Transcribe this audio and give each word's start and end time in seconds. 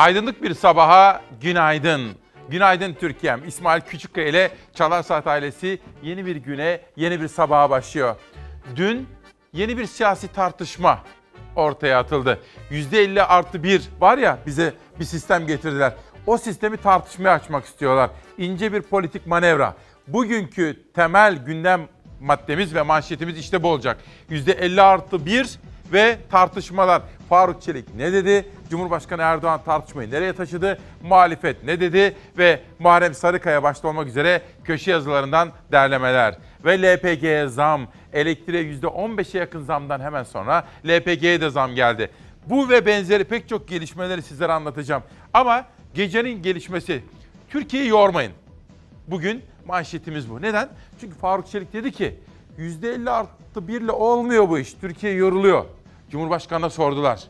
Aydınlık 0.00 0.42
bir 0.42 0.54
sabaha 0.54 1.22
günaydın. 1.40 2.10
Günaydın 2.48 2.94
Türkiye'm. 3.00 3.48
İsmail 3.48 3.80
Küçükkaya 3.80 4.28
ile 4.28 4.50
Çalar 4.74 5.02
Saat 5.02 5.26
ailesi 5.26 5.78
yeni 6.02 6.26
bir 6.26 6.36
güne, 6.36 6.80
yeni 6.96 7.20
bir 7.20 7.28
sabaha 7.28 7.70
başlıyor. 7.70 8.16
Dün 8.76 9.08
yeni 9.52 9.78
bir 9.78 9.86
siyasi 9.86 10.28
tartışma 10.28 11.04
ortaya 11.56 11.98
atıldı. 11.98 12.40
%50 12.70 13.22
artı 13.22 13.62
1 13.62 13.82
var 14.00 14.18
ya 14.18 14.38
bize 14.46 14.74
bir 15.00 15.04
sistem 15.04 15.46
getirdiler. 15.46 15.92
O 16.26 16.38
sistemi 16.38 16.76
tartışmaya 16.76 17.34
açmak 17.34 17.64
istiyorlar. 17.64 18.10
İnce 18.38 18.72
bir 18.72 18.82
politik 18.82 19.26
manevra. 19.26 19.74
Bugünkü 20.08 20.82
temel 20.94 21.36
gündem 21.36 21.88
maddemiz 22.20 22.74
ve 22.74 22.82
manşetimiz 22.82 23.38
işte 23.38 23.62
bu 23.62 23.68
olacak. 23.68 23.98
%50 24.30 24.82
artı 24.82 25.26
1 25.26 25.58
ve 25.92 26.18
tartışmalar. 26.30 27.02
Faruk 27.28 27.62
Çelik 27.62 27.94
ne 27.94 28.12
dedi? 28.12 28.44
Cumhurbaşkanı 28.70 29.22
Erdoğan 29.22 29.60
tartışmayı 29.64 30.10
nereye 30.10 30.32
taşıdı? 30.32 30.78
Muhalefet 31.02 31.64
ne 31.64 31.80
dedi? 31.80 32.16
Ve 32.38 32.60
Muharrem 32.78 33.14
Sarıkaya 33.14 33.62
başta 33.62 33.88
olmak 33.88 34.06
üzere 34.06 34.42
köşe 34.64 34.90
yazılarından 34.90 35.50
derlemeler. 35.72 36.38
Ve 36.64 36.82
LPG'ye 36.82 37.46
zam, 37.46 37.88
elektriğe 38.12 38.62
%15'e 38.62 39.40
yakın 39.40 39.62
zamdan 39.62 40.00
hemen 40.00 40.22
sonra 40.22 40.64
LPG'ye 40.86 41.40
de 41.40 41.50
zam 41.50 41.74
geldi. 41.74 42.10
Bu 42.46 42.68
ve 42.68 42.86
benzeri 42.86 43.24
pek 43.24 43.48
çok 43.48 43.68
gelişmeleri 43.68 44.22
sizlere 44.22 44.52
anlatacağım. 44.52 45.02
Ama 45.34 45.64
gecenin 45.94 46.42
gelişmesi, 46.42 47.02
Türkiye'yi 47.48 47.88
yormayın. 47.88 48.32
Bugün 49.06 49.42
manşetimiz 49.66 50.30
bu. 50.30 50.42
Neden? 50.42 50.68
Çünkü 51.00 51.16
Faruk 51.16 51.46
Çelik 51.46 51.72
dedi 51.72 51.92
ki 51.92 52.14
%50 52.58 53.10
artı 53.10 53.68
1 53.68 53.80
ile 53.80 53.92
olmuyor 53.92 54.48
bu 54.48 54.58
iş. 54.58 54.72
Türkiye 54.74 55.12
yoruluyor. 55.12 55.64
Cumhurbaşkanı'na 56.10 56.70
sordular. 56.70 57.20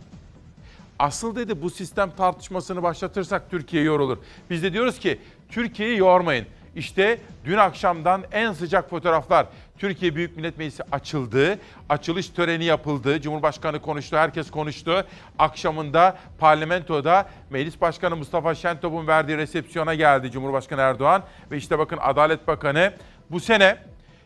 Asıl 1.01 1.37
dedi 1.37 1.63
bu 1.63 1.71
sistem 1.71 2.11
tartışmasını 2.11 2.83
başlatırsak 2.83 3.51
Türkiye 3.51 3.83
yorulur. 3.83 4.19
Biz 4.51 4.63
de 4.63 4.73
diyoruz 4.73 4.99
ki 4.99 5.21
Türkiye'yi 5.49 5.99
yormayın. 5.99 6.47
İşte 6.77 7.19
dün 7.45 7.57
akşamdan 7.57 8.25
en 8.33 8.53
sıcak 8.53 8.91
fotoğraflar. 8.91 9.47
Türkiye 9.79 10.17
Büyük 10.17 10.37
Millet 10.37 10.59
Meclisi 10.59 10.83
açıldı. 10.93 11.59
Açılış 11.89 12.29
töreni 12.29 12.65
yapıldı. 12.65 13.21
Cumhurbaşkanı 13.21 13.83
konuştu, 13.83 14.17
herkes 14.17 14.51
konuştu. 14.51 15.07
Akşamında 15.39 16.19
parlamentoda 16.39 17.29
Meclis 17.51 17.81
Başkanı 17.81 18.17
Mustafa 18.17 18.55
Şentop'un 18.55 19.07
verdiği 19.07 19.37
resepsiyona 19.37 19.95
geldi 19.95 20.31
Cumhurbaşkanı 20.31 20.81
Erdoğan. 20.81 21.23
Ve 21.51 21.57
işte 21.57 21.79
bakın 21.79 21.99
Adalet 22.01 22.49
Bakanı 22.49 22.93
bu 23.31 23.41
sene 23.41 23.79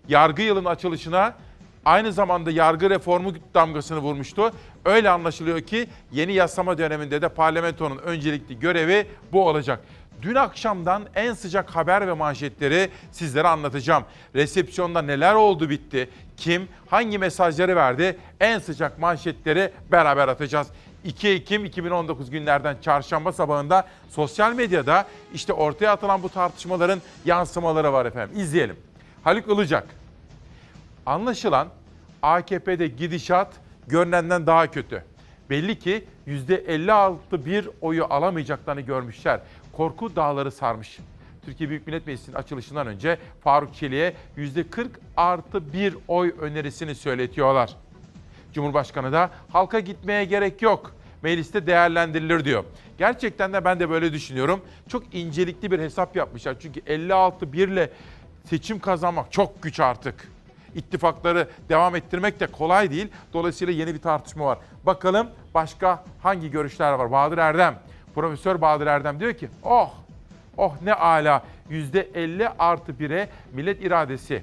yargı 0.09 0.43
yılının 0.43 0.69
açılışına 0.69 1.35
aynı 1.85 2.13
zamanda 2.13 2.51
yargı 2.51 2.91
reformu 2.91 3.33
damgasını 3.55 3.99
vurmuştu. 3.99 4.53
Öyle 4.85 5.11
anlaşılıyor 5.11 5.61
ki 5.61 5.87
yeni 6.13 6.33
yasama 6.33 6.79
döneminde 6.79 7.23
de 7.23 7.29
parlamentonun 7.29 7.99
öncelikli 7.99 8.59
görevi 8.59 9.07
bu 9.33 9.49
olacak. 9.49 9.81
Dün 10.23 10.35
akşamdan 10.35 11.03
en 11.15 11.33
sıcak 11.33 11.71
haber 11.71 12.07
ve 12.07 12.13
manşetleri 12.13 12.91
sizlere 13.13 13.49
anlatacağım. 13.49 14.05
Resepsiyonda 14.35 15.03
neler 15.03 15.35
oldu 15.35 15.71
bitti, 15.71 16.11
kim 16.37 16.69
hangi 16.87 17.19
mesajları 17.19 17.77
verdi 17.77 18.19
en 18.41 18.59
sıcak 18.59 18.99
manşetleri 18.99 19.73
beraber 19.93 20.29
atacağız. 20.29 20.69
2 21.05 21.29
Ekim 21.29 21.65
2019 21.65 22.31
günlerden 22.31 22.77
çarşamba 22.83 23.33
sabahında 23.33 23.89
sosyal 24.11 24.53
medyada 24.53 25.07
işte 25.35 25.53
ortaya 25.53 25.93
atılan 25.93 26.23
bu 26.23 26.29
tartışmaların 26.29 27.03
yansımaları 27.25 27.93
var 27.93 28.07
efendim. 28.07 28.37
İzleyelim. 28.39 28.77
Haluk 29.25 29.47
Ilıcak, 29.47 29.87
Anlaşılan 31.07 31.69
AKP'de 32.25 32.87
gidişat 32.87 33.53
görünenden 33.87 34.47
daha 34.47 34.71
kötü. 34.71 35.05
Belli 35.51 35.79
ki 35.79 36.05
%56 36.27 37.45
bir 37.45 37.69
oyu 37.81 38.05
alamayacaklarını 38.05 38.81
görmüşler. 38.81 39.41
Korku 39.73 40.17
dağları 40.17 40.51
sarmış. 40.51 40.99
Türkiye 41.45 41.71
Büyük 41.71 41.87
Millet 41.87 42.07
Meclisi'nin 42.07 42.37
açılışından 42.37 42.87
önce 42.87 43.19
Faruk 43.41 43.75
Çelik'e 43.75 44.15
%40 44.37 44.89
artı 45.17 45.73
bir 45.73 45.97
oy 46.09 46.35
önerisini 46.41 46.95
söyletiyorlar. 46.95 47.77
Cumhurbaşkanı 48.53 49.13
da 49.13 49.31
halka 49.49 49.81
gitmeye 49.81 50.25
gerek 50.25 50.63
yok. 50.63 50.95
Mecliste 51.23 51.67
değerlendirilir 51.67 52.45
diyor. 52.45 52.65
Gerçekten 52.99 53.53
de 53.53 53.65
ben 53.65 53.81
de 53.81 53.91
böyle 53.91 54.13
düşünüyorum. 54.13 54.61
Çok 54.89 55.15
incelikli 55.15 55.71
bir 55.71 55.79
hesap 55.79 56.17
yapmışlar. 56.17 56.57
Çünkü 56.61 56.81
56 56.87 57.53
birle 57.53 57.91
seçim 58.45 58.79
kazanmak 58.79 59.33
çok 59.33 59.63
güç 59.63 59.81
artık. 59.81 60.34
İttifakları 60.75 61.49
devam 61.69 61.97
ettirmek 61.97 62.41
de 62.41 62.47
kolay 62.47 62.91
değil. 62.91 63.09
Dolayısıyla 63.33 63.75
yeni 63.75 63.95
bir 63.95 64.01
tartışma 64.01 64.47
var. 64.47 64.59
Bakalım 64.87 65.29
başka 65.55 66.05
hangi 66.23 66.51
görüşler 66.51 66.93
var? 66.93 67.11
Bahadır 67.11 67.39
Erdem, 67.39 67.75
Profesör 68.15 68.61
Bahadır 68.61 68.87
Erdem 68.87 69.21
diyor 69.21 69.33
ki 69.33 69.49
oh 69.63 69.95
oh 70.57 70.75
ne 70.83 70.95
ala 70.95 71.43
%50 71.71 72.53
artı 72.59 72.93
1'e 72.93 73.29
millet 73.53 73.83
iradesi 73.85 74.43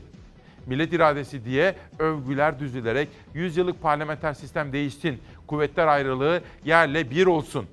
millet 0.65 0.93
iradesi 0.93 1.45
diye 1.45 1.75
övgüler 1.99 2.59
düzülerek 2.59 3.09
100 3.33 3.57
yıllık 3.57 3.81
parlamenter 3.81 4.33
sistem 4.33 4.73
değişsin, 4.73 5.21
kuvvetler 5.47 5.87
ayrılığı 5.87 6.41
yerle 6.65 7.11
bir 7.11 7.25
olsun. 7.25 7.65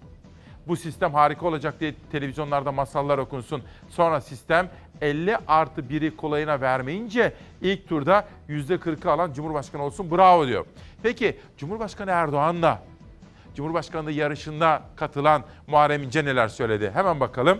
Bu 0.68 0.76
sistem 0.76 1.14
harika 1.14 1.46
olacak 1.46 1.80
diye 1.80 1.94
televizyonlarda 2.12 2.72
masallar 2.72 3.18
okunsun. 3.18 3.62
Sonra 3.88 4.20
sistem 4.20 4.68
50 5.00 5.36
artı 5.48 5.80
1'i 5.80 6.16
kolayına 6.16 6.60
vermeyince 6.60 7.32
ilk 7.62 7.88
turda 7.88 8.28
%40'ı 8.48 9.10
alan 9.10 9.32
Cumhurbaşkanı 9.32 9.82
olsun 9.82 10.10
bravo 10.10 10.46
diyor. 10.46 10.66
Peki 11.02 11.36
Cumhurbaşkanı 11.56 12.10
Erdoğan'la 12.10 12.82
Cumhurbaşkanlığı 13.54 14.12
yarışında 14.12 14.82
katılan 14.96 15.42
Muharrem 15.66 16.02
İnce 16.02 16.24
neler 16.24 16.48
söyledi? 16.48 16.90
Hemen 16.94 17.20
bakalım. 17.20 17.58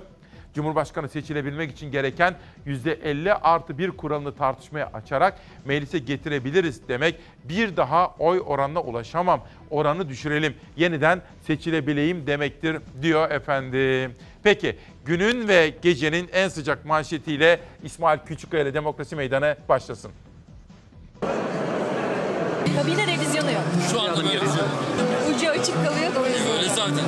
Cumhurbaşkanı 0.54 1.08
seçilebilmek 1.08 1.70
için 1.70 1.90
gereken 1.90 2.34
%50 2.66 3.32
artı 3.32 3.78
bir 3.78 3.90
kuralını 3.90 4.34
tartışmaya 4.34 4.86
açarak 4.86 5.38
meclise 5.64 5.98
getirebiliriz 5.98 6.88
demek. 6.88 7.14
Bir 7.44 7.76
daha 7.76 8.14
oy 8.18 8.42
oranına 8.46 8.80
ulaşamam, 8.80 9.40
oranı 9.70 10.08
düşürelim, 10.08 10.54
yeniden 10.76 11.22
seçilebileyim 11.40 12.26
demektir 12.26 12.78
diyor 13.02 13.30
efendim. 13.30 14.14
Peki 14.42 14.76
günün 15.08 15.48
ve 15.48 15.74
gecenin 15.82 16.28
en 16.32 16.48
sıcak 16.48 16.84
manşetiyle 16.84 17.60
İsmail 17.82 18.18
Küçükkaya 18.26 18.62
ile 18.62 18.74
Demokrasi 18.74 19.16
Meydanı 19.16 19.56
başlasın. 19.68 20.10
Kabine 22.76 23.06
revizyonu 23.06 23.50
yok. 23.50 23.62
Şu 23.90 24.00
anda 24.00 24.16
böyle, 24.16 24.40
Ucu 25.36 25.50
açık 25.50 25.74
kalıyor 25.74 26.14
da 26.14 26.20
o 26.20 26.26
yüzden. 26.26 26.46
böyle 26.52 26.68
zaten. 26.68 27.04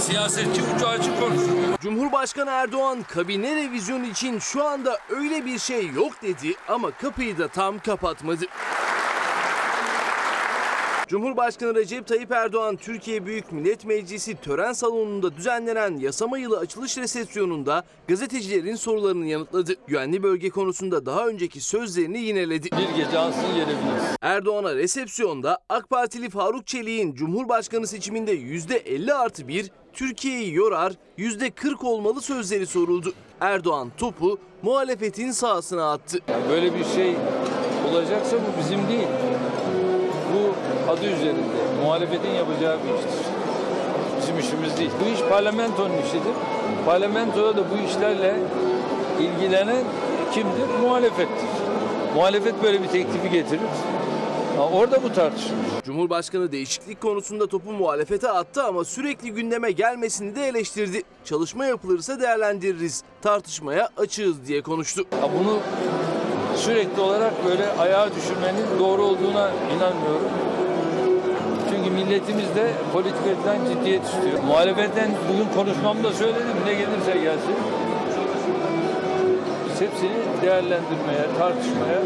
Siyasetçi 0.00 0.62
ucu 0.76 0.88
açık 0.88 1.20
konuşuyor. 1.20 1.78
Cumhurbaşkanı 1.80 2.50
Erdoğan 2.50 3.02
kabine 3.02 3.56
revizyonu 3.56 4.06
için 4.06 4.38
şu 4.38 4.64
anda 4.64 4.98
öyle 5.10 5.44
bir 5.44 5.58
şey 5.58 5.86
yok 5.90 6.22
dedi 6.22 6.54
ama 6.68 6.90
kapıyı 6.90 7.38
da 7.38 7.48
tam 7.48 7.78
kapatmadı. 7.78 8.44
Cumhurbaşkanı 11.14 11.74
Recep 11.74 12.06
Tayyip 12.06 12.32
Erdoğan 12.32 12.76
Türkiye 12.76 13.26
Büyük 13.26 13.52
Millet 13.52 13.84
Meclisi 13.84 14.36
tören 14.36 14.72
salonunda 14.72 15.36
düzenlenen 15.36 15.96
yasama 15.96 16.38
yılı 16.38 16.58
açılış 16.58 16.98
resepsiyonunda 16.98 17.84
gazetecilerin 18.08 18.74
sorularını 18.74 19.26
yanıtladı. 19.26 19.74
Güvenli 19.86 20.22
bölge 20.22 20.50
konusunda 20.50 21.06
daha 21.06 21.28
önceki 21.28 21.60
sözlerini 21.60 22.18
yineledi. 22.18 22.68
Bir 22.72 23.04
gece 23.04 23.18
ansın 23.18 23.54
gelebiliriz. 23.54 24.02
Erdoğan'a 24.22 24.74
resepsiyonda 24.74 25.58
AK 25.68 25.90
Partili 25.90 26.30
Faruk 26.30 26.66
Çelik'in 26.66 27.14
Cumhurbaşkanı 27.14 27.86
seçiminde 27.86 28.34
%50 28.34 29.12
artı 29.12 29.48
1, 29.48 29.70
Türkiye'yi 29.92 30.54
yorar, 30.54 30.92
%40 31.18 31.86
olmalı 31.86 32.20
sözleri 32.20 32.66
soruldu. 32.66 33.12
Erdoğan 33.40 33.92
topu 33.98 34.38
muhalefetin 34.62 35.30
sahasına 35.30 35.92
attı. 35.92 36.18
Yani 36.28 36.48
böyle 36.48 36.74
bir 36.74 36.84
şey 36.84 37.16
olacaksa 37.90 38.36
bu 38.36 38.60
bizim 38.60 38.88
değil. 38.88 39.33
Adı 40.88 41.06
üzerinde. 41.06 41.40
Muhalefetin 41.84 42.30
yapacağı 42.30 42.78
bir 42.78 42.94
iştir. 42.94 43.26
Bizim 44.20 44.38
işimiz 44.38 44.78
değil. 44.78 44.90
Bu 45.04 45.14
iş 45.14 45.20
parlamentonun 45.30 45.98
işidir. 46.06 46.34
Parlamentoda 46.86 47.56
da 47.56 47.60
bu 47.70 47.88
işlerle 47.88 48.34
ilgilenen 49.20 49.84
kimdir? 50.34 50.80
Muhalefettir. 50.82 51.48
Muhalefet 52.14 52.62
böyle 52.62 52.82
bir 52.82 52.88
teklifi 52.88 53.30
getirir. 53.30 53.60
Orada 54.72 55.02
bu 55.02 55.12
tartışılır. 55.12 55.58
Cumhurbaşkanı 55.84 56.52
değişiklik 56.52 57.00
konusunda 57.00 57.46
topu 57.46 57.72
muhalefete 57.72 58.30
attı 58.30 58.64
ama 58.64 58.84
sürekli 58.84 59.30
gündeme 59.32 59.70
gelmesini 59.70 60.36
de 60.36 60.48
eleştirdi. 60.48 61.02
Çalışma 61.24 61.66
yapılırsa 61.66 62.20
değerlendiririz, 62.20 63.02
tartışmaya 63.22 63.88
açığız 63.96 64.46
diye 64.46 64.62
konuştu. 64.62 65.04
Bunu 65.38 65.58
sürekli 66.56 67.00
olarak 67.00 67.32
böyle 67.44 67.72
ayağa 67.72 68.08
düşürmenin 68.14 68.78
doğru 68.78 69.02
olduğuna 69.02 69.50
inanmıyorum. 69.76 70.30
Çünkü 71.84 72.04
milletimiz 72.04 72.54
de 72.56 72.72
politikadan 72.92 73.56
ciddiyet 73.68 74.04
istiyor. 74.04 74.42
Muhalefetten 74.46 75.10
bugün 75.32 75.48
konuşmamda 75.54 76.12
söyledim 76.12 76.56
ne 76.66 76.72
gelirse 76.74 77.12
gelsin. 77.12 77.54
Biz 79.68 79.80
hepsini 79.80 80.42
değerlendirmeye, 80.42 81.26
tartışmaya 81.38 82.00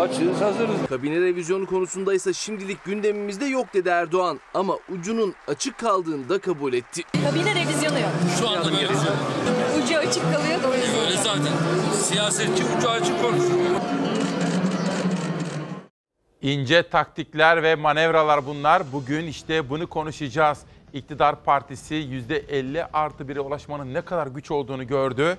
Açığız, 0.00 0.40
hazırız. 0.40 0.76
Kabine 0.88 1.20
revizyonu 1.20 1.66
konusunda 1.66 2.14
ise 2.14 2.32
şimdilik 2.32 2.84
gündemimizde 2.84 3.44
yok 3.44 3.74
dedi 3.74 3.88
Erdoğan. 3.88 4.40
Ama 4.54 4.78
ucunun 4.98 5.34
açık 5.48 5.78
kaldığını 5.78 6.28
da 6.28 6.38
kabul 6.38 6.72
etti. 6.72 7.02
Kabine 7.24 7.54
revizyonu 7.54 7.98
yok. 7.98 8.10
Şu 8.40 8.48
anda 8.48 8.64
böyle 8.64 8.88
vizyon. 8.88 9.16
Ucu 9.84 9.98
açık 9.98 10.22
kalıyor 10.22 10.62
da 10.62 10.68
o 10.68 10.74
yüzden. 10.74 11.06
Öyle 11.06 11.16
zaten. 11.16 11.52
Siyasetçi 12.02 12.64
ucu 12.78 12.88
açık 12.88 13.22
konuşuyor. 13.22 13.97
İnce 16.42 16.82
taktikler 16.82 17.62
ve 17.62 17.74
manevralar 17.74 18.46
bunlar. 18.46 18.82
Bugün 18.92 19.26
işte 19.26 19.70
bunu 19.70 19.86
konuşacağız. 19.86 20.58
İktidar 20.92 21.44
Partisi 21.44 21.94
%50 21.94 22.88
artı 22.92 23.24
1'e 23.24 23.40
ulaşmanın 23.40 23.94
ne 23.94 24.00
kadar 24.00 24.26
güç 24.26 24.50
olduğunu 24.50 24.86
gördü. 24.86 25.38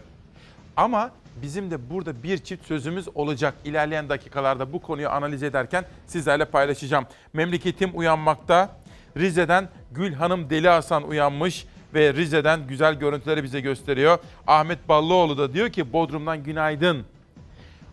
Ama 0.77 1.11
bizim 1.41 1.71
de 1.71 1.89
burada 1.89 2.23
bir 2.23 2.37
çift 2.37 2.65
sözümüz 2.65 3.07
olacak. 3.15 3.53
İlerleyen 3.65 4.09
dakikalarda 4.09 4.73
bu 4.73 4.81
konuyu 4.81 5.09
analiz 5.09 5.43
ederken 5.43 5.85
sizlerle 6.07 6.45
paylaşacağım. 6.45 7.05
Memleketim 7.33 7.91
uyanmakta. 7.93 8.75
Rize'den 9.17 9.69
Gül 9.91 10.13
Hanım 10.13 10.49
Deli 10.49 10.69
Hasan 10.69 11.03
uyanmış 11.03 11.65
ve 11.93 12.13
Rize'den 12.13 12.67
güzel 12.67 12.93
görüntüleri 12.93 13.43
bize 13.43 13.61
gösteriyor. 13.61 14.17
Ahmet 14.47 14.89
Ballıoğlu 14.89 15.37
da 15.37 15.53
diyor 15.53 15.69
ki 15.69 15.93
Bodrum'dan 15.93 16.43
günaydın 16.43 17.05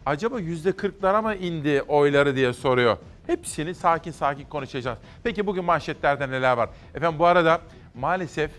acaba 0.06 0.40
yüzde 0.40 0.72
kırklara 0.72 1.22
mı 1.22 1.34
indi 1.34 1.82
oyları 1.82 2.36
diye 2.36 2.52
soruyor. 2.52 2.96
Hepsini 3.26 3.74
sakin 3.74 4.10
sakin 4.10 4.44
konuşacağız. 4.44 4.98
Peki 5.24 5.46
bugün 5.46 5.64
manşetlerde 5.64 6.30
neler 6.30 6.56
var? 6.56 6.68
Efendim 6.94 7.18
bu 7.18 7.26
arada 7.26 7.60
maalesef 7.94 8.50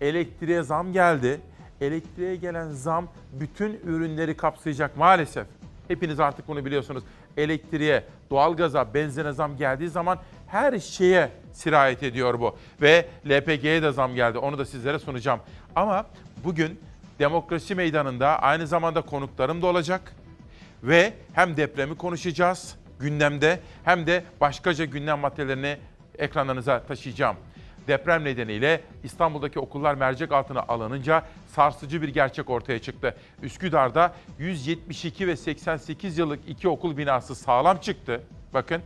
elektriğe 0.00 0.62
zam 0.62 0.92
geldi. 0.92 1.40
Elektriğe 1.80 2.36
gelen 2.36 2.70
zam 2.70 3.08
bütün 3.32 3.80
ürünleri 3.84 4.36
kapsayacak 4.36 4.96
maalesef. 4.96 5.46
Hepiniz 5.88 6.20
artık 6.20 6.48
bunu 6.48 6.64
biliyorsunuz. 6.64 7.04
Elektriğe, 7.36 8.04
doğalgaza, 8.30 8.94
benzine 8.94 9.32
zam 9.32 9.56
geldiği 9.56 9.88
zaman 9.88 10.18
her 10.46 10.78
şeye 10.78 11.28
sirayet 11.52 12.02
ediyor 12.02 12.40
bu. 12.40 12.56
Ve 12.82 13.06
LPG'ye 13.26 13.82
de 13.82 13.92
zam 13.92 14.14
geldi. 14.14 14.38
Onu 14.38 14.58
da 14.58 14.64
sizlere 14.64 14.98
sunacağım. 14.98 15.40
Ama 15.76 16.06
bugün 16.44 16.80
demokrasi 17.18 17.74
meydanında 17.74 18.38
aynı 18.42 18.66
zamanda 18.66 19.00
konuklarım 19.00 19.62
da 19.62 19.66
olacak 19.66 20.12
ve 20.82 21.12
hem 21.32 21.56
depremi 21.56 21.96
konuşacağız 21.96 22.76
gündemde 23.00 23.60
hem 23.84 24.06
de 24.06 24.24
başkaca 24.40 24.84
gündem 24.84 25.18
maddelerini 25.18 25.76
ekranlarınıza 26.18 26.82
taşıyacağım. 26.82 27.36
Deprem 27.88 28.24
nedeniyle 28.24 28.80
İstanbul'daki 29.04 29.58
okullar 29.58 29.94
mercek 29.94 30.32
altına 30.32 30.60
alınınca 30.60 31.24
sarsıcı 31.46 32.02
bir 32.02 32.08
gerçek 32.08 32.50
ortaya 32.50 32.78
çıktı. 32.78 33.16
Üsküdar'da 33.42 34.14
172 34.38 35.26
ve 35.26 35.36
88 35.36 36.18
yıllık 36.18 36.48
iki 36.48 36.68
okul 36.68 36.96
binası 36.96 37.34
sağlam 37.34 37.76
çıktı. 37.76 38.22
Bakın 38.54 38.82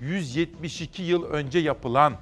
172 0.00 1.02
yıl 1.02 1.24
önce 1.24 1.58
yapılan 1.58 2.14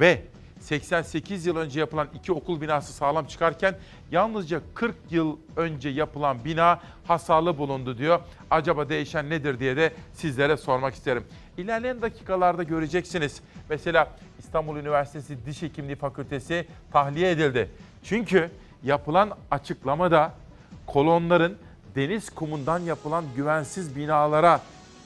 ve 0.00 0.22
88 0.60 1.46
yıl 1.46 1.56
önce 1.56 1.80
yapılan 1.80 2.08
iki 2.14 2.32
okul 2.32 2.60
binası 2.60 2.92
sağlam 2.92 3.26
çıkarken 3.26 3.74
yalnızca 4.10 4.60
40 4.74 4.94
yıl 5.10 5.36
önce 5.56 5.88
yapılan 5.88 6.44
bina 6.44 6.80
hasarlı 7.04 7.58
bulundu 7.58 7.98
diyor. 7.98 8.20
Acaba 8.50 8.88
değişen 8.88 9.30
nedir 9.30 9.60
diye 9.60 9.76
de 9.76 9.92
sizlere 10.14 10.56
sormak 10.56 10.94
isterim. 10.94 11.24
İlerleyen 11.58 12.02
dakikalarda 12.02 12.62
göreceksiniz. 12.62 13.40
Mesela 13.68 14.10
İstanbul 14.38 14.76
Üniversitesi 14.76 15.46
Diş 15.46 15.62
Hekimliği 15.62 15.96
Fakültesi 15.96 16.66
tahliye 16.92 17.30
edildi. 17.30 17.70
Çünkü 18.04 18.50
yapılan 18.84 19.30
açıklamada 19.50 20.32
kolonların 20.86 21.58
deniz 21.94 22.30
kumundan 22.30 22.78
yapılan 22.78 23.24
güvensiz 23.36 23.96
binalara 23.96 24.60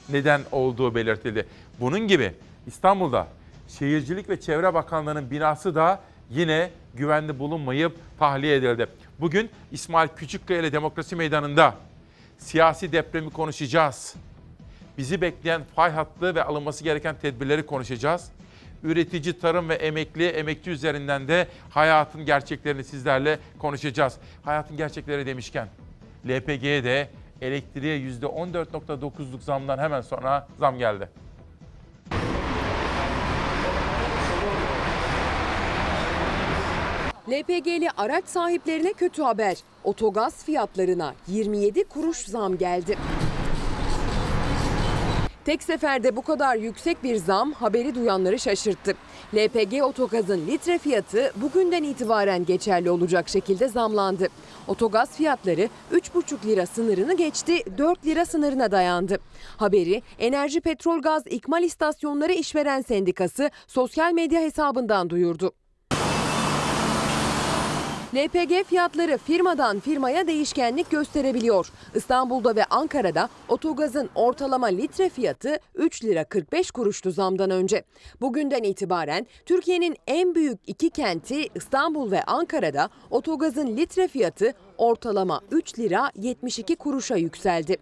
neden 0.09 0.41
olduğu 0.51 0.95
belirtildi. 0.95 1.45
Bunun 1.79 1.99
gibi 1.99 2.33
İstanbul'da 2.67 3.27
Şehircilik 3.67 4.29
ve 4.29 4.39
Çevre 4.39 4.73
Bakanlığı'nın 4.73 5.31
binası 5.31 5.75
da 5.75 5.99
yine 6.29 6.69
güvenli 6.93 7.39
bulunmayıp 7.39 7.97
tahliye 8.19 8.55
edildi. 8.55 8.87
Bugün 9.19 9.49
İsmail 9.71 10.09
Küçükkaya 10.15 10.59
ile 10.59 10.71
Demokrasi 10.71 11.15
Meydanı'nda 11.15 11.75
siyasi 12.37 12.91
depremi 12.91 13.29
konuşacağız. 13.29 14.15
Bizi 14.97 15.21
bekleyen 15.21 15.61
fay 15.75 15.91
hattı 15.91 16.35
ve 16.35 16.43
alınması 16.43 16.83
gereken 16.83 17.15
tedbirleri 17.21 17.65
konuşacağız. 17.65 18.31
Üretici, 18.83 19.39
tarım 19.39 19.69
ve 19.69 19.73
emekli, 19.75 20.27
emekçi 20.27 20.71
üzerinden 20.71 21.27
de 21.27 21.47
hayatın 21.69 22.25
gerçeklerini 22.25 22.83
sizlerle 22.83 23.39
konuşacağız. 23.59 24.17
Hayatın 24.43 24.77
gerçekleri 24.77 25.25
demişken 25.25 25.67
LPG'ye 26.27 26.83
de 26.83 27.09
elektriğe 27.41 27.99
%14.9'luk 27.99 29.41
zamdan 29.41 29.77
hemen 29.77 30.01
sonra 30.01 30.47
zam 30.59 30.77
geldi. 30.77 31.09
LPG'li 37.29 37.89
araç 37.97 38.27
sahiplerine 38.27 38.93
kötü 38.93 39.21
haber. 39.23 39.57
Otogaz 39.83 40.43
fiyatlarına 40.43 41.13
27 41.27 41.83
kuruş 41.83 42.17
zam 42.17 42.57
geldi. 42.57 42.97
Tek 45.45 45.63
seferde 45.63 46.15
bu 46.15 46.21
kadar 46.21 46.55
yüksek 46.55 47.03
bir 47.03 47.15
zam 47.15 47.51
haberi 47.51 47.95
duyanları 47.95 48.39
şaşırttı. 48.39 48.93
LPG 49.35 49.83
otogazın 49.83 50.47
litre 50.47 50.77
fiyatı 50.77 51.31
bugünden 51.35 51.83
itibaren 51.83 52.45
geçerli 52.45 52.89
olacak 52.89 53.29
şekilde 53.29 53.67
zamlandı. 53.67 54.27
Otogaz 54.67 55.17
fiyatları 55.17 55.69
3,5 55.91 56.47
lira 56.47 56.65
sınırını 56.65 57.17
geçti, 57.17 57.77
4 57.77 58.05
lira 58.05 58.25
sınırına 58.25 58.71
dayandı. 58.71 59.19
Haberi 59.57 60.01
Enerji 60.19 60.61
Petrol 60.61 61.01
Gaz 61.01 61.23
İkmal 61.29 61.63
İstasyonları 61.63 62.33
İşveren 62.33 62.81
Sendikası 62.81 63.51
sosyal 63.67 64.13
medya 64.13 64.41
hesabından 64.41 65.09
duyurdu. 65.09 65.51
LPG 68.15 68.63
fiyatları 68.67 69.17
firmadan 69.17 69.79
firmaya 69.79 70.27
değişkenlik 70.27 70.91
gösterebiliyor. 70.91 71.71
İstanbul'da 71.95 72.55
ve 72.55 72.65
Ankara'da 72.65 73.29
otogazın 73.49 74.09
ortalama 74.15 74.67
litre 74.67 75.09
fiyatı 75.09 75.59
3 75.75 76.03
lira 76.03 76.23
45 76.23 76.71
kuruştu 76.71 77.11
zamdan 77.11 77.49
önce. 77.49 77.83
Bugünden 78.21 78.63
itibaren 78.63 79.27
Türkiye'nin 79.45 79.95
en 80.07 80.35
büyük 80.35 80.59
iki 80.67 80.89
kenti 80.89 81.47
İstanbul 81.55 82.11
ve 82.11 82.23
Ankara'da 82.23 82.89
otogazın 83.09 83.67
litre 83.77 84.07
fiyatı 84.07 84.53
ortalama 84.77 85.41
3 85.51 85.79
lira 85.79 86.11
72 86.15 86.75
kuruşa 86.75 87.15
yükseldi. 87.15 87.77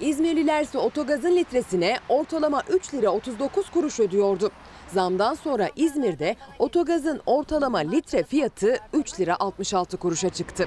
İzmirliler 0.00 0.62
ise 0.62 0.78
otogazın 0.78 1.36
litresine 1.36 1.96
ortalama 2.08 2.62
3 2.68 2.94
lira 2.94 3.10
39 3.10 3.70
kuruş 3.70 4.00
ödüyordu. 4.00 4.50
Zamdan 4.92 5.34
sonra 5.34 5.70
İzmir'de 5.76 6.36
otogazın 6.58 7.20
ortalama 7.26 7.78
litre 7.78 8.22
fiyatı 8.22 8.76
3 8.92 9.20
lira 9.20 9.36
66 9.40 9.96
kuruşa 9.96 10.28
çıktı. 10.28 10.66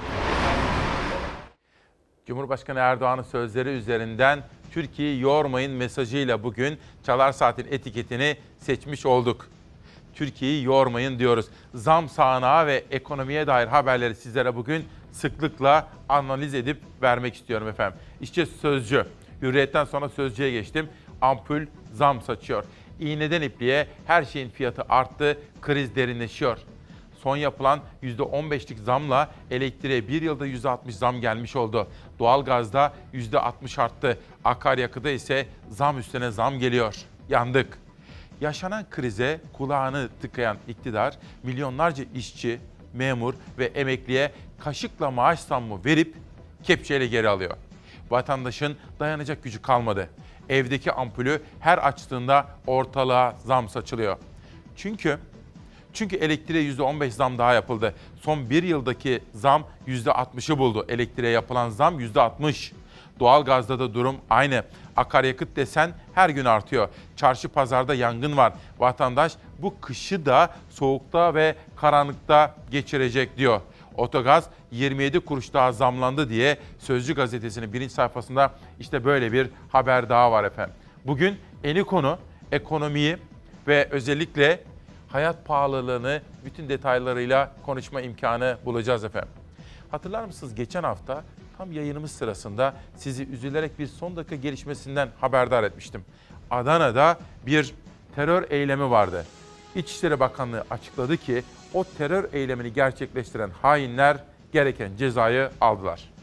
Cumhurbaşkanı 2.26 2.78
Erdoğan'ın 2.78 3.22
sözleri 3.22 3.68
üzerinden 3.68 4.42
Türkiye'yi 4.70 5.20
yormayın 5.20 5.72
mesajıyla 5.72 6.42
bugün 6.42 6.78
Çalar 7.06 7.32
Saat'in 7.32 7.66
etiketini 7.70 8.36
seçmiş 8.58 9.06
olduk. 9.06 9.48
Türkiye'yi 10.14 10.64
yormayın 10.64 11.18
diyoruz. 11.18 11.46
Zam 11.74 12.08
sağanağı 12.08 12.66
ve 12.66 12.84
ekonomiye 12.90 13.46
dair 13.46 13.66
haberleri 13.66 14.14
sizlere 14.14 14.56
bugün 14.56 14.84
sıklıkla 15.12 15.88
analiz 16.08 16.54
edip 16.54 16.78
vermek 17.02 17.34
istiyorum 17.34 17.68
efendim. 17.68 17.98
İşte 18.20 18.46
Sözcü. 18.46 19.06
Hürriyetten 19.42 19.84
sonra 19.84 20.08
Sözcü'ye 20.08 20.50
geçtim. 20.50 20.88
Ampul 21.20 21.60
zam 21.92 22.22
saçıyor. 22.22 22.64
İğneden 23.00 23.42
ipliğe 23.42 23.86
her 24.06 24.24
şeyin 24.24 24.50
fiyatı 24.50 24.82
arttı, 24.88 25.38
kriz 25.62 25.96
derinleşiyor. 25.96 26.58
Son 27.22 27.36
yapılan 27.36 27.80
%15'lik 28.02 28.78
zamla 28.78 29.30
elektriğe 29.50 30.08
bir 30.08 30.22
yılda 30.22 30.46
%60 30.46 30.92
zam 30.92 31.20
gelmiş 31.20 31.56
oldu. 31.56 31.88
Doğalgazda 32.18 32.92
%60 33.14 33.82
arttı. 33.82 34.18
Akaryakıda 34.44 35.10
ise 35.10 35.46
zam 35.70 35.98
üstüne 35.98 36.30
zam 36.30 36.58
geliyor. 36.58 36.96
Yandık. 37.28 37.78
Yaşanan 38.40 38.90
krize 38.90 39.40
kulağını 39.52 40.08
tıkayan 40.22 40.56
iktidar 40.68 41.18
milyonlarca 41.42 42.04
işçi, 42.14 42.60
memur 42.94 43.34
ve 43.58 43.64
emekliye 43.64 44.32
kaşıkla 44.58 45.10
maaş 45.10 45.40
zammı 45.40 45.84
verip 45.84 46.14
kepçeyle 46.62 47.06
geri 47.06 47.28
alıyor. 47.28 47.56
Vatandaşın 48.10 48.76
dayanacak 49.00 49.42
gücü 49.42 49.62
kalmadı. 49.62 50.08
Evdeki 50.48 50.92
ampulü 50.92 51.42
her 51.60 51.78
açtığında 51.78 52.46
ortalığa 52.66 53.34
zam 53.44 53.68
saçılıyor. 53.68 54.16
Çünkü 54.76 55.18
çünkü 55.92 56.16
elektriğe 56.16 56.72
%15 56.72 57.10
zam 57.10 57.38
daha 57.38 57.52
yapıldı. 57.52 57.94
Son 58.20 58.50
bir 58.50 58.62
yıldaki 58.62 59.22
zam 59.34 59.64
%60'ı 59.88 60.58
buldu. 60.58 60.86
Elektriğe 60.88 61.32
yapılan 61.32 61.70
zam 61.70 62.00
%60. 62.00 62.72
Doğalgazda 63.20 63.78
da 63.78 63.94
durum 63.94 64.16
aynı. 64.30 64.64
Akaryakıt 64.96 65.56
desen 65.56 65.92
her 66.14 66.30
gün 66.30 66.44
artıyor. 66.44 66.88
Çarşı 67.16 67.48
pazarda 67.48 67.94
yangın 67.94 68.36
var. 68.36 68.52
Vatandaş 68.78 69.32
bu 69.58 69.80
kışı 69.80 70.26
da 70.26 70.50
soğukta 70.70 71.34
ve 71.34 71.54
karanlıkta 71.76 72.54
geçirecek 72.70 73.36
diyor. 73.36 73.60
Otogaz 73.96 74.44
27 74.70 75.20
kuruş 75.20 75.52
daha 75.52 75.72
zamlandı 75.72 76.28
diye 76.28 76.58
Sözcü 76.78 77.14
gazetesinin 77.14 77.72
birinci 77.72 77.94
sayfasında 77.94 78.52
işte 78.80 79.04
böyle 79.04 79.32
bir 79.32 79.48
haber 79.68 80.08
daha 80.08 80.32
var 80.32 80.44
efendim. 80.44 80.74
Bugün 81.06 81.36
eni 81.64 81.84
konu 81.84 82.18
ekonomiyi 82.52 83.16
ve 83.66 83.88
özellikle 83.90 84.60
hayat 85.08 85.44
pahalılığını 85.44 86.22
bütün 86.44 86.68
detaylarıyla 86.68 87.52
konuşma 87.66 88.00
imkanı 88.00 88.56
bulacağız 88.64 89.04
efendim. 89.04 89.30
Hatırlar 89.90 90.24
mısınız 90.24 90.54
geçen 90.54 90.82
hafta 90.82 91.24
tam 91.58 91.72
yayınımız 91.72 92.10
sırasında 92.10 92.74
sizi 92.96 93.24
üzülerek 93.24 93.78
bir 93.78 93.86
son 93.86 94.16
dakika 94.16 94.36
gelişmesinden 94.36 95.08
haberdar 95.20 95.64
etmiştim. 95.64 96.04
Adana'da 96.50 97.18
bir 97.46 97.74
terör 98.14 98.50
eylemi 98.50 98.90
vardı. 98.90 99.26
İçişleri 99.74 100.20
Bakanlığı 100.20 100.64
açıkladı 100.70 101.16
ki 101.16 101.42
o 101.74 101.84
terör 101.98 102.28
eylemini 102.32 102.72
gerçekleştiren 102.72 103.50
hainler 103.50 104.16
gereken 104.52 104.96
cezayı 104.98 105.50
aldılar. 105.60 106.14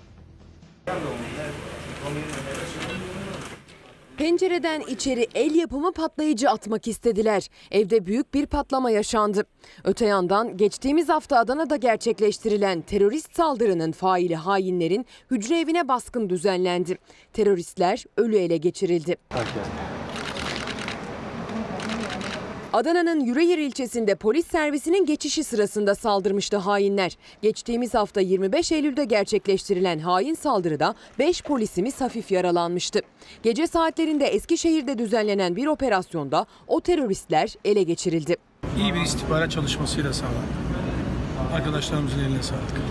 Pencereden 4.18 4.82
içeri 4.82 5.28
el 5.36 5.56
yapımı 5.56 5.92
patlayıcı 5.92 6.50
atmak 6.50 6.88
istediler. 6.88 7.48
Evde 7.72 8.06
büyük 8.06 8.34
bir 8.34 8.46
patlama 8.46 8.92
yaşandı. 8.92 9.44
Öte 9.84 10.06
yandan 10.06 10.58
geçtiğimiz 10.58 11.10
hafta 11.10 11.38
Adana'da 11.38 11.76
gerçekleştirilen 11.76 12.82
terörist 12.82 13.36
saldırının 13.36 13.92
faili 13.92 14.36
hainlerin 14.36 15.06
hücre 15.32 15.60
evine 15.60 15.88
baskın 15.88 16.30
düzenlendi. 16.30 16.98
Teröristler 17.34 18.04
ölü 18.18 18.38
ele 18.38 18.58
geçirildi. 18.58 19.18
Adana'nın 22.74 23.20
Yüreğir 23.20 23.58
ilçesinde 23.58 24.16
polis 24.16 24.48
servisinin 24.48 25.06
geçişi 25.06 25.44
sırasında 25.44 25.96
saldırmıştı 25.96 26.58
hainler. 26.58 27.18
Geçtiğimiz 27.42 27.94
hafta 27.94 28.22
25 28.22 28.72
Eylül'de 28.72 29.06
gerçekleştirilen 29.06 30.00
hain 30.00 30.34
saldırıda 30.34 30.96
5 31.20 31.42
polisimiz 31.44 32.02
hafif 32.02 32.32
yaralanmıştı. 32.32 33.00
Gece 33.44 33.68
saatlerinde 33.68 34.26
Eskişehir'de 34.26 34.98
düzenlenen 34.98 35.56
bir 35.56 35.68
operasyonda 35.68 36.46
o 36.68 36.82
teröristler 36.82 37.54
ele 37.66 37.84
geçirildi. 37.84 38.36
iyi 38.78 38.94
bir 38.94 39.02
istihbarat 39.02 39.52
çalışmasıyla 39.52 40.14
sağlandı. 40.14 40.38
Arkadaşlarımızın 41.54 42.20
eline 42.20 42.44
sağlık. 42.44 42.82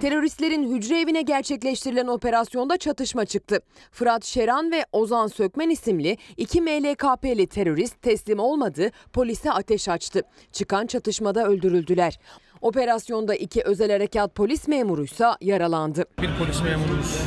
Teröristlerin 0.00 0.74
hücre 0.74 1.00
evine 1.00 1.22
gerçekleştirilen 1.22 2.06
operasyonda 2.06 2.76
çatışma 2.76 3.24
çıktı. 3.24 3.60
Fırat 3.92 4.24
Şeran 4.24 4.72
ve 4.72 4.86
Ozan 4.92 5.26
Sökmen 5.26 5.70
isimli 5.70 6.16
iki 6.36 6.60
MLKP'li 6.60 7.46
terörist 7.46 8.02
teslim 8.02 8.38
olmadı, 8.38 8.90
polise 9.12 9.52
ateş 9.52 9.88
açtı. 9.88 10.22
Çıkan 10.52 10.86
çatışmada 10.86 11.46
öldürüldüler. 11.46 12.18
Operasyonda 12.60 13.34
iki 13.34 13.62
özel 13.62 13.90
harekat 13.92 14.34
polis 14.34 14.68
memuruysa 14.68 15.36
yaralandı. 15.40 16.04
Bir 16.22 16.30
polis 16.38 16.62
memurumuz 16.62 17.18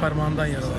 parmağından 0.00 0.46
yaralandı. 0.46 0.74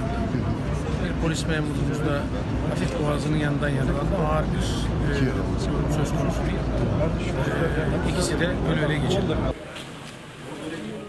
Bir 1.05 1.23
polis 1.23 1.47
memurumuz 1.47 1.99
da 1.99 2.21
hafif 2.69 3.03
boğazının 3.03 3.37
yanından 3.37 3.69
yaralandı. 3.69 4.15
Ağır 4.31 4.43
bir 4.43 4.65
e, 5.13 5.93
söz 5.97 6.09
konusu 6.09 6.39
değil. 6.47 6.59
E, 8.07 8.11
ikisi 8.11 8.39
de 8.39 8.47
ölü 8.47 8.85
ele 8.85 8.97
geçirdi. 8.97 9.35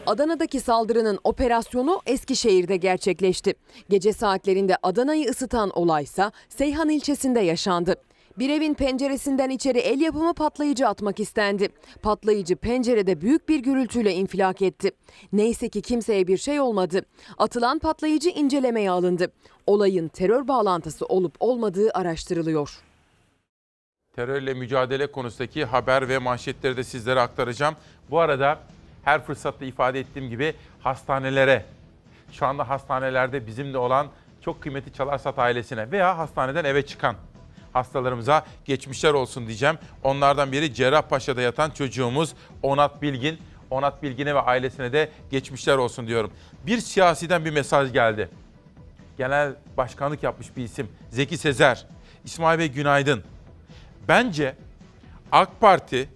Adana'daki 0.06 0.60
saldırının 0.60 1.18
operasyonu 1.24 2.00
Eskişehir'de 2.06 2.76
gerçekleşti. 2.76 3.54
Gece 3.88 4.12
saatlerinde 4.12 4.76
Adana'yı 4.82 5.28
ısıtan 5.30 5.70
olaysa 5.70 6.32
Seyhan 6.48 6.88
ilçesinde 6.88 7.40
yaşandı. 7.40 7.94
Bir 8.38 8.50
evin 8.50 8.74
penceresinden 8.74 9.50
içeri 9.50 9.78
el 9.78 10.00
yapımı 10.00 10.34
patlayıcı 10.34 10.88
atmak 10.88 11.20
istendi. 11.20 11.68
Patlayıcı 12.02 12.56
pencerede 12.56 13.20
büyük 13.20 13.48
bir 13.48 13.58
gürültüyle 13.58 14.14
infilak 14.14 14.62
etti. 14.62 14.90
Neyse 15.32 15.68
ki 15.68 15.82
kimseye 15.82 16.26
bir 16.26 16.36
şey 16.36 16.60
olmadı. 16.60 17.02
Atılan 17.38 17.78
patlayıcı 17.78 18.28
incelemeye 18.28 18.90
alındı. 18.90 19.32
Olayın 19.66 20.08
terör 20.08 20.48
bağlantısı 20.48 21.06
olup 21.06 21.34
olmadığı 21.40 21.90
araştırılıyor. 21.94 22.78
Terörle 24.16 24.54
mücadele 24.54 25.06
konusundaki 25.06 25.64
haber 25.64 26.08
ve 26.08 26.18
manşetleri 26.18 26.76
de 26.76 26.84
sizlere 26.84 27.20
aktaracağım. 27.20 27.74
Bu 28.10 28.18
arada 28.18 28.58
her 29.04 29.24
fırsatta 29.24 29.64
ifade 29.64 30.00
ettiğim 30.00 30.28
gibi 30.28 30.54
hastanelere, 30.80 31.64
şu 32.32 32.46
anda 32.46 32.68
hastanelerde 32.68 33.46
bizimle 33.46 33.78
olan 33.78 34.06
çok 34.40 34.62
kıymetli 34.62 34.92
Çalarsat 34.92 35.38
ailesine 35.38 35.90
veya 35.90 36.18
hastaneden 36.18 36.64
eve 36.64 36.86
çıkan 36.86 37.16
hastalarımıza 37.72 38.46
geçmişler 38.64 39.12
olsun 39.12 39.46
diyeceğim. 39.46 39.78
Onlardan 40.02 40.52
biri 40.52 40.74
Cerrahpaşa'da 40.74 41.42
yatan 41.42 41.70
çocuğumuz 41.70 42.34
Onat 42.62 43.02
Bilgin. 43.02 43.38
Onat 43.70 44.02
Bilgin'e 44.02 44.34
ve 44.34 44.40
ailesine 44.40 44.92
de 44.92 45.10
geçmişler 45.30 45.76
olsun 45.76 46.06
diyorum. 46.06 46.32
Bir 46.66 46.78
siyasiden 46.78 47.44
bir 47.44 47.50
mesaj 47.50 47.92
geldi. 47.92 48.28
Genel 49.18 49.54
başkanlık 49.76 50.22
yapmış 50.22 50.56
bir 50.56 50.64
isim 50.64 50.88
Zeki 51.10 51.38
Sezer. 51.38 51.86
İsmail 52.24 52.58
Bey 52.58 52.68
günaydın. 52.68 53.24
Bence 54.08 54.54
AK 55.32 55.60
Parti 55.60 56.08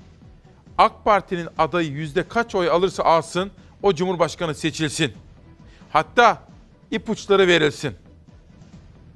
AK 0.79 1.05
Parti'nin 1.05 1.49
adayı 1.59 1.91
yüzde 1.91 2.29
kaç 2.29 2.55
oy 2.55 2.71
alırsa 2.71 3.03
alsın 3.03 3.51
o 3.83 3.95
Cumhurbaşkanı 3.95 4.55
seçilsin. 4.55 5.13
Hatta 5.91 6.43
ipuçları 6.91 7.49
verilsin 7.49 7.95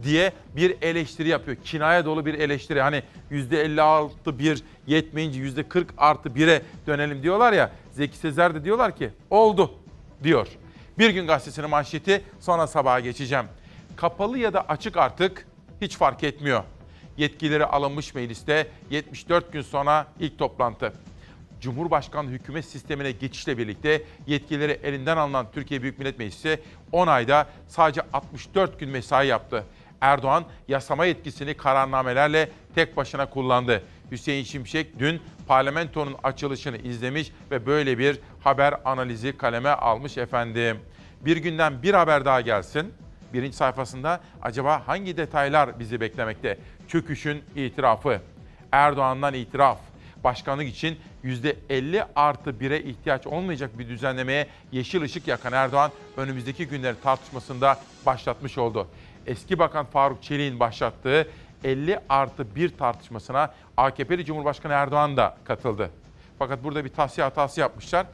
diye 0.03 0.33
bir 0.57 0.77
eleştiri 0.83 1.29
yapıyor. 1.29 1.57
Kinaya 1.65 2.05
dolu 2.05 2.27
bir 2.27 2.35
eleştiri. 2.35 2.81
Hani 2.81 3.03
yüzde 3.31 3.63
56 3.63 4.39
bir 4.39 4.63
yetmeyince 4.87 5.41
yüzde 5.41 5.69
40 5.69 5.95
artı 5.97 6.29
1'e 6.29 6.63
dönelim 6.87 7.23
diyorlar 7.23 7.53
ya. 7.53 7.71
Zeki 7.93 8.17
Sezer 8.17 8.55
de 8.55 8.65
diyorlar 8.65 8.97
ki 8.97 9.11
oldu 9.31 9.75
diyor. 10.23 10.49
Bir 10.99 11.11
gün 11.11 11.27
gazetesinin 11.27 11.71
manşeti 11.71 12.25
sonra 12.41 12.67
sabaha 12.67 13.01
geçeceğim. 13.01 13.45
Kapalı 13.97 14.39
ya 14.39 14.53
da 14.53 14.61
açık 14.69 14.97
artık 14.97 15.47
hiç 15.81 15.97
fark 15.97 16.25
etmiyor. 16.25 16.65
Yetkileri 17.17 17.67
alınmış 17.67 18.15
mecliste 18.15 18.67
74 18.91 19.53
gün 19.53 19.63
sonra 19.63 20.07
ilk 20.21 20.39
toplantı. 20.39 20.93
Cumhurbaşkanlığı 21.61 22.31
hükümet 22.31 22.65
sistemine 22.65 23.11
geçişle 23.11 23.59
birlikte 23.59 24.03
yetkileri 24.27 24.81
elinden 24.83 25.17
alınan 25.17 25.47
Türkiye 25.53 25.83
Büyük 25.83 25.99
Millet 25.99 26.19
Meclisi 26.19 26.61
10 26.93 27.07
ayda 27.07 27.47
sadece 27.69 28.01
64 28.13 28.81
gün 28.81 28.91
mesai 28.91 29.27
yaptı. 29.27 29.65
Erdoğan 30.01 30.45
yasama 30.69 31.05
yetkisini 31.05 31.55
kararnamelerle 31.55 32.51
tek 32.75 32.97
başına 32.97 33.31
kullandı. 33.31 33.83
Hüseyin 34.11 34.45
Şimşek 34.45 34.99
dün 34.99 35.21
parlamentonun 35.47 36.17
açılışını 36.23 36.77
izlemiş 36.77 37.33
ve 37.51 37.67
böyle 37.67 37.99
bir 37.99 38.19
haber 38.45 38.75
analizi 38.85 39.37
kaleme 39.37 39.69
almış 39.71 40.19
efendim. 40.19 40.79
Bir 41.21 41.37
günden 41.37 41.83
bir 41.83 41.95
haber 41.95 42.25
daha 42.25 42.41
gelsin. 42.41 42.93
Birinci 43.33 43.57
sayfasında 43.57 44.21
acaba 44.43 44.89
hangi 44.89 45.17
detaylar 45.17 45.79
bizi 45.79 46.01
beklemekte? 46.01 46.59
Çöküşün 46.89 47.43
itirafı, 47.57 48.21
Erdoğan'dan 48.73 49.35
itiraf, 49.35 49.79
başkanlık 50.25 50.69
için 50.69 50.99
%50 51.25 52.07
artı 52.17 52.51
1'e 52.51 52.83
ihtiyaç 52.83 53.27
olmayacak 53.27 53.79
bir 53.79 53.89
düzenlemeye 53.89 54.47
yeşil 54.73 55.03
ışık 55.03 55.29
yakan 55.29 55.53
Erdoğan 55.53 55.91
önümüzdeki 56.17 56.67
günleri 56.67 56.97
tartışmasında 57.03 57.79
başlatmış 58.07 58.59
oldu. 58.59 58.87
Eski 59.27 59.59
Bakan 59.59 59.87
Faruk 59.87 60.23
Çelik'in 60.23 60.61
başlattığı 60.61 61.29
50 61.65 62.01
artı 62.09 62.55
1 62.55 62.69
tartışmasına 62.69 63.55
AKP'li 63.77 64.25
Cumhurbaşkanı 64.25 64.73
Erdoğan 64.73 65.17
da 65.17 65.37
katıldı. 65.45 65.91
Fakat 66.39 66.65
burada 66.65 66.85
bir 66.85 66.89
tahsiye 66.89 67.25
hatası 67.25 67.61
yapmışlar. 67.61 68.07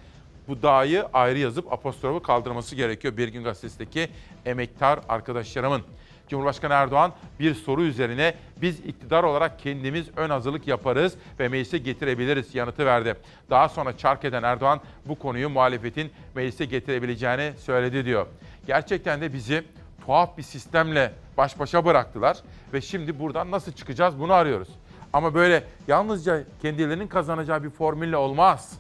Bu 0.48 0.62
dağı 0.62 1.08
ayrı 1.12 1.38
yazıp 1.38 1.72
apostrofu 1.72 2.22
kaldırması 2.22 2.76
gerekiyor 2.76 3.16
Bir 3.16 3.28
Gün 3.28 3.44
Gazetesi'ndeki 3.44 4.08
emektar 4.46 5.00
arkadaşlarımın. 5.08 5.82
Cumhurbaşkanı 6.28 6.73
Erdoğan 6.73 7.12
bir 7.40 7.54
soru 7.54 7.83
üzerine 7.83 8.35
biz 8.62 8.80
iktidar 8.80 9.25
olarak 9.25 9.59
kendimiz 9.59 10.06
ön 10.16 10.30
hazırlık 10.30 10.68
yaparız 10.68 11.14
ve 11.40 11.49
meclise 11.49 11.78
getirebiliriz 11.78 12.54
yanıtı 12.54 12.87
verdi. 12.87 13.14
Daha 13.50 13.68
sonra 13.68 13.97
çark 13.99 14.25
eden 14.25 14.42
Erdoğan 14.42 14.80
bu 15.06 15.18
konuyu 15.18 15.50
muhalefetin 15.50 16.12
meclise 16.35 16.64
getirebileceğini 16.64 17.52
söyledi 17.59 18.04
diyor. 18.04 18.26
Gerçekten 18.66 19.21
de 19.21 19.33
bizi 19.33 19.64
tuhaf 20.06 20.38
bir 20.38 20.42
sistemle 20.42 21.12
baş 21.37 21.59
başa 21.59 21.85
bıraktılar 21.85 22.37
ve 22.73 22.80
şimdi 22.80 23.18
buradan 23.18 23.50
nasıl 23.50 23.73
çıkacağız 23.73 24.21
bunu 24.21 24.33
arıyoruz. 24.33 24.68
Ama 25.12 25.35
böyle 25.35 25.64
yalnızca 25.88 26.45
kendilerinin 26.62 27.09
kazanacağı 27.09 27.64
bir 27.64 27.71
formülle 27.71 28.16
olmaz. 28.16 28.78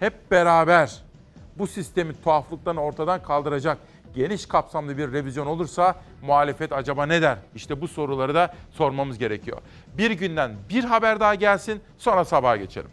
Hep 0.00 0.30
beraber 0.30 1.02
bu 1.58 1.66
sistemin 1.66 2.16
tuhaflıklarını 2.24 2.80
ortadan 2.80 3.22
kaldıracak 3.22 3.78
geniş 4.14 4.46
kapsamlı 4.46 4.98
bir 4.98 5.12
revizyon 5.12 5.46
olursa 5.46 6.00
muhalefet 6.22 6.72
acaba 6.72 7.06
ne 7.06 7.22
der? 7.22 7.38
İşte 7.54 7.80
bu 7.80 7.88
soruları 7.88 8.34
da 8.34 8.54
sormamız 8.70 9.18
gerekiyor. 9.18 9.58
Bir 9.98 10.10
günden 10.10 10.56
bir 10.70 10.84
haber 10.84 11.20
daha 11.20 11.34
gelsin 11.34 11.80
sonra 11.98 12.24
sabaha 12.24 12.56
geçelim. 12.56 12.90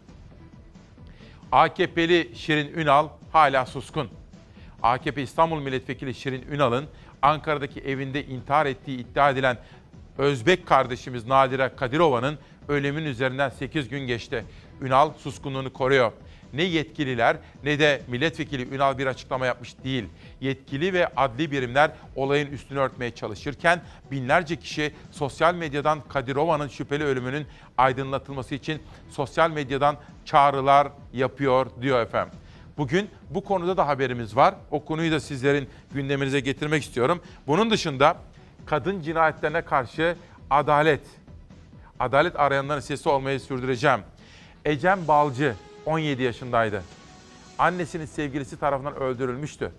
AKP'li 1.52 2.30
Şirin 2.34 2.72
Ünal 2.74 3.08
hala 3.32 3.66
suskun. 3.66 4.08
AKP 4.82 5.22
İstanbul 5.22 5.60
Milletvekili 5.60 6.14
Şirin 6.14 6.44
Ünal'ın 6.50 6.84
Ankara'daki 7.22 7.80
evinde 7.80 8.26
intihar 8.26 8.66
ettiği 8.66 8.98
iddia 8.98 9.30
edilen 9.30 9.58
Özbek 10.18 10.66
kardeşimiz 10.66 11.26
Nadire 11.26 11.70
Kadirova'nın 11.76 12.38
ölümün 12.68 13.04
üzerinden 13.04 13.48
8 13.48 13.88
gün 13.88 14.06
geçti. 14.06 14.44
Ünal 14.80 15.12
suskunluğunu 15.12 15.72
koruyor. 15.72 16.12
Ne 16.52 16.62
yetkililer 16.62 17.36
ne 17.64 17.78
de 17.78 18.02
milletvekili 18.08 18.74
Ünal 18.74 18.98
bir 18.98 19.06
açıklama 19.06 19.46
yapmış 19.46 19.74
değil. 19.84 20.04
Yetkili 20.40 20.92
ve 20.92 21.08
adli 21.16 21.50
birimler 21.50 21.90
olayın 22.16 22.52
üstünü 22.52 22.78
örtmeye 22.78 23.10
çalışırken 23.10 23.80
binlerce 24.10 24.56
kişi 24.56 24.92
sosyal 25.10 25.54
medyadan 25.54 26.00
Kadirova'nın 26.08 26.68
şüpheli 26.68 27.04
ölümünün 27.04 27.46
aydınlatılması 27.78 28.54
için 28.54 28.82
sosyal 29.10 29.50
medyadan 29.50 29.96
çağrılar 30.24 30.88
yapıyor 31.12 31.66
diyor 31.82 32.00
efendim. 32.00 32.38
Bugün 32.78 33.10
bu 33.30 33.44
konuda 33.44 33.76
da 33.76 33.88
haberimiz 33.88 34.36
var. 34.36 34.54
O 34.70 34.84
konuyu 34.84 35.12
da 35.12 35.20
sizlerin 35.20 35.68
gündeminize 35.94 36.40
getirmek 36.40 36.82
istiyorum. 36.82 37.22
Bunun 37.46 37.70
dışında 37.70 38.16
kadın 38.66 39.00
cinayetlerine 39.00 39.62
karşı 39.62 40.16
adalet, 40.50 41.00
adalet 41.98 42.40
arayanların 42.40 42.80
sesi 42.80 43.08
olmayı 43.08 43.40
sürdüreceğim. 43.40 44.00
Ecem 44.64 45.08
Balcı 45.08 45.54
17 45.86 46.22
yaşındaydı. 46.22 46.82
Annesinin 47.58 48.06
sevgilisi 48.06 48.58
tarafından 48.60 48.96
öldürülmüştü. 48.96 49.72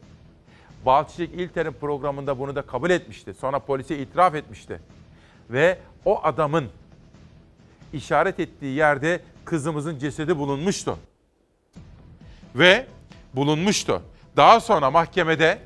Balçıcık 0.86 1.34
İlter'in 1.34 1.72
programında 1.72 2.40
bunu 2.40 2.56
da 2.56 2.62
kabul 2.62 2.90
etmişti. 2.90 3.34
Sonra 3.34 3.60
polise 3.60 3.98
itiraf 3.98 4.36
etmişti. 4.36 4.80
Ve 5.50 5.78
o 6.06 6.24
adamın 6.24 6.66
işaret 7.94 8.40
ettiği 8.40 8.76
yerde 8.76 9.22
kızımızın 9.46 10.00
cesedi 10.00 10.38
bulunmuştu. 10.38 10.98
Ve 12.56 12.88
bulunmuştu. 13.34 14.02
Daha 14.38 14.60
sonra 14.60 14.92
mahkemede 14.92 15.60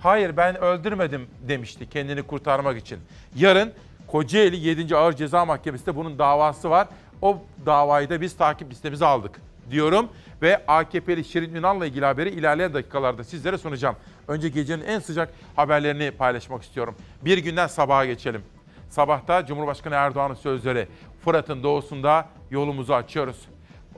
hayır 0.00 0.36
ben 0.36 0.60
öldürmedim 0.60 1.26
demişti 1.48 1.90
kendini 1.90 2.22
kurtarmak 2.22 2.78
için. 2.78 2.98
Yarın 3.36 3.72
Kocaeli 4.06 4.56
7. 4.56 4.96
Ağır 4.96 5.12
Ceza 5.12 5.44
Mahkemesi'nde 5.44 5.96
bunun 5.96 6.18
davası 6.18 6.70
var. 6.70 6.88
O 7.22 7.38
davayı 7.66 8.10
da 8.10 8.20
biz 8.20 8.36
takip 8.36 8.70
listemize 8.70 9.06
aldık 9.06 9.40
diyorum. 9.70 10.08
Ve 10.42 10.66
AKP'li 10.66 11.24
Şirin 11.24 11.54
Ünal'la 11.54 11.86
ilgili 11.86 12.04
haberi 12.04 12.30
ilerleyen 12.30 12.74
dakikalarda 12.74 13.24
sizlere 13.24 13.58
sunacağım. 13.58 13.96
Önce 14.28 14.48
gecenin 14.48 14.84
en 14.84 14.98
sıcak 14.98 15.34
haberlerini 15.56 16.10
paylaşmak 16.10 16.62
istiyorum. 16.62 16.94
Bir 17.24 17.38
günden 17.38 17.66
sabaha 17.66 18.04
geçelim. 18.04 18.42
Sabahta 18.88 19.46
Cumhurbaşkanı 19.46 19.94
Erdoğan'ın 19.94 20.34
sözleri. 20.34 20.88
Fırat'ın 21.24 21.62
doğusunda 21.62 22.28
yolumuzu 22.50 22.92
açıyoruz. 22.92 23.48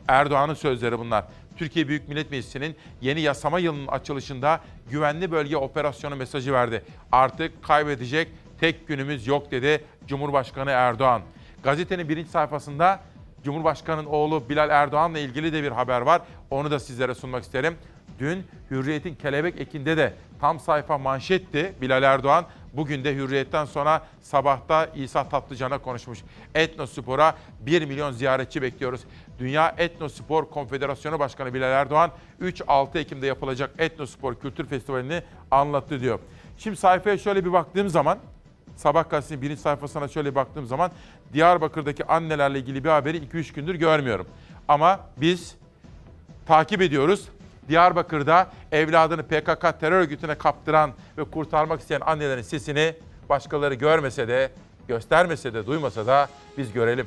Erdoğan'ın 0.08 0.54
sözleri 0.54 0.98
bunlar. 0.98 1.24
Türkiye 1.56 1.88
Büyük 1.88 2.08
Millet 2.08 2.30
Meclisi'nin 2.30 2.76
yeni 3.00 3.20
yasama 3.20 3.58
yılının 3.58 3.86
açılışında 3.86 4.60
güvenli 4.90 5.32
bölge 5.32 5.56
operasyonu 5.56 6.16
mesajı 6.16 6.52
verdi. 6.52 6.82
Artık 7.12 7.62
kaybedecek 7.62 8.28
tek 8.60 8.88
günümüz 8.88 9.26
yok 9.26 9.50
dedi 9.50 9.84
Cumhurbaşkanı 10.06 10.70
Erdoğan. 10.70 11.22
Gazetenin 11.62 12.08
birinci 12.08 12.30
sayfasında 12.30 13.00
Cumhurbaşkanı'nın 13.46 14.06
oğlu 14.06 14.48
Bilal 14.48 14.70
Erdoğan'la 14.70 15.18
ilgili 15.18 15.52
de 15.52 15.62
bir 15.62 15.72
haber 15.72 16.00
var. 16.00 16.22
Onu 16.50 16.70
da 16.70 16.80
sizlere 16.80 17.14
sunmak 17.14 17.42
isterim. 17.42 17.76
Dün 18.18 18.44
Hürriyet'in 18.70 19.14
Kelebek 19.14 19.60
Eki'nde 19.60 19.96
de 19.96 20.14
tam 20.40 20.60
sayfa 20.60 20.98
manşetti 20.98 21.74
Bilal 21.80 22.02
Erdoğan. 22.02 22.44
Bugün 22.72 23.04
de 23.04 23.14
Hürriyet'ten 23.14 23.64
sonra 23.64 24.06
sabahta 24.20 24.86
İsa 24.86 25.28
Tatlıcan'a 25.28 25.78
konuşmuş. 25.78 26.18
Etnospor'a 26.54 27.34
1 27.60 27.86
milyon 27.86 28.12
ziyaretçi 28.12 28.62
bekliyoruz. 28.62 29.00
Dünya 29.38 29.74
Etnospor 29.78 30.50
Konfederasyonu 30.50 31.18
Başkanı 31.18 31.54
Bilal 31.54 31.72
Erdoğan 31.72 32.10
3-6 32.40 32.98
Ekim'de 32.98 33.26
yapılacak 33.26 33.70
Etnospor 33.78 34.34
Kültür 34.34 34.66
Festivali'ni 34.66 35.22
anlattı 35.50 36.00
diyor. 36.00 36.18
Şimdi 36.58 36.76
sayfaya 36.76 37.18
şöyle 37.18 37.44
bir 37.44 37.52
baktığım 37.52 37.88
zaman 37.88 38.18
Sabah 38.76 39.10
gazetesinin 39.10 39.42
birinci 39.42 39.60
sayfasına 39.60 40.08
şöyle 40.08 40.34
baktığım 40.34 40.66
zaman 40.66 40.90
Diyarbakır'daki 41.32 42.04
annelerle 42.04 42.58
ilgili 42.58 42.84
bir 42.84 42.88
haberi 42.88 43.18
2-3 43.18 43.54
gündür 43.54 43.74
görmüyorum. 43.74 44.26
Ama 44.68 45.00
biz 45.16 45.56
takip 46.46 46.82
ediyoruz. 46.82 47.28
Diyarbakır'da 47.68 48.50
evladını 48.72 49.22
PKK 49.22 49.80
terör 49.80 50.00
örgütüne 50.00 50.34
kaptıran 50.34 50.90
ve 51.18 51.24
kurtarmak 51.24 51.80
isteyen 51.80 52.00
annelerin 52.00 52.42
sesini 52.42 52.94
başkaları 53.28 53.74
görmese 53.74 54.28
de, 54.28 54.50
göstermese 54.88 55.54
de, 55.54 55.66
duymasa 55.66 56.06
da 56.06 56.28
biz 56.58 56.72
görelim. 56.72 57.06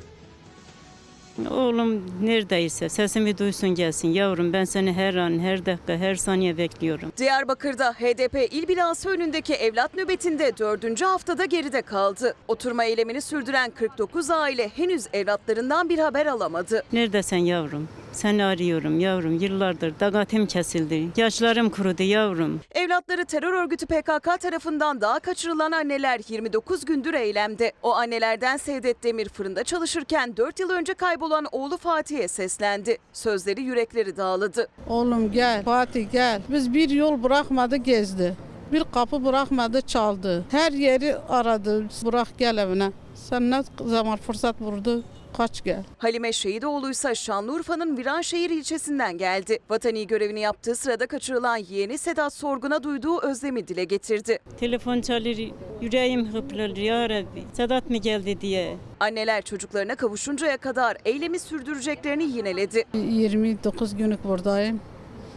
Oğlum 1.46 2.02
neredeyse 2.22 2.88
sesimi 2.88 3.38
duysun 3.38 3.68
gelsin 3.68 4.08
yavrum 4.08 4.52
ben 4.52 4.64
seni 4.64 4.92
her 4.92 5.14
an 5.14 5.38
her 5.38 5.66
dakika 5.66 5.92
her 5.96 6.14
saniye 6.14 6.58
bekliyorum. 6.58 7.12
Diyarbakır'da 7.16 7.92
HDP 7.92 8.48
il 8.54 8.68
binası 8.68 9.08
önündeki 9.08 9.54
evlat 9.54 9.94
nöbetinde 9.94 10.58
dördüncü 10.58 11.04
haftada 11.04 11.44
geride 11.44 11.82
kaldı. 11.82 12.34
Oturma 12.48 12.84
eylemini 12.84 13.20
sürdüren 13.20 13.70
49 13.70 14.30
aile 14.30 14.68
henüz 14.68 15.06
evlatlarından 15.12 15.88
bir 15.88 15.98
haber 15.98 16.26
alamadı. 16.26 16.82
Neredesin 16.92 17.36
yavrum? 17.36 17.88
Seni 18.12 18.44
arıyorum 18.44 19.00
yavrum 19.00 19.38
yıllardır 19.38 20.00
dagatim 20.00 20.46
kesildi. 20.46 21.08
Yaşlarım 21.16 21.70
kurudu 21.70 22.02
yavrum. 22.02 22.60
Evlatları 22.74 23.24
terör 23.24 23.52
örgütü 23.52 23.86
PKK 23.86 24.40
tarafından 24.40 25.00
daha 25.00 25.18
kaçırılan 25.20 25.72
anneler 25.72 26.20
29 26.28 26.84
gündür 26.84 27.14
eylemde. 27.14 27.72
O 27.82 27.94
annelerden 27.94 28.56
Sevdet 28.56 29.02
Demir 29.02 29.28
fırında 29.28 29.64
çalışırken 29.64 30.36
4 30.36 30.60
yıl 30.60 30.70
önce 30.70 30.94
kaybolan 30.94 31.29
oğlu 31.52 31.76
Fatih'e 31.76 32.28
seslendi. 32.28 32.98
Sözleri 33.12 33.62
yürekleri 33.62 34.16
dağladı. 34.16 34.68
Oğlum 34.88 35.32
gel, 35.32 35.64
Fatih 35.64 36.12
gel. 36.12 36.42
Biz 36.48 36.74
bir 36.74 36.90
yol 36.90 37.22
bırakmadı 37.22 37.76
gezdi. 37.76 38.36
Bir 38.72 38.84
kapı 38.94 39.24
bırakmadı 39.24 39.80
çaldı. 39.80 40.44
Her 40.50 40.72
yeri 40.72 41.16
aradı. 41.16 41.84
Bırak 42.04 42.28
gel 42.38 42.56
evine. 42.56 42.92
Sen 43.14 43.50
ne 43.50 43.62
zaman 43.86 44.16
fırsat 44.16 44.60
vurdu? 44.60 45.02
Kaç 45.36 45.64
gel. 45.64 45.84
Halime 45.98 46.32
Şehidoğlu 46.32 46.90
ise 46.90 47.14
Şanlıurfa'nın 47.14 47.96
Viranşehir 47.96 48.50
ilçesinden 48.50 49.18
geldi. 49.18 49.58
Vatani 49.70 50.06
görevini 50.06 50.40
yaptığı 50.40 50.74
sırada 50.74 51.06
kaçırılan 51.06 51.56
yeğeni 51.56 51.98
Sedat 51.98 52.34
Sorgun'a 52.34 52.82
duyduğu 52.82 53.20
özlemi 53.20 53.68
dile 53.68 53.84
getirdi. 53.84 54.38
Telefon 54.60 55.00
çalır 55.00 55.52
yüreğim 55.80 56.26
hıplar 56.32 56.76
ya 56.76 57.08
Rabbi. 57.08 57.44
Sedat 57.52 57.90
mı 57.90 57.96
geldi 57.96 58.40
diye. 58.40 58.76
Anneler 59.00 59.42
çocuklarına 59.42 59.94
kavuşuncaya 59.94 60.56
kadar 60.56 60.96
eylemi 61.04 61.38
sürdüreceklerini 61.38 62.24
yineledi. 62.24 62.84
29 62.94 63.96
günlük 63.96 64.24
buradayım. 64.24 64.80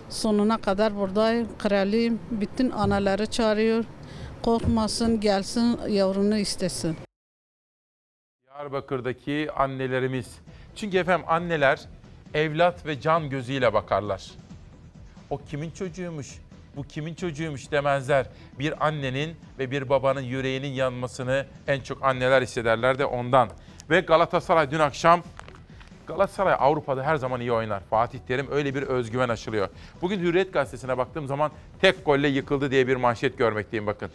Sonuna 0.10 0.58
kadar 0.58 0.96
buradayım. 0.96 1.48
Kraliyim. 1.60 2.20
Bütün 2.32 2.70
anaları 2.72 3.26
çağırıyor. 3.26 3.86
Korkmasın, 4.44 5.20
gelsin, 5.20 5.80
yavrunu 5.90 6.38
istesin. 6.38 6.96
Diyarbakır'daki 8.58 9.50
annelerimiz. 9.56 10.36
Çünkü 10.76 10.98
efendim 10.98 11.26
anneler 11.30 11.80
evlat 12.34 12.86
ve 12.86 13.02
can 13.02 13.30
gözüyle 13.30 13.74
bakarlar. 13.74 14.32
O 15.30 15.38
kimin 15.38 15.72
çocuğuymuş, 15.72 16.28
bu 16.76 16.84
kimin 16.84 17.14
çocuğuymuş 17.14 17.72
demezler. 17.72 18.26
Bir 18.60 18.88
annenin 18.88 19.36
ve 19.60 19.72
bir 19.72 19.90
babanın 19.90 20.22
yüreğinin 20.22 20.68
yanmasını 20.68 21.46
en 21.68 21.82
çok 21.82 22.04
anneler 22.04 22.42
hissederler 22.42 23.00
de 23.00 23.06
ondan. 23.06 23.50
Ve 23.90 24.00
Galatasaray 24.00 24.72
dün 24.72 24.80
akşam 24.80 25.24
Galatasaray 26.08 26.56
Avrupa'da 26.60 27.04
her 27.04 27.16
zaman 27.16 27.42
iyi 27.42 27.52
oynar. 27.52 27.84
Fatih 27.90 28.20
Terim 28.28 28.48
öyle 28.52 28.76
bir 28.76 28.84
özgüven 28.84 29.30
aşılıyor. 29.30 29.70
Bugün 30.02 30.20
Hürriyet 30.20 30.54
Gazetesi'ne 30.54 30.98
baktığım 30.98 31.28
zaman 31.28 31.52
tek 31.82 32.06
golle 32.06 32.28
yıkıldı 32.28 32.72
diye 32.72 32.88
bir 32.88 32.96
manşet 32.96 33.38
görmekteyim 33.38 33.88
bakın. 33.88 34.12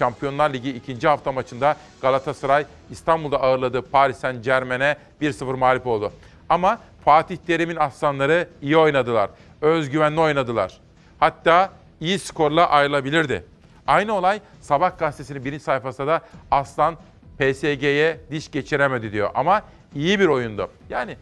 Şampiyonlar 0.00 0.52
Ligi 0.52 0.70
ikinci 0.70 1.08
hafta 1.08 1.32
maçında 1.32 1.76
Galatasaray 2.02 2.66
İstanbul'da 2.90 3.40
ağırladığı 3.40 3.82
Paris 3.82 4.16
Saint 4.16 4.44
Germain'e 4.44 4.96
1-0 5.20 5.56
mağlup 5.56 5.86
oldu. 5.86 6.12
Ama 6.48 6.78
Fatih 7.04 7.36
Terim'in 7.36 7.76
aslanları 7.76 8.48
iyi 8.62 8.76
oynadılar. 8.76 9.30
Özgüvenli 9.60 10.20
oynadılar. 10.20 10.80
Hatta 11.18 11.70
iyi 12.00 12.18
skorla 12.18 12.68
ayrılabilirdi. 12.70 13.44
Aynı 13.86 14.14
olay 14.14 14.40
Sabah 14.60 14.98
gazetesinin 14.98 15.44
birinci 15.44 15.64
sayfasında 15.64 16.06
da 16.06 16.20
Aslan 16.50 16.96
PSG'ye 17.38 18.20
diş 18.30 18.50
geçiremedi 18.50 19.12
diyor. 19.12 19.30
Ama 19.34 19.62
iyi 19.94 20.20
bir 20.20 20.26
oyundu. 20.26 20.70
Yani 20.90 21.16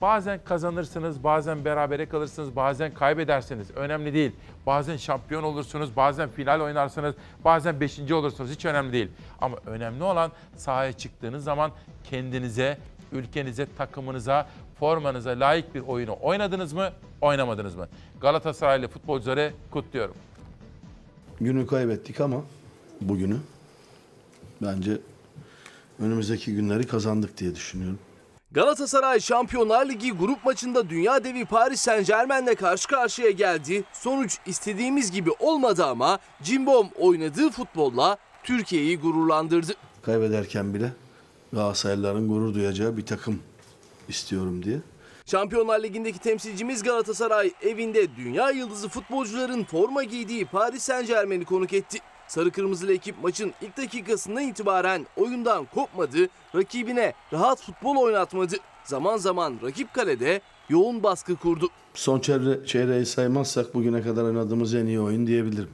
bazen 0.00 0.40
kazanırsınız, 0.44 1.24
bazen 1.24 1.64
berabere 1.64 2.06
kalırsınız, 2.08 2.56
bazen 2.56 2.94
kaybedersiniz. 2.94 3.70
Önemli 3.70 4.14
değil. 4.14 4.32
Bazen 4.66 4.96
şampiyon 4.96 5.42
olursunuz, 5.42 5.96
bazen 5.96 6.28
final 6.30 6.60
oynarsınız, 6.60 7.14
bazen 7.44 7.80
beşinci 7.80 8.14
olursunuz. 8.14 8.50
Hiç 8.50 8.64
önemli 8.64 8.92
değil. 8.92 9.08
Ama 9.40 9.56
önemli 9.66 10.02
olan 10.02 10.32
sahaya 10.56 10.92
çıktığınız 10.92 11.44
zaman 11.44 11.70
kendinize, 12.04 12.78
ülkenize, 13.12 13.66
takımınıza, 13.78 14.48
formanıza 14.80 15.30
layık 15.30 15.74
bir 15.74 15.80
oyunu 15.80 16.16
oynadınız 16.22 16.72
mı, 16.72 16.90
oynamadınız 17.20 17.74
mı? 17.76 17.88
Galatasaraylı 18.20 18.88
futbolcuları 18.88 19.52
kutluyorum. 19.70 20.14
Günü 21.40 21.66
kaybettik 21.66 22.20
ama 22.20 22.42
bugünü 23.00 23.36
bence 24.62 24.98
önümüzdeki 25.98 26.54
günleri 26.54 26.86
kazandık 26.86 27.38
diye 27.38 27.54
düşünüyorum. 27.54 27.98
Galatasaray 28.52 29.20
Şampiyonlar 29.20 29.88
Ligi 29.88 30.12
grup 30.12 30.44
maçında 30.44 30.90
dünya 30.90 31.24
devi 31.24 31.44
Paris 31.44 31.80
Saint 31.80 32.06
Germain'le 32.06 32.54
karşı 32.54 32.88
karşıya 32.88 33.30
geldi. 33.30 33.84
Sonuç 33.92 34.38
istediğimiz 34.46 35.10
gibi 35.10 35.30
olmadı 35.38 35.84
ama 35.84 36.18
Cimbom 36.42 36.88
oynadığı 36.98 37.50
futbolla 37.50 38.16
Türkiye'yi 38.44 38.98
gururlandırdı. 39.00 39.72
Kaybederken 40.02 40.74
bile 40.74 40.92
Galatasaraylıların 41.52 42.28
gurur 42.28 42.54
duyacağı 42.54 42.96
bir 42.96 43.06
takım 43.06 43.40
istiyorum 44.08 44.62
diye. 44.64 44.78
Şampiyonlar 45.26 45.82
Ligi'ndeki 45.82 46.18
temsilcimiz 46.18 46.82
Galatasaray 46.82 47.52
evinde 47.62 48.16
dünya 48.16 48.50
yıldızı 48.50 48.88
futbolcuların 48.88 49.64
forma 49.64 50.02
giydiği 50.02 50.44
Paris 50.44 50.82
Saint 50.82 51.08
Germain'i 51.08 51.44
konuk 51.44 51.72
etti. 51.72 51.98
Sarı 52.28 52.50
Kırmızılı 52.50 52.92
ekip 52.92 53.22
maçın 53.22 53.52
ilk 53.62 53.76
dakikasından 53.76 54.42
itibaren 54.42 55.06
oyundan 55.16 55.64
kopmadı, 55.74 56.28
rakibine 56.54 57.12
rahat 57.32 57.62
futbol 57.62 57.96
oynatmadı. 57.96 58.56
Zaman 58.84 59.16
zaman 59.16 59.54
rakip 59.62 59.94
kalede 59.94 60.40
yoğun 60.68 61.02
baskı 61.02 61.36
kurdu. 61.36 61.68
Son 61.94 62.20
çevre, 62.20 62.66
çeyreği 62.66 63.06
saymazsak 63.06 63.74
bugüne 63.74 64.02
kadar 64.02 64.24
oynadığımız 64.24 64.74
en 64.74 64.86
iyi 64.86 65.00
oyun 65.00 65.26
diyebilirim. 65.26 65.70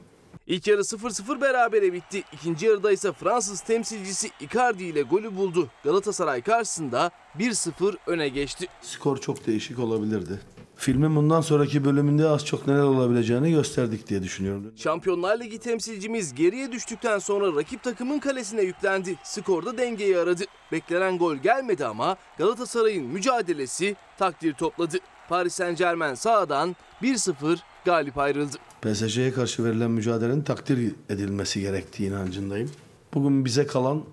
İlk 0.47 0.67
yarı 0.67 0.81
0-0 0.81 1.41
berabere 1.41 1.93
bitti. 1.93 2.23
İkinci 2.33 2.65
yarıda 2.65 2.91
ise 2.91 3.11
Fransız 3.13 3.61
temsilcisi 3.61 4.29
Icardi 4.39 4.83
ile 4.83 5.01
golü 5.01 5.37
buldu. 5.37 5.67
Galatasaray 5.83 6.41
karşısında 6.41 7.11
1-0 7.39 7.97
öne 8.07 8.29
geçti. 8.29 8.67
Skor 8.81 9.17
çok 9.17 9.47
değişik 9.47 9.79
olabilirdi. 9.79 10.39
Filmin 10.75 11.15
bundan 11.15 11.41
sonraki 11.41 11.85
bölümünde 11.85 12.27
az 12.27 12.45
çok 12.45 12.67
neler 12.67 12.81
olabileceğini 12.81 13.51
gösterdik 13.51 14.09
diye 14.09 14.23
düşünüyorum. 14.23 14.71
Şampiyonlar 14.75 15.39
Ligi 15.39 15.57
temsilcimiz 15.59 16.33
geriye 16.33 16.71
düştükten 16.71 17.19
sonra 17.19 17.55
rakip 17.55 17.83
takımın 17.83 18.19
kalesine 18.19 18.61
yüklendi. 18.61 19.15
Skorda 19.23 19.77
dengeyi 19.77 20.17
aradı. 20.17 20.43
Beklenen 20.71 21.17
gol 21.17 21.35
gelmedi 21.35 21.85
ama 21.85 22.17
Galatasaray'ın 22.37 23.05
mücadelesi 23.05 23.95
takdir 24.17 24.53
topladı. 24.53 24.97
Paris 25.29 25.53
Saint 25.53 25.77
Germain 25.77 26.13
sağdan 26.13 26.75
1-0 27.01 27.57
galip 27.85 28.17
ayrıldı. 28.17 28.57
PSG'ye 28.81 29.31
karşı 29.33 29.63
verilen 29.63 29.91
mücadelenin 29.91 30.41
takdir 30.41 30.93
edilmesi 31.09 31.61
gerektiği 31.61 32.09
inancındayım. 32.09 32.71
Bugün 33.13 33.45
bize 33.45 33.67
kalan 33.67 34.03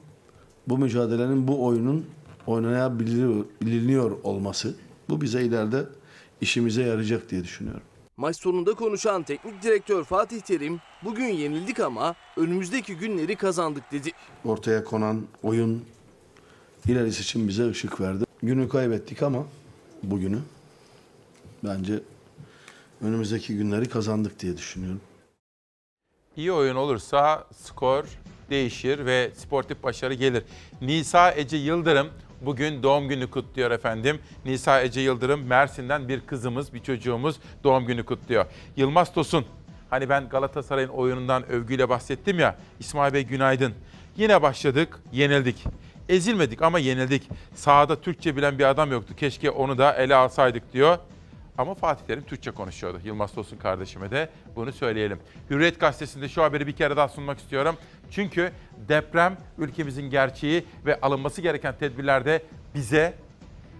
bu 0.68 0.78
mücadelenin, 0.78 1.48
bu 1.48 1.66
oyunun 1.66 2.06
oynanabiliyor 2.46 4.10
olması. 4.22 4.74
Bu 5.08 5.20
bize 5.20 5.42
ileride 5.42 5.84
işimize 6.42 6.82
yarayacak 6.82 7.30
diye 7.30 7.44
düşünüyorum. 7.44 7.82
Maç 8.16 8.36
sonunda 8.36 8.74
konuşan 8.74 9.22
teknik 9.22 9.62
direktör 9.62 10.04
Fatih 10.04 10.40
Terim, 10.40 10.80
bugün 11.04 11.26
yenildik 11.26 11.80
ama 11.80 12.14
önümüzdeki 12.36 12.96
günleri 12.96 13.36
kazandık 13.36 13.92
dedi. 13.92 14.10
Ortaya 14.44 14.84
konan 14.84 15.22
oyun 15.42 15.84
ilerisi 16.86 17.22
için 17.22 17.48
bize 17.48 17.68
ışık 17.70 18.00
verdi. 18.00 18.24
Günü 18.42 18.68
kaybettik 18.68 19.22
ama 19.22 19.44
bugünü 20.02 20.38
bence 21.64 22.00
önümüzdeki 23.00 23.56
günleri 23.56 23.88
kazandık 23.88 24.40
diye 24.40 24.56
düşünüyorum. 24.56 25.00
İyi 26.36 26.52
oyun 26.52 26.76
olursa 26.76 27.46
skor 27.56 28.04
değişir 28.50 29.06
ve 29.06 29.30
sportif 29.36 29.82
başarı 29.82 30.14
gelir. 30.14 30.44
Nisa 30.80 31.32
Ece 31.32 31.56
Yıldırım 31.56 32.08
bugün 32.46 32.82
doğum 32.82 33.08
günü 33.08 33.30
kutluyor 33.30 33.70
efendim. 33.70 34.18
Nisa 34.44 34.82
Ece 34.82 35.00
Yıldırım 35.00 35.46
Mersin'den 35.46 36.08
bir 36.08 36.20
kızımız, 36.20 36.74
bir 36.74 36.82
çocuğumuz 36.82 37.36
doğum 37.64 37.86
günü 37.86 38.04
kutluyor. 38.04 38.46
Yılmaz 38.76 39.14
Tosun, 39.14 39.44
hani 39.90 40.08
ben 40.08 40.28
Galatasaray'ın 40.28 40.88
oyunundan 40.88 41.48
övgüyle 41.48 41.88
bahsettim 41.88 42.38
ya. 42.38 42.56
İsmail 42.80 43.12
Bey 43.12 43.22
günaydın. 43.22 43.74
Yine 44.16 44.42
başladık, 44.42 45.00
yenildik. 45.12 45.64
Ezilmedik 46.08 46.62
ama 46.62 46.78
yenildik. 46.78 47.28
Sahada 47.54 48.00
Türkçe 48.00 48.36
bilen 48.36 48.58
bir 48.58 48.64
adam 48.64 48.92
yoktu. 48.92 49.14
Keşke 49.16 49.50
onu 49.50 49.78
da 49.78 49.94
ele 49.94 50.14
alsaydık 50.14 50.72
diyor. 50.72 50.98
Ama 51.58 51.74
Fatih 51.74 52.06
Terim 52.06 52.22
Türkçe 52.22 52.50
konuşuyordu. 52.50 53.00
Yılmaz 53.04 53.34
Tosun 53.34 53.56
kardeşime 53.56 54.10
de 54.10 54.28
bunu 54.56 54.72
söyleyelim. 54.72 55.18
Hürriyet 55.50 55.80
Gazetesi'nde 55.80 56.28
şu 56.28 56.42
haberi 56.42 56.66
bir 56.66 56.72
kere 56.72 56.96
daha 56.96 57.08
sunmak 57.08 57.38
istiyorum. 57.38 57.76
Çünkü 58.10 58.52
deprem 58.88 59.36
ülkemizin 59.58 60.10
gerçeği 60.10 60.64
ve 60.86 61.00
alınması 61.00 61.40
gereken 61.40 61.74
tedbirlerde 61.78 62.42
bize, 62.74 63.14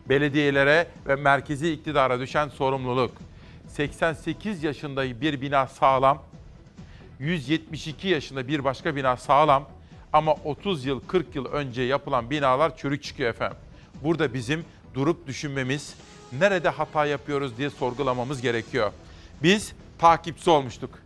belediyelere 0.09 0.87
ve 1.07 1.17
merkezi 1.17 1.73
iktidara 1.73 2.21
düşen 2.21 2.49
sorumluluk. 2.49 3.11
88 3.69 4.63
yaşında 4.63 5.21
bir 5.21 5.41
bina 5.41 5.67
sağlam, 5.67 6.23
172 7.19 8.09
yaşında 8.09 8.49
bir 8.49 8.65
başka 8.65 8.97
bina 8.97 9.17
sağlam 9.17 9.69
ama 10.13 10.33
30 10.45 10.85
yıl 10.85 11.01
40 11.01 11.37
yıl 11.37 11.47
önce 11.47 11.83
yapılan 11.83 12.31
binalar 12.31 12.77
çürük 12.77 13.03
çıkıyor 13.03 13.31
efendim. 13.31 13.59
Burada 14.05 14.35
bizim 14.35 14.65
durup 14.95 15.27
düşünmemiz, 15.27 15.95
nerede 16.39 16.69
hata 16.69 17.07
yapıyoruz 17.07 17.59
diye 17.59 17.71
sorgulamamız 17.71 18.41
gerekiyor. 18.41 18.93
Biz 19.43 19.73
takipçi 19.99 20.51
olmuştuk. 20.51 20.99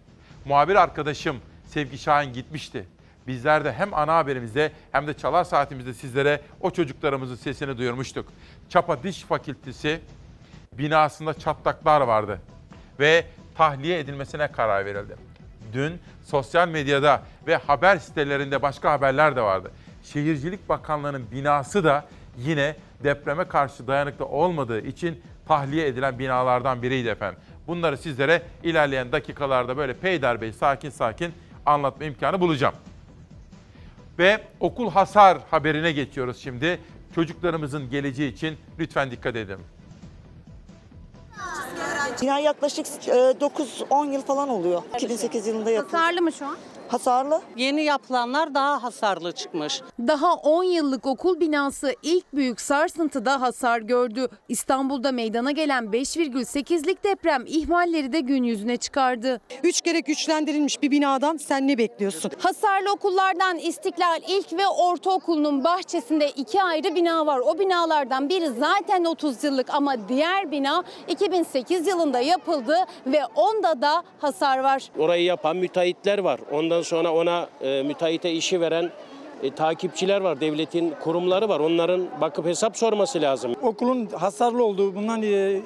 Muhabir 0.44 0.74
arkadaşım 0.74 1.36
Sevgi 1.66 1.98
Şahin 1.98 2.32
gitmişti. 2.32 2.84
Bizler 3.26 3.64
de 3.64 3.72
hem 3.72 3.94
ana 3.94 4.16
haberimizde 4.16 4.72
hem 4.92 5.06
de 5.06 5.14
çalar 5.14 5.44
saatimizde 5.44 5.94
sizlere 5.94 6.40
o 6.60 6.70
çocuklarımızın 6.70 7.36
sesini 7.36 7.78
duyurmuştuk. 7.78 8.28
Çapa 8.68 9.02
Diş 9.02 9.22
Fakültesi 9.22 10.00
binasında 10.72 11.34
çatlaklar 11.34 12.00
vardı 12.00 12.40
ve 13.00 13.26
tahliye 13.56 13.98
edilmesine 13.98 14.52
karar 14.52 14.86
verildi. 14.86 15.16
Dün 15.72 16.00
sosyal 16.24 16.68
medyada 16.68 17.22
ve 17.46 17.56
haber 17.56 17.96
sitelerinde 17.96 18.62
başka 18.62 18.92
haberler 18.92 19.36
de 19.36 19.42
vardı. 19.42 19.70
Şehircilik 20.04 20.68
Bakanlığı'nın 20.68 21.30
binası 21.32 21.84
da 21.84 22.04
yine 22.38 22.76
depreme 23.04 23.48
karşı 23.48 23.86
dayanıklı 23.86 24.24
olmadığı 24.24 24.80
için 24.80 25.22
tahliye 25.48 25.86
edilen 25.86 26.18
binalardan 26.18 26.82
biriydi 26.82 27.08
efendim. 27.08 27.38
Bunları 27.66 27.96
sizlere 27.98 28.42
ilerleyen 28.62 29.12
dakikalarda 29.12 29.76
böyle 29.76 29.94
peyderbey 29.94 30.52
sakin 30.52 30.90
sakin 30.90 31.32
anlatma 31.66 32.06
imkanı 32.06 32.40
bulacağım. 32.40 32.74
Ve 34.18 34.40
okul 34.60 34.90
hasar 34.90 35.38
haberine 35.50 35.92
geçiyoruz 35.92 36.38
şimdi. 36.38 36.80
Çocuklarımızın 37.14 37.90
geleceği 37.90 38.32
için 38.32 38.56
lütfen 38.78 39.10
dikkat 39.10 39.36
edin. 39.36 39.58
Ya 42.22 42.38
yaklaşık 42.38 42.86
e, 43.08 43.12
9-10 43.12 44.12
yıl 44.12 44.22
falan 44.22 44.48
oluyor. 44.48 44.82
2008 44.94 45.46
yılında 45.46 45.70
yapıldı. 45.70 45.96
Hasarlı 45.96 46.22
mı 46.22 46.32
şu 46.32 46.46
an? 46.46 46.56
Hasarlı. 46.88 47.40
Yeni 47.56 47.82
yapılanlar 47.82 48.54
daha 48.54 48.82
hasarlı 48.82 49.32
çıkmış. 49.32 49.80
Daha 49.98 50.34
10 50.34 50.64
yıllık 50.64 51.06
okul 51.06 51.40
binası 51.40 51.94
ilk 52.02 52.34
büyük 52.34 52.60
sarsıntıda 52.60 53.40
hasar 53.40 53.78
gördü. 53.80 54.28
İstanbul'da 54.48 55.12
meydana 55.12 55.50
gelen 55.50 55.84
5,8'lik 55.84 57.04
deprem 57.04 57.44
ihmalleri 57.46 58.12
de 58.12 58.20
gün 58.20 58.42
yüzüne 58.42 58.76
çıkardı. 58.76 59.40
Üç 59.62 59.80
kere 59.80 60.00
güçlendirilmiş 60.00 60.82
bir 60.82 60.90
binadan 60.90 61.36
sen 61.36 61.68
ne 61.68 61.78
bekliyorsun? 61.78 62.30
Hasarlı 62.38 62.92
okullardan 62.92 63.58
İstiklal 63.58 64.20
İlk 64.28 64.52
ve 64.52 64.66
Ortaokulu'nun 64.66 65.64
bahçesinde 65.64 66.30
iki 66.30 66.62
ayrı 66.62 66.94
bina 66.94 67.26
var. 67.26 67.38
O 67.38 67.58
binalardan 67.58 68.28
biri 68.28 68.48
zaten 68.50 69.04
30 69.04 69.44
yıllık 69.44 69.74
ama 69.74 70.08
diğer 70.08 70.50
bina 70.50 70.84
2008 71.08 71.86
yılında 71.86 72.20
yapıldı 72.20 72.76
ve 73.06 73.20
onda 73.34 73.82
da 73.82 74.02
hasar 74.20 74.58
var. 74.58 74.90
Orayı 74.98 75.24
yapan 75.24 75.56
müteahhitler 75.56 76.18
var. 76.18 76.40
Ondan 76.76 76.84
sonra 76.84 77.14
ona 77.14 77.48
e, 77.60 77.82
müteahhite 77.82 78.32
işi 78.32 78.60
veren 78.60 78.90
e, 79.42 79.54
takipçiler 79.54 80.20
var. 80.20 80.40
Devletin 80.40 80.94
kurumları 81.00 81.48
var. 81.48 81.60
Onların 81.60 82.08
bakıp 82.20 82.46
hesap 82.46 82.76
sorması 82.76 83.20
lazım. 83.20 83.54
Okulun 83.62 84.06
hasarlı 84.06 84.64
olduğu 84.64 84.94
bundan 84.94 85.22
e, 85.22 85.60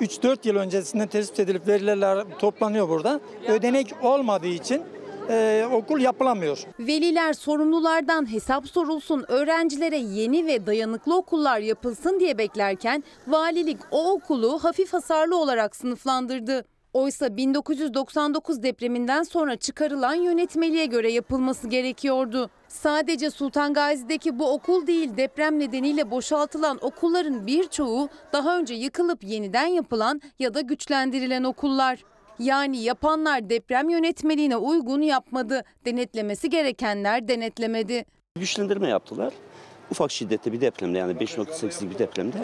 3-4 0.00 0.48
yıl 0.48 0.56
öncesinden 0.56 1.08
tespit 1.08 1.40
edilip 1.40 1.66
verilerle 1.66 2.24
toplanıyor 2.38 2.88
burada. 2.88 3.20
Ödenek 3.48 3.94
olmadığı 4.02 4.46
için 4.46 4.82
e, 5.30 5.66
okul 5.72 6.00
yapılamıyor. 6.00 6.58
Veliler 6.78 7.32
sorumlulardan 7.32 8.32
hesap 8.32 8.68
sorulsun, 8.68 9.24
öğrencilere 9.28 9.98
yeni 9.98 10.46
ve 10.46 10.66
dayanıklı 10.66 11.16
okullar 11.16 11.58
yapılsın 11.58 12.20
diye 12.20 12.38
beklerken 12.38 13.04
valilik 13.28 13.78
o 13.90 14.12
okulu 14.12 14.64
hafif 14.64 14.92
hasarlı 14.92 15.36
olarak 15.36 15.76
sınıflandırdı. 15.76 16.64
Oysa 16.96 17.36
1999 17.36 18.62
depreminden 18.62 19.22
sonra 19.22 19.56
çıkarılan 19.56 20.14
yönetmeliğe 20.14 20.86
göre 20.86 21.12
yapılması 21.12 21.68
gerekiyordu. 21.68 22.50
Sadece 22.68 23.30
Sultan 23.30 23.74
Gazi'deki 23.74 24.38
bu 24.38 24.52
okul 24.52 24.86
değil 24.86 25.16
deprem 25.16 25.58
nedeniyle 25.58 26.10
boşaltılan 26.10 26.78
okulların 26.82 27.46
birçoğu 27.46 28.08
daha 28.32 28.58
önce 28.58 28.74
yıkılıp 28.74 29.24
yeniden 29.24 29.66
yapılan 29.66 30.20
ya 30.38 30.54
da 30.54 30.60
güçlendirilen 30.60 31.44
okullar. 31.44 32.04
Yani 32.38 32.82
yapanlar 32.82 33.50
deprem 33.50 33.90
yönetmeliğine 33.90 34.56
uygun 34.56 35.00
yapmadı. 35.00 35.64
Denetlemesi 35.84 36.50
gerekenler 36.50 37.28
denetlemedi. 37.28 38.04
Güçlendirme 38.38 38.88
yaptılar. 38.88 39.32
Ufak 39.90 40.10
şiddetli 40.10 40.52
bir 40.52 40.60
depremde 40.60 40.98
yani 40.98 41.12
5.8'lik 41.12 41.90
bir 41.90 41.98
depremde 41.98 42.38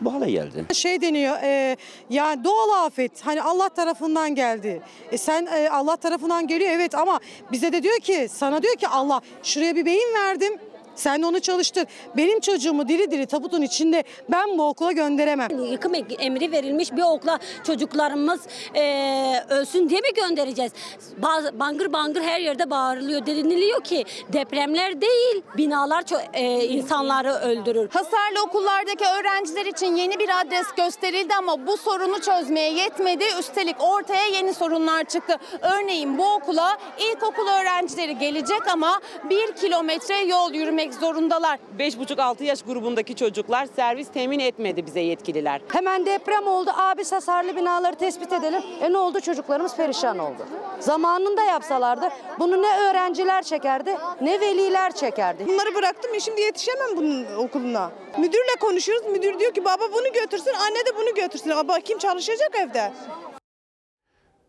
bu 0.00 0.14
hale 0.14 0.30
geldi. 0.30 0.66
Şey 0.74 1.00
deniyor 1.00 1.36
e, 1.42 1.76
ya 2.10 2.44
doğal 2.44 2.86
afet 2.86 3.26
hani 3.26 3.42
Allah 3.42 3.68
tarafından 3.68 4.34
geldi. 4.34 4.82
E 5.12 5.18
sen 5.18 5.46
e, 5.46 5.68
Allah 5.70 5.96
tarafından 5.96 6.46
geliyor 6.46 6.70
evet 6.70 6.94
ama 6.94 7.20
bize 7.52 7.72
de 7.72 7.82
diyor 7.82 7.98
ki 7.98 8.28
sana 8.32 8.62
diyor 8.62 8.74
ki 8.76 8.88
Allah 8.88 9.20
şuraya 9.42 9.76
bir 9.76 9.86
beyin 9.86 10.14
verdim. 10.14 10.58
Sen 10.98 11.22
onu 11.22 11.40
çalıştır. 11.40 11.84
Benim 12.16 12.40
çocuğumu 12.40 12.88
diri 12.88 13.10
diri 13.10 13.26
tabutun 13.26 13.62
içinde 13.62 14.04
ben 14.28 14.58
bu 14.58 14.68
okula 14.68 14.92
gönderemem. 14.92 15.48
Yıkım 15.70 15.92
emri 16.18 16.52
verilmiş 16.52 16.92
bir 16.92 17.02
okula 17.02 17.38
çocuklarımız 17.66 18.40
eee, 18.74 19.44
ölsün 19.48 19.88
diye 19.88 20.00
mi 20.00 20.08
göndereceğiz? 20.16 20.72
Bazı, 21.16 21.60
bangır 21.60 21.92
bangır 21.92 22.22
her 22.22 22.40
yerde 22.40 22.70
bağırılıyor. 22.70 23.26
Deniliyor 23.26 23.80
ki 23.84 24.04
depremler 24.32 25.00
değil 25.00 25.42
binalar 25.56 26.04
eee, 26.34 26.64
insanları 26.64 27.32
öldürür. 27.32 27.88
Hasarlı 27.90 28.42
okullardaki 28.46 29.04
öğrenciler 29.04 29.66
için 29.66 29.96
yeni 29.96 30.18
bir 30.18 30.40
adres 30.40 30.66
gösterildi 30.76 31.34
ama 31.38 31.66
bu 31.66 31.76
sorunu 31.76 32.20
çözmeye 32.20 32.72
yetmedi. 32.72 33.24
Üstelik 33.40 33.76
ortaya 33.80 34.26
yeni 34.26 34.54
sorunlar 34.54 35.04
çıktı. 35.04 35.36
Örneğin 35.62 36.18
bu 36.18 36.32
okula 36.34 36.78
ilkokul 36.98 37.46
öğrencileri 37.46 38.18
gelecek 38.18 38.68
ama 38.72 39.00
bir 39.30 39.52
kilometre 39.52 40.20
yol 40.20 40.52
yürümek 40.54 40.87
zorundalar. 40.94 41.58
5,5-6 41.78 42.44
yaş 42.44 42.62
grubundaki 42.62 43.16
çocuklar 43.16 43.68
servis 43.76 44.08
temin 44.08 44.38
etmedi 44.38 44.86
bize 44.86 45.00
yetkililer. 45.00 45.60
Hemen 45.72 46.06
deprem 46.06 46.46
oldu. 46.46 46.70
Abi 46.76 47.04
hasarlı 47.10 47.56
binaları 47.56 47.96
tespit 47.96 48.32
edelim. 48.32 48.62
E 48.80 48.92
ne 48.92 48.98
oldu? 48.98 49.20
Çocuklarımız 49.20 49.76
perişan 49.76 50.18
oldu. 50.18 50.46
Zamanında 50.80 51.42
yapsalardı 51.42 52.08
bunu 52.38 52.62
ne 52.62 52.78
öğrenciler 52.90 53.42
çekerdi 53.42 53.96
ne 54.20 54.40
veliler 54.40 54.92
çekerdi. 54.94 55.46
Bunları 55.46 55.74
bıraktım 55.74 56.14
ya 56.14 56.20
şimdi 56.20 56.40
yetişemem 56.40 56.96
bunun 56.96 57.26
okuluna. 57.36 57.90
Müdürle 58.18 58.56
konuşuyoruz. 58.60 59.06
Müdür 59.06 59.38
diyor 59.38 59.54
ki 59.54 59.64
baba 59.64 59.82
bunu 59.92 60.12
götürsün, 60.12 60.52
anne 60.52 60.86
de 60.86 60.96
bunu 60.96 61.14
götürsün. 61.14 61.50
Ama 61.50 61.80
kim 61.80 61.98
çalışacak 61.98 62.50
evde? 62.54 62.92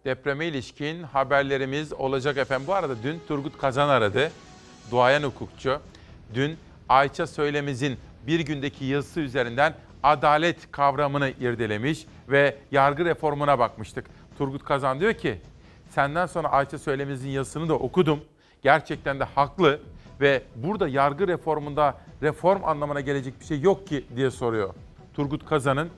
Depreme 0.06 0.46
ilişkin 0.46 1.04
haberlerimiz 1.04 1.94
olacak 1.94 2.38
efendim. 2.38 2.68
Bu 2.68 2.74
arada 2.74 3.04
dün 3.04 3.22
Turgut 3.28 3.58
Kazan 3.58 3.90
aradı. 3.90 4.32
Duayen 4.92 5.24
hukukçu. 5.24 5.82
Dün 6.34 6.58
Ayça 6.90 7.28
Söylemez'in 7.28 7.98
bir 8.28 8.40
gündeki 8.40 8.86
yazısı 8.86 9.20
üzerinden 9.20 9.74
adalet 10.04 10.72
kavramını 10.72 11.30
irdelemiş 11.40 12.06
ve 12.30 12.58
yargı 12.72 13.06
reformuna 13.06 13.60
bakmıştık. 13.60 14.06
Turgut 14.38 14.64
Kazan 14.64 15.00
diyor 15.00 15.14
ki 15.14 15.42
senden 15.90 16.26
sonra 16.26 16.48
Ayça 16.52 16.78
Söylemez'in 16.78 17.30
yazısını 17.30 17.70
da 17.70 17.74
okudum. 17.74 18.20
Gerçekten 18.62 19.20
de 19.20 19.24
haklı 19.24 19.80
ve 20.22 20.42
burada 20.56 20.88
yargı 20.88 21.28
reformunda 21.28 21.98
reform 22.22 22.64
anlamına 22.64 23.02
gelecek 23.02 23.40
bir 23.40 23.46
şey 23.46 23.62
yok 23.62 23.88
ki 23.88 24.06
diye 24.16 24.32
soruyor. 24.32 24.74
Turgut 25.14 25.46
Kazan'ın 25.46 25.90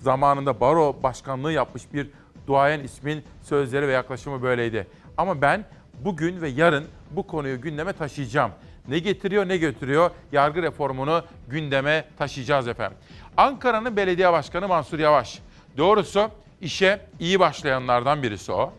zamanında 0.00 0.60
baro 0.60 0.96
başkanlığı 1.02 1.52
yapmış 1.52 1.82
bir 1.92 2.10
duayen 2.46 2.80
ismin 2.80 3.24
sözleri 3.42 3.88
ve 3.88 3.92
yaklaşımı 3.92 4.42
böyleydi. 4.42 4.86
Ama 5.16 5.42
ben 5.42 5.64
bugün 6.04 6.40
ve 6.40 6.48
yarın 6.48 6.84
bu 7.10 7.26
konuyu 7.26 7.60
gündeme 7.60 7.92
taşıyacağım. 7.92 8.50
Ne 8.88 8.98
getiriyor 8.98 9.48
ne 9.48 9.56
götürüyor 9.56 10.10
yargı 10.32 10.62
reformunu 10.62 11.24
gündeme 11.48 12.04
taşıyacağız 12.18 12.68
efendim. 12.68 12.98
Ankara'nın 13.36 13.96
belediye 13.96 14.32
başkanı 14.32 14.68
Mansur 14.68 14.98
Yavaş. 14.98 15.38
Doğrusu 15.76 16.30
işe 16.60 17.00
iyi 17.20 17.40
başlayanlardan 17.40 18.22
birisi 18.22 18.52
o. 18.52 18.72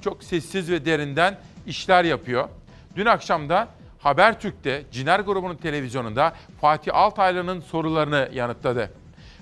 Çok 0.00 0.24
sessiz 0.24 0.70
ve 0.70 0.84
derinden 0.84 1.38
işler 1.66 2.04
yapıyor. 2.04 2.48
Dün 2.96 3.06
akşam 3.06 3.48
da 3.48 3.68
Habertürk'te 3.98 4.82
Ciner 4.92 5.20
grubunun 5.20 5.56
televizyonunda 5.56 6.32
Fatih 6.60 6.94
Altaylı'nın 6.94 7.60
sorularını 7.60 8.28
yanıtladı. 8.32 8.90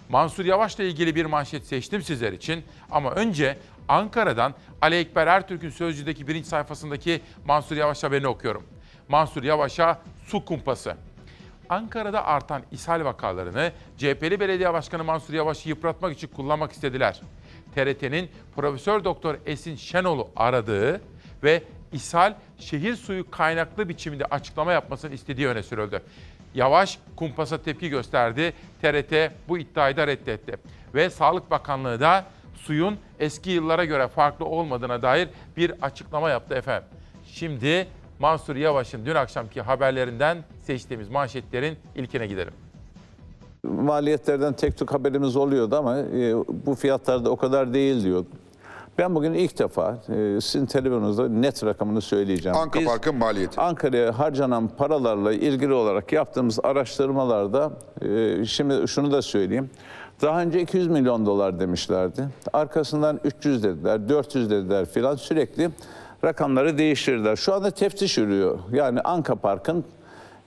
Mansur 0.08 0.44
Yavaş'la 0.44 0.84
ilgili 0.84 1.14
bir 1.14 1.24
manşet 1.24 1.66
seçtim 1.66 2.02
sizler 2.02 2.32
için. 2.32 2.64
Ama 2.90 3.10
önce 3.10 3.58
Ankara'dan 3.88 4.54
Ali 4.82 4.96
Ekber 4.96 5.26
Ertürk'ün 5.26 5.70
Sözcü'deki 5.70 6.28
birinci 6.28 6.48
sayfasındaki 6.48 7.20
Mansur 7.44 7.76
Yavaş 7.76 8.04
haberini 8.04 8.26
okuyorum. 8.26 8.62
Mansur 9.08 9.42
Yavaş'a 9.42 9.98
su 10.26 10.44
kumpası. 10.44 10.96
Ankara'da 11.68 12.24
artan 12.24 12.62
ishal 12.72 13.04
vakalarını 13.04 13.72
CHP'li 13.96 14.40
belediye 14.40 14.72
başkanı 14.72 15.04
Mansur 15.04 15.34
Yavaş'ı 15.34 15.68
yıpratmak 15.68 16.12
için 16.12 16.28
kullanmak 16.28 16.72
istediler. 16.72 17.20
TRT'nin 17.74 18.30
Profesör 18.56 19.04
Doktor 19.04 19.36
Esin 19.46 19.76
Şenol'u 19.76 20.28
aradığı 20.36 21.00
ve 21.42 21.62
ishal 21.92 22.34
şehir 22.58 22.96
suyu 22.96 23.30
kaynaklı 23.30 23.88
biçimde 23.88 24.24
açıklama 24.24 24.72
yapmasını 24.72 25.14
istediği 25.14 25.48
öne 25.48 25.62
sürüldü. 25.62 26.02
Yavaş 26.54 26.98
kumpasa 27.16 27.62
tepki 27.62 27.88
gösterdi. 27.88 28.52
TRT 28.82 29.32
bu 29.48 29.58
iddiayı 29.58 29.96
da 29.96 30.06
reddetti. 30.06 30.56
Ve 30.94 31.10
Sağlık 31.10 31.50
Bakanlığı 31.50 32.00
da 32.00 32.24
suyun 32.54 32.98
eski 33.20 33.50
yıllara 33.50 33.84
göre 33.84 34.08
farklı 34.08 34.44
olmadığına 34.44 35.02
dair 35.02 35.28
bir 35.56 35.72
açıklama 35.82 36.30
yaptı 36.30 36.54
efendim. 36.54 36.88
Şimdi 37.26 37.86
Mansur 38.24 38.56
Yavaş'ın 38.56 39.06
dün 39.06 39.14
akşamki 39.14 39.62
haberlerinden 39.62 40.38
seçtiğimiz 40.60 41.08
manşetlerin 41.08 41.76
ilkine 41.94 42.26
gidelim. 42.26 42.52
maliyetlerden 43.64 44.52
tek 44.52 44.78
tük 44.78 44.92
haberimiz 44.92 45.36
oluyordu 45.36 45.76
ama 45.76 45.98
e, 45.98 46.34
bu 46.66 46.74
fiyatlarda 46.74 47.30
o 47.30 47.36
kadar 47.36 47.74
değil 47.74 48.04
diyordu. 48.04 48.26
Ben 48.98 49.14
bugün 49.14 49.34
ilk 49.34 49.58
defa 49.58 49.98
e, 50.08 50.40
sizin 50.40 50.66
televizyonunuzda 50.66 51.28
net 51.28 51.64
rakamını 51.64 52.00
söyleyeceğim. 52.00 52.58
Anka 52.58 52.80
Biz 52.80 52.86
Park'ın 52.86 53.16
maliyeti. 53.16 53.60
Ankara'ya 53.60 54.18
harcanan 54.18 54.68
paralarla 54.68 55.32
ilgili 55.32 55.72
olarak 55.72 56.12
yaptığımız 56.12 56.58
araştırmalarda 56.62 57.72
e, 58.02 58.44
şimdi 58.44 58.88
şunu 58.88 59.12
da 59.12 59.22
söyleyeyim. 59.22 59.70
Daha 60.22 60.42
önce 60.42 60.60
200 60.60 60.88
milyon 60.88 61.26
dolar 61.26 61.60
demişlerdi. 61.60 62.28
Arkasından 62.52 63.20
300 63.24 63.62
dediler, 63.62 64.08
400 64.08 64.50
dediler 64.50 64.86
filan 64.86 65.16
sürekli 65.16 65.70
rakamları 66.24 66.78
değiştirdiler. 66.78 67.36
Şu 67.36 67.54
anda 67.54 67.70
teftiş 67.70 68.18
yürüyor. 68.18 68.58
Yani 68.72 69.00
Anka 69.00 69.34
Park'ın 69.34 69.84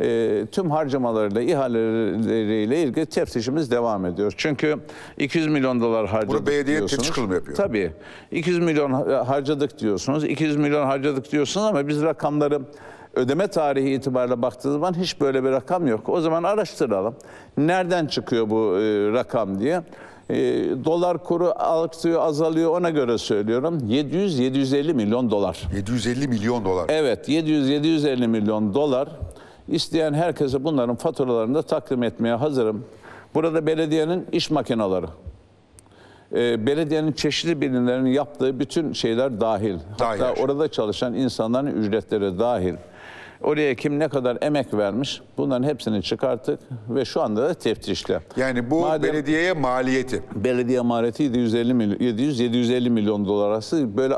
e, 0.02 0.46
tüm 0.52 0.72
harcamalarıyla, 0.72 1.42
ihaleleriyle 1.42 2.84
ilgili 2.84 3.06
teftişimiz 3.06 3.72
devam 3.72 4.06
ediyor. 4.06 4.34
Çünkü 4.38 4.76
200 5.18 5.48
milyon 5.48 5.82
dolar 5.82 6.08
harcadık 6.08 6.48
belediye 6.48 6.78
diyorsunuz. 6.78 6.92
teftiş 6.92 7.16
kurulumu 7.16 7.34
yapıyor. 7.34 7.58
Tabii. 7.58 7.92
200 8.32 8.60
milyon 8.60 8.94
ha- 8.94 9.28
harcadık 9.30 9.80
diyorsunuz. 9.80 10.24
200 10.24 10.56
milyon 10.58 10.86
harcadık 10.86 11.32
diyorsunuz 11.32 11.66
ama 11.68 11.88
biz 11.88 12.02
rakamları 12.02 12.62
ödeme 13.13 13.48
tarihi 13.48 13.90
itibariyle 13.90 14.42
baktığınız 14.42 14.76
zaman 14.76 14.94
hiç 14.94 15.22
böyle 15.22 15.44
bir 15.44 15.52
rakam 15.52 15.88
yok. 15.88 16.10
O 16.10 16.22
zaman 16.22 16.44
araştıralım. 16.44 17.16
Nereden 17.58 18.06
çıkıyor 18.08 18.50
bu 18.50 18.78
e, 18.80 19.12
rakam 19.13 19.60
diye. 19.60 19.82
E, 20.30 20.36
dolar 20.86 21.24
kuru 21.24 21.54
artıyor, 21.56 22.22
azalıyor 22.22 22.72
ona 22.72 22.90
göre 22.90 23.18
söylüyorum. 23.18 23.78
700-750 23.90 24.94
milyon 24.94 25.32
dolar. 25.32 25.60
750 25.76 26.28
milyon 26.28 26.66
dolar. 26.66 26.86
Evet 26.90 27.30
700-750 27.30 28.28
milyon 28.28 28.74
dolar. 28.74 29.10
İsteyen 29.68 30.13
herkese 30.13 30.63
bunların 30.63 30.96
faturalarını 30.96 31.56
da 31.56 31.62
takdim 31.62 32.04
etmeye 32.04 32.36
hazırım. 32.36 32.86
Burada 33.34 33.68
belediyenin 33.68 34.28
iş 34.32 34.52
makineleri, 34.52 35.06
e, 36.36 36.66
belediyenin 36.66 37.12
çeşitli 37.12 37.62
birimlerinin 37.62 38.10
yaptığı 38.10 38.60
bütün 38.60 38.94
şeyler 38.94 39.42
dahil. 39.42 39.76
Hatta 40.00 40.34
orada 40.44 40.68
çalışan 40.68 41.13
insanların 41.13 41.68
ücretleri 41.68 42.40
dahil. 42.40 42.74
Oraya 43.43 43.76
kim 43.76 44.00
ne 44.00 44.08
kadar 44.08 44.38
emek 44.41 44.73
vermiş 44.73 45.21
bunların 45.38 45.63
hepsini 45.63 46.04
çıkarttık 46.04 46.60
ve 46.89 47.06
şu 47.06 47.21
anda 47.21 47.50
da 47.50 47.54
teftişte. 47.54 48.19
Yani 48.38 48.71
bu 48.71 48.84
belediyeye 49.04 49.54
maliyeti. 49.54 50.23
Belediye 50.36 50.82
maliyeti 50.82 51.23
750 51.23 51.73
milyon, 51.73 52.00
700 52.00 52.39
750 52.39 52.89
milyon 52.89 53.26
dolar 53.26 53.50
arası. 53.50 53.97
Böyle 53.97 54.15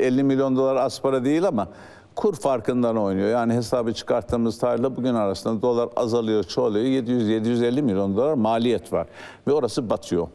e, 0.00 0.06
50 0.06 0.22
milyon 0.22 0.56
dolar 0.56 0.76
az 0.76 1.00
para 1.00 1.24
değil 1.24 1.44
ama 1.44 1.68
kur 2.14 2.34
farkından 2.34 2.96
oynuyor. 2.96 3.28
Yani 3.28 3.54
hesabı 3.54 3.92
çıkarttığımız 3.92 4.58
tarihle 4.58 4.96
bugün 4.96 5.14
arasında 5.14 5.62
dolar 5.62 5.88
azalıyor, 5.96 6.44
çoğalıyor. 6.44 6.84
700 6.84 7.28
750 7.28 7.82
milyon 7.82 8.16
dolar 8.16 8.34
maliyet 8.34 8.92
var 8.92 9.06
ve 9.48 9.52
orası 9.52 9.90
batıyor. 9.90 10.28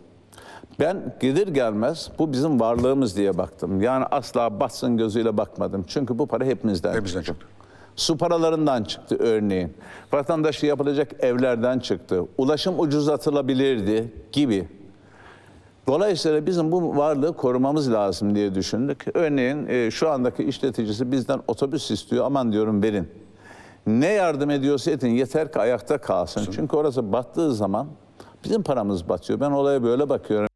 Ben 0.79 1.15
gelir 1.19 1.47
gelmez 1.47 2.11
bu 2.19 2.33
bizim 2.33 2.59
varlığımız 2.59 3.17
diye 3.17 3.37
baktım. 3.37 3.81
Yani 3.81 4.05
asla 4.05 4.59
batsın 4.59 4.97
gözüyle 4.97 5.37
bakmadım. 5.37 5.85
Çünkü 5.87 6.19
bu 6.19 6.27
para 6.27 6.45
hepimizden, 6.45 6.93
hepimizden 6.93 7.21
çıktı. 7.21 7.47
Su 7.97 8.17
paralarından 8.17 8.83
çıktı 8.83 9.17
örneğin. 9.19 9.73
Vatandaşı 10.13 10.65
yapılacak 10.65 11.23
evlerden 11.23 11.79
çıktı. 11.79 12.25
Ulaşım 12.37 12.79
ucuzlatılabilirdi 12.79 14.13
gibi. 14.31 14.67
Dolayısıyla 15.87 16.45
bizim 16.45 16.71
bu 16.71 16.97
varlığı 16.97 17.35
korumamız 17.35 17.93
lazım 17.93 18.35
diye 18.35 18.55
düşündük. 18.55 19.05
Örneğin 19.13 19.67
e, 19.67 19.91
şu 19.91 20.09
andaki 20.09 20.43
işleticisi 20.43 21.11
bizden 21.11 21.39
otobüs 21.47 21.91
istiyor. 21.91 22.25
Aman 22.25 22.51
diyorum 22.51 22.83
verin. 22.83 23.07
Ne 23.87 24.07
yardım 24.07 24.49
ediyorsa 24.49 24.91
edin 24.91 25.09
yeter 25.09 25.51
ki 25.51 25.59
ayakta 25.59 25.97
kalsın. 25.97 26.47
Çünkü 26.51 26.75
orası 26.75 27.11
battığı 27.11 27.53
zaman 27.53 27.87
bizim 28.43 28.63
paramız 28.63 29.09
batıyor. 29.09 29.39
Ben 29.39 29.51
olaya 29.51 29.83
böyle 29.83 30.09
bakıyorum. 30.09 30.47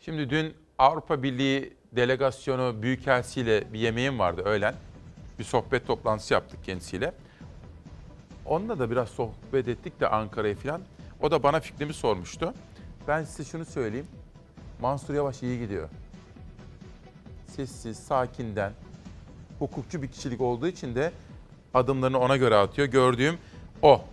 Şimdi 0.00 0.30
dün 0.30 0.54
Avrupa 0.78 1.22
Birliği 1.22 1.72
delegasyonu 1.92 2.82
Büyükelçisiyle 2.82 3.72
bir 3.72 3.78
yemeğim 3.78 4.18
vardı 4.18 4.42
öğlen. 4.44 4.74
Bir 5.38 5.44
sohbet 5.44 5.86
toplantısı 5.86 6.34
yaptık 6.34 6.64
kendisiyle. 6.64 7.12
Onunla 8.46 8.78
da 8.78 8.90
biraz 8.90 9.08
sohbet 9.08 9.68
ettik 9.68 10.00
de 10.00 10.08
Ankara'yı 10.08 10.56
falan. 10.56 10.80
O 11.20 11.30
da 11.30 11.42
bana 11.42 11.60
fikrimi 11.60 11.94
sormuştu. 11.94 12.54
Ben 13.08 13.24
size 13.24 13.50
şunu 13.50 13.64
söyleyeyim. 13.64 14.06
Mansur 14.80 15.14
Yavaş 15.14 15.42
iyi 15.42 15.58
gidiyor. 15.58 15.88
Sessiz, 17.46 17.98
sakinden, 17.98 18.72
hukukçu 19.58 20.02
bir 20.02 20.08
kişilik 20.08 20.40
olduğu 20.40 20.66
için 20.66 20.94
de 20.94 21.12
adımlarını 21.74 22.18
ona 22.18 22.36
göre 22.36 22.56
atıyor. 22.56 22.88
Gördüğüm 22.88 23.38
o. 23.82 24.04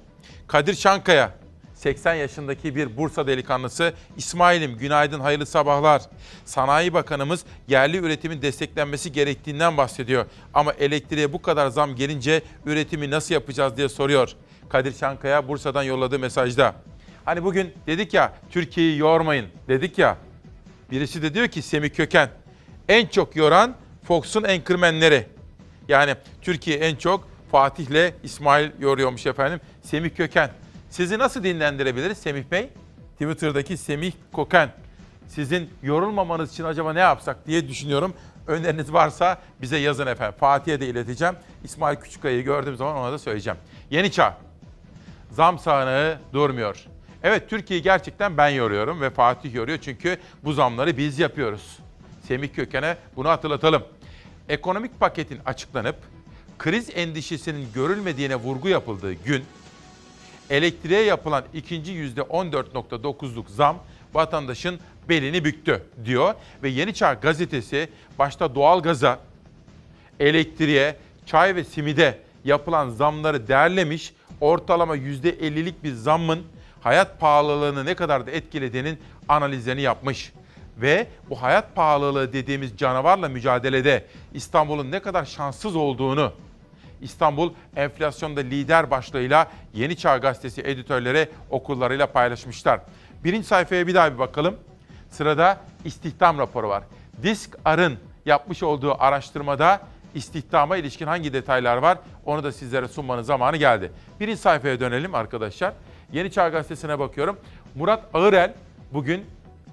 Kadir 0.48 0.74
Şankaya 0.74 1.41
80 1.82 2.16
yaşındaki 2.16 2.76
bir 2.76 2.98
Bursa 2.98 3.28
delikanlısı 3.28 3.94
İsmail'im 4.18 4.78
günaydın 4.78 5.20
hayırlı 5.20 5.46
sabahlar. 5.46 6.02
Sanayi 6.46 6.94
Bakanımız 6.94 7.46
yerli 7.68 7.98
üretimin 7.98 8.42
desteklenmesi 8.42 9.12
gerektiğinden 9.12 9.78
bahsediyor. 9.78 10.26
Ama 10.54 10.74
elektriğe 10.74 11.34
bu 11.34 11.42
kadar 11.42 11.68
zam 11.68 11.96
gelince 11.96 12.42
üretimi 12.66 13.10
nasıl 13.10 13.34
yapacağız 13.34 13.78
diye 13.78 13.90
soruyor. 13.90 14.30
Kadir 14.70 14.94
Şankaya 14.94 15.48
Bursa'dan 15.48 15.84
yolladığı 15.84 16.20
mesajda. 16.20 16.76
Hani 17.26 17.44
bugün 17.44 17.74
dedik 17.88 18.14
ya 18.14 18.34
Türkiye'yi 18.50 18.98
yormayın 18.98 19.46
dedik 19.68 19.98
ya. 19.98 20.18
Birisi 20.92 21.22
de 21.22 21.34
diyor 21.34 21.48
ki 21.48 21.62
Semih 21.62 21.90
Köken 21.90 22.30
en 22.90 23.08
çok 23.08 23.36
yoran 23.36 23.76
Fox'un 24.04 24.44
enkırmenleri. 24.44 25.28
Yani 25.88 26.16
Türkiye 26.42 26.78
en 26.78 26.96
çok 26.96 27.28
Fatih'le 27.52 28.14
İsmail 28.24 28.72
yoruyormuş 28.80 29.26
efendim. 29.26 29.60
Semih 29.82 30.10
Köken. 30.16 30.52
Sizi 30.92 31.20
nasıl 31.20 31.44
dinlendirebiliriz 31.44 32.18
Semih 32.18 32.44
Bey? 32.52 32.70
Twitter'daki 33.14 33.78
Semih 33.78 34.12
Koken. 34.32 34.70
Sizin 35.28 35.70
yorulmamanız 35.84 36.52
için 36.52 36.64
acaba 36.64 36.94
ne 36.94 37.00
yapsak 37.00 37.48
diye 37.48 37.68
düşünüyorum. 37.68 38.14
Öneriniz 38.48 38.94
varsa 38.94 39.42
bize 39.62 39.78
yazın 39.78 40.08
efendim. 40.08 40.36
Fatih'e 40.40 40.80
de 40.80 40.88
ileteceğim. 40.88 41.36
İsmail 41.64 41.98
Küçükkaya'yı 41.98 42.44
gördüğüm 42.44 42.76
zaman 42.76 42.96
ona 42.96 43.12
da 43.12 43.20
söyleyeceğim. 43.20 43.60
Yeni 43.90 44.12
Çağ. 44.12 44.38
Zam 45.32 45.60
sahneyi 45.60 46.16
durmuyor. 46.34 46.86
Evet 47.24 47.50
Türkiye'yi 47.50 47.84
gerçekten 47.84 48.38
ben 48.38 48.50
yoruyorum 48.50 49.02
ve 49.02 49.10
Fatih 49.10 49.54
yoruyor 49.54 49.78
çünkü 49.82 50.18
bu 50.44 50.54
zamları 50.54 50.98
biz 50.98 51.20
yapıyoruz. 51.20 51.80
Semih 52.28 52.54
Köken'e 52.54 52.98
bunu 53.16 53.30
hatırlatalım. 53.30 53.84
Ekonomik 54.50 55.00
paketin 55.00 55.40
açıklanıp 55.46 55.96
kriz 56.60 56.90
endişesinin 56.96 57.68
görülmediğine 57.74 58.36
vurgu 58.36 58.70
yapıldığı 58.70 59.14
gün 59.14 59.44
elektriğe 60.52 61.02
yapılan 61.02 61.44
ikinci 61.54 61.92
yüzde 61.92 62.22
14.9'luk 62.22 63.50
zam 63.50 63.78
vatandaşın 64.14 64.80
belini 65.10 65.46
büktü 65.46 65.84
diyor. 66.06 66.34
Ve 66.64 66.70
Yeni 66.70 66.94
Çağ 66.94 67.14
gazetesi 67.14 67.90
başta 68.20 68.56
doğalgaza, 68.56 69.20
elektriğe, 70.20 70.96
çay 71.26 71.56
ve 71.56 71.64
simide 71.64 72.20
yapılan 72.46 72.90
zamları 72.90 73.48
değerlemiş. 73.48 74.14
Ortalama 74.42 74.98
%50'lik 74.98 75.84
bir 75.84 75.94
zammın 75.94 76.44
hayat 76.82 77.20
pahalılığını 77.20 77.86
ne 77.86 77.96
kadar 77.96 78.28
da 78.28 78.32
etkilediğinin 78.32 79.00
analizlerini 79.30 79.82
yapmış. 79.82 80.34
Ve 80.78 81.08
bu 81.30 81.42
hayat 81.42 81.76
pahalılığı 81.76 82.34
dediğimiz 82.34 82.78
canavarla 82.78 83.30
mücadelede 83.30 84.06
İstanbul'un 84.34 84.92
ne 84.92 85.00
kadar 85.00 85.26
şanssız 85.26 85.76
olduğunu 85.76 86.34
İstanbul 87.02 87.54
enflasyonda 87.76 88.42
lider 88.42 88.92
başlığıyla 88.92 89.52
Yeni 89.74 89.96
Çağ 89.96 90.18
Gazetesi 90.18 90.62
editörleri 90.62 91.30
okullarıyla 91.50 92.08
paylaşmışlar. 92.08 92.80
Birinci 93.24 93.48
sayfaya 93.48 93.88
bir 93.88 93.96
daha 93.96 94.14
bir 94.14 94.20
bakalım. 94.20 94.56
Sırada 95.10 95.58
istihdam 95.86 96.38
raporu 96.38 96.70
var. 96.70 96.84
Disk 97.24 97.58
Ar'ın 97.66 97.98
yapmış 98.26 98.64
olduğu 98.64 99.04
araştırmada 99.04 99.82
istihdama 100.16 100.78
ilişkin 100.78 101.08
hangi 101.08 101.34
detaylar 101.34 101.78
var 101.78 101.98
onu 102.26 102.44
da 102.44 102.52
sizlere 102.52 102.88
sunmanın 102.88 103.22
zamanı 103.22 103.58
geldi. 103.58 103.92
Birinci 104.20 104.42
sayfaya 104.42 104.80
dönelim 104.80 105.16
arkadaşlar. 105.16 105.74
Yeni 106.12 106.32
Çağ 106.32 106.50
Gazetesi'ne 106.50 107.00
bakıyorum. 107.00 107.38
Murat 107.76 108.04
Ağırel 108.14 108.54
bugün 108.94 109.26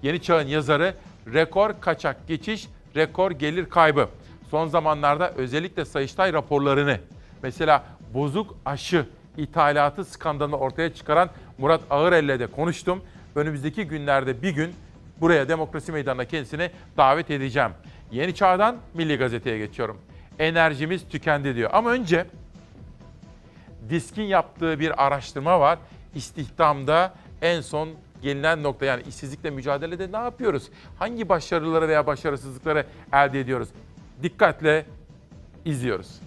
Yeni 0.02 0.22
Çağ'ın 0.22 0.46
yazarı 0.46 0.94
rekor 1.34 1.80
kaçak 1.80 2.28
geçiş, 2.28 2.68
rekor 2.96 3.30
gelir 3.30 3.68
kaybı. 3.68 4.08
Son 4.50 4.68
zamanlarda 4.68 5.30
özellikle 5.30 5.84
Sayıştay 5.84 6.32
raporlarını 6.32 7.00
mesela 7.42 7.84
bozuk 8.14 8.56
aşı 8.64 9.06
ithalatı 9.36 10.04
skandalını 10.04 10.56
ortaya 10.56 10.94
çıkaran 10.94 11.30
Murat 11.58 11.80
Ağırel'le 11.90 12.40
de 12.40 12.46
konuştum. 12.46 13.02
Önümüzdeki 13.34 13.84
günlerde 13.84 14.42
bir 14.42 14.50
gün 14.50 14.74
buraya 15.20 15.48
Demokrasi 15.48 15.92
Meydanı'na 15.92 16.24
kendisini 16.24 16.70
davet 16.96 17.30
edeceğim. 17.30 17.70
Yeni 18.12 18.34
Çağ'dan 18.34 18.76
Milli 18.94 19.16
Gazete'ye 19.16 19.58
geçiyorum. 19.58 19.98
Enerjimiz 20.38 21.08
tükendi 21.08 21.54
diyor. 21.54 21.70
Ama 21.72 21.90
önce 21.90 22.26
Disk'in 23.90 24.22
yaptığı 24.22 24.80
bir 24.80 25.06
araştırma 25.06 25.60
var. 25.60 25.78
İstihdamda 26.14 27.14
en 27.42 27.60
son 27.60 27.88
gelinen 28.22 28.62
nokta 28.62 28.84
yani 28.84 29.02
işsizlikle 29.08 29.50
mücadelede 29.50 30.12
ne 30.12 30.16
yapıyoruz? 30.16 30.68
Hangi 30.98 31.28
başarıları 31.28 31.88
veya 31.88 32.06
başarısızlıkları 32.06 32.86
elde 33.12 33.40
ediyoruz? 33.40 33.68
Dikkatle 34.22 34.86
izliyoruz. 35.64 36.20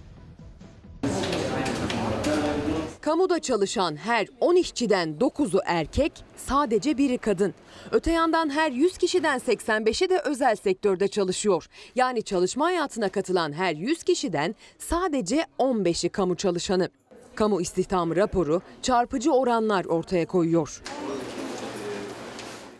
Kamuda 3.01 3.39
çalışan 3.39 3.95
her 3.95 4.27
10 4.39 4.55
işçiden 4.55 5.15
9'u 5.19 5.61
erkek, 5.65 6.11
sadece 6.37 6.97
biri 6.97 7.17
kadın. 7.17 7.53
Öte 7.91 8.11
yandan 8.11 8.49
her 8.49 8.71
100 8.71 8.97
kişiden 8.97 9.39
85'i 9.39 10.09
de 10.09 10.19
özel 10.19 10.55
sektörde 10.55 11.07
çalışıyor. 11.07 11.67
Yani 11.95 12.23
çalışma 12.23 12.65
hayatına 12.65 13.09
katılan 13.09 13.53
her 13.53 13.75
100 13.75 14.03
kişiden 14.03 14.55
sadece 14.79 15.45
15'i 15.59 16.09
kamu 16.09 16.35
çalışanı. 16.35 16.89
Kamu 17.35 17.61
istihdamı 17.61 18.15
raporu 18.15 18.61
çarpıcı 18.81 19.31
oranlar 19.31 19.85
ortaya 19.85 20.25
koyuyor. 20.25 20.81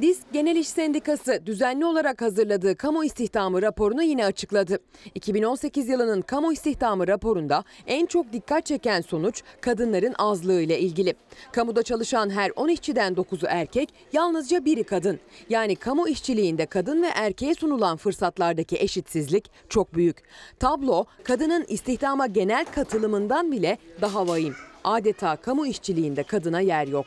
Disk 0.01 0.33
Genel 0.33 0.55
İş 0.55 0.67
Sendikası 0.67 1.41
düzenli 1.45 1.85
olarak 1.85 2.21
hazırladığı 2.21 2.75
kamu 2.75 3.05
istihdamı 3.05 3.61
raporunu 3.61 4.03
yine 4.03 4.25
açıkladı. 4.25 4.79
2018 5.15 5.89
yılının 5.89 6.21
kamu 6.21 6.53
istihdamı 6.53 7.07
raporunda 7.07 7.63
en 7.87 8.05
çok 8.05 8.33
dikkat 8.33 8.65
çeken 8.65 9.01
sonuç 9.01 9.43
kadınların 9.61 10.13
azlığı 10.17 10.61
ile 10.61 10.79
ilgili. 10.79 11.15
Kamuda 11.51 11.83
çalışan 11.83 12.29
her 12.29 12.51
10 12.55 12.67
işçiden 12.67 13.13
9'u 13.13 13.47
erkek, 13.49 13.93
yalnızca 14.13 14.65
biri 14.65 14.83
kadın. 14.83 15.19
Yani 15.49 15.75
kamu 15.75 16.07
işçiliğinde 16.07 16.65
kadın 16.65 17.01
ve 17.01 17.07
erkeğe 17.07 17.55
sunulan 17.55 17.97
fırsatlardaki 17.97 18.77
eşitsizlik 18.77 19.51
çok 19.69 19.93
büyük. 19.93 20.23
Tablo 20.59 21.05
kadının 21.23 21.65
istihdama 21.67 22.27
genel 22.27 22.65
katılımından 22.65 23.51
bile 23.51 23.77
daha 24.01 24.27
vahim. 24.27 24.55
Adeta 24.83 25.35
kamu 25.35 25.67
işçiliğinde 25.67 26.23
kadına 26.23 26.59
yer 26.59 26.87
yok. 26.87 27.05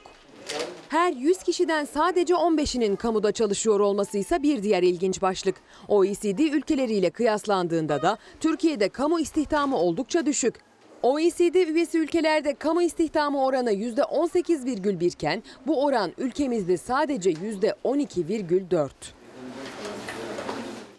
Her 0.95 1.13
100 1.13 1.43
kişiden 1.43 1.85
sadece 1.85 2.35
15'inin 2.35 2.97
kamuda 2.97 3.33
çalışıyor 3.33 3.81
olması 3.81 4.19
ise 4.19 4.43
bir 4.43 4.63
diğer 4.63 4.83
ilginç 4.83 5.23
başlık. 5.23 5.57
OECD 5.89 6.39
ülkeleriyle 6.39 7.11
kıyaslandığında 7.11 8.03
da 8.03 8.19
Türkiye'de 8.41 8.89
kamu 8.89 9.21
istihdamı 9.21 9.77
oldukça 9.77 10.27
düşük. 10.27 10.55
OECD 11.03 11.55
üyesi 11.55 11.99
ülkelerde 11.99 12.55
kamu 12.55 12.83
istihdamı 12.83 13.45
oranı 13.45 13.73
%18,1 13.73 15.05
iken 15.05 15.43
bu 15.67 15.85
oran 15.85 16.13
ülkemizde 16.19 16.77
sadece 16.77 17.31
%12,4. 17.31 18.91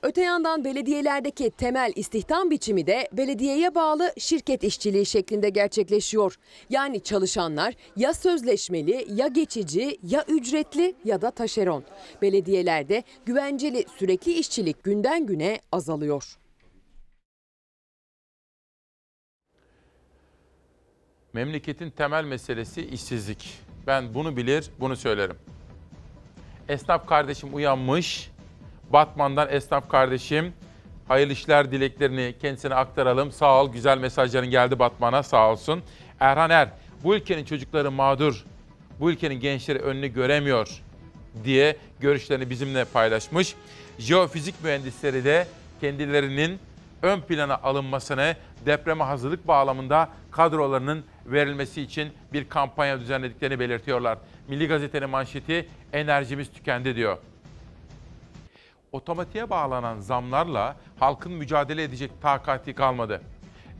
Öte 0.05 0.21
yandan 0.21 0.65
belediyelerdeki 0.65 1.51
temel 1.51 1.93
istihdam 1.95 2.51
biçimi 2.51 2.87
de 2.87 3.09
belediyeye 3.13 3.75
bağlı 3.75 4.13
şirket 4.17 4.63
işçiliği 4.63 5.05
şeklinde 5.05 5.49
gerçekleşiyor. 5.49 6.35
Yani 6.69 7.03
çalışanlar 7.03 7.73
ya 7.95 8.13
sözleşmeli 8.13 9.07
ya 9.09 9.27
geçici 9.27 9.99
ya 10.03 10.25
ücretli 10.27 10.95
ya 11.05 11.21
da 11.21 11.31
taşeron. 11.31 11.83
Belediyelerde 12.21 13.03
güvenceli 13.25 13.85
sürekli 13.97 14.33
işçilik 14.33 14.83
günden 14.83 15.25
güne 15.25 15.59
azalıyor. 15.71 16.37
Memleketin 21.33 21.89
temel 21.89 22.23
meselesi 22.23 22.81
işsizlik. 22.81 23.59
Ben 23.87 24.13
bunu 24.13 24.37
bilir, 24.37 24.71
bunu 24.79 24.95
söylerim. 24.95 25.37
Esnaf 26.69 27.07
kardeşim 27.07 27.55
uyanmış. 27.55 28.34
Batman'dan 28.89 29.49
esnaf 29.49 29.89
kardeşim 29.89 30.53
hayırlı 31.07 31.33
işler 31.33 31.71
dileklerini 31.71 32.35
kendisine 32.41 32.75
aktaralım. 32.75 33.31
Sağ 33.31 33.61
ol, 33.61 33.73
güzel 33.73 33.97
mesajların 33.97 34.49
geldi 34.49 34.79
Batman'a 34.79 35.23
sağ 35.23 35.51
olsun. 35.51 35.83
Erhan 36.19 36.49
Er, 36.49 36.69
bu 37.03 37.15
ülkenin 37.15 37.45
çocukları 37.45 37.91
mağdur, 37.91 38.45
bu 38.99 39.11
ülkenin 39.11 39.39
gençleri 39.39 39.79
önünü 39.79 40.07
göremiyor 40.07 40.81
diye 41.43 41.77
görüşlerini 41.99 42.49
bizimle 42.49 42.85
paylaşmış. 42.85 43.55
Jeofizik 43.99 44.63
mühendisleri 44.63 45.25
de 45.25 45.47
kendilerinin 45.81 46.59
ön 47.01 47.21
plana 47.21 47.55
alınmasını, 47.55 48.35
depreme 48.65 49.03
hazırlık 49.03 49.47
bağlamında 49.47 50.09
kadrolarının 50.31 51.03
verilmesi 51.25 51.81
için 51.81 52.09
bir 52.33 52.49
kampanya 52.49 52.99
düzenlediklerini 52.99 53.59
belirtiyorlar. 53.59 54.17
Milli 54.47 54.67
Gazete'nin 54.67 55.09
manşeti 55.09 55.67
enerjimiz 55.93 56.51
tükendi 56.51 56.95
diyor. 56.95 57.17
Otomatiğe 58.95 59.49
bağlanan 59.49 59.99
zamlarla 59.99 60.75
halkın 60.99 61.31
mücadele 61.31 61.83
edecek 61.83 62.11
takati 62.21 62.73
kalmadı. 62.73 63.21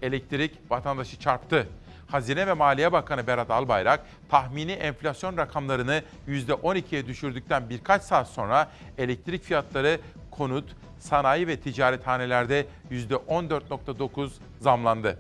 Elektrik 0.02 0.72
vatandaşı 0.72 1.20
çarptı. 1.20 1.68
Hazine 2.08 2.48
ve 2.48 2.54
Maliye 2.54 2.92
Bakanı 2.92 3.28
Berat 3.28 3.52
Albayrak 3.52 4.06
tahmini 4.30 4.72
enflasyon 4.72 5.38
rakamlarını 5.38 6.02
%12'ye 6.28 7.06
düşürdükten 7.08 7.70
birkaç 7.70 8.02
saat 8.02 8.28
sonra 8.28 8.72
elektrik 8.98 9.44
fiyatları 9.44 10.00
konut, 10.32 10.76
sanayi 11.00 11.48
ve 11.48 11.60
ticarethanelerde 11.60 12.66
%14.9 12.92 14.30
zamlandı. 14.60 15.20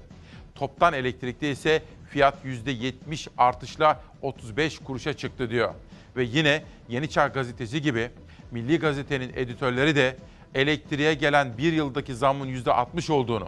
Toptan 0.55 0.93
elektrikte 0.93 1.51
ise 1.51 1.83
fiyat 2.09 2.45
%70 2.45 3.27
artışla 3.37 4.01
35 4.21 4.79
kuruşa 4.79 5.13
çıktı 5.13 5.49
diyor. 5.49 5.73
Ve 6.15 6.23
yine 6.23 6.63
Yeni 6.89 7.09
Çağ 7.09 7.27
Gazetesi 7.27 7.81
gibi 7.81 8.09
Milli 8.51 8.79
Gazete'nin 8.79 9.31
editörleri 9.35 9.95
de 9.95 10.17
elektriğe 10.55 11.13
gelen 11.13 11.57
bir 11.57 11.73
yıldaki 11.73 12.15
zamın 12.15 12.47
%60 12.47 13.11
olduğunu, 13.11 13.47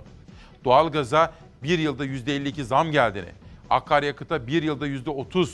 doğalgaza 0.65 1.33
bir 1.63 1.79
yılda 1.79 2.05
%52 2.05 2.63
zam 2.63 2.91
geldiğini, 2.91 3.29
akaryakıta 3.69 4.47
bir 4.47 4.63
yılda 4.63 4.87
%30, 4.87 5.49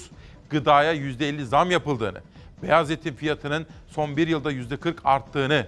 gıdaya 0.49 0.93
%50 0.93 1.43
zam 1.43 1.71
yapıldığını, 1.71 2.21
beyaz 2.63 2.91
etin 2.91 3.13
fiyatının 3.13 3.67
son 3.87 4.17
bir 4.17 4.27
yılda 4.27 4.51
%40 4.51 4.95
arttığını, 5.03 5.67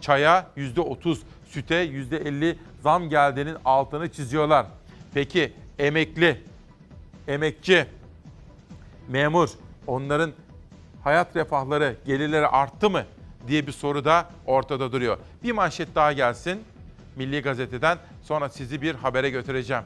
çaya 0.00 0.46
%30, 0.56 1.18
süte 1.48 1.86
%50 1.86 2.56
zam 2.82 3.08
geldiğinin 3.08 3.56
altını 3.64 4.12
çiziyorlar. 4.12 4.66
Peki 5.14 5.52
emekli, 5.78 6.42
emekçi, 7.28 7.86
memur 9.08 9.48
onların 9.86 10.32
hayat 11.04 11.36
refahları, 11.36 11.96
gelirleri 12.06 12.46
arttı 12.46 12.90
mı 12.90 13.04
diye 13.48 13.66
bir 13.66 13.72
soru 13.72 14.04
da 14.04 14.28
ortada 14.46 14.92
duruyor. 14.92 15.18
Bir 15.42 15.52
manşet 15.52 15.94
daha 15.94 16.12
gelsin 16.12 16.64
Milli 17.16 17.42
Gazete'den 17.42 17.98
sonra 18.22 18.48
sizi 18.48 18.82
bir 18.82 18.94
habere 18.94 19.30
götüreceğim. 19.30 19.82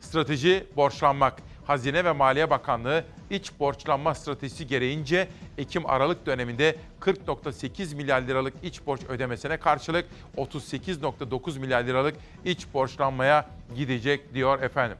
Strateji 0.00 0.66
borçlanmak. 0.76 1.34
Hazine 1.66 2.04
ve 2.04 2.12
Maliye 2.12 2.50
Bakanlığı 2.50 3.04
iç 3.30 3.52
borçlanma 3.60 4.14
stratejisi 4.14 4.66
gereğince 4.66 5.28
Ekim-Aralık 5.58 6.26
döneminde 6.26 6.76
40.8 7.00 7.96
milyar 7.96 8.22
liralık 8.22 8.54
iç 8.62 8.86
borç 8.86 9.00
ödemesine 9.08 9.56
karşılık 9.56 10.06
38.9 10.36 11.58
milyar 11.58 11.84
liralık 11.84 12.14
iç 12.44 12.66
borçlanmaya 12.74 13.46
gidecek 13.76 14.34
diyor 14.34 14.62
efendim. 14.62 14.96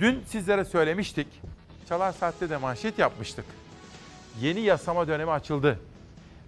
Dün 0.00 0.22
sizlere 0.26 0.64
söylemiştik. 0.64 1.26
Çalar 1.88 2.12
Saat'te 2.12 2.50
de 2.50 2.56
manşet 2.56 2.98
yapmıştık. 2.98 3.44
Yeni 4.40 4.60
yasama 4.60 5.08
dönemi 5.08 5.30
açıldı. 5.30 5.78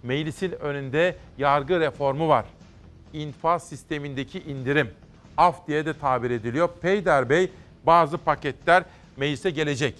Meclisin 0.03 0.51
önünde 0.51 1.15
yargı 1.37 1.79
reformu 1.79 2.27
var. 2.27 2.45
İnfaz 3.13 3.67
sistemindeki 3.67 4.39
indirim. 4.39 4.89
Af 5.37 5.67
diye 5.67 5.85
de 5.85 5.93
tabir 5.93 6.31
ediliyor. 6.31 6.69
Peyder 6.81 7.29
Bey 7.29 7.51
bazı 7.85 8.17
paketler 8.17 8.83
meclise 9.17 9.49
gelecek. 9.49 9.95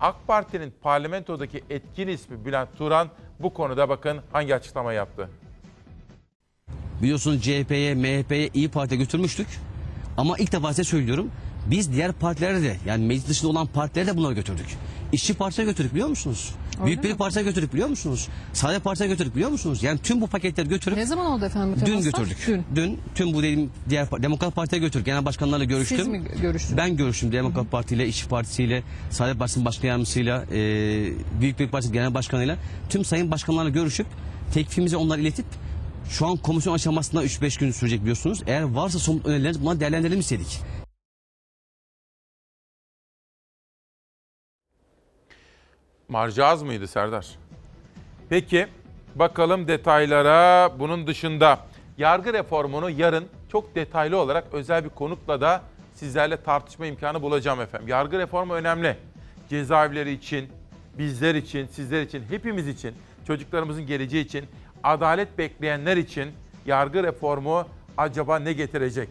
AK 0.00 0.16
Parti'nin 0.26 0.72
parlamentodaki 0.82 1.64
etkin 1.70 2.08
ismi 2.08 2.44
Bülent 2.44 2.68
Turan 2.78 3.08
bu 3.40 3.54
konuda 3.54 3.88
bakın 3.88 4.20
hangi 4.32 4.54
açıklama 4.54 4.92
yaptı. 4.92 5.28
Biliyorsunuz 7.02 7.42
CHP'ye, 7.42 7.94
MHP'ye, 7.94 8.50
İyi 8.54 8.68
Parti'ye 8.68 9.00
götürmüştük. 9.00 9.46
Ama 10.16 10.38
ilk 10.38 10.52
defa 10.52 10.68
size 10.68 10.84
söylüyorum. 10.84 11.30
Biz 11.66 11.92
diğer 11.92 12.12
partilere 12.12 12.62
de 12.62 12.76
yani 12.86 13.06
meclis 13.06 13.28
dışında 13.28 13.50
olan 13.50 13.66
partilere 13.66 14.06
de 14.06 14.16
bunları 14.16 14.34
götürdük. 14.34 14.76
İşçi 15.12 15.34
Partisi'ne 15.34 15.64
götürdük 15.64 15.92
biliyor 15.92 16.08
musunuz? 16.08 16.54
Büyük 16.84 17.04
Birlik 17.04 17.18
Partisi'ne 17.18 17.42
götürdük 17.42 17.72
biliyor 17.72 17.88
musunuz? 17.88 18.28
Saadet 18.52 18.84
Partisi'ne 18.84 19.08
götürdük 19.08 19.34
biliyor 19.34 19.50
musunuz? 19.50 19.82
Yani 19.82 19.98
tüm 19.98 20.20
bu 20.20 20.26
paketleri 20.26 20.68
götürüp... 20.68 20.98
Ne 20.98 21.06
zaman 21.06 21.26
oldu 21.26 21.44
efendim? 21.44 21.76
Dün 21.80 21.84
temaslar? 21.84 22.10
götürdük. 22.10 22.44
Dün. 22.46 22.64
Dün 22.76 23.00
tüm 23.14 23.34
bu 23.34 23.42
dediğim 23.42 23.70
diğer 23.88 24.22
Demokrat 24.22 24.54
Parti'ye 24.54 24.80
götürdük. 24.80 25.06
Genel 25.06 25.24
başkanlarla 25.24 25.64
görüştüm. 25.64 25.98
Siz 25.98 26.06
mi 26.06 26.22
görüştünüz? 26.42 26.76
Ben 26.76 26.96
görüştüm 26.96 27.32
Demokrat 27.32 27.70
Parti 27.70 27.94
ile, 27.94 28.06
İşçi 28.08 28.28
Partisi 28.28 28.62
ile, 28.64 28.82
Saadet 29.10 29.38
Partisi'nin 29.38 29.64
başkan 29.64 29.88
yardımcısıyla, 29.88 30.44
e, 30.52 30.56
Büyük 31.40 31.58
Birlik 31.58 31.72
Partisi 31.72 31.92
Genel 31.92 32.14
Başkanı'yla 32.14 32.56
tüm 32.88 33.04
sayın 33.04 33.30
başkanlarla 33.30 33.70
görüşüp 33.70 34.06
teklifimizi 34.54 34.96
onlara 34.96 35.20
iletip 35.20 35.46
şu 36.10 36.26
an 36.26 36.36
komisyon 36.36 36.74
aşamasında 36.74 37.24
3-5 37.24 37.60
gün 37.60 37.70
sürecek 37.70 38.00
biliyorsunuz. 38.00 38.42
Eğer 38.46 38.62
varsa 38.62 38.98
somut 38.98 39.26
önerileriniz 39.26 39.62
bunları 39.62 39.80
değerlendirelim 39.80 40.20
istedik. 40.20 40.60
Marjı 46.12 46.46
az 46.46 46.62
mıydı 46.62 46.88
Serdar? 46.88 47.26
Peki 48.28 48.66
bakalım 49.14 49.68
detaylara 49.68 50.70
bunun 50.78 51.06
dışında. 51.06 51.58
Yargı 51.98 52.32
reformunu 52.32 52.90
yarın 52.90 53.24
çok 53.52 53.74
detaylı 53.74 54.16
olarak 54.16 54.44
özel 54.52 54.84
bir 54.84 54.88
konukla 54.88 55.40
da 55.40 55.62
sizlerle 55.94 56.36
tartışma 56.36 56.86
imkanı 56.86 57.22
bulacağım 57.22 57.60
efendim. 57.60 57.88
Yargı 57.88 58.18
reformu 58.18 58.54
önemli. 58.54 58.96
Cezaevleri 59.48 60.12
için, 60.12 60.48
bizler 60.98 61.34
için, 61.34 61.66
sizler 61.66 62.02
için, 62.02 62.22
hepimiz 62.28 62.68
için, 62.68 62.94
çocuklarımızın 63.26 63.86
geleceği 63.86 64.24
için, 64.24 64.44
adalet 64.84 65.38
bekleyenler 65.38 65.96
için 65.96 66.30
yargı 66.66 67.02
reformu 67.02 67.66
acaba 67.96 68.38
ne 68.38 68.52
getirecek? 68.52 69.08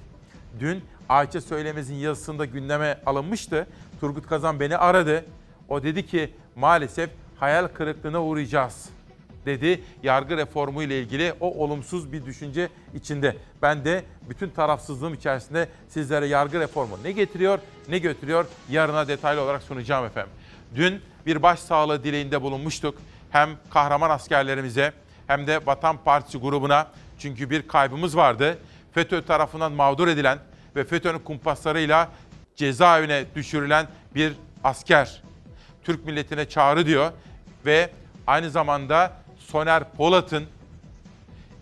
Dün 0.60 0.84
Ayça 1.10 1.42
Söylemez'in 1.42 1.96
yazısında 1.96 2.46
gündeme 2.46 3.00
alınmıştı. 3.06 3.68
Turgut 4.00 4.28
Kazan 4.28 4.60
beni 4.60 4.78
aradı. 4.78 5.26
O 5.72 5.84
dedi 5.84 6.06
ki 6.06 6.34
maalesef 6.56 7.10
hayal 7.40 7.68
kırıklığına 7.68 8.24
uğrayacağız 8.24 8.90
dedi. 9.46 9.84
Yargı 10.04 10.38
reformu 10.38 10.84
ile 10.84 11.00
ilgili 11.00 11.34
o 11.40 11.64
olumsuz 11.64 12.14
bir 12.14 12.26
düşünce 12.26 12.70
içinde. 12.94 13.38
Ben 13.62 13.86
de 13.86 14.04
bütün 14.30 14.50
tarafsızlığım 14.50 15.14
içerisinde 15.14 15.68
sizlere 15.90 16.26
yargı 16.26 16.60
reformu 16.60 16.98
ne 17.04 17.12
getiriyor, 17.12 17.60
ne 17.90 17.98
götürüyor 18.00 18.46
yarına 18.70 19.08
detaylı 19.08 19.42
olarak 19.42 19.64
sunacağım 19.64 20.06
efendim. 20.06 20.32
Dün 20.76 21.02
bir 21.26 21.44
başsağlığı 21.44 22.04
dileğinde 22.04 22.42
bulunmuştuk. 22.42 22.96
Hem 23.30 23.50
kahraman 23.70 24.10
askerlerimize 24.10 24.94
hem 25.28 25.48
de 25.48 25.66
Vatan 25.66 25.98
Partisi 25.98 26.38
grubuna 26.38 26.88
çünkü 27.20 27.50
bir 27.50 27.68
kaybımız 27.68 28.18
vardı. 28.18 28.58
FETÖ 28.94 29.22
tarafından 29.22 29.72
mağdur 29.72 30.08
edilen 30.08 30.40
ve 30.76 30.84
FETÖ'nün 30.84 31.20
kumpaslarıyla 31.20 32.10
cezaevine 32.56 33.26
düşürülen 33.36 33.88
bir 34.16 34.34
asker. 34.64 35.22
Türk 35.84 36.06
milletine 36.06 36.50
çağrı 36.50 36.86
diyor 36.86 37.12
ve 37.66 37.90
aynı 38.28 38.50
zamanda 38.50 39.14
Soner 39.40 39.84
Polat'ın 39.92 40.46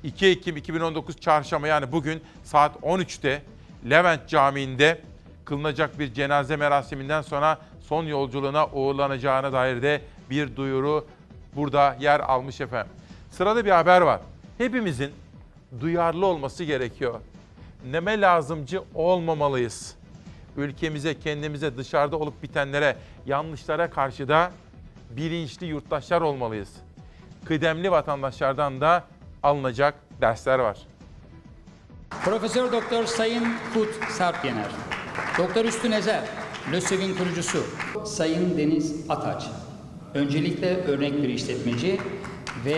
2 0.03 0.27
Ekim 0.27 0.57
2019 0.57 1.17
çarşamba 1.19 1.67
yani 1.67 1.91
bugün 1.91 2.21
saat 2.43 2.75
13'te 2.75 3.41
Levent 3.89 4.29
Camii'nde 4.29 5.01
kılınacak 5.45 5.99
bir 5.99 6.13
cenaze 6.13 6.55
merasiminden 6.55 7.21
sonra 7.21 7.57
son 7.81 8.03
yolculuğuna 8.03 8.67
uğurlanacağına 8.67 9.53
dair 9.53 9.81
de 9.81 10.01
bir 10.29 10.55
duyuru 10.55 11.07
burada 11.55 11.97
yer 11.99 12.19
almış 12.19 12.61
efendim. 12.61 12.91
Sırada 13.31 13.65
bir 13.65 13.71
haber 13.71 14.01
var. 14.01 14.19
Hepimizin 14.57 15.11
duyarlı 15.79 16.25
olması 16.25 16.63
gerekiyor. 16.63 17.19
Neme 17.91 18.21
lazımcı 18.21 18.81
olmamalıyız. 18.95 19.95
Ülkemize, 20.57 21.19
kendimize, 21.19 21.77
dışarıda 21.77 22.17
olup 22.17 22.43
bitenlere, 22.43 22.95
yanlışlara 23.25 23.89
karşı 23.89 24.27
da 24.27 24.51
bilinçli 25.09 25.65
yurttaşlar 25.65 26.21
olmalıyız. 26.21 26.69
Kıdemli 27.45 27.91
vatandaşlardan 27.91 28.81
da 28.81 29.03
alınacak 29.43 29.95
dersler 30.21 30.59
var. 30.59 30.77
Profesör 32.09 32.71
Doktor 32.71 33.05
Sayın 33.05 33.47
Kut 33.73 33.89
Sarpyener, 34.09 34.71
Doktor 35.37 35.65
Üstün 35.65 35.91
Ezer, 35.91 36.23
LÖSEV'in 36.71 37.15
kurucusu, 37.15 37.63
Sayın 38.05 38.57
Deniz 38.57 38.95
Ataç, 39.09 39.43
öncelikle 40.13 40.77
örnek 40.77 41.23
bir 41.23 41.29
işletmeci 41.29 41.99
ve 42.65 42.75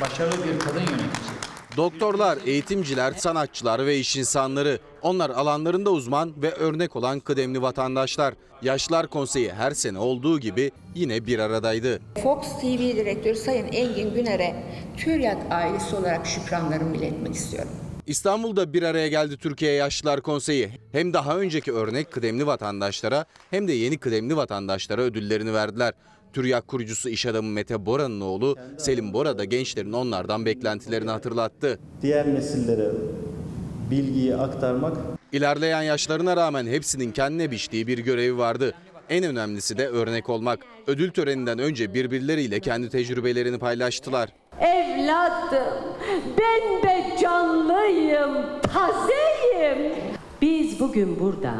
başarılı 0.00 0.44
bir 0.44 0.58
kadın 0.58 0.80
yönetici. 0.80 1.31
Doktorlar, 1.76 2.38
eğitimciler, 2.46 3.12
sanatçılar 3.12 3.86
ve 3.86 3.98
iş 3.98 4.16
insanları. 4.16 4.78
Onlar 5.02 5.30
alanlarında 5.30 5.90
uzman 5.90 6.42
ve 6.42 6.52
örnek 6.52 6.96
olan 6.96 7.20
kıdemli 7.20 7.62
vatandaşlar. 7.62 8.34
Yaşlar 8.62 9.06
Konseyi 9.06 9.52
her 9.52 9.70
sene 9.70 9.98
olduğu 9.98 10.40
gibi 10.40 10.70
yine 10.94 11.26
bir 11.26 11.38
aradaydı. 11.38 12.00
Fox 12.22 12.60
TV 12.60 12.78
Direktörü 12.96 13.34
Sayın 13.34 13.66
Engin 13.66 14.14
Güner'e 14.14 14.64
Türyat 14.96 15.52
ailesi 15.52 15.96
olarak 15.96 16.26
şükranlarımı 16.26 16.96
iletmek 16.96 17.34
istiyorum. 17.34 17.70
İstanbul'da 18.06 18.72
bir 18.72 18.82
araya 18.82 19.08
geldi 19.08 19.36
Türkiye 19.36 19.72
Yaşlılar 19.72 20.20
Konseyi. 20.20 20.70
Hem 20.92 21.12
daha 21.12 21.38
önceki 21.38 21.72
örnek 21.72 22.12
kıdemli 22.12 22.46
vatandaşlara 22.46 23.24
hem 23.50 23.68
de 23.68 23.72
yeni 23.72 23.98
kıdemli 23.98 24.36
vatandaşlara 24.36 25.02
ödüllerini 25.02 25.54
verdiler. 25.54 25.92
TÜRYAK 26.32 26.68
kurucusu 26.68 27.08
iş 27.08 27.26
adamı 27.26 27.48
Mete 27.48 27.86
Bora'nın 27.86 28.20
oğlu 28.20 28.56
Selim 28.78 29.12
Bora 29.12 29.38
da 29.38 29.44
gençlerin 29.44 29.92
onlardan 29.92 30.46
beklentilerini 30.46 31.10
hatırlattı. 31.10 31.78
Diğer 32.02 32.34
nesillere 32.34 32.88
bilgiyi 33.90 34.36
aktarmak 34.36 34.96
İlerleyen 35.32 35.82
yaşlarına 35.82 36.36
rağmen 36.36 36.66
hepsinin 36.66 37.12
kendine 37.12 37.50
biçtiği 37.50 37.86
bir 37.86 37.98
görevi 37.98 38.38
vardı. 38.38 38.74
En 39.10 39.24
önemlisi 39.24 39.78
de 39.78 39.88
örnek 39.88 40.28
olmak. 40.28 40.60
Ödül 40.86 41.10
töreninden 41.10 41.58
önce 41.58 41.94
birbirleriyle 41.94 42.60
kendi 42.60 42.88
tecrübelerini 42.90 43.58
paylaştılar. 43.58 44.28
Evladım, 44.60 45.74
ben 46.38 46.82
de 46.82 47.16
canlıyım, 47.22 48.32
tazeyim. 48.62 49.92
Biz 50.42 50.80
bugün 50.80 51.20
burada 51.20 51.54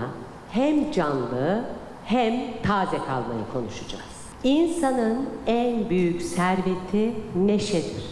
hem 0.50 0.92
canlı 0.92 1.64
hem 2.04 2.62
taze 2.62 2.96
kalmayı 2.96 3.44
konuşacağız. 3.52 4.11
İnsanın 4.44 5.28
en 5.46 5.90
büyük 5.90 6.22
serveti 6.22 7.12
neşedir. 7.36 8.04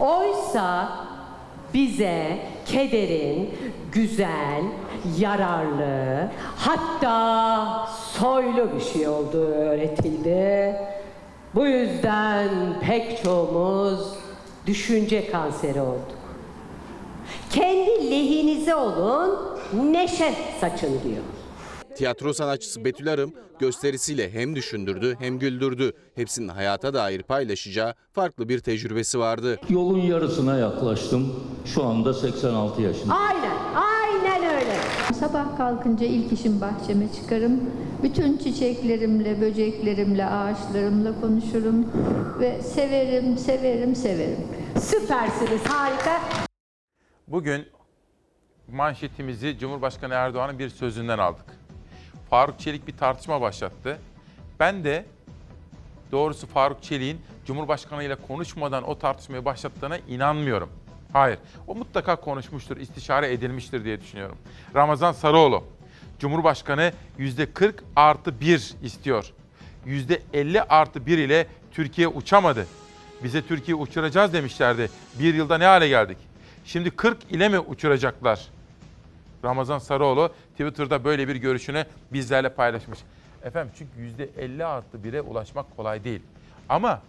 Oysa 0.00 0.92
bize 1.74 2.38
kederin 2.66 3.50
güzel, 3.92 4.62
yararlı, 5.18 6.28
hatta 6.56 7.86
soylu 8.18 8.68
bir 8.76 8.80
şey 8.80 9.08
olduğu 9.08 9.46
öğretildi. 9.46 10.76
Bu 11.54 11.66
yüzden 11.66 12.48
pek 12.80 13.24
çoğumuz 13.24 14.00
düşünce 14.66 15.30
kanseri 15.30 15.80
olduk. 15.80 16.20
Kendi 17.50 18.10
lehinize 18.10 18.74
olun, 18.74 19.38
neşe 19.92 20.34
saçın 20.60 21.00
diyor. 21.04 21.39
Tiyatro 21.96 22.32
sanatçısı 22.32 22.84
Betül 22.84 23.12
Arım 23.12 23.32
gösterisiyle 23.58 24.30
hem 24.32 24.56
düşündürdü 24.56 25.16
hem 25.18 25.38
güldürdü. 25.38 25.92
Hepsinin 26.14 26.48
hayata 26.48 26.94
dair 26.94 27.22
paylaşacağı 27.22 27.94
farklı 28.12 28.48
bir 28.48 28.58
tecrübesi 28.58 29.18
vardı. 29.18 29.60
Yolun 29.68 29.98
yarısına 29.98 30.58
yaklaştım. 30.58 31.44
Şu 31.74 31.84
anda 31.84 32.14
86 32.14 32.82
yaşındayım. 32.82 33.22
Aynen, 33.28 33.56
aynen 33.74 34.54
öyle. 34.54 34.76
Sabah 35.20 35.56
kalkınca 35.56 36.06
ilk 36.06 36.32
işim 36.32 36.60
bahçeme 36.60 37.06
çıkarım. 37.12 37.60
Bütün 38.02 38.36
çiçeklerimle, 38.38 39.40
böceklerimle, 39.40 40.26
ağaçlarımla 40.26 41.20
konuşurum. 41.20 41.86
Ve 42.40 42.62
severim, 42.62 43.38
severim, 43.38 43.94
severim. 43.94 44.48
Süpersiniz, 44.80 45.62
harika. 45.64 46.20
Bugün 47.28 47.66
manşetimizi 48.68 49.58
Cumhurbaşkanı 49.58 50.14
Erdoğan'ın 50.14 50.58
bir 50.58 50.68
sözünden 50.68 51.18
aldık. 51.18 51.59
Faruk 52.30 52.60
Çelik 52.60 52.86
bir 52.86 52.96
tartışma 52.96 53.40
başlattı. 53.40 53.98
Ben 54.60 54.84
de 54.84 55.04
doğrusu 56.12 56.46
Faruk 56.46 56.82
Çelik'in 56.82 57.20
Cumhurbaşkanı 57.46 58.04
ile 58.04 58.14
konuşmadan 58.14 58.88
o 58.88 58.98
tartışmayı 58.98 59.44
başlattığına 59.44 59.98
inanmıyorum. 59.98 60.68
Hayır, 61.12 61.38
o 61.66 61.74
mutlaka 61.74 62.16
konuşmuştur, 62.16 62.76
istişare 62.76 63.32
edilmiştir 63.32 63.84
diye 63.84 64.00
düşünüyorum. 64.00 64.38
Ramazan 64.74 65.12
Sarıoğlu, 65.12 65.64
Cumhurbaşkanı 66.18 66.92
%40 67.18 67.72
artı 67.96 68.40
1 68.40 68.74
istiyor. 68.82 69.32
%50 69.86 70.62
artı 70.68 71.06
1 71.06 71.18
ile 71.18 71.46
Türkiye 71.72 72.08
uçamadı. 72.08 72.66
Bize 73.24 73.42
Türkiye 73.42 73.74
uçuracağız 73.74 74.32
demişlerdi. 74.32 74.90
Bir 75.18 75.34
yılda 75.34 75.58
ne 75.58 75.64
hale 75.64 75.88
geldik? 75.88 76.18
Şimdi 76.64 76.90
40 76.90 77.18
ile 77.30 77.48
mi 77.48 77.58
uçuracaklar? 77.58 78.48
Ramazan 79.44 79.78
Sarıoğlu 79.78 80.32
Twitter'da 80.50 81.04
böyle 81.04 81.28
bir 81.28 81.36
görüşünü 81.36 81.84
bizlerle 82.12 82.48
paylaşmış. 82.48 82.98
Efendim 83.44 83.72
çünkü 83.78 84.22
%50 84.38 84.64
artı 84.64 84.98
1'e 84.98 85.20
ulaşmak 85.20 85.76
kolay 85.76 86.04
değil. 86.04 86.22
Ama 86.68 87.02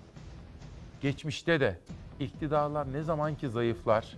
geçmişte 1.02 1.60
de 1.60 1.78
iktidarlar 2.20 2.94
ne 2.94 3.04
zaman 3.04 3.36
ki 3.36 3.50
zayıflar, 3.50 4.18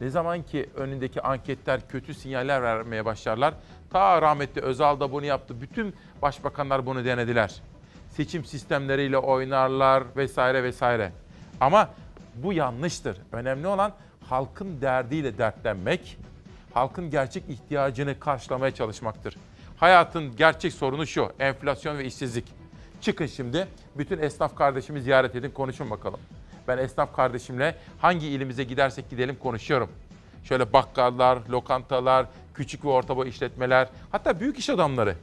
ne 0.00 0.10
zaman 0.10 0.42
ki 0.42 0.70
önündeki 0.76 1.22
anketler 1.22 1.88
kötü 1.88 2.14
sinyaller 2.14 2.62
vermeye 2.62 3.04
başlarlar. 3.04 3.54
Ta 3.90 4.22
rahmetli 4.22 4.60
Özal 4.60 5.00
da 5.00 5.12
bunu 5.12 5.24
yaptı. 5.24 5.60
Bütün 5.60 5.94
başbakanlar 6.22 6.86
bunu 6.86 7.04
denediler. 7.04 7.62
Seçim 8.08 8.44
sistemleriyle 8.44 9.18
oynarlar 9.18 10.04
vesaire 10.16 10.62
vesaire. 10.62 11.12
Ama 11.60 11.90
bu 12.34 12.52
yanlıştır. 12.52 13.16
Önemli 13.32 13.66
olan 13.66 13.92
halkın 14.28 14.80
derdiyle 14.80 15.38
dertlenmek, 15.38 16.18
halkın 16.74 17.10
gerçek 17.10 17.44
ihtiyacını 17.48 18.20
karşılamaya 18.20 18.74
çalışmaktır. 18.74 19.36
Hayatın 19.76 20.36
gerçek 20.36 20.72
sorunu 20.72 21.06
şu, 21.06 21.32
enflasyon 21.38 21.98
ve 21.98 22.04
işsizlik. 22.04 22.44
Çıkın 23.00 23.26
şimdi, 23.26 23.68
bütün 23.98 24.18
esnaf 24.18 24.56
kardeşimi 24.56 25.02
ziyaret 25.02 25.36
edin, 25.36 25.50
konuşun 25.50 25.90
bakalım. 25.90 26.20
Ben 26.68 26.78
esnaf 26.78 27.16
kardeşimle 27.16 27.76
hangi 27.98 28.26
ilimize 28.26 28.64
gidersek 28.64 29.10
gidelim 29.10 29.36
konuşuyorum. 29.36 29.90
Şöyle 30.44 30.72
bakkallar, 30.72 31.38
lokantalar, 31.50 32.26
küçük 32.54 32.84
ve 32.84 32.88
orta 32.88 33.16
boy 33.16 33.28
işletmeler, 33.28 33.88
hatta 34.10 34.40
büyük 34.40 34.58
iş 34.58 34.70
adamları. 34.70 35.16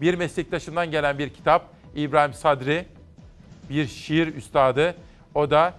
Bir 0.00 0.14
meslektaşımdan 0.14 0.90
gelen 0.90 1.18
bir 1.18 1.30
kitap, 1.30 1.68
İbrahim 1.94 2.34
Sadri, 2.34 2.86
bir 3.70 3.86
şiir 3.86 4.34
üstadı. 4.34 4.94
O 5.34 5.50
da 5.50 5.74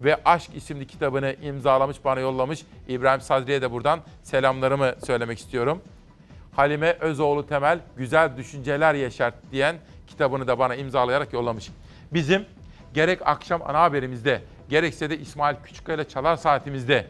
ve 0.00 0.16
Aşk 0.24 0.54
isimli 0.54 0.86
kitabını 0.86 1.36
imzalamış, 1.42 2.04
bana 2.04 2.20
yollamış. 2.20 2.64
İbrahim 2.88 3.20
Sadri'ye 3.20 3.62
de 3.62 3.72
buradan 3.72 4.00
selamlarımı 4.22 4.94
söylemek 5.06 5.38
istiyorum. 5.38 5.80
Halime 6.56 6.92
Özoğlu 7.00 7.46
Temel 7.46 7.80
Güzel 7.96 8.36
Düşünceler 8.36 8.94
Yeşert 8.94 9.34
diyen 9.52 9.76
kitabını 10.06 10.46
da 10.46 10.58
bana 10.58 10.74
imzalayarak 10.74 11.32
yollamış. 11.32 11.70
Bizim 12.12 12.44
gerek 12.94 13.20
akşam 13.24 13.62
ana 13.66 13.80
haberimizde, 13.80 14.42
gerekse 14.70 15.10
de 15.10 15.18
İsmail 15.18 15.56
Küçükkaya 15.64 15.96
ile 15.96 16.08
Çalar 16.08 16.36
Saatimizde 16.36 17.06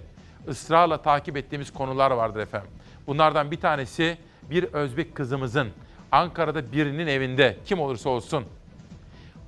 ısrarla 0.48 1.02
takip 1.02 1.36
ettiğimiz 1.36 1.72
konular 1.72 2.10
vardır 2.10 2.40
efendim. 2.40 2.70
Bunlardan 3.06 3.50
bir 3.50 3.60
tanesi 3.60 4.18
bir 4.50 4.64
Özbek 4.64 5.14
kızımızın 5.14 5.68
Ankara'da 6.12 6.72
birinin 6.72 7.06
evinde 7.06 7.56
kim 7.64 7.80
olursa 7.80 8.10
olsun 8.10 8.44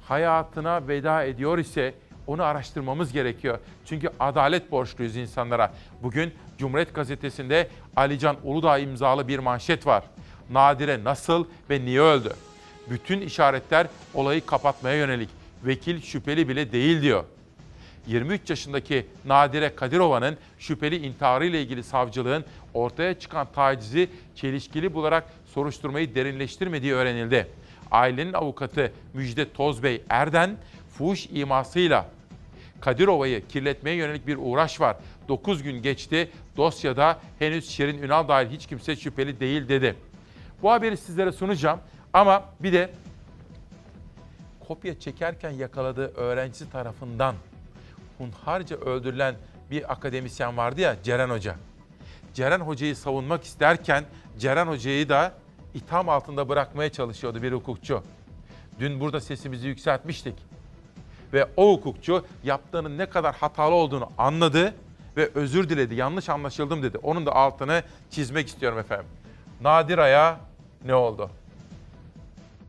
hayatına 0.08 0.88
veda 0.88 1.24
ediyor 1.24 1.58
ise 1.58 1.94
onu 2.30 2.42
araştırmamız 2.42 3.12
gerekiyor. 3.12 3.58
Çünkü 3.86 4.10
adalet 4.20 4.70
borçluyuz 4.70 5.16
insanlara. 5.16 5.72
Bugün 6.02 6.34
Cumhuriyet 6.58 6.94
Gazetesi'nde 6.94 7.68
Alican 7.96 8.36
Uludağ 8.44 8.78
imzalı 8.78 9.28
bir 9.28 9.38
manşet 9.38 9.86
var. 9.86 10.04
Nadire 10.50 11.04
nasıl 11.04 11.44
ve 11.70 11.80
niye 11.80 12.00
öldü? 12.00 12.32
Bütün 12.90 13.20
işaretler 13.20 13.86
olayı 14.14 14.46
kapatmaya 14.46 14.96
yönelik. 14.96 15.28
Vekil 15.64 16.02
şüpheli 16.02 16.48
bile 16.48 16.72
değil 16.72 17.02
diyor. 17.02 17.24
23 18.06 18.50
yaşındaki 18.50 19.06
Nadire 19.24 19.74
Kadirova'nın 19.74 20.36
şüpheli 20.58 21.06
intiharı 21.06 21.46
ile 21.46 21.62
ilgili 21.62 21.82
savcılığın 21.82 22.44
ortaya 22.74 23.18
çıkan 23.18 23.46
tacizi 23.54 24.10
çelişkili 24.34 24.94
bularak 24.94 25.24
soruşturmayı 25.46 26.14
derinleştirmediği 26.14 26.94
öğrenildi. 26.94 27.46
Ailenin 27.90 28.32
avukatı 28.32 28.92
Müjde 29.14 29.52
Tozbey 29.52 30.02
Erden, 30.08 30.56
fuhuş 30.90 31.26
imasıyla 31.32 32.06
Kadirova'yı 32.80 33.48
kirletmeye 33.48 33.96
yönelik 33.96 34.26
bir 34.26 34.36
uğraş 34.40 34.80
var. 34.80 34.96
9 35.28 35.62
gün 35.62 35.82
geçti. 35.82 36.30
Dosyada 36.56 37.18
henüz 37.38 37.70
Şirin 37.70 38.02
Ünal 38.02 38.28
dahil 38.28 38.50
hiç 38.50 38.66
kimse 38.66 38.96
şüpheli 38.96 39.40
değil 39.40 39.68
dedi. 39.68 39.96
Bu 40.62 40.70
haberi 40.70 40.96
sizlere 40.96 41.32
sunacağım 41.32 41.80
ama 42.12 42.44
bir 42.60 42.72
de 42.72 42.90
kopya 44.68 45.00
çekerken 45.00 45.50
yakaladığı 45.50 46.14
öğrencisi 46.14 46.70
tarafından 46.70 47.34
hunharca 48.18 48.76
öldürülen 48.76 49.34
bir 49.70 49.92
akademisyen 49.92 50.56
vardı 50.56 50.80
ya 50.80 50.96
Ceren 51.02 51.30
Hoca. 51.30 51.56
Ceren 52.34 52.60
Hoca'yı 52.60 52.96
savunmak 52.96 53.44
isterken 53.44 54.04
Ceren 54.38 54.66
Hoca'yı 54.66 55.08
da 55.08 55.32
itham 55.74 56.08
altında 56.08 56.48
bırakmaya 56.48 56.92
çalışıyordu 56.92 57.42
bir 57.42 57.52
hukukçu. 57.52 58.02
Dün 58.78 59.00
burada 59.00 59.20
sesimizi 59.20 59.68
yükseltmiştik. 59.68 60.34
Ve 61.32 61.46
o 61.56 61.72
hukukçu 61.72 62.24
yaptığının 62.44 62.98
ne 62.98 63.06
kadar 63.06 63.34
hatalı 63.34 63.74
olduğunu 63.74 64.08
anladı 64.18 64.74
ve 65.16 65.30
özür 65.34 65.68
diledi. 65.68 65.94
Yanlış 65.94 66.28
anlaşıldım 66.28 66.82
dedi. 66.82 66.98
Onun 67.02 67.26
da 67.26 67.34
altını 67.34 67.82
çizmek 68.10 68.48
istiyorum 68.48 68.78
efendim. 68.78 69.06
Nadira'ya 69.60 70.40
ne 70.84 70.94
oldu? 70.94 71.30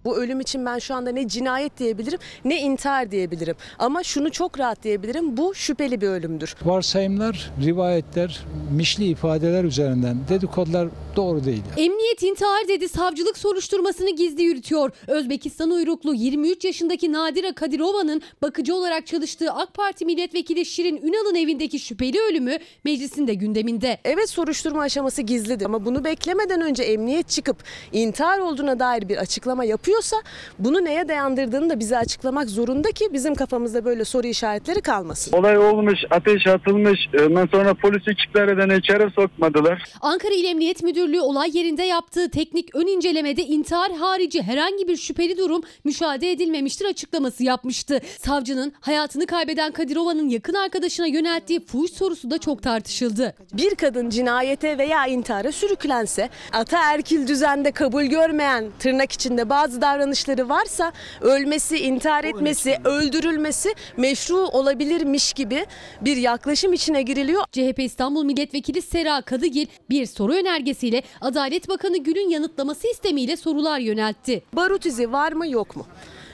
Bu 0.05 0.17
ölüm 0.17 0.39
için 0.39 0.65
ben 0.65 0.79
şu 0.79 0.95
anda 0.95 1.11
ne 1.11 1.27
cinayet 1.27 1.77
diyebilirim 1.79 2.19
ne 2.45 2.59
intihar 2.59 3.11
diyebilirim. 3.11 3.55
Ama 3.79 4.03
şunu 4.03 4.31
çok 4.31 4.59
rahat 4.59 4.83
diyebilirim 4.83 5.37
bu 5.37 5.55
şüpheli 5.55 6.01
bir 6.01 6.07
ölümdür. 6.07 6.55
Varsayımlar, 6.65 7.51
rivayetler, 7.65 8.45
mişli 8.75 9.05
ifadeler 9.05 9.63
üzerinden 9.63 10.17
dedikodular 10.29 10.87
doğru 11.15 11.43
değil. 11.43 11.63
Emniyet 11.77 12.23
intihar 12.23 12.67
dedi 12.67 12.89
savcılık 12.89 13.37
soruşturmasını 13.37 14.09
gizli 14.15 14.43
yürütüyor. 14.43 14.91
Özbekistan 15.07 15.71
uyruklu 15.71 16.13
23 16.13 16.65
yaşındaki 16.65 17.11
Nadira 17.11 17.53
Kadirova'nın 17.55 18.21
bakıcı 18.41 18.75
olarak 18.75 19.07
çalıştığı 19.07 19.51
AK 19.51 19.73
Parti 19.73 20.05
milletvekili 20.05 20.65
Şirin 20.65 20.97
Ünal'ın 20.97 21.35
evindeki 21.35 21.79
şüpheli 21.79 22.19
ölümü 22.31 22.57
meclisin 22.83 23.27
de 23.27 23.33
gündeminde. 23.33 23.97
Evet 24.03 24.29
soruşturma 24.29 24.81
aşaması 24.81 25.21
gizlidir 25.21 25.65
ama 25.65 25.85
bunu 25.85 26.03
beklemeden 26.03 26.61
önce 26.61 26.83
emniyet 26.83 27.29
çıkıp 27.29 27.57
intihar 27.93 28.39
olduğuna 28.39 28.79
dair 28.79 29.09
bir 29.09 29.17
açıklama 29.17 29.65
yapıyorsa 29.91 30.17
bunu 30.59 30.85
neye 30.85 31.07
dayandırdığını 31.07 31.69
da 31.69 31.79
bize 31.79 31.97
açıklamak 31.97 32.49
zorunda 32.49 32.91
ki 32.91 33.09
bizim 33.13 33.35
kafamızda 33.35 33.85
böyle 33.85 34.05
soru 34.05 34.27
işaretleri 34.27 34.81
kalmasın. 34.81 35.37
Olay 35.37 35.57
olmuş, 35.57 35.99
ateş 36.09 36.47
atılmış. 36.47 36.99
Ondan 37.27 37.47
sonra 37.47 37.73
polis 37.73 38.07
ekipleri 38.07 38.57
de 38.57 38.77
içeri 38.77 39.11
sokmadılar. 39.11 39.83
Ankara 40.01 40.33
İl 40.33 40.45
Emniyet 40.45 40.83
Müdürlüğü 40.83 41.21
olay 41.21 41.57
yerinde 41.57 41.83
yaptığı 41.83 42.29
teknik 42.31 42.75
ön 42.75 42.87
incelemede 42.87 43.43
intihar 43.43 43.91
harici 43.91 44.41
herhangi 44.41 44.87
bir 44.87 44.97
şüpheli 44.97 45.37
durum 45.37 45.61
müşahede 45.83 46.31
edilmemiştir 46.31 46.85
açıklaması 46.85 47.43
yapmıştı. 47.43 47.99
Savcının 48.19 48.73
hayatını 48.81 49.25
kaybeden 49.25 49.71
Kadirova'nın 49.71 50.29
yakın 50.29 50.53
arkadaşına 50.53 51.07
yönelttiği 51.07 51.65
fuhuş 51.65 51.91
sorusu 51.91 52.31
da 52.31 52.37
çok 52.37 52.63
tartışıldı. 52.63 53.35
Bir 53.53 53.75
kadın 53.75 54.09
cinayete 54.09 54.77
veya 54.77 55.07
intihara 55.07 55.51
sürüklense 55.51 56.29
ataerkil 56.53 57.27
düzende 57.27 57.71
kabul 57.71 58.03
görmeyen 58.03 58.65
tırnak 58.79 59.11
içinde 59.11 59.49
bazı 59.49 59.80
davranışları 59.81 60.49
varsa 60.49 60.91
ölmesi, 61.21 61.77
intihar 61.77 62.23
etmesi, 62.23 62.77
öldürülmesi 62.83 63.75
meşru 63.97 64.37
olabilirmiş 64.37 65.33
gibi 65.33 65.65
bir 66.01 66.17
yaklaşım 66.17 66.73
içine 66.73 67.01
giriliyor. 67.01 67.43
CHP 67.51 67.79
İstanbul 67.79 68.23
Milletvekili 68.23 68.81
Sera 68.81 69.21
Kadıgil 69.21 69.67
bir 69.89 70.05
soru 70.05 70.33
önergesiyle 70.33 71.01
Adalet 71.21 71.69
Bakanı 71.69 71.97
Gül'ün 71.97 72.29
yanıtlaması 72.29 72.87
istemiyle 72.87 73.37
sorular 73.37 73.79
yöneltti. 73.79 74.43
Barut 74.53 74.85
izi 74.85 75.11
var 75.11 75.31
mı 75.31 75.47
yok 75.47 75.75
mu? 75.75 75.85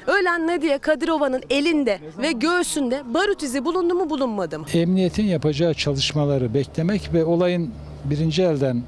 Ölen 0.07 0.47
Nadia 0.47 0.77
Kadirova'nın 0.77 1.43
elinde 1.49 1.99
ve 2.17 2.31
göğsünde 2.31 3.01
barut 3.13 3.43
izi 3.43 3.65
bulundu 3.65 3.93
mu 3.95 4.09
bulunmadı 4.09 4.59
mı? 4.59 4.65
Emniyetin 4.73 5.23
yapacağı 5.25 5.73
çalışmaları 5.73 6.53
beklemek 6.53 7.13
ve 7.13 7.25
olayın 7.25 7.73
birinci 8.05 8.43
elden 8.43 8.83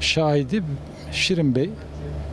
şahidi 0.00 0.62
Şirin 1.12 1.54
Bey 1.54 1.70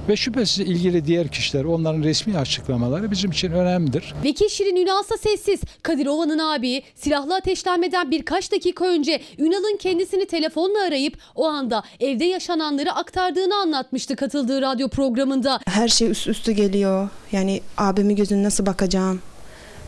ve 0.10 0.16
şüphesiz 0.16 0.68
ilgili 0.68 1.06
diğer 1.06 1.28
kişiler 1.28 1.64
onların 1.64 2.04
resmi 2.04 2.38
açıklamaları 2.38 3.12
bizim 3.12 3.32
için 3.32 3.52
önemlidir. 3.52 4.14
Vekil 4.24 4.50
Şirin 4.50 4.76
Ünalsa 4.76 5.18
sessiz. 5.18 5.60
Kadirova'nın 5.84 6.40
abi 6.40 6.84
silahlı 6.96 7.36
ateşlenmeden 7.36 8.12
birkaç 8.12 8.52
dakika 8.52 8.86
önce 8.86 9.22
Ünal'ın 9.38 9.78
kendisini 9.78 10.26
telefonla 10.26 10.84
arayıp 10.88 11.18
o 11.36 11.46
anda 11.46 11.84
evde 12.00 12.26
yaşananları 12.26 12.92
aktardığını 12.92 13.56
anlatmıştı 13.56 14.16
katıldığı 14.16 14.62
radyo 14.62 14.88
programında. 14.90 15.60
Her 15.68 15.88
şey 15.88 16.12
üst 16.12 16.28
üste 16.28 16.54
geliyor. 16.54 17.10
Yani 17.32 17.62
abimi 17.78 18.16
gözüne 18.16 18.44
nasıl 18.44 18.66
bakacağım? 18.66 19.22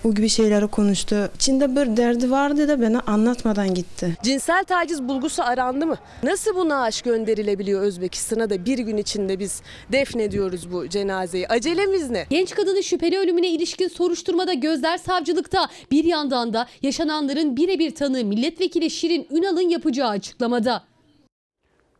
Bu 0.07 0.15
gibi 0.15 0.29
şeyleri 0.29 0.67
konuştu. 0.67 1.29
İçinde 1.35 1.75
bir 1.75 1.97
derdi 1.97 2.31
vardı 2.31 2.67
da 2.67 2.81
bana 2.81 3.01
anlatmadan 3.07 3.73
gitti. 3.73 4.17
Cinsel 4.23 4.63
taciz 4.63 5.07
bulgusu 5.07 5.43
arandı 5.43 5.87
mı? 5.87 5.97
Nasıl 6.23 6.55
bu 6.55 6.69
naaş 6.69 7.01
gönderilebiliyor 7.01 7.81
Özbekistan'a 7.81 8.49
da 8.49 8.65
bir 8.65 8.79
gün 8.79 8.97
içinde 8.97 9.39
biz 9.39 9.61
defnediyoruz 9.91 10.71
bu 10.71 10.89
cenazeyi? 10.89 11.47
Acelemiz 11.47 12.09
ne? 12.09 12.25
Genç 12.29 12.55
kadının 12.55 12.81
şüpheli 12.81 13.17
ölümüne 13.17 13.47
ilişkin 13.47 13.87
soruşturmada 13.87 14.53
gözler 14.53 14.97
savcılıkta. 14.97 15.67
Bir 15.91 16.03
yandan 16.03 16.53
da 16.53 16.67
yaşananların 16.81 17.57
birebir 17.57 17.95
tanığı 17.95 18.25
milletvekili 18.25 18.89
Şirin 18.89 19.27
Ünal'ın 19.31 19.69
yapacağı 19.69 20.09
açıklamada. 20.09 20.83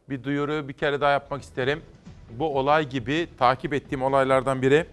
Bir 0.09 0.23
duyuru 0.23 0.67
bir 0.67 0.73
kere 0.73 1.01
daha 1.01 1.11
yapmak 1.11 1.41
isterim. 1.41 1.81
Bu 2.39 2.57
olay 2.57 2.89
gibi 2.89 3.27
takip 3.39 3.73
ettiğim 3.73 4.03
olaylardan 4.03 4.61
biri 4.61 4.85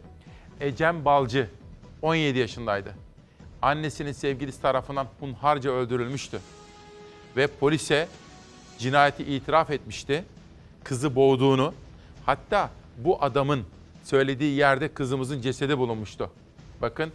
Ecem 0.61 1.05
Balcı 1.05 1.49
17 2.03 2.39
yaşındaydı. 2.39 3.04
Annesinin 3.65 4.13
sevgilisi 4.13 4.63
tarafından 4.63 5.07
hunharca 5.21 5.71
öldürülmüştü. 5.71 6.41
Ve 7.37 7.47
polise 7.47 8.09
cinayeti 8.79 9.25
itiraf 9.25 9.71
etmişti. 9.71 10.25
Kızı 10.85 11.15
boğduğunu. 11.15 11.75
Hatta 12.27 12.71
bu 12.99 13.23
adamın 13.23 13.65
söylediği 14.03 14.57
yerde 14.57 14.89
kızımızın 14.89 15.41
cesedi 15.41 15.79
bulunmuştu. 15.79 16.31
Bakın. 16.83 17.13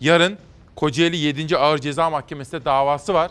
Yarın 0.00 0.38
Kocaeli 0.76 1.16
7. 1.16 1.56
Ağır 1.56 1.78
Ceza 1.78 2.10
Mahkemesi'nde 2.10 2.64
davası 2.64 3.14
var. 3.14 3.30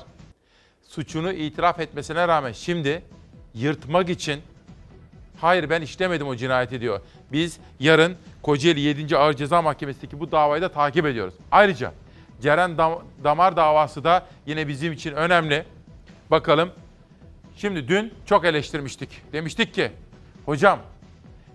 Suçunu 0.87 1.33
itiraf 1.33 1.79
etmesine 1.79 2.27
rağmen 2.27 2.51
şimdi 2.51 3.03
yırtmak 3.53 4.09
için 4.09 4.41
hayır 5.41 5.69
ben 5.69 5.81
işlemedim 5.81 6.27
o 6.27 6.35
cinayeti 6.35 6.81
diyor. 6.81 6.99
Biz 7.31 7.59
yarın 7.79 8.15
Kocaeli 8.43 8.79
7. 8.79 9.17
Ağır 9.17 9.33
Ceza 9.33 9.61
Mahkemesi'ndeki 9.61 10.19
bu 10.19 10.31
davayı 10.31 10.61
da 10.61 10.69
takip 10.71 11.05
ediyoruz. 11.05 11.33
Ayrıca 11.51 11.91
Ceren 12.41 12.71
Dam- 12.71 13.01
Damar 13.23 13.55
davası 13.57 14.03
da 14.03 14.25
yine 14.45 14.67
bizim 14.67 14.93
için 14.93 15.11
önemli. 15.13 15.65
Bakalım. 16.31 16.71
Şimdi 17.55 17.87
dün 17.87 18.13
çok 18.25 18.45
eleştirmiştik. 18.45 19.21
Demiştik 19.33 19.73
ki 19.73 19.91
hocam 20.45 20.79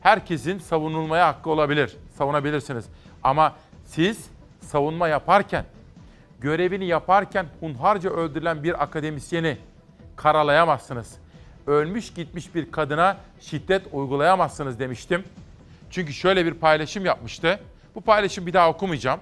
herkesin 0.01 0.59
savunulmaya 0.59 1.27
hakkı 1.27 1.51
olabilir. 1.51 1.97
Savunabilirsiniz. 2.19 2.85
Ama 3.23 3.55
siz 3.85 4.27
savunma 4.61 5.09
yaparken, 5.09 5.65
görevini 6.41 6.87
yaparken 6.87 7.47
hunharca 7.61 8.11
öldürülen 8.11 8.63
bir 8.63 8.83
akademisyeni 8.83 9.57
karalayamazsınız. 10.17 11.15
Ölmüş 11.67 12.15
gitmiş 12.15 12.55
bir 12.55 12.73
kadına 12.73 13.17
şiddet 13.41 13.83
uygulayamazsınız 13.93 14.79
demiştim. 14.79 15.25
Çünkü 15.91 16.13
şöyle 16.13 16.47
bir 16.47 16.55
paylaşım 16.55 17.05
yapmıştı. 17.05 17.61
Bu 17.95 18.01
paylaşım 18.01 18.47
bir 18.47 18.53
daha 18.53 18.71
okumayacağım. 18.71 19.21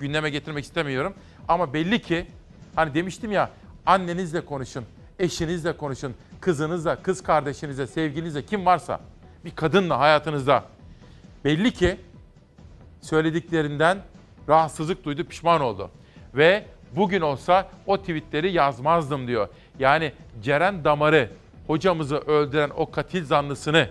Gündeme 0.00 0.30
getirmek 0.30 0.64
istemiyorum. 0.64 1.14
Ama 1.48 1.74
belli 1.74 2.02
ki 2.02 2.26
hani 2.74 2.94
demiştim 2.94 3.32
ya 3.32 3.50
annenizle 3.86 4.44
konuşun, 4.44 4.84
eşinizle 5.18 5.76
konuşun, 5.76 6.14
kızınızla, 6.40 7.02
kız 7.02 7.22
kardeşinizle, 7.22 7.86
sevgilinizle 7.86 8.42
kim 8.46 8.66
varsa 8.66 9.00
bir 9.44 9.50
kadınla 9.50 9.98
hayatınızda 9.98 10.64
belli 11.44 11.72
ki 11.72 11.96
söylediklerinden 13.00 13.98
rahatsızlık 14.48 15.04
duydu, 15.04 15.24
pişman 15.24 15.60
oldu. 15.60 15.90
Ve 16.34 16.64
bugün 16.96 17.20
olsa 17.20 17.68
o 17.86 18.00
tweetleri 18.00 18.52
yazmazdım 18.52 19.26
diyor. 19.26 19.48
Yani 19.78 20.12
Ceren 20.42 20.84
Damar'ı, 20.84 21.30
hocamızı 21.66 22.16
öldüren 22.16 22.70
o 22.76 22.90
katil 22.90 23.24
zanlısını 23.24 23.88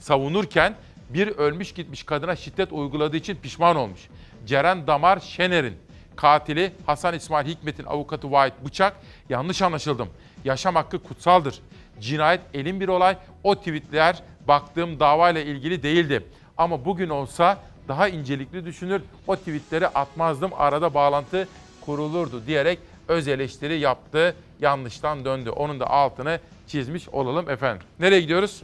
savunurken 0.00 0.74
bir 1.10 1.28
ölmüş 1.28 1.72
gitmiş 1.72 2.02
kadına 2.02 2.36
şiddet 2.36 2.72
uyguladığı 2.72 3.16
için 3.16 3.36
pişman 3.36 3.76
olmuş. 3.76 4.00
Ceren 4.46 4.86
Damar 4.86 5.20
Şener'in 5.20 5.76
katili 6.16 6.72
Hasan 6.86 7.14
İsmail 7.14 7.46
Hikmet'in 7.46 7.84
avukatı 7.84 8.32
Vahit 8.32 8.54
Bıçak 8.64 8.96
yanlış 9.28 9.62
anlaşıldım. 9.62 10.08
Yaşam 10.44 10.74
hakkı 10.74 11.02
kutsaldır. 11.02 11.60
Cinayet 12.00 12.40
elin 12.54 12.80
bir 12.80 12.88
olay. 12.88 13.16
O 13.42 13.54
tweetler 13.54 14.22
baktığım 14.48 15.00
davayla 15.00 15.40
ilgili 15.40 15.82
değildi. 15.82 16.24
Ama 16.58 16.84
bugün 16.84 17.08
olsa 17.08 17.58
daha 17.88 18.08
incelikli 18.08 18.64
düşünür. 18.64 19.02
O 19.26 19.36
tweetleri 19.36 19.88
atmazdım. 19.88 20.50
Arada 20.56 20.94
bağlantı 20.94 21.48
kurulurdu 21.80 22.46
diyerek 22.46 22.78
öz 23.08 23.28
eleştiri 23.28 23.78
yaptı. 23.78 24.34
Yanlıştan 24.60 25.24
döndü. 25.24 25.50
Onun 25.50 25.80
da 25.80 25.90
altını 25.90 26.40
çizmiş 26.66 27.08
olalım 27.08 27.50
efendim. 27.50 27.86
Nereye 28.00 28.20
gidiyoruz? 28.20 28.62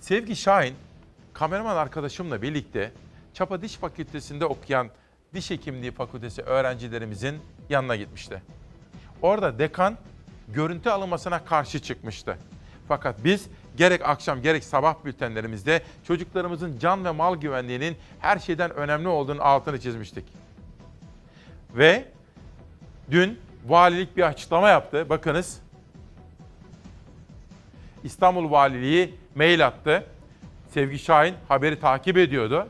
Sevgi 0.00 0.36
Şahin, 0.36 0.74
kameraman 1.32 1.76
arkadaşımla 1.76 2.42
birlikte 2.42 2.92
Çapa 3.34 3.62
Diş 3.62 3.76
Fakültesi'nde 3.76 4.44
okuyan 4.44 4.88
Diş 5.34 5.50
Hekimliği 5.50 5.92
Fakültesi 5.92 6.42
öğrencilerimizin 6.42 7.38
yanına 7.68 7.96
gitmişti. 7.96 8.42
Orada 9.22 9.58
dekan 9.58 9.96
görüntü 10.48 10.90
alınmasına 10.90 11.44
karşı 11.44 11.78
çıkmıştı. 11.82 12.38
Fakat 12.88 13.24
biz 13.24 13.46
gerek 13.76 14.08
akşam 14.08 14.42
gerek 14.42 14.64
sabah 14.64 15.04
bültenlerimizde 15.04 15.82
çocuklarımızın 16.04 16.78
can 16.78 17.04
ve 17.04 17.10
mal 17.10 17.36
güvenliğinin 17.36 17.96
her 18.20 18.38
şeyden 18.38 18.70
önemli 18.70 19.08
olduğunu 19.08 19.42
altını 19.42 19.80
çizmiştik. 19.80 20.24
Ve 21.74 22.04
dün 23.10 23.38
valilik 23.66 24.16
bir 24.16 24.22
açıklama 24.22 24.68
yaptı. 24.68 25.08
Bakınız 25.08 25.60
İstanbul 28.04 28.50
Valiliği 28.50 29.14
mail 29.34 29.66
attı. 29.66 30.04
Sevgi 30.68 30.98
Şahin 30.98 31.34
haberi 31.48 31.80
takip 31.80 32.16
ediyordu. 32.16 32.68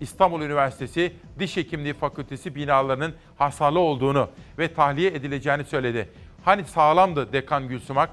İstanbul 0.00 0.42
Üniversitesi 0.42 1.12
Diş 1.38 1.56
Hekimliği 1.56 1.94
Fakültesi 1.94 2.54
binalarının 2.54 3.14
hasarlı 3.38 3.78
olduğunu 3.78 4.28
ve 4.58 4.74
tahliye 4.74 5.10
edileceğini 5.10 5.64
söyledi. 5.64 6.08
Hani 6.44 6.64
sağlamdı 6.64 7.32
Dekan 7.32 7.68
Gülsumak? 7.68 8.10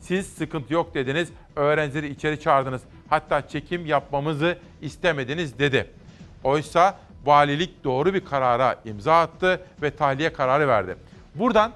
Siz 0.00 0.26
sıkıntı 0.26 0.74
yok 0.74 0.94
dediniz, 0.94 1.28
öğrencileri 1.56 2.08
içeri 2.08 2.40
çağırdınız. 2.40 2.82
Hatta 3.08 3.48
çekim 3.48 3.86
yapmamızı 3.86 4.58
istemediniz 4.82 5.58
dedi. 5.58 5.90
Oysa 6.44 6.98
valilik 7.24 7.84
doğru 7.84 8.14
bir 8.14 8.24
karara 8.24 8.80
imza 8.84 9.20
attı 9.20 9.60
ve 9.82 9.90
tahliye 9.90 10.32
kararı 10.32 10.68
verdi. 10.68 10.96
Buradan 11.34 11.72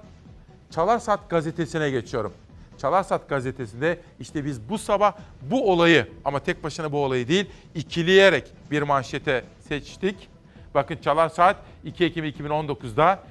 Çalarsat 0.70 1.30
gazetesine 1.30 1.90
geçiyorum. 1.90 2.32
Çalarsat 2.78 3.28
gazetesinde 3.28 3.98
işte 4.20 4.44
biz 4.44 4.68
bu 4.68 4.78
sabah 4.78 5.12
bu 5.42 5.72
olayı 5.72 6.08
ama 6.24 6.40
tek 6.40 6.64
başına 6.64 6.92
bu 6.92 7.04
olayı 7.04 7.28
değil 7.28 7.46
ikileyerek 7.74 8.52
bir 8.70 8.82
manşete 8.82 9.44
seçtik. 9.60 10.28
Bakın 10.74 10.96
Çalarsat 10.96 11.56
2 11.84 12.04
Ekim 12.04 12.24
2019'da 12.24 13.22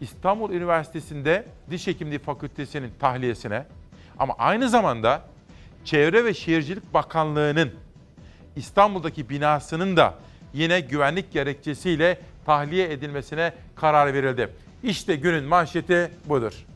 İstanbul 0.00 0.50
Üniversitesi'nde 0.50 1.46
Diş 1.70 1.86
Hekimliği 1.86 2.18
Fakültesi'nin 2.18 2.92
tahliyesine 3.00 3.64
ama 4.18 4.34
aynı 4.38 4.68
zamanda 4.68 5.22
Çevre 5.84 6.24
ve 6.24 6.34
Şehircilik 6.34 6.94
Bakanlığı'nın 6.94 7.72
İstanbul'daki 8.56 9.28
binasının 9.28 9.96
da 9.96 10.14
yine 10.54 10.80
güvenlik 10.80 11.32
gerekçesiyle 11.32 12.18
tahliye 12.46 12.92
edilmesine 12.92 13.52
karar 13.74 14.14
verildi. 14.14 14.48
İşte 14.82 15.16
günün 15.16 15.44
manşeti 15.44 16.10
budur. 16.24 16.66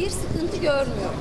Bir 0.00 0.10
sıkıntı 0.10 0.56
görmüyorum. 0.56 1.20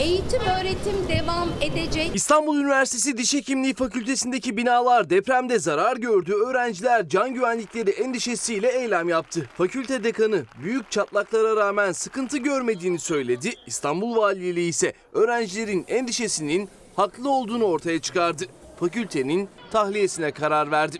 Eğitim 0.00 0.40
öğretim 0.40 1.08
devam 1.08 1.48
edecek. 1.60 2.10
İstanbul 2.14 2.56
Üniversitesi 2.56 3.18
Diş 3.18 3.34
Hekimliği 3.34 3.74
Fakültesindeki 3.74 4.56
binalar 4.56 5.10
depremde 5.10 5.58
zarar 5.58 5.96
gördü. 5.96 6.32
Öğrenciler 6.32 7.08
can 7.08 7.34
güvenlikleri 7.34 7.90
endişesiyle 7.90 8.68
eylem 8.68 9.08
yaptı. 9.08 9.48
Fakülte 9.58 10.04
dekanı 10.04 10.44
büyük 10.62 10.90
çatlaklara 10.90 11.56
rağmen 11.56 11.92
sıkıntı 11.92 12.38
görmediğini 12.38 12.98
söyledi. 12.98 13.54
İstanbul 13.66 14.16
Valiliği 14.16 14.68
ise 14.68 14.92
öğrencilerin 15.12 15.84
endişesinin 15.88 16.68
haklı 16.96 17.30
olduğunu 17.30 17.64
ortaya 17.64 18.00
çıkardı. 18.00 18.44
Fakültenin 18.80 19.48
tahliyesine 19.72 20.30
karar 20.30 20.70
verdi. 20.70 20.98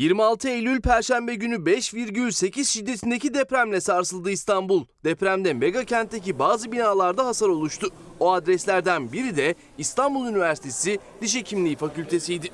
26 0.00 0.48
Eylül 0.48 0.80
Perşembe 0.80 1.34
günü 1.34 1.54
5,8 1.54 2.64
şiddetindeki 2.64 3.34
depremle 3.34 3.80
sarsıldı 3.80 4.30
İstanbul. 4.30 4.84
Depremde 5.04 5.54
mega 5.54 5.84
kentteki 5.84 6.38
bazı 6.38 6.72
binalarda 6.72 7.26
hasar 7.26 7.48
oluştu. 7.48 7.88
O 8.20 8.32
adreslerden 8.32 9.12
biri 9.12 9.36
de 9.36 9.54
İstanbul 9.78 10.26
Üniversitesi 10.28 10.98
Diş 11.20 11.36
Hekimliği 11.36 11.76
Fakültesiydi. 11.76 12.48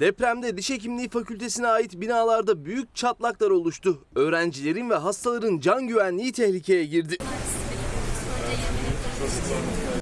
Depremde 0.00 0.56
Diş 0.56 0.70
Hekimliği 0.70 1.08
Fakültesine 1.08 1.66
ait 1.66 2.00
binalarda 2.00 2.64
büyük 2.64 2.96
çatlaklar 2.96 3.50
oluştu. 3.50 4.04
Öğrencilerin 4.14 4.90
ve 4.90 4.94
hastaların 4.94 5.58
can 5.58 5.86
güvenliği 5.88 6.32
tehlikeye 6.32 6.84
girdi. 6.84 7.16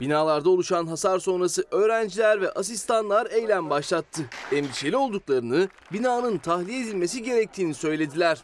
Binalarda 0.01 0.51
oluşan 0.51 0.87
hasar 0.87 1.19
sonrası 1.19 1.65
öğrenciler 1.71 2.41
ve 2.41 2.53
asistanlar 2.53 3.27
eylem 3.31 3.71
başlattı. 3.71 4.23
Endişeli 4.53 4.97
olduklarını, 4.97 5.69
binanın 5.93 6.39
tahliye 6.39 6.81
edilmesi 6.83 7.23
gerektiğini 7.23 7.75
söylediler. 7.75 8.43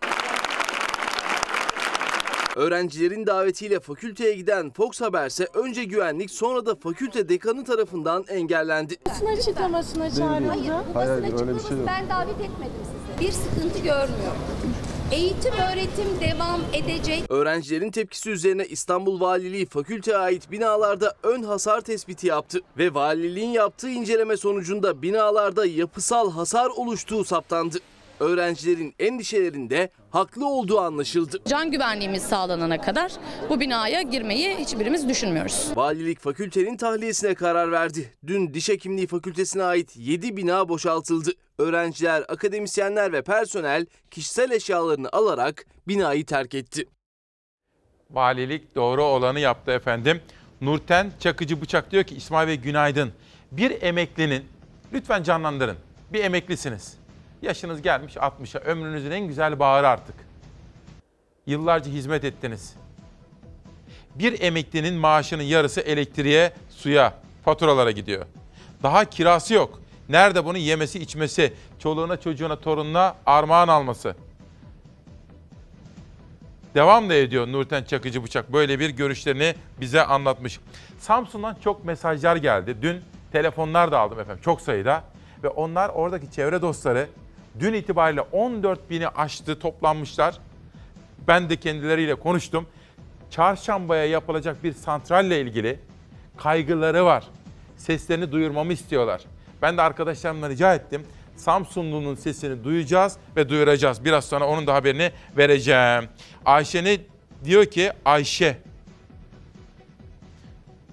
Öğrencilerin 2.57 3.27
davetiyle 3.27 3.81
fakülteye 3.81 4.35
giden 4.35 4.71
Fox 4.71 5.01
Haber 5.01 5.27
ise 5.27 5.49
önce 5.55 5.85
güvenlik 5.85 6.31
sonra 6.31 6.67
da 6.67 6.75
fakülte 6.75 7.29
dekanı 7.29 7.65
tarafından 7.65 8.25
engellendi. 8.29 8.97
Basın 9.09 9.27
açıklamasına 9.27 10.11
çağrıldı. 10.11 10.49
Hayır, 10.49 10.65
bu 10.65 10.73
Hayır, 10.73 10.85
basın 10.95 11.09
hayır, 11.09 11.23
öyle 11.23 11.27
bir 11.29 11.35
açıklaması 11.35 11.69
şey 11.69 11.77
yok. 11.77 11.87
ben 11.87 12.09
davet 12.09 12.35
etmedim 12.41 12.73
sizi. 12.85 13.27
Bir 13.27 13.33
sıkıntı 13.33 13.79
görmüyorum. 13.79 14.37
Eğitim 15.13 15.53
öğretim 15.53 16.21
devam 16.21 16.61
edecek. 16.73 17.23
Öğrencilerin 17.29 17.91
tepkisi 17.91 18.31
üzerine 18.31 18.67
İstanbul 18.67 19.21
Valiliği 19.21 19.67
fakülteye 19.67 20.17
ait 20.17 20.51
binalarda 20.51 21.15
ön 21.23 21.43
hasar 21.43 21.81
tespiti 21.81 22.27
yaptı 22.27 22.61
ve 22.79 22.95
valiliğin 22.95 23.51
yaptığı 23.51 23.91
inceleme 23.91 24.37
sonucunda 24.37 25.03
binalarda 25.03 25.67
yapısal 25.67 26.31
hasar 26.31 26.67
oluştuğu 26.67 27.25
saptandı. 27.25 27.79
Öğrencilerin 28.21 28.95
endişelerinde 28.99 29.91
haklı 30.11 30.49
olduğu 30.49 30.81
anlaşıldı. 30.81 31.39
Can 31.49 31.71
güvenliğimiz 31.71 32.23
sağlanana 32.23 32.81
kadar 32.81 33.13
bu 33.51 33.61
binaya 33.61 34.03
girmeyi 34.03 34.55
hiçbirimiz 34.57 35.09
düşünmüyoruz. 35.09 35.73
Valilik 35.77 36.21
fakültenin 36.21 36.77
tahliyesine 36.77 37.35
karar 37.35 37.73
verdi. 37.73 38.13
Dün 38.27 38.55
Diş 38.55 38.69
Hekimliği 38.69 39.07
Fakültesine 39.07 39.63
ait 39.63 39.97
7 39.97 40.37
bina 40.37 40.69
boşaltıldı. 40.69 41.31
Öğrenciler, 41.59 42.25
akademisyenler 42.29 43.13
ve 43.13 43.23
personel 43.23 43.87
kişisel 44.11 44.51
eşyalarını 44.51 45.09
alarak 45.13 45.67
binayı 45.89 46.27
terk 46.27 46.55
etti. 46.55 46.89
Valilik 48.11 48.75
doğru 48.75 49.03
olanı 49.05 49.41
yaptı 49.41 49.71
efendim. 49.71 50.21
Nurten 50.61 51.13
Çakıcı 51.21 51.61
Bıçak 51.61 51.91
diyor 51.91 52.05
ki 52.05 52.15
İsmail 52.15 52.49
Bey 52.49 52.57
günaydın. 52.57 53.13
Bir 53.53 53.83
emeklinin, 53.83 54.45
lütfen 54.93 55.23
canlandırın. 55.23 55.77
Bir 56.13 56.25
emeklisiniz. 56.25 57.06
Yaşınız 57.43 57.83
gelmiş 57.83 58.17
60'a. 58.17 58.61
Ömrünüzün 58.61 59.11
en 59.11 59.27
güzel 59.27 59.59
bağrı 59.59 59.89
artık. 59.89 60.15
Yıllarca 61.47 61.91
hizmet 61.91 62.25
ettiniz. 62.25 62.75
Bir 64.15 64.41
emeklinin 64.41 64.95
maaşının 64.95 65.43
yarısı 65.43 65.81
elektriğe, 65.81 66.53
suya, 66.71 67.15
faturalara 67.45 67.91
gidiyor. 67.91 68.27
Daha 68.83 69.05
kirası 69.05 69.55
yok. 69.55 69.81
Nerede 70.09 70.45
bunu 70.45 70.59
yemesi, 70.59 70.99
içmesi, 70.99 71.53
çoluğuna, 71.79 72.21
çocuğuna, 72.21 72.57
torununa 72.57 73.15
armağan 73.27 73.69
alması. 73.69 74.15
Devam 76.75 77.09
da 77.09 77.15
ediyor 77.15 77.53
Nurten 77.53 77.85
Çakıcı 77.85 78.25
Bıçak. 78.25 78.53
Böyle 78.53 78.81
bir 78.81 78.91
görüşlerini 78.91 79.55
bize 79.81 80.05
anlatmış. 80.05 80.61
Samsun'dan 80.99 81.57
çok 81.65 81.85
mesajlar 81.85 82.37
geldi. 82.37 82.77
Dün 82.83 83.01
telefonlar 83.33 83.93
da 83.93 83.99
aldım 83.99 84.21
efendim 84.21 84.43
çok 84.45 84.61
sayıda. 84.61 85.05
Ve 85.43 85.49
onlar 85.49 85.89
oradaki 85.89 86.31
çevre 86.31 86.63
dostları 86.63 87.09
dün 87.61 87.73
itibariyle 87.73 88.21
14 88.21 88.91
bini 88.91 89.09
aştı 89.09 89.59
toplanmışlar. 89.59 90.39
Ben 91.29 91.51
de 91.51 91.57
kendileriyle 91.57 92.15
konuştum. 92.15 92.67
Çarşambaya 93.31 94.05
yapılacak 94.05 94.65
bir 94.65 94.73
santralle 94.73 95.41
ilgili 95.41 95.79
kaygıları 96.37 97.05
var. 97.05 97.25
Seslerini 97.77 98.33
duyurmamı 98.33 98.73
istiyorlar. 98.73 99.23
Ben 99.63 99.77
de 99.77 99.83
arkadaşlarımla 99.83 100.49
rica 100.49 100.75
ettim. 100.75 101.07
Samsunlu'nun 101.37 102.15
sesini 102.15 102.65
duyacağız 102.65 103.17
ve 103.37 103.49
duyuracağız. 103.49 104.05
Biraz 104.05 104.25
sonra 104.25 104.47
onun 104.47 104.67
da 104.67 104.75
haberini 104.75 105.13
vereceğim. 105.37 106.09
Ayşe 106.45 106.85
ne 106.85 106.99
diyor 107.45 107.65
ki 107.67 107.93
Ayşe. 108.05 108.59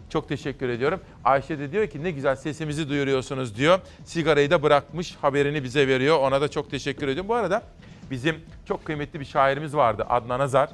Çok 0.10 0.30
teşekkür 0.30 0.70
ediyorum. 0.70 1.00
Ayşe 1.24 1.60
de 1.60 1.72
diyor 1.72 1.88
ki 1.88 2.04
ne 2.04 2.12
güzel 2.12 2.36
sesimizi 2.36 2.90
duyuruyorsunuz 2.90 3.56
diyor. 3.58 3.80
Sigarayı 4.06 4.52
da 4.52 4.64
bırakmış 4.64 5.16
haberini 5.22 5.64
bize 5.64 5.88
veriyor. 5.88 6.20
Ona 6.20 6.42
da 6.42 6.48
çok 6.48 6.72
teşekkür 6.72 7.08
ediyorum. 7.08 7.30
Bu 7.30 7.36
arada 7.36 7.64
bizim 8.12 8.36
çok 8.66 8.86
kıymetli 8.86 9.20
bir 9.20 9.26
şairimiz 9.26 9.76
vardı 9.76 10.06
Adnan 10.10 10.40
Azar. 10.40 10.70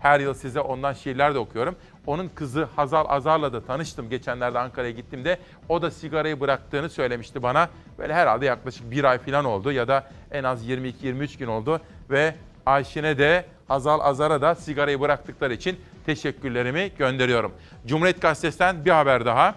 Her 0.00 0.20
yıl 0.20 0.34
size 0.34 0.60
ondan 0.60 0.92
şiirler 0.92 1.34
de 1.34 1.38
okuyorum. 1.38 1.76
Onun 2.06 2.30
kızı 2.34 2.68
Hazal 2.76 3.04
Azar'la 3.08 3.52
da 3.52 3.64
tanıştım 3.64 4.10
geçenlerde 4.10 4.58
Ankara'ya 4.58 4.90
gittiğimde. 4.90 5.38
O 5.68 5.82
da 5.82 5.90
sigarayı 5.90 6.40
bıraktığını 6.40 6.90
söylemişti 6.90 7.42
bana. 7.42 7.68
Böyle 7.98 8.14
herhalde 8.14 8.46
yaklaşık 8.46 8.90
bir 8.90 9.04
ay 9.04 9.18
falan 9.18 9.44
oldu 9.44 9.72
ya 9.72 9.88
da 9.88 10.10
en 10.30 10.44
az 10.44 10.68
22-23 10.68 11.38
gün 11.38 11.46
oldu. 11.46 11.80
Ve 12.10 12.34
Ayşin'e 12.66 13.18
de 13.18 13.44
Hazal 13.68 14.00
Azar'a 14.00 14.40
da 14.40 14.54
sigarayı 14.54 15.00
bıraktıkları 15.00 15.54
için 15.54 15.80
teşekkürlerimi 16.06 16.90
gönderiyorum. 16.98 17.52
Cumhuriyet 17.86 18.22
Gazetesi'nden 18.22 18.84
bir 18.84 18.90
haber 18.90 19.26
daha. 19.26 19.54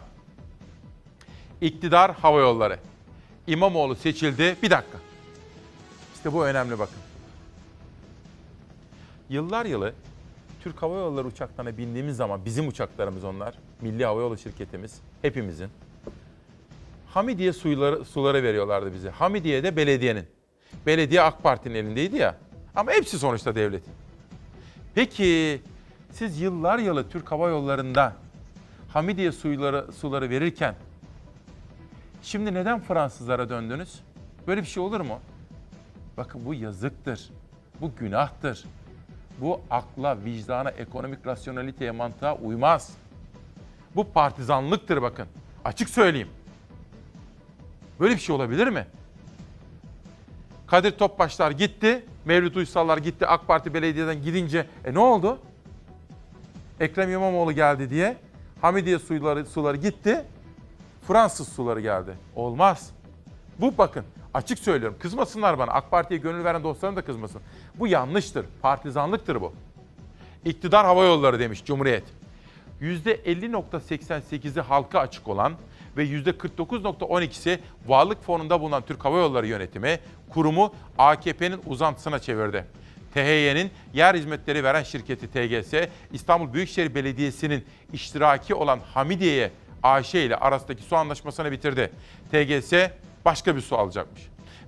İktidar 1.62 2.14
Hava 2.14 2.40
Yolları. 2.40 2.80
İmamoğlu 3.48 3.96
seçildi. 3.96 4.56
Bir 4.64 4.70
dakika. 4.70 4.98
İşte 6.16 6.34
bu 6.34 6.46
önemli 6.46 6.80
bakın. 6.80 6.98
Yıllar 9.30 9.66
yılı 9.66 9.94
Türk 10.64 10.82
Hava 10.82 11.00
Yolları 11.00 11.28
uçaklarına 11.28 11.78
bindiğimiz 11.78 12.18
zaman 12.18 12.46
bizim 12.46 12.68
uçaklarımız 12.68 13.24
onlar. 13.24 13.54
Milli 13.82 14.06
Hava 14.06 14.22
Yolu 14.22 14.38
şirketimiz 14.38 15.02
hepimizin. 15.22 15.70
Hamidiye 17.08 17.54
suları, 17.54 18.06
suları 18.06 18.44
veriyorlardı 18.44 18.94
bize. 18.94 19.10
Hamidiye 19.10 19.64
de 19.64 19.76
belediyenin. 19.76 20.26
Belediye 20.86 21.22
AK 21.22 21.44
Parti'nin 21.44 21.76
elindeydi 21.76 22.18
ya. 22.18 22.38
Ama 22.76 22.92
hepsi 22.92 23.20
sonuçta 23.20 23.56
devletin. 23.56 23.94
Peki 24.96 25.62
siz 26.12 26.42
yıllar 26.42 26.80
yılı 26.80 27.10
Türk 27.10 27.32
Hava 27.32 27.50
Yolları'nda 27.50 28.16
Hamidiye 28.94 29.32
suları, 29.32 29.92
suları 29.94 30.30
verirken 30.30 30.76
şimdi 32.22 32.54
neden 32.54 32.80
Fransızlara 32.80 33.50
döndünüz? 33.50 34.00
Böyle 34.48 34.62
bir 34.62 34.68
şey 34.68 34.84
olur 34.84 35.02
mu? 35.02 35.20
Bakın 36.18 36.46
bu 36.46 36.54
yazıktır. 36.54 37.30
Bu 37.82 37.92
günahtır. 38.00 38.66
Bu 39.42 39.62
akla, 39.70 40.18
vicdana, 40.26 40.70
ekonomik 40.70 41.28
rasyonaliteye, 41.28 41.92
mantığa 41.92 42.36
uymaz. 42.36 42.94
Bu 43.96 44.12
partizanlıktır 44.12 45.02
bakın. 45.02 45.28
Açık 45.66 45.90
söyleyeyim. 45.90 46.30
Böyle 48.00 48.16
bir 48.16 48.20
şey 48.20 48.36
olabilir 48.36 48.68
mi? 48.68 48.88
Kadir 50.68 50.92
Topbaşlar 50.92 51.52
gitti, 51.52 52.06
Mevlüt 52.26 52.58
Uysallar 52.58 52.98
gitti, 52.98 53.28
AK 53.28 53.48
Parti 53.48 53.74
belediyeden 53.74 54.22
gidince 54.22 54.68
e 54.86 54.94
ne 54.94 55.00
oldu? 55.00 55.40
Ekrem 56.80 57.12
İmamoğlu 57.12 57.52
geldi 57.52 57.90
diye 57.90 58.18
Hamidiye 58.62 59.00
suları, 59.00 59.46
suları 59.46 59.78
gitti, 59.78 60.26
Fransız 61.08 61.48
suları 61.48 61.82
geldi. 61.82 62.18
Olmaz. 62.36 62.92
Bu 63.60 63.78
bakın 63.78 64.06
açık 64.34 64.60
söylüyorum 64.60 64.98
kızmasınlar 65.00 65.60
bana 65.60 65.72
AK 65.72 65.92
Parti'ye 65.92 66.20
gönül 66.20 66.44
veren 66.44 66.64
dostlarım 66.64 66.96
da 66.96 67.02
kızmasın. 67.02 67.42
Bu 67.76 67.88
yanlıştır, 67.88 68.46
partizanlıktır 68.62 69.42
bu. 69.42 69.54
İktidar 70.46 70.86
hava 70.86 71.04
yolları 71.04 71.40
demiş 71.40 71.66
Cumhuriyet. 71.66 72.04
%50.88'i 72.82 74.62
halka 74.62 75.00
açık 75.00 75.28
olan 75.28 75.54
ve 75.98 76.06
%49.12'si 76.06 77.60
varlık 77.88 78.24
fonunda 78.24 78.62
bulunan 78.62 78.82
Türk 78.82 79.06
Hava 79.06 79.18
Yolları 79.18 79.48
yönetimi 79.48 80.00
kurumu 80.30 80.74
AKP'nin 80.98 81.62
uzantısına 81.66 82.20
çevirdi. 82.20 82.66
THY'nin 83.14 83.72
yer 83.94 84.16
hizmetleri 84.16 84.64
veren 84.64 84.84
şirketi 84.84 85.28
TGS, 85.28 85.74
İstanbul 86.12 86.54
Büyükşehir 86.54 86.96
Belediyesi'nin 86.96 87.66
iştiraki 87.94 88.56
olan 88.56 88.80
Hamidiye'ye 88.94 89.52
AŞ 89.84 90.16
ile 90.16 90.36
arasındaki 90.36 90.84
su 90.84 90.96
anlaşmasını 90.96 91.52
bitirdi. 91.52 91.92
TGS 92.32 92.74
başka 93.26 93.56
bir 93.56 93.62
su 93.62 93.78
alacakmış. 93.78 94.22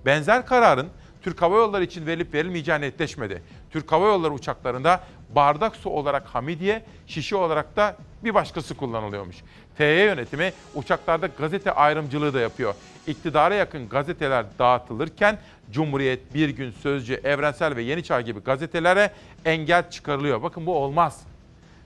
Benzer 0.05 0.45
kararın 0.45 0.87
Türk 1.21 1.41
Hava 1.41 1.57
Yolları 1.57 1.83
için 1.83 2.05
verilip 2.05 2.33
verilmeyeceği 2.33 2.81
netleşmedi. 2.81 3.43
Türk 3.71 3.91
Hava 3.91 4.07
Yolları 4.07 4.33
uçaklarında 4.33 5.03
bardak 5.35 5.75
su 5.75 5.89
olarak 5.89 6.25
Hamidiye, 6.27 6.83
şişe 7.07 7.35
olarak 7.35 7.75
da 7.75 7.97
bir 8.23 8.33
başkası 8.33 8.77
kullanılıyormuş. 8.77 9.37
TY 9.77 9.83
yönetimi 9.83 10.53
uçaklarda 10.75 11.27
gazete 11.27 11.71
ayrımcılığı 11.71 12.33
da 12.33 12.39
yapıyor. 12.39 12.75
İktidara 13.07 13.55
yakın 13.55 13.89
gazeteler 13.89 14.45
dağıtılırken 14.59 15.37
Cumhuriyet, 15.71 16.33
Bir 16.33 16.49
Gün, 16.49 16.71
Sözcü, 16.71 17.13
Evrensel 17.13 17.75
ve 17.75 17.81
Yeni 17.81 18.03
Çağ 18.03 18.21
gibi 18.21 18.39
gazetelere 18.39 19.11
engel 19.45 19.89
çıkarılıyor. 19.89 20.43
Bakın 20.43 20.65
bu 20.65 20.75
olmaz. 20.75 21.21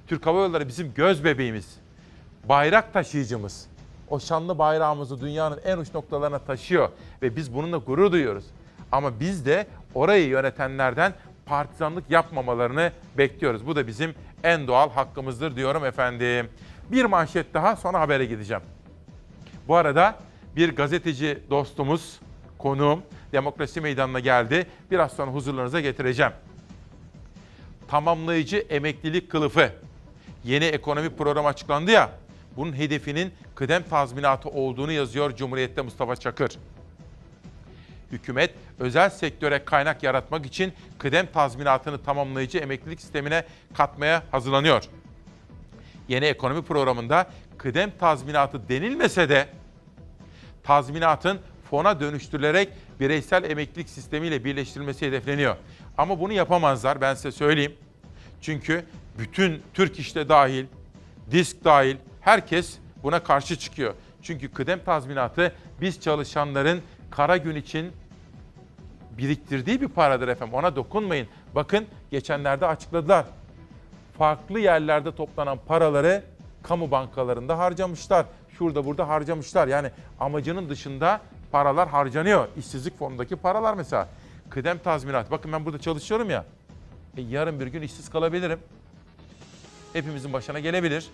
Türk 0.08 0.26
Hava 0.26 0.42
Yolları 0.42 0.68
bizim 0.68 0.94
göz 0.94 1.24
bebeğimiz. 1.24 1.78
Bayrak 2.50 2.94
taşıyıcımız. 2.94 3.68
O 4.10 4.20
şanlı 4.20 4.60
bayrağımızı 4.60 5.22
dünyanın 5.22 5.60
en 5.66 5.78
uç 5.78 5.94
noktalarına 5.94 6.40
taşıyor 6.40 6.90
ve 7.22 7.36
biz 7.36 7.54
bununla 7.54 7.78
gurur 7.78 8.12
duyuyoruz. 8.12 8.46
Ama 8.92 9.20
biz 9.20 9.46
de 9.46 9.68
orayı 9.94 10.28
yönetenlerden 10.28 11.14
partizanlık 11.46 12.12
yapmamalarını 12.12 12.92
bekliyoruz. 13.18 13.68
Bu 13.68 13.76
da 13.76 13.88
bizim 13.88 14.16
en 14.44 14.68
doğal 14.68 14.90
hakkımızdır 14.90 15.56
diyorum 15.56 15.86
efendim. 15.86 16.50
Bir 16.92 17.06
manşet 17.06 17.54
daha 17.54 17.76
sonra 17.76 18.00
habere 18.00 18.26
gideceğim. 18.26 18.64
Bu 19.68 19.76
arada 19.76 20.16
bir 20.56 20.76
gazeteci 20.76 21.40
dostumuz, 21.50 22.20
konuğum 22.58 23.02
Demokrasi 23.32 23.82
Meydanı'na 23.82 24.20
geldi. 24.20 24.68
Biraz 24.92 25.12
sonra 25.12 25.32
huzurlarınıza 25.32 25.80
getireceğim. 25.80 26.32
Tamamlayıcı 27.88 28.58
emeklilik 28.58 29.32
kılıfı. 29.32 29.72
Yeni 30.44 30.66
ekonomi 30.66 31.10
programı 31.10 31.48
açıklandı 31.48 31.92
ya. 31.92 32.10
Bunun 32.58 32.78
hedefinin 32.78 33.34
kıdem 33.56 33.84
tazminatı 33.84 34.50
olduğunu 34.50 34.92
yazıyor 34.92 35.36
Cumhuriyet'te 35.36 35.82
Mustafa 35.82 36.16
Çakır. 36.16 36.52
Hükümet 38.12 38.54
özel 38.80 39.10
sektöre 39.10 39.66
kaynak 39.66 40.04
yaratmak 40.04 40.46
için 40.46 40.74
kıdem 40.98 41.26
tazminatını 41.26 42.04
tamamlayıcı 42.04 42.58
emeklilik 42.58 43.02
sistemine 43.02 43.46
katmaya 43.74 44.24
hazırlanıyor. 44.32 44.84
Yeni 46.08 46.26
ekonomi 46.26 46.62
programında 46.62 47.30
kıdem 47.58 47.92
tazminatı 48.00 48.70
denilmese 48.70 49.30
de 49.30 49.48
tazminatın 50.64 51.40
fona 51.70 52.00
dönüştürülerek 52.00 52.70
bireysel 53.00 53.44
emeklilik 53.44 53.90
sistemiyle 53.90 54.44
birleştirilmesi 54.44 55.08
hedefleniyor. 55.08 55.56
Ama 55.98 56.20
bunu 56.20 56.34
yapamazlar 56.34 57.02
ben 57.02 57.14
size 57.14 57.32
söyleyeyim. 57.32 57.74
Çünkü 58.42 58.86
bütün 59.20 59.62
Türk 59.74 60.00
İş'te 60.00 60.30
dahil, 60.30 60.66
disk 61.32 61.64
dahil 61.64 61.98
herkes 62.28 62.78
buna 63.04 63.24
karşı 63.24 63.56
çıkıyor. 63.60 63.94
Çünkü 64.22 64.52
kıdem 64.52 64.84
tazminatı 64.84 65.56
biz 65.82 66.02
çalışanların 66.02 66.82
kara 67.12 67.38
gün 67.38 67.56
için 67.56 67.92
biriktirdiği 69.18 69.82
bir 69.82 69.88
paradır 69.88 70.28
efendim. 70.28 70.54
Ona 70.54 70.76
dokunmayın. 70.76 71.28
Bakın 71.56 71.86
geçenlerde 72.12 72.68
açıkladılar. 72.68 73.26
Farklı 74.18 74.60
yerlerde 74.60 75.16
toplanan 75.16 75.60
paraları 75.68 76.24
kamu 76.64 76.92
bankalarında 76.92 77.58
harcamışlar. 77.58 78.26
Şurada 78.58 78.86
burada 78.86 79.08
harcamışlar. 79.08 79.68
Yani 79.68 79.92
amacının 80.20 80.70
dışında 80.70 81.22
paralar 81.52 81.90
harcanıyor. 81.90 82.48
İşsizlik 82.58 83.00
fonundaki 83.00 83.36
paralar 83.36 83.74
mesela. 83.74 84.08
Kıdem 84.50 84.78
tazminat. 84.78 85.32
Bakın 85.32 85.52
ben 85.52 85.66
burada 85.66 85.80
çalışıyorum 85.80 86.30
ya. 86.30 86.46
E, 87.18 87.22
yarın 87.22 87.60
bir 87.60 87.68
gün 87.68 87.82
işsiz 87.82 88.10
kalabilirim. 88.10 88.60
Hepimizin 89.94 90.34
başına 90.34 90.60
gelebilir. 90.60 91.10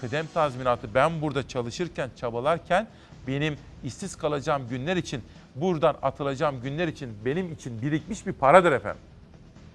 Kıdem 0.00 0.26
tazminatı 0.34 0.94
ben 0.94 1.22
burada 1.22 1.48
çalışırken, 1.48 2.10
çabalarken 2.16 2.86
benim 3.26 3.56
işsiz 3.84 4.16
kalacağım 4.16 4.68
günler 4.68 4.96
için, 4.96 5.22
buradan 5.54 5.96
atılacağım 6.02 6.60
günler 6.62 6.88
için 6.88 7.18
benim 7.24 7.52
için 7.52 7.82
birikmiş 7.82 8.26
bir 8.26 8.32
paradır 8.32 8.72
efendim. 8.72 9.00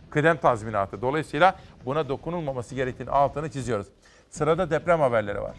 Kıdem 0.09 0.37
tazminatı. 0.37 1.01
Dolayısıyla 1.01 1.55
buna 1.85 2.09
dokunulmaması 2.09 2.75
gerektiğini 2.75 3.09
altını 3.09 3.51
çiziyoruz. 3.51 3.87
Sırada 4.29 4.69
deprem 4.69 4.99
haberleri 4.99 5.41
var. 5.41 5.55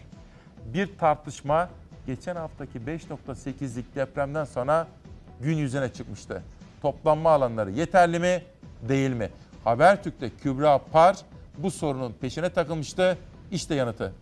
Bir 0.65 0.97
tartışma 0.97 1.69
geçen 2.07 2.35
haftaki 2.35 2.79
5.8'lik 2.79 3.95
depremden 3.95 4.45
sonra 4.45 4.87
gün 5.41 5.57
yüzüne 5.57 5.93
çıkmıştı. 5.93 6.43
Toplanma 6.81 7.31
alanları 7.31 7.71
yeterli 7.71 8.19
mi, 8.19 8.43
değil 8.89 9.11
mi? 9.11 9.29
Habertürk'te 9.63 10.29
Kübra 10.29 10.77
Par 10.77 11.17
bu 11.57 11.71
sorunun 11.71 12.13
peşine 12.21 12.49
takılmıştı. 12.49 13.17
İşte 13.51 13.75
yanıtı. 13.75 14.13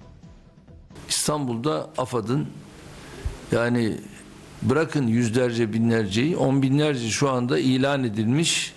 İstanbul'da 1.10 1.90
AFAD'ın 1.98 2.48
yani 3.52 3.98
bırakın 4.62 5.08
yüzlerce 5.08 5.74
binlerceyi 5.74 6.38
on 6.38 6.62
binlerce 6.62 7.08
şu 7.08 7.30
anda 7.30 7.60
ilan 7.60 8.04
edilmiş 8.04 8.74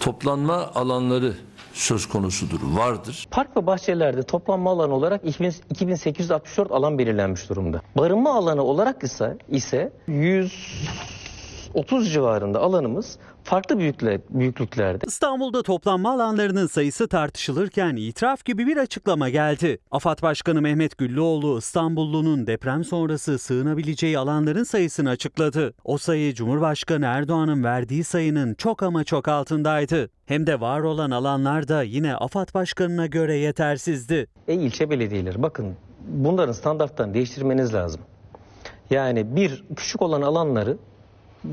toplanma 0.00 0.70
alanları 0.74 1.34
söz 1.72 2.06
konusudur, 2.06 2.60
vardır. 2.62 3.26
Park 3.30 3.56
ve 3.56 3.66
bahçelerde 3.66 4.22
toplanma 4.22 4.70
alanı 4.70 4.94
olarak 4.94 5.24
2864 5.24 6.70
alan 6.70 6.98
belirlenmiş 6.98 7.50
durumda. 7.50 7.82
Barınma 7.96 8.34
alanı 8.34 8.62
olarak 8.62 9.02
ise 9.02 9.38
ise 9.48 9.92
130 10.06 12.12
civarında 12.12 12.60
alanımız 12.60 13.18
farklı 13.48 13.78
büyükle, 13.78 14.20
büyüklüklerde. 14.30 15.04
İstanbul'da 15.06 15.62
toplanma 15.62 16.12
alanlarının 16.12 16.66
sayısı 16.66 17.08
tartışılırken 17.08 17.96
itiraf 17.96 18.44
gibi 18.44 18.66
bir 18.66 18.76
açıklama 18.76 19.28
geldi. 19.28 19.78
AFAD 19.90 20.22
Başkanı 20.22 20.62
Mehmet 20.62 20.98
Güllüoğlu 20.98 21.58
İstanbullunun 21.58 22.46
deprem 22.46 22.84
sonrası 22.84 23.38
sığınabileceği 23.38 24.18
alanların 24.18 24.64
sayısını 24.64 25.10
açıkladı. 25.10 25.74
O 25.84 25.98
sayı 25.98 26.34
Cumhurbaşkanı 26.34 27.06
Erdoğan'ın 27.06 27.64
verdiği 27.64 28.04
sayının 28.04 28.54
çok 28.54 28.82
ama 28.82 29.04
çok 29.04 29.28
altındaydı. 29.28 30.10
Hem 30.26 30.46
de 30.46 30.60
var 30.60 30.80
olan 30.80 31.10
alanlar 31.10 31.68
da 31.68 31.82
yine 31.82 32.16
AFAD 32.16 32.54
Başkanı'na 32.54 33.06
göre 33.06 33.36
yetersizdi. 33.36 34.26
Ey 34.48 34.66
ilçe 34.66 34.90
belediyeleri 34.90 35.42
bakın 35.42 35.74
bunların 36.08 36.52
standartlarını 36.52 37.14
değiştirmeniz 37.14 37.74
lazım. 37.74 38.00
Yani 38.90 39.36
bir 39.36 39.64
küçük 39.76 40.02
olan 40.02 40.22
alanları 40.22 40.76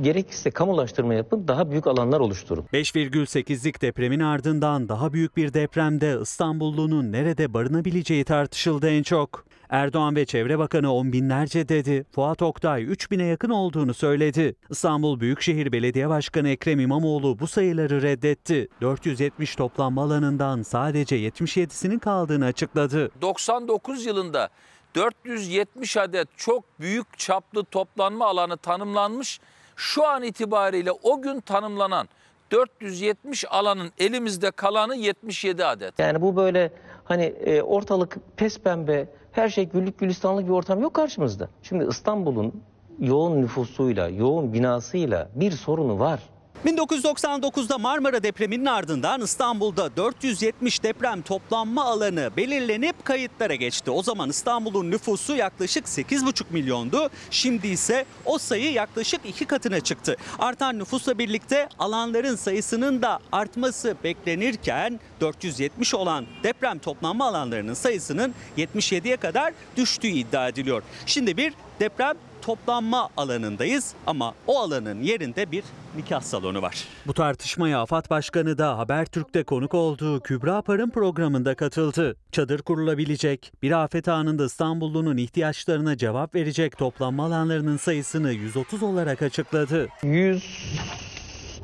gerekirse 0.02 0.52
kamulaştırma 0.52 1.14
yapın 1.14 1.48
daha 1.48 1.72
büyük 1.72 1.88
alanlar 1.88 2.20
oluşturun. 2.20 2.66
5,8'lik 2.74 3.82
depremin 3.82 4.20
ardından 4.20 4.90
daha 4.90 5.14
büyük 5.14 5.38
bir 5.38 5.54
depremde 5.54 6.20
İstanbullunun 6.22 7.12
nerede 7.12 7.54
barınabileceği 7.54 8.24
tartışıldı 8.24 8.90
en 8.90 9.04
çok. 9.04 9.46
Erdoğan 9.70 10.16
ve 10.16 10.26
Çevre 10.26 10.60
Bakanı 10.60 10.94
on 10.94 11.14
binlerce 11.14 11.70
dedi. 11.70 12.06
Fuat 12.12 12.42
Oktay 12.42 12.84
3 12.84 13.12
bine 13.12 13.24
yakın 13.26 13.50
olduğunu 13.50 13.94
söyledi. 13.94 14.56
İstanbul 14.70 15.20
Büyükşehir 15.20 15.72
Belediye 15.72 16.10
Başkanı 16.10 16.50
Ekrem 16.50 16.80
İmamoğlu 16.80 17.40
bu 17.40 17.48
sayıları 17.48 18.02
reddetti. 18.02 18.68
470 18.82 19.56
toplanma 19.56 20.04
alanından 20.04 20.62
sadece 20.62 21.18
77'sinin 21.18 22.00
kaldığını 22.00 22.46
açıkladı. 22.46 23.12
99 23.22 24.06
yılında 24.06 24.50
470 24.96 25.98
adet 25.98 26.28
çok 26.38 26.80
büyük 26.80 27.20
çaplı 27.20 27.64
toplanma 27.64 28.26
alanı 28.26 28.58
tanımlanmış. 28.58 29.40
Şu 29.76 30.08
an 30.08 30.24
itibariyle 30.24 30.92
o 30.92 31.22
gün 31.22 31.40
tanımlanan 31.40 32.08
470 32.52 33.46
alanın 33.50 33.92
elimizde 33.98 34.52
kalanı 34.52 34.96
77 34.96 35.66
adet. 35.66 36.00
Yani 36.00 36.22
bu 36.22 36.36
böyle 36.36 36.72
hani 37.04 37.24
e, 37.24 37.62
ortalık 37.62 38.18
pes 38.38 38.60
pembe 38.60 39.08
her 39.32 39.50
şey 39.50 39.66
güllük 39.66 40.00
gülistanlık 40.00 40.46
bir 40.46 40.52
ortam 40.52 40.82
yok 40.82 40.94
karşımızda. 40.94 41.50
Şimdi 41.64 41.86
İstanbul'un 41.90 42.62
yoğun 43.00 43.42
nüfusuyla, 43.42 44.08
yoğun 44.08 44.54
binasıyla 44.54 45.30
bir 45.36 45.52
sorunu 45.52 46.00
var. 46.00 46.20
1999'da 46.66 47.78
Marmara 47.78 48.24
depreminin 48.24 48.66
ardından 48.66 49.22
İstanbul'da 49.22 49.96
470 49.98 50.84
deprem 50.84 51.22
toplanma 51.22 51.86
alanı 51.86 52.30
belirlenip 52.38 53.06
kayıtlara 53.06 53.56
geçti. 53.56 53.92
O 53.92 54.04
zaman 54.04 54.30
İstanbul'un 54.30 54.92
nüfusu 54.92 55.36
yaklaşık 55.36 55.86
8,5 55.86 56.44
milyondu. 56.50 57.10
Şimdi 57.30 57.68
ise 57.68 58.06
o 58.26 58.38
sayı 58.38 58.72
yaklaşık 58.72 59.22
iki 59.26 59.46
katına 59.46 59.80
çıktı. 59.80 60.18
Artan 60.40 60.80
nüfusla 60.80 61.18
birlikte 61.18 61.70
alanların 61.80 62.36
sayısının 62.36 63.02
da 63.02 63.20
artması 63.32 63.96
beklenirken 64.04 65.00
470 65.22 65.94
olan 65.94 66.26
deprem 66.44 66.80
toplanma 66.80 67.28
alanlarının 67.28 67.74
sayısının 67.74 68.34
77'ye 68.58 69.18
kadar 69.18 69.54
düştüğü 69.78 70.08
iddia 70.08 70.48
ediliyor. 70.48 70.84
Şimdi 71.06 71.38
bir 71.38 71.54
deprem 71.80 72.16
toplanma 72.46 73.10
alanındayız 73.18 73.94
ama 74.08 74.34
o 74.48 74.60
alanın 74.60 75.02
yerinde 75.02 75.52
bir 75.52 75.64
nikah 75.96 76.22
salonu 76.22 76.62
var. 76.62 76.84
Bu 77.08 77.14
tartışmaya 77.14 77.82
AFAD 77.82 78.10
Başkanı 78.10 78.58
da 78.58 78.78
Habertürk'te 78.78 79.44
konuk 79.44 79.74
olduğu 79.74 80.20
Kübra 80.20 80.62
Par'ın 80.62 80.90
programında 80.90 81.56
katıldı. 81.56 82.16
Çadır 82.32 82.62
kurulabilecek, 82.62 83.52
bir 83.62 83.72
afet 83.84 84.08
anında 84.08 84.46
İstanbullunun 84.46 85.18
ihtiyaçlarına 85.18 85.98
cevap 85.98 86.36
verecek 86.36 86.78
toplanma 86.78 87.26
alanlarının 87.26 87.78
sayısını 87.78 88.32
130 88.32 88.84
olarak 88.84 89.22
açıkladı. 89.22 89.88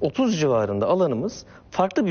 130 0.02 0.40
civarında 0.40 0.88
alanımız 0.88 1.46
farklı 1.72 2.06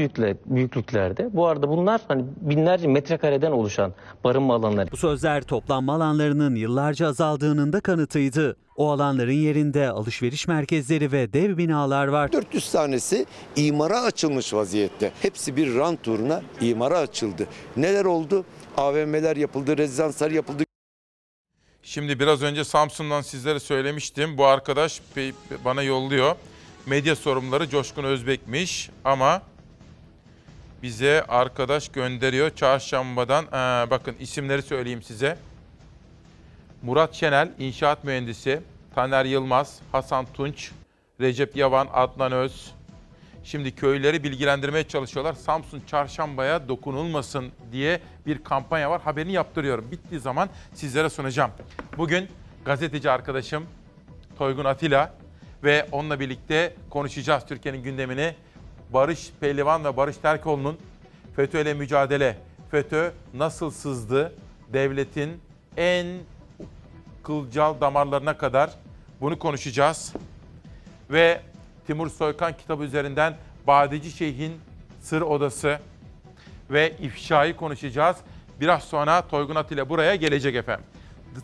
büyüklüklerde. 0.46 1.28
Bu 1.32 1.46
arada 1.46 1.68
bunlar 1.68 2.00
hani 2.08 2.24
binlerce 2.40 2.88
metrekareden 2.88 3.50
oluşan 3.52 3.94
barınma 4.24 4.54
alanları. 4.54 4.92
Bu 4.92 4.96
sözler 4.96 5.42
toplanma 5.42 5.94
alanlarının 5.94 6.54
yıllarca 6.54 7.08
azaldığının 7.08 7.72
da 7.72 7.80
kanıtıydı. 7.80 8.56
O 8.76 8.90
alanların 8.90 9.32
yerinde 9.32 9.90
alışveriş 9.90 10.48
merkezleri 10.48 11.12
ve 11.12 11.32
dev 11.32 11.56
binalar 11.56 12.06
var. 12.06 12.32
400 12.32 12.70
tanesi 12.70 13.26
imara 13.56 14.00
açılmış 14.00 14.54
vaziyette. 14.54 15.12
Hepsi 15.22 15.56
bir 15.56 15.74
rant 15.74 16.08
uğruna 16.08 16.42
imara 16.60 16.98
açıldı. 16.98 17.46
Neler 17.76 18.04
oldu? 18.04 18.44
AVM'ler 18.76 19.36
yapıldı, 19.36 19.78
rezidanslar 19.78 20.30
yapıldı. 20.30 20.64
Şimdi 21.82 22.20
biraz 22.20 22.42
önce 22.42 22.64
Samsun'dan 22.64 23.20
sizlere 23.20 23.60
söylemiştim. 23.60 24.38
Bu 24.38 24.46
arkadaş 24.46 25.00
bana 25.64 25.82
yolluyor. 25.82 26.36
Medya 26.86 27.16
sorumluları 27.16 27.68
Coşkun 27.68 28.04
Özbek'miş 28.04 28.90
ama 29.04 29.42
bize 30.82 31.24
arkadaş 31.28 31.88
gönderiyor 31.88 32.50
çarşambadan. 32.56 33.44
Ee, 33.44 33.90
bakın 33.90 34.16
isimleri 34.20 34.62
söyleyeyim 34.62 35.02
size. 35.02 35.38
Murat 36.82 37.14
Şenel, 37.14 37.52
inşaat 37.58 38.04
mühendisi, 38.04 38.60
Taner 38.94 39.24
Yılmaz, 39.24 39.80
Hasan 39.92 40.26
Tunç, 40.34 40.70
Recep 41.20 41.56
Yavan, 41.56 41.88
Adnan 41.92 42.32
Öz. 42.32 42.72
Şimdi 43.44 43.74
köyleri 43.74 44.24
bilgilendirmeye 44.24 44.88
çalışıyorlar. 44.88 45.34
Samsun 45.34 45.82
çarşambaya 45.86 46.68
dokunulmasın 46.68 47.52
diye 47.72 48.00
bir 48.26 48.44
kampanya 48.44 48.90
var. 48.90 49.00
Haberini 49.02 49.32
yaptırıyorum. 49.32 49.90
Bittiği 49.90 50.20
zaman 50.20 50.48
sizlere 50.74 51.10
sunacağım. 51.10 51.50
Bugün 51.96 52.28
gazeteci 52.64 53.10
arkadaşım 53.10 53.64
Toygun 54.38 54.64
Atilla 54.64 55.14
ve 55.64 55.86
onunla 55.92 56.20
birlikte 56.20 56.74
konuşacağız 56.90 57.44
Türkiye'nin 57.46 57.82
gündemini. 57.82 58.34
Barış 58.90 59.30
Pehlivan 59.40 59.84
ve 59.84 59.96
Barış 59.96 60.16
Terkoğlu'nun 60.16 60.78
FETÖ 61.36 61.60
ile 61.60 61.74
mücadele. 61.74 62.36
FETÖ 62.70 63.10
nasıl 63.34 63.70
sızdı? 63.70 64.32
Devletin 64.72 65.40
en 65.76 66.06
kılcal 67.22 67.80
damarlarına 67.80 68.36
kadar 68.36 68.70
bunu 69.20 69.38
konuşacağız. 69.38 70.14
Ve 71.10 71.40
Timur 71.86 72.10
Soykan 72.10 72.56
kitabı 72.56 72.84
üzerinden 72.84 73.36
Badeci 73.66 74.10
Şeyh'in 74.10 74.52
Sır 75.00 75.20
Odası 75.20 75.78
ve 76.70 76.96
ifşayı 77.00 77.56
konuşacağız. 77.56 78.16
Biraz 78.60 78.82
sonra 78.82 79.22
Toygun 79.28 79.54
Atilla 79.54 79.88
buraya 79.88 80.14
gelecek 80.14 80.54
efendim. 80.54 80.84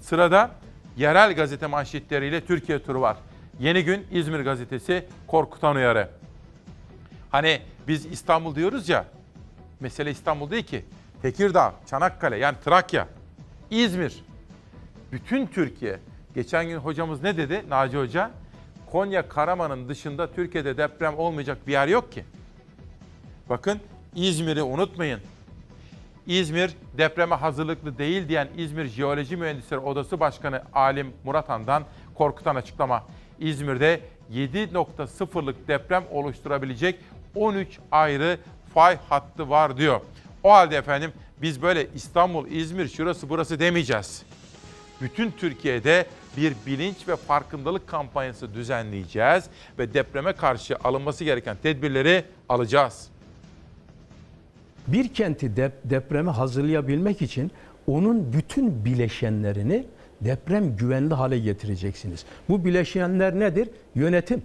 Sırada 0.00 0.50
yerel 0.96 1.34
gazete 1.34 1.66
manşetleriyle 1.66 2.40
Türkiye 2.40 2.82
turu 2.82 3.00
var. 3.00 3.16
Yeni 3.60 3.84
gün 3.84 4.06
İzmir 4.10 4.40
gazetesi 4.40 5.04
korkutan 5.26 5.76
uyarı. 5.76 6.08
Hani 7.30 7.60
biz 7.88 8.06
İstanbul 8.06 8.54
diyoruz 8.54 8.88
ya, 8.88 9.04
mesele 9.80 10.10
İstanbul 10.10 10.50
değil 10.50 10.66
ki. 10.66 10.84
Tekirdağ, 11.22 11.74
Çanakkale 11.90 12.36
yani 12.36 12.56
Trakya, 12.64 13.08
İzmir, 13.70 14.24
bütün 15.12 15.46
Türkiye. 15.46 15.98
Geçen 16.34 16.68
gün 16.68 16.76
hocamız 16.76 17.22
ne 17.22 17.36
dedi 17.36 17.64
Naci 17.68 17.98
Hoca? 17.98 18.30
Konya 18.92 19.28
Karaman'ın 19.28 19.88
dışında 19.88 20.32
Türkiye'de 20.32 20.76
deprem 20.76 21.18
olmayacak 21.18 21.58
bir 21.66 21.72
yer 21.72 21.88
yok 21.88 22.12
ki. 22.12 22.24
Bakın 23.48 23.80
İzmir'i 24.14 24.62
unutmayın. 24.62 25.20
İzmir 26.26 26.76
depreme 26.98 27.34
hazırlıklı 27.34 27.98
değil 27.98 28.28
diyen 28.28 28.48
İzmir 28.56 28.86
Jeoloji 28.86 29.36
Mühendisleri 29.36 29.80
Odası 29.80 30.20
Başkanı 30.20 30.62
Alim 30.74 31.12
Muratan'dan 31.24 31.84
korkutan 32.14 32.56
açıklama. 32.56 33.04
İzmir'de 33.40 34.00
7.0'lık 34.32 35.68
deprem 35.68 36.04
oluşturabilecek 36.10 36.98
13 37.34 37.78
ayrı 37.90 38.38
fay 38.74 38.96
hattı 39.08 39.50
var 39.50 39.76
diyor. 39.76 40.00
O 40.42 40.50
halde 40.52 40.76
efendim 40.76 41.12
biz 41.42 41.62
böyle 41.62 41.86
İstanbul, 41.94 42.46
İzmir, 42.46 42.88
şurası 42.88 43.28
burası 43.28 43.60
demeyeceğiz. 43.60 44.22
Bütün 45.00 45.30
Türkiye'de 45.30 46.06
bir 46.36 46.54
bilinç 46.66 47.08
ve 47.08 47.16
farkındalık 47.16 47.86
kampanyası 47.86 48.54
düzenleyeceğiz 48.54 49.44
ve 49.78 49.94
depreme 49.94 50.32
karşı 50.32 50.76
alınması 50.84 51.24
gereken 51.24 51.56
tedbirleri 51.62 52.24
alacağız. 52.48 53.08
Bir 54.86 55.14
kenti 55.14 55.46
dep- 55.46 55.72
depreme 55.84 56.30
hazırlayabilmek 56.30 57.22
için 57.22 57.50
onun 57.86 58.32
bütün 58.32 58.84
bileşenlerini 58.84 59.86
deprem 60.20 60.76
güvenli 60.76 61.14
hale 61.14 61.38
getireceksiniz. 61.38 62.24
Bu 62.48 62.64
bileşenler 62.64 63.38
nedir? 63.38 63.68
Yönetim. 63.94 64.42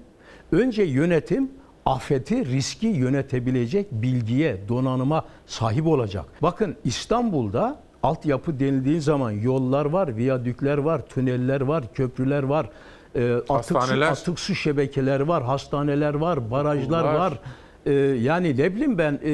Önce 0.52 0.84
yönetim 0.84 1.52
afeti, 1.86 2.46
riski 2.46 2.88
yönetebilecek 2.88 3.92
bilgiye, 3.92 4.58
donanıma 4.70 5.26
sahip 5.46 5.88
olacak. 5.88 6.26
Bakın 6.42 6.76
İstanbul'da 6.84 7.80
altyapı 8.04 8.60
denildiği 8.60 9.02
zaman 9.02 9.32
yollar 9.32 9.86
var, 9.86 10.16
viyadükler 10.16 10.78
var, 10.78 11.06
tüneller 11.06 11.62
var, 11.62 11.94
köprüler 11.94 12.44
var, 12.44 12.70
e, 13.16 13.34
atık, 13.50 13.84
su, 13.84 14.04
atık 14.06 14.40
su 14.40 14.56
şebekeleri 14.56 15.28
var, 15.28 15.44
hastaneler 15.44 16.14
var, 16.14 16.52
barajlar 16.52 17.04
Okullar. 17.04 17.16
var. 17.16 17.40
E, 17.86 17.94
yani 18.00 18.58
ne 18.58 18.76
bileyim 18.76 18.98
ben 18.98 19.20
e, 19.24 19.32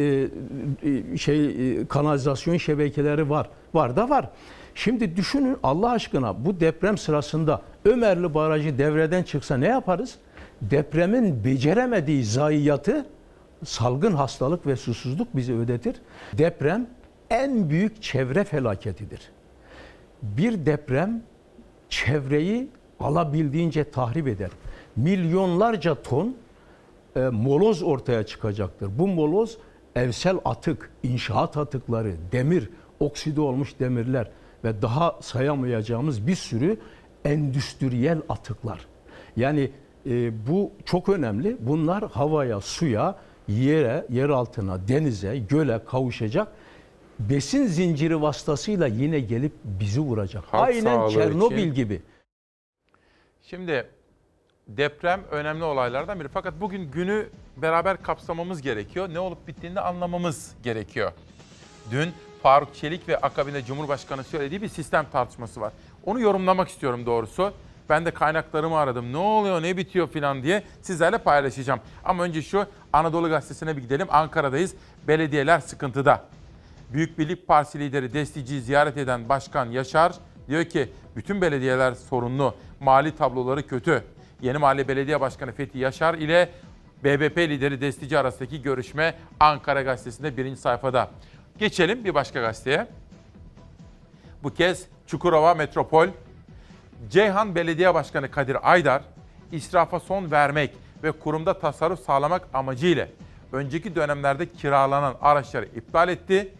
e, 1.14 1.18
şey 1.18 1.46
e, 1.46 1.88
kanalizasyon 1.88 2.58
şebekeleri 2.58 3.30
var. 3.30 3.50
Var 3.74 3.96
da 3.96 4.10
var. 4.10 4.30
Şimdi 4.78 5.16
düşünün 5.16 5.58
Allah 5.64 5.90
aşkına 5.90 6.46
bu 6.46 6.60
deprem 6.60 6.98
sırasında 6.98 7.62
Ömerli 7.86 8.34
Barajı 8.34 8.78
devreden 8.78 9.24
çıksa 9.24 9.58
ne 9.58 9.68
yaparız? 9.68 10.16
Depremin 10.62 11.44
beceremediği 11.44 12.24
zayiatı 12.24 13.06
salgın 13.66 14.12
hastalık 14.12 14.68
ve 14.68 14.76
susuzluk 14.76 15.36
bize 15.36 15.54
ödetir. 15.54 15.96
Deprem 16.34 16.88
en 17.30 17.70
büyük 17.70 18.04
çevre 18.04 18.44
felaketidir. 18.44 19.22
Bir 20.22 20.66
deprem 20.66 21.22
çevreyi 21.90 22.70
alabildiğince 23.00 23.84
tahrip 23.84 24.28
eder. 24.28 24.50
Milyonlarca 24.96 25.96
ton 25.96 26.36
e, 27.16 27.20
moloz 27.20 27.84
ortaya 27.84 28.26
çıkacaktır. 28.26 28.90
Bu 29.00 29.08
moloz 29.08 29.58
evsel 29.96 30.38
atık, 30.46 30.92
inşaat 31.04 31.58
atıkları, 31.58 32.14
demir, 32.32 32.70
okside 33.00 33.42
olmuş 33.42 33.80
demirler 33.80 34.28
ve 34.64 34.82
daha 34.82 35.20
sayamayacağımız 35.22 36.28
bir 36.28 36.36
sürü 36.36 36.78
endüstriyel 37.26 38.22
atıklar. 38.30 38.86
Yani 39.36 39.72
e, 40.06 40.48
bu 40.48 40.72
çok 40.86 41.10
önemli. 41.10 41.58
Bunlar 41.60 42.12
havaya, 42.12 42.62
suya, 42.62 43.16
yere, 43.48 44.06
yer 44.10 44.30
altına, 44.30 44.88
denize, 44.88 45.38
göle 45.38 45.86
kavuşacak. 45.86 46.48
Besin 47.20 47.66
zinciri 47.66 48.22
vasıtasıyla 48.22 48.88
yine 48.88 49.20
gelip 49.20 49.54
bizi 49.64 50.00
vuracak. 50.02 50.44
Halk 50.46 50.68
Aynen 50.68 51.10
Çernobil 51.10 51.58
için- 51.58 51.74
gibi. 51.74 52.02
Şimdi 53.42 53.88
deprem 54.68 55.22
önemli 55.32 55.64
olaylardan 55.64 56.20
biri. 56.20 56.28
Fakat 56.28 56.62
bugün 56.62 56.92
günü 56.92 57.30
beraber 57.58 58.04
kapsamamız 58.04 58.62
gerekiyor. 58.62 59.10
Ne 59.14 59.20
olup 59.20 59.48
bittiğini 59.48 59.80
anlamamız 59.80 60.56
gerekiyor. 60.64 61.12
Dün 61.92 62.10
Faruk 62.44 62.76
Çelik 62.76 63.08
ve 63.08 63.18
akabinde 63.18 63.66
Cumhurbaşkanı 63.66 64.24
söylediği 64.24 64.62
bir 64.62 64.68
sistem 64.68 65.06
tartışması 65.12 65.62
var. 65.62 65.74
Onu 66.06 66.20
yorumlamak 66.20 66.70
istiyorum 66.70 67.06
doğrusu. 67.06 67.54
Ben 67.90 68.06
de 68.06 68.12
kaynaklarımı 68.12 68.78
aradım. 68.78 69.14
Ne 69.14 69.18
oluyor, 69.18 69.62
ne 69.62 69.78
bitiyor 69.78 70.08
falan 70.08 70.44
diye 70.44 70.64
sizlerle 70.82 71.18
paylaşacağım. 71.18 71.80
Ama 72.06 72.24
önce 72.24 72.42
şu 72.42 72.66
Anadolu 72.94 73.30
Gazetesi'ne 73.30 73.78
bir 73.78 73.82
gidelim. 73.82 74.08
Ankara'dayız. 74.10 74.74
Belediyeler 75.08 75.60
sıkıntıda. 75.60 76.24
Büyük 76.94 77.20
Birlik 77.20 77.48
Partisi 77.48 77.80
lideri 77.80 78.14
Destici'yi 78.14 78.62
ziyaret 78.62 78.98
eden 78.98 79.30
Başkan 79.30 79.66
Yaşar 79.66 80.14
diyor 80.48 80.64
ki 80.64 80.90
bütün 81.16 81.42
belediyeler 81.42 81.94
sorunlu, 81.94 82.56
mali 82.80 83.16
tabloları 83.16 83.68
kötü. 83.68 84.04
Yeni 84.42 84.58
Mahalle 84.58 84.88
Belediye 84.88 85.22
Başkanı 85.22 85.52
Fethi 85.52 85.78
Yaşar 85.78 86.14
ile 86.14 86.50
BBP 87.04 87.38
lideri 87.38 87.82
Destici 87.82 88.20
arasındaki 88.20 88.62
görüşme 88.62 89.16
Ankara 89.40 89.82
Gazetesi'nde 89.82 90.38
birinci 90.38 90.62
sayfada. 90.62 91.10
Geçelim 91.60 92.04
bir 92.04 92.14
başka 92.14 92.42
gazeteye. 92.42 92.88
Bu 94.44 94.54
kez 94.54 94.86
Çukurova 95.08 95.54
Metropol. 95.54 96.08
Ceyhan 97.10 97.56
Belediye 97.56 97.94
Başkanı 97.94 98.32
Kadir 98.32 98.72
Aydar, 98.72 99.02
israfa 99.52 100.00
son 100.00 100.32
vermek 100.32 100.72
ve 101.04 101.12
kurumda 101.12 101.60
tasarruf 101.60 102.00
sağlamak 102.00 102.48
amacıyla 102.54 103.08
önceki 103.52 103.96
dönemlerde 103.96 104.52
kiralanan 104.52 105.16
araçları 105.22 105.66
iptal 105.66 106.10
etti 106.10 106.54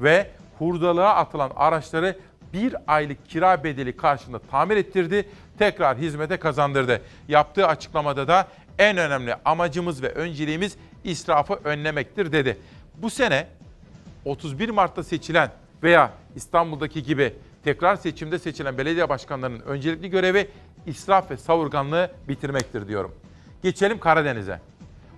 ve 0.00 0.30
hurdalığa 0.58 1.14
atılan 1.14 1.50
araçları 1.56 2.18
bir 2.52 2.76
aylık 2.86 3.28
kira 3.28 3.64
bedeli 3.64 3.96
karşılığında 3.96 4.38
tamir 4.38 4.76
ettirdi, 4.76 5.28
tekrar 5.58 5.98
hizmete 5.98 6.36
kazandırdı. 6.36 7.02
Yaptığı 7.28 7.66
açıklamada 7.66 8.28
da 8.28 8.48
en 8.78 8.96
önemli 8.96 9.34
amacımız 9.44 10.02
ve 10.02 10.08
önceliğimiz 10.08 10.76
israfı 11.04 11.54
önlemektir 11.64 12.32
dedi. 12.32 12.58
Bu 12.96 13.10
sene 13.10 13.46
31 14.24 14.68
Mart'ta 14.68 15.02
seçilen 15.02 15.50
veya 15.82 16.10
İstanbul'daki 16.36 17.02
gibi 17.02 17.34
tekrar 17.64 17.96
seçimde 17.96 18.38
seçilen 18.38 18.78
belediye 18.78 19.08
başkanlarının 19.08 19.60
öncelikli 19.60 20.10
görevi 20.10 20.48
israf 20.86 21.30
ve 21.30 21.36
savurganlığı 21.36 22.10
bitirmektir 22.28 22.88
diyorum. 22.88 23.14
Geçelim 23.62 23.98
Karadeniz'e. 23.98 24.60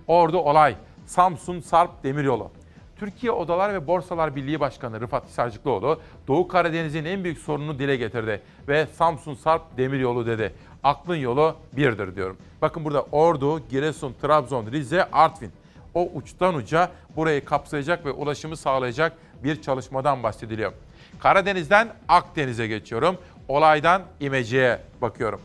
Ordu 0.07 0.37
olay. 0.37 0.75
Samsun 1.05 1.59
Sarp 1.59 2.03
Demiryolu. 2.03 2.51
Türkiye 2.99 3.31
Odalar 3.31 3.73
ve 3.73 3.87
Borsalar 3.87 4.35
Birliği 4.35 4.59
Başkanı 4.59 5.01
Rıfat 5.01 5.27
Hisarcıklıoğlu, 5.27 5.99
Doğu 6.27 6.47
Karadeniz'in 6.47 7.05
en 7.05 7.23
büyük 7.23 7.37
sorununu 7.37 7.79
dile 7.79 7.95
getirdi 7.95 8.41
ve 8.67 8.85
Samsun 8.85 9.33
Sarp 9.33 9.77
Demiryolu 9.77 10.25
dedi. 10.25 10.53
Aklın 10.83 11.15
yolu 11.15 11.55
birdir 11.73 12.15
diyorum. 12.15 12.37
Bakın 12.61 12.85
burada 12.85 13.01
Ordu, 13.01 13.59
Giresun, 13.69 14.15
Trabzon, 14.21 14.71
Rize, 14.71 15.03
Artvin. 15.11 15.51
O 15.95 16.09
uçtan 16.13 16.55
uca 16.55 16.91
burayı 17.15 17.45
kapsayacak 17.45 18.05
ve 18.05 18.11
ulaşımı 18.11 18.57
sağlayacak 18.57 19.13
bir 19.43 19.61
çalışmadan 19.61 20.23
bahsediliyor. 20.23 20.73
Karadeniz'den 21.19 21.93
Akdeniz'e 22.07 22.67
geçiyorum. 22.67 23.17
Olaydan 23.47 24.01
İmece'ye 24.19 24.81
bakıyorum. 25.01 25.41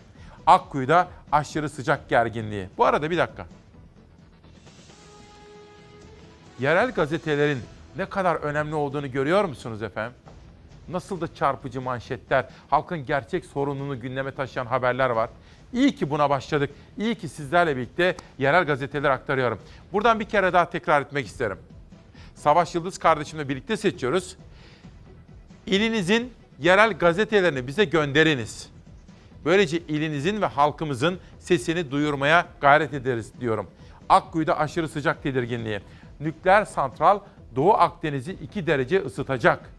Akkuyu'da 0.47 1.09
aşırı 1.33 1.69
sıcak 1.69 2.09
gerginliği. 2.09 2.69
Bu 2.79 2.85
arada 2.85 3.11
bir 3.11 3.19
dakika. 3.19 3.47
Yerel 6.61 6.91
gazetelerin 6.91 7.61
ne 7.97 8.07
kadar 8.07 8.37
önemli 8.37 8.75
olduğunu 8.75 9.13
görüyor 9.13 9.45
musunuz 9.45 9.83
efendim? 9.83 10.17
Nasıl 10.89 11.21
da 11.21 11.35
çarpıcı 11.35 11.81
manşetler, 11.81 12.47
halkın 12.71 13.07
gerçek 13.07 13.45
sorununu 13.45 14.01
gündeme 14.01 14.31
taşıyan 14.31 14.67
haberler 14.67 15.11
var. 15.11 15.31
İyi 15.73 15.95
ki 15.95 16.11
buna 16.11 16.31
başladık. 16.31 16.71
İyi 16.99 17.15
ki 17.15 17.29
sizlerle 17.29 17.77
birlikte 17.77 18.17
yerel 18.39 18.65
gazeteler 18.65 19.11
aktarıyorum. 19.11 19.59
Buradan 19.93 20.21
bir 20.21 20.25
kere 20.25 20.53
daha 20.53 20.71
tekrar 20.71 21.03
etmek 21.03 21.27
isterim. 21.27 21.59
Savaş 22.35 22.75
Yıldız 22.75 22.99
kardeşimle 22.99 23.49
birlikte 23.49 23.77
seçiyoruz. 23.77 24.37
İlinizin 25.67 26.33
yerel 26.61 26.93
gazetelerini 26.93 27.67
bize 27.67 27.85
gönderiniz. 27.85 28.71
Böylece 29.45 29.79
ilinizin 29.79 30.43
ve 30.43 30.47
halkımızın 30.47 31.19
sesini 31.39 31.91
duyurmaya 31.91 32.47
gayret 32.61 32.95
ederiz 32.95 33.33
diyorum. 33.41 33.67
Akkuyu'da 34.09 34.59
aşırı 34.59 34.89
sıcak 34.89 35.23
tedirginliği. 35.23 35.81
Nükleer 36.21 36.65
santral 36.65 37.21
Doğu 37.57 37.73
Akdeniz'i 37.75 38.33
2 38.33 38.67
derece 38.67 39.01
ısıtacak. 39.05 39.71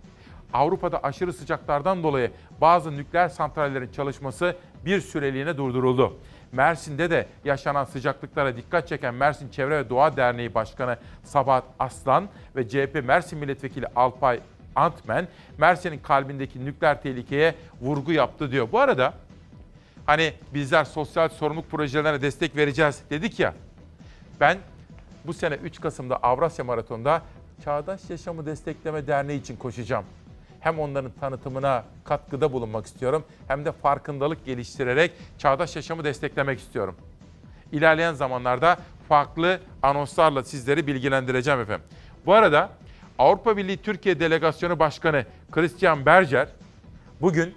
Avrupa'da 0.53 1.03
aşırı 1.03 1.33
sıcaklardan 1.33 2.03
dolayı 2.03 2.31
bazı 2.61 2.97
nükleer 2.97 3.29
santrallerin 3.29 3.91
çalışması 3.91 4.55
bir 4.85 5.01
süreliğine 5.01 5.57
durduruldu. 5.57 6.17
Mersin'de 6.51 7.09
de 7.09 7.27
yaşanan 7.45 7.83
sıcaklıklara 7.83 8.57
dikkat 8.57 8.87
çeken 8.87 9.13
Mersin 9.13 9.49
Çevre 9.49 9.77
ve 9.77 9.89
Doğa 9.89 10.17
Derneği 10.17 10.55
Başkanı 10.55 10.97
Sabahat 11.23 11.63
Aslan 11.79 12.29
ve 12.55 12.69
CHP 12.69 13.03
Mersin 13.03 13.39
Milletvekili 13.39 13.85
Alpay 13.95 14.39
Antmen, 14.75 15.27
Mersin'in 15.57 15.99
kalbindeki 15.99 16.65
nükleer 16.65 17.01
tehlikeye 17.01 17.55
vurgu 17.81 18.11
yaptı 18.11 18.51
diyor. 18.51 18.67
Bu 18.71 18.79
arada 18.79 19.13
hani 20.05 20.33
bizler 20.53 20.83
sosyal 20.83 21.29
sorumluluk 21.29 21.71
projelerine 21.71 22.21
destek 22.21 22.55
vereceğiz 22.55 23.01
dedik 23.09 23.39
ya. 23.39 23.53
Ben 24.39 24.57
bu 25.25 25.33
sene 25.33 25.55
3 25.55 25.81
Kasım'da 25.81 26.17
Avrasya 26.17 26.65
Maratonu'nda 26.65 27.21
Çağdaş 27.63 28.09
Yaşamı 28.09 28.45
Destekleme 28.45 29.07
Derneği 29.07 29.39
için 29.39 29.55
koşacağım. 29.55 30.05
Hem 30.61 30.79
onların 30.79 31.11
tanıtımına 31.19 31.83
katkıda 32.03 32.53
bulunmak 32.53 32.85
istiyorum 32.85 33.23
hem 33.47 33.65
de 33.65 33.71
farkındalık 33.71 34.45
geliştirerek 34.45 35.11
çağdaş 35.37 35.75
yaşamı 35.75 36.03
desteklemek 36.03 36.59
istiyorum. 36.59 36.95
İlerleyen 37.71 38.13
zamanlarda 38.13 38.77
farklı 39.09 39.59
anonslarla 39.83 40.43
sizleri 40.43 40.87
bilgilendireceğim 40.87 41.59
efendim. 41.59 41.85
Bu 42.25 42.33
arada 42.33 42.69
Avrupa 43.19 43.57
Birliği 43.57 43.77
Türkiye 43.77 44.19
Delegasyonu 44.19 44.79
Başkanı 44.79 45.25
Christian 45.51 46.05
Berger 46.05 46.47
bugün 47.21 47.55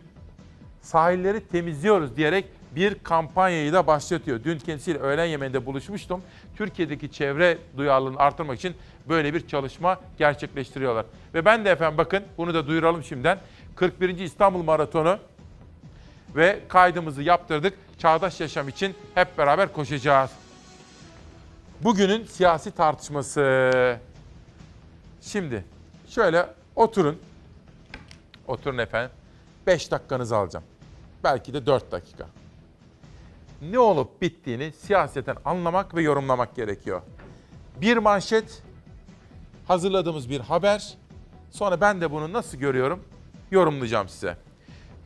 sahilleri 0.83 1.49
temizliyoruz 1.49 2.17
diyerek 2.17 2.45
bir 2.77 2.95
kampanyayı 2.95 3.73
da 3.73 3.87
başlatıyor. 3.87 4.45
Dün 4.45 4.59
kendisiyle 4.59 4.99
öğlen 4.99 5.25
yemeğinde 5.25 5.67
buluşmuştum. 5.67 6.23
Türkiye'deki 6.57 7.13
çevre 7.13 7.59
duyarlılığını 7.77 8.19
artırmak 8.19 8.59
için 8.59 8.77
böyle 9.09 9.35
bir 9.35 9.49
çalışma 9.49 10.01
gerçekleştiriyorlar. 10.19 11.07
Ve 11.35 11.45
ben 11.45 11.65
de 11.65 11.71
efendim 11.71 11.99
bakın 11.99 12.25
bunu 12.39 12.55
da 12.55 12.67
duyuralım 12.67 13.05
şimdiden. 13.05 13.39
41. 13.77 14.19
İstanbul 14.19 14.63
Maratonu 14.63 15.19
ve 16.37 16.61
kaydımızı 16.69 17.23
yaptırdık. 17.23 17.75
Çağdaş 17.99 18.41
yaşam 18.41 18.69
için 18.69 18.95
hep 19.15 19.39
beraber 19.39 19.73
koşacağız. 19.73 20.31
Bugünün 21.81 22.25
siyasi 22.25 22.71
tartışması. 22.71 23.99
Şimdi 25.21 25.65
şöyle 26.09 26.47
oturun. 26.77 27.19
Oturun 28.47 28.79
efendim. 28.79 29.11
5 29.67 29.91
dakikanızı 29.91 30.37
alacağım. 30.37 30.65
Belki 31.25 31.55
de 31.55 31.67
4 31.67 31.93
dakika. 31.93 32.27
Ne 33.71 33.79
olup 33.79 34.23
bittiğini 34.23 34.73
siyaseten 34.73 35.37
anlamak 35.45 35.95
ve 35.95 36.03
yorumlamak 36.03 36.57
gerekiyor. 36.57 37.03
Bir 37.81 37.97
manşet, 37.97 38.63
hazırladığımız 39.69 40.31
bir 40.31 40.41
haber. 40.41 40.95
Sonra 41.51 41.81
ben 41.81 42.01
de 42.01 42.11
bunu 42.11 42.33
nasıl 42.33 42.59
görüyorum 42.59 43.05
yorumlayacağım 43.51 44.09
size. 44.09 44.37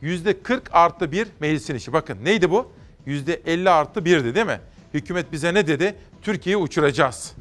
%40 0.03 0.61
artı 0.71 1.11
1 1.11 1.27
meclisin 1.39 1.75
işi. 1.75 1.93
Bakın 1.93 2.17
neydi 2.23 2.51
bu? 2.51 2.71
%50 3.07 3.69
artı 3.69 3.99
1'di 3.99 4.35
değil 4.35 4.45
mi? 4.45 4.61
Hükümet 4.93 5.31
bize 5.31 5.53
ne 5.53 5.67
dedi? 5.67 5.95
Türkiye'yi 6.21 6.57
uçuracağız. 6.57 7.33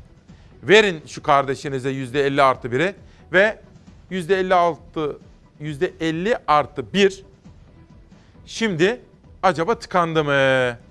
Verin 0.62 1.02
şu 1.06 1.22
kardeşinize 1.22 1.92
%50 1.92 2.42
artı 2.42 2.68
1'i 2.68 2.94
ve 3.32 3.60
%56 4.10 5.16
%50 5.60 6.38
artı 6.46 6.92
1 6.92 7.24
şimdi 8.46 9.00
acaba 9.42 9.78
tıkandı 9.78 10.24
mı? 10.24 10.87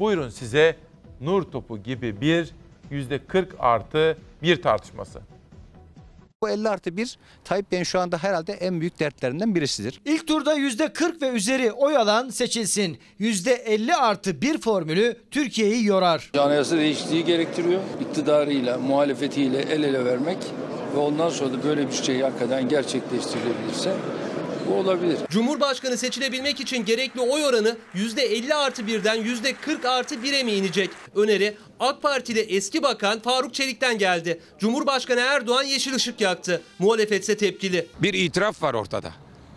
Buyurun 0.00 0.28
size 0.28 0.76
nur 1.20 1.42
topu 1.42 1.78
gibi 1.82 2.20
bir 2.20 2.50
%40 2.90 3.46
artı 3.58 4.18
1 4.42 4.62
tartışması. 4.62 5.20
Bu 6.42 6.48
50 6.48 6.68
artı 6.68 6.96
1 6.96 7.18
Tayyip 7.44 7.72
Bey'in 7.72 7.84
şu 7.84 8.00
anda 8.00 8.18
herhalde 8.18 8.52
en 8.52 8.80
büyük 8.80 9.00
dertlerinden 9.00 9.54
birisidir. 9.54 10.00
İlk 10.04 10.26
turda 10.26 10.54
%40 10.54 11.22
ve 11.22 11.28
üzeri 11.28 11.72
oy 11.72 11.96
alan 11.96 12.28
seçilsin. 12.28 12.98
%50 13.20 13.94
artı 13.94 14.40
1 14.40 14.58
formülü 14.58 15.16
Türkiye'yi 15.30 15.84
yorar. 15.84 16.30
Anayasa 16.38 16.76
değişikliği 16.76 17.24
gerektiriyor. 17.24 17.80
İktidarıyla, 18.00 18.78
muhalefetiyle 18.78 19.58
el 19.58 19.82
ele 19.82 20.04
vermek 20.04 20.38
ve 20.94 20.98
ondan 20.98 21.28
sonra 21.28 21.52
da 21.52 21.62
böyle 21.64 21.88
bir 21.88 21.92
şey 21.92 22.20
hakikaten 22.20 22.68
gerçekleştirilebilirse 22.68 23.94
bu 24.70 24.74
olabilir. 24.74 25.18
Cumhurbaşkanı 25.30 25.96
seçilebilmek 25.96 26.60
için 26.60 26.84
gerekli 26.84 27.20
oy 27.20 27.44
oranı 27.44 27.76
%50 27.94 28.54
artı 28.54 28.82
1'den 28.82 29.16
%40 29.16 29.88
artı 29.88 30.14
1'e 30.14 30.42
mi 30.42 30.52
inecek? 30.52 30.90
Öneri 31.14 31.56
AK 31.80 32.02
Partili 32.02 32.40
eski 32.40 32.82
bakan 32.82 33.20
Faruk 33.20 33.54
Çelik'ten 33.54 33.98
geldi. 33.98 34.40
Cumhurbaşkanı 34.58 35.20
Erdoğan 35.20 35.62
yeşil 35.62 35.94
ışık 35.94 36.20
yaktı. 36.20 36.62
Muhalefet 36.78 37.22
ise 37.22 37.36
tepkili. 37.36 37.86
Bir 38.02 38.14
itiraf 38.14 38.62
var 38.62 38.74
ortada. 38.74 39.12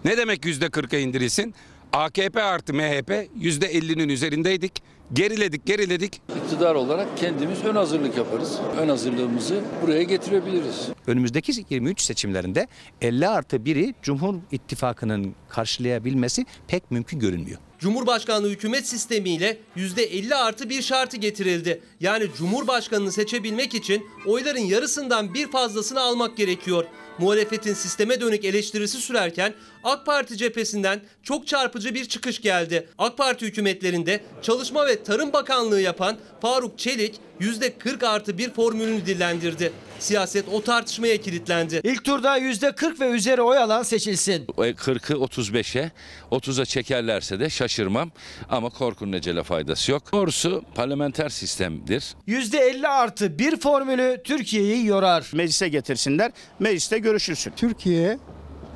Ne 0.05 0.18
demek 0.18 0.45
yüzde 0.45 0.66
40'a 0.66 0.99
indirilsin? 0.99 1.55
AKP 1.93 2.43
artı 2.43 2.74
MHP 2.74 3.28
yüzde 3.36 3.74
50'nin 3.74 4.09
üzerindeydik. 4.09 4.84
Geriledik, 5.14 5.66
geriledik. 5.66 6.22
İktidar 6.43 6.76
olarak 6.76 7.18
kendimiz 7.18 7.64
ön 7.64 7.76
hazırlık 7.76 8.18
yaparız. 8.18 8.59
Ön 8.78 8.89
hazırlığımızı 8.89 9.61
buraya 9.82 10.03
getirebiliriz. 10.03 10.88
Önümüzdeki 11.07 11.66
23 11.70 12.01
seçimlerinde 12.01 12.68
50 13.01 13.28
artı 13.28 13.57
1'i 13.57 13.95
Cumhur 14.01 14.36
İttifakı'nın 14.51 15.36
karşılayabilmesi 15.49 16.45
pek 16.68 16.91
mümkün 16.91 17.20
görünmüyor. 17.20 17.59
Cumhurbaşkanlığı 17.80 18.49
hükümet 18.49 18.88
sistemiyle 18.88 19.57
%50 19.78 20.36
artı 20.36 20.70
bir 20.70 20.82
şartı 20.82 21.18
getirildi. 21.18 21.82
Yani 21.99 22.28
Cumhurbaşkanını 22.38 23.11
seçebilmek 23.11 23.74
için 23.74 24.07
oyların 24.26 24.59
yarısından 24.59 25.34
bir 25.34 25.51
fazlasını 25.51 26.01
almak 26.01 26.38
gerekiyor. 26.38 26.86
Muhalefetin 27.20 27.74
sisteme 27.74 28.22
dönük 28.22 28.45
eleştirisi 28.45 28.97
sürerken 28.97 29.53
AK 29.84 30.06
Parti 30.06 30.38
cephesinden 30.38 31.02
çok 31.24 31.48
çarpıcı 31.48 31.96
bir 31.96 32.06
çıkış 32.06 32.42
geldi. 32.42 32.88
AK 32.98 33.18
Parti 33.18 33.46
hükümetlerinde 33.46 34.24
Çalışma 34.42 34.88
ve 34.88 35.04
Tarım 35.04 35.34
Bakanlığı 35.34 35.82
yapan 35.82 36.18
Faruk 36.42 36.80
Çelik 36.80 37.20
%40 37.42 38.08
artı 38.08 38.38
bir 38.38 38.54
formülünü 38.54 39.06
dillendirdi. 39.06 39.74
Siyaset 40.00 40.46
o 40.54 40.62
tartışmaya 40.62 41.18
kilitlendi. 41.18 41.82
İlk 41.84 42.06
turda 42.06 42.38
%40 42.40 43.00
ve 43.00 43.10
üzeri 43.10 43.42
oy 43.42 43.58
alan 43.58 43.84
seçilsin. 43.84 44.46
40'ı 44.46 45.18
35'e, 45.18 45.92
30'a 46.32 46.66
çekerlerse 46.66 47.40
de 47.40 47.50
şaşırmam. 47.50 48.12
Ama 48.50 48.70
korkunun 48.70 49.14
ecele 49.14 49.44
faydası 49.44 49.92
yok. 49.92 50.14
Doğrusu 50.14 50.64
parlamenter 50.76 51.30
sistemdir. 51.30 52.16
%50 52.28 52.88
artı 52.88 53.40
1 53.40 53.58
formülü 53.58 54.22
Türkiye'yi 54.24 54.86
yorar. 54.86 55.30
Meclise 55.34 55.70
getirsinler, 55.70 56.32
mecliste 56.60 57.00
görüşülsün. 57.00 57.54
Türkiye 57.55 58.18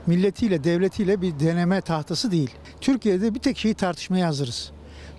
milletiyle, 0.07 0.63
devletiyle 0.63 1.21
bir 1.21 1.39
deneme 1.39 1.81
tahtası 1.81 2.31
değil. 2.31 2.49
Türkiye'de 2.81 3.35
bir 3.35 3.39
tek 3.39 3.57
şeyi 3.57 3.73
tartışmaya 3.73 4.27
hazırız. 4.27 4.71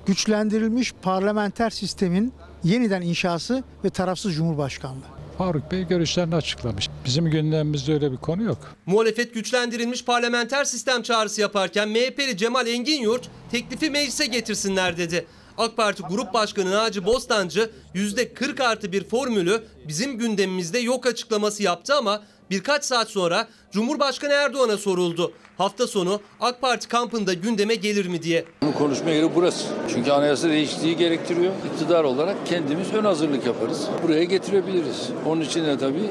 Güçlendirilmiş 0.06 0.92
parlamenter 1.02 1.70
sistemin 1.70 2.32
yeniden 2.64 3.02
inşası 3.02 3.64
ve 3.84 3.90
tarafsız 3.90 4.34
cumhurbaşkanlığı. 4.34 5.18
Faruk 5.38 5.72
Bey 5.72 5.86
görüşlerini 5.86 6.34
açıklamış. 6.34 6.88
Bizim 7.04 7.30
gündemimizde 7.30 7.94
öyle 7.94 8.12
bir 8.12 8.16
konu 8.16 8.42
yok. 8.42 8.58
Muhalefet 8.86 9.34
güçlendirilmiş 9.34 10.04
parlamenter 10.04 10.64
sistem 10.64 11.02
çağrısı 11.02 11.40
yaparken 11.40 11.88
MHP'li 11.88 12.36
Cemal 12.36 12.66
Engin 12.66 13.02
Yurt 13.02 13.28
teklifi 13.50 13.90
meclise 13.90 14.26
getirsinler 14.26 14.96
dedi. 14.96 15.26
AK 15.58 15.76
Parti 15.76 16.02
Grup 16.02 16.34
Başkanı 16.34 16.70
Naci 16.70 17.04
Bostancı 17.04 17.70
%40 17.94 18.62
artı 18.62 18.92
bir 18.92 19.04
formülü 19.04 19.64
bizim 19.88 20.18
gündemimizde 20.18 20.78
yok 20.78 21.06
açıklaması 21.06 21.62
yaptı 21.62 21.94
ama 21.94 22.22
birkaç 22.50 22.84
saat 22.84 23.10
sonra 23.10 23.48
Cumhurbaşkanı 23.72 24.32
Erdoğan'a 24.32 24.76
soruldu. 24.76 25.32
Hafta 25.58 25.86
sonu 25.86 26.20
AK 26.40 26.60
Parti 26.60 26.88
kampında 26.88 27.34
gündeme 27.34 27.74
gelir 27.74 28.06
mi 28.06 28.22
diye. 28.22 28.44
Bunu 28.62 28.74
konuşma 28.74 29.10
yeri 29.10 29.34
burası. 29.34 29.64
Çünkü 29.94 30.10
anayasa 30.10 30.48
değişikliği 30.48 30.96
gerektiriyor. 30.96 31.52
İktidar 31.72 32.04
olarak 32.04 32.46
kendimiz 32.46 32.92
ön 32.94 33.04
hazırlık 33.04 33.46
yaparız. 33.46 33.86
Buraya 34.02 34.24
getirebiliriz. 34.24 35.08
Onun 35.26 35.40
için 35.40 35.64
de 35.64 35.78
tabii 35.78 36.10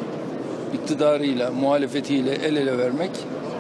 iktidarıyla, 0.74 1.52
muhalefetiyle 1.52 2.32
el 2.32 2.56
ele 2.56 2.78
vermek 2.78 3.12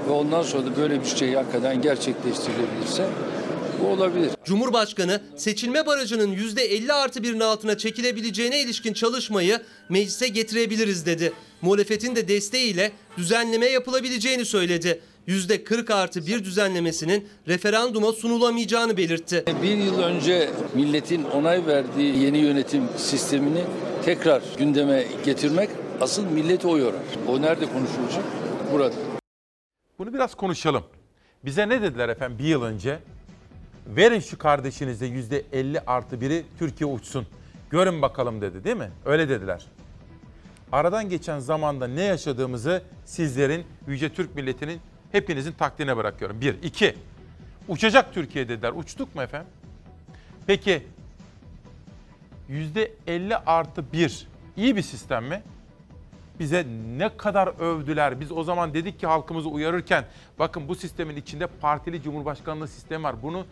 ve 0.07 0.11
ondan 0.11 0.41
sonra 0.43 0.65
da 0.65 0.77
böyle 0.77 1.01
bir 1.01 1.05
şey 1.05 1.33
hakikaten 1.33 1.81
gerçekleştirilebilirse 1.81 3.07
bu 3.81 3.87
olabilir. 3.87 4.31
Cumhurbaşkanı 4.45 5.21
seçilme 5.35 5.85
barajının 5.85 6.35
%50 6.35 6.93
artı 6.93 7.23
birinin 7.23 7.39
altına 7.39 7.77
çekilebileceğine 7.77 8.61
ilişkin 8.61 8.93
çalışmayı 8.93 9.59
meclise 9.89 10.27
getirebiliriz 10.27 11.05
dedi. 11.05 11.33
Muhalefetin 11.61 12.15
de 12.15 12.27
desteğiyle 12.27 12.91
düzenleme 13.17 13.65
yapılabileceğini 13.65 14.45
söyledi. 14.45 15.01
%40 15.27 15.93
artı 15.93 16.27
bir 16.27 16.45
düzenlemesinin 16.45 17.27
referanduma 17.47 18.11
sunulamayacağını 18.11 18.97
belirtti. 18.97 19.43
Bir 19.63 19.77
yıl 19.77 19.99
önce 19.99 20.49
milletin 20.75 21.23
onay 21.23 21.65
verdiği 21.65 22.23
yeni 22.23 22.37
yönetim 22.37 22.83
sistemini 22.97 23.63
tekrar 24.05 24.41
gündeme 24.57 25.05
getirmek 25.25 25.69
asıl 26.01 26.25
milleti 26.25 26.67
o 26.67 26.77
yorar. 26.77 27.01
O 27.27 27.41
nerede 27.41 27.65
konuşulacak? 27.65 28.23
Burada. 28.73 28.95
Bunu 29.99 30.13
biraz 30.13 30.35
konuşalım. 30.35 30.83
Bize 31.45 31.69
ne 31.69 31.81
dediler 31.81 32.09
efendim 32.09 32.39
bir 32.39 32.43
yıl 32.43 32.61
önce? 32.63 32.99
Verin 33.87 34.19
şu 34.19 34.37
kardeşinize 34.37 35.05
yüzde 35.05 35.43
50 35.53 35.79
artı 35.79 36.21
biri 36.21 36.45
Türkiye 36.59 36.89
uçsun. 36.89 37.27
Görün 37.69 38.01
bakalım 38.01 38.41
dedi 38.41 38.63
değil 38.63 38.77
mi? 38.77 38.91
Öyle 39.05 39.29
dediler. 39.29 39.65
Aradan 40.71 41.09
geçen 41.09 41.39
zamanda 41.39 41.87
ne 41.87 42.03
yaşadığımızı 42.03 42.83
sizlerin, 43.05 43.65
Yüce 43.87 44.13
Türk 44.13 44.35
milletinin 44.35 44.79
hepinizin 45.11 45.51
takdirine 45.51 45.97
bırakıyorum. 45.97 46.41
Bir. 46.41 46.63
iki. 46.63 46.95
Uçacak 47.67 48.13
Türkiye 48.13 48.49
dediler. 48.49 48.71
Uçtuk 48.75 49.15
mu 49.15 49.21
efendim? 49.21 49.47
Peki 50.47 50.83
yüzde 52.49 52.91
50 53.07 53.37
artı 53.37 53.91
bir 53.93 54.27
iyi 54.57 54.75
bir 54.75 54.81
sistem 54.81 55.25
mi? 55.25 55.43
bize 56.39 56.65
ne 56.97 57.17
kadar 57.17 57.47
övdüler. 57.59 58.19
Biz 58.19 58.31
o 58.31 58.43
zaman 58.43 58.73
dedik 58.73 58.99
ki 58.99 59.07
halkımızı 59.07 59.49
uyarırken 59.49 60.05
bakın 60.39 60.67
bu 60.67 60.75
sistemin 60.75 61.15
içinde 61.15 61.47
partili 61.47 62.01
cumhurbaşkanlığı 62.01 62.67
sistemi 62.67 63.03
var. 63.03 63.23
Bunu 63.23 63.45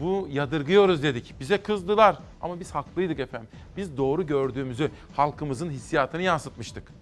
bu 0.00 0.28
yadırgıyoruz 0.30 1.02
dedik. 1.02 1.34
Bize 1.40 1.58
kızdılar 1.58 2.18
ama 2.42 2.60
biz 2.60 2.70
haklıydık 2.70 3.20
efendim. 3.20 3.48
Biz 3.76 3.96
doğru 3.96 4.26
gördüğümüzü 4.26 4.90
halkımızın 5.16 5.70
hissiyatını 5.70 6.22
yansıtmıştık. 6.22 6.92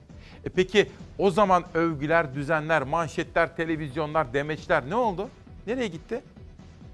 E 0.45 0.49
peki 0.49 0.91
o 1.19 1.31
zaman 1.31 1.65
övgüler, 1.75 2.35
düzenler, 2.35 2.83
manşetler, 2.83 3.57
televizyonlar, 3.57 4.33
demeçler 4.33 4.91
ne 4.91 4.95
oldu? 4.95 5.29
Nereye 5.67 5.89
gitti? 5.89 6.21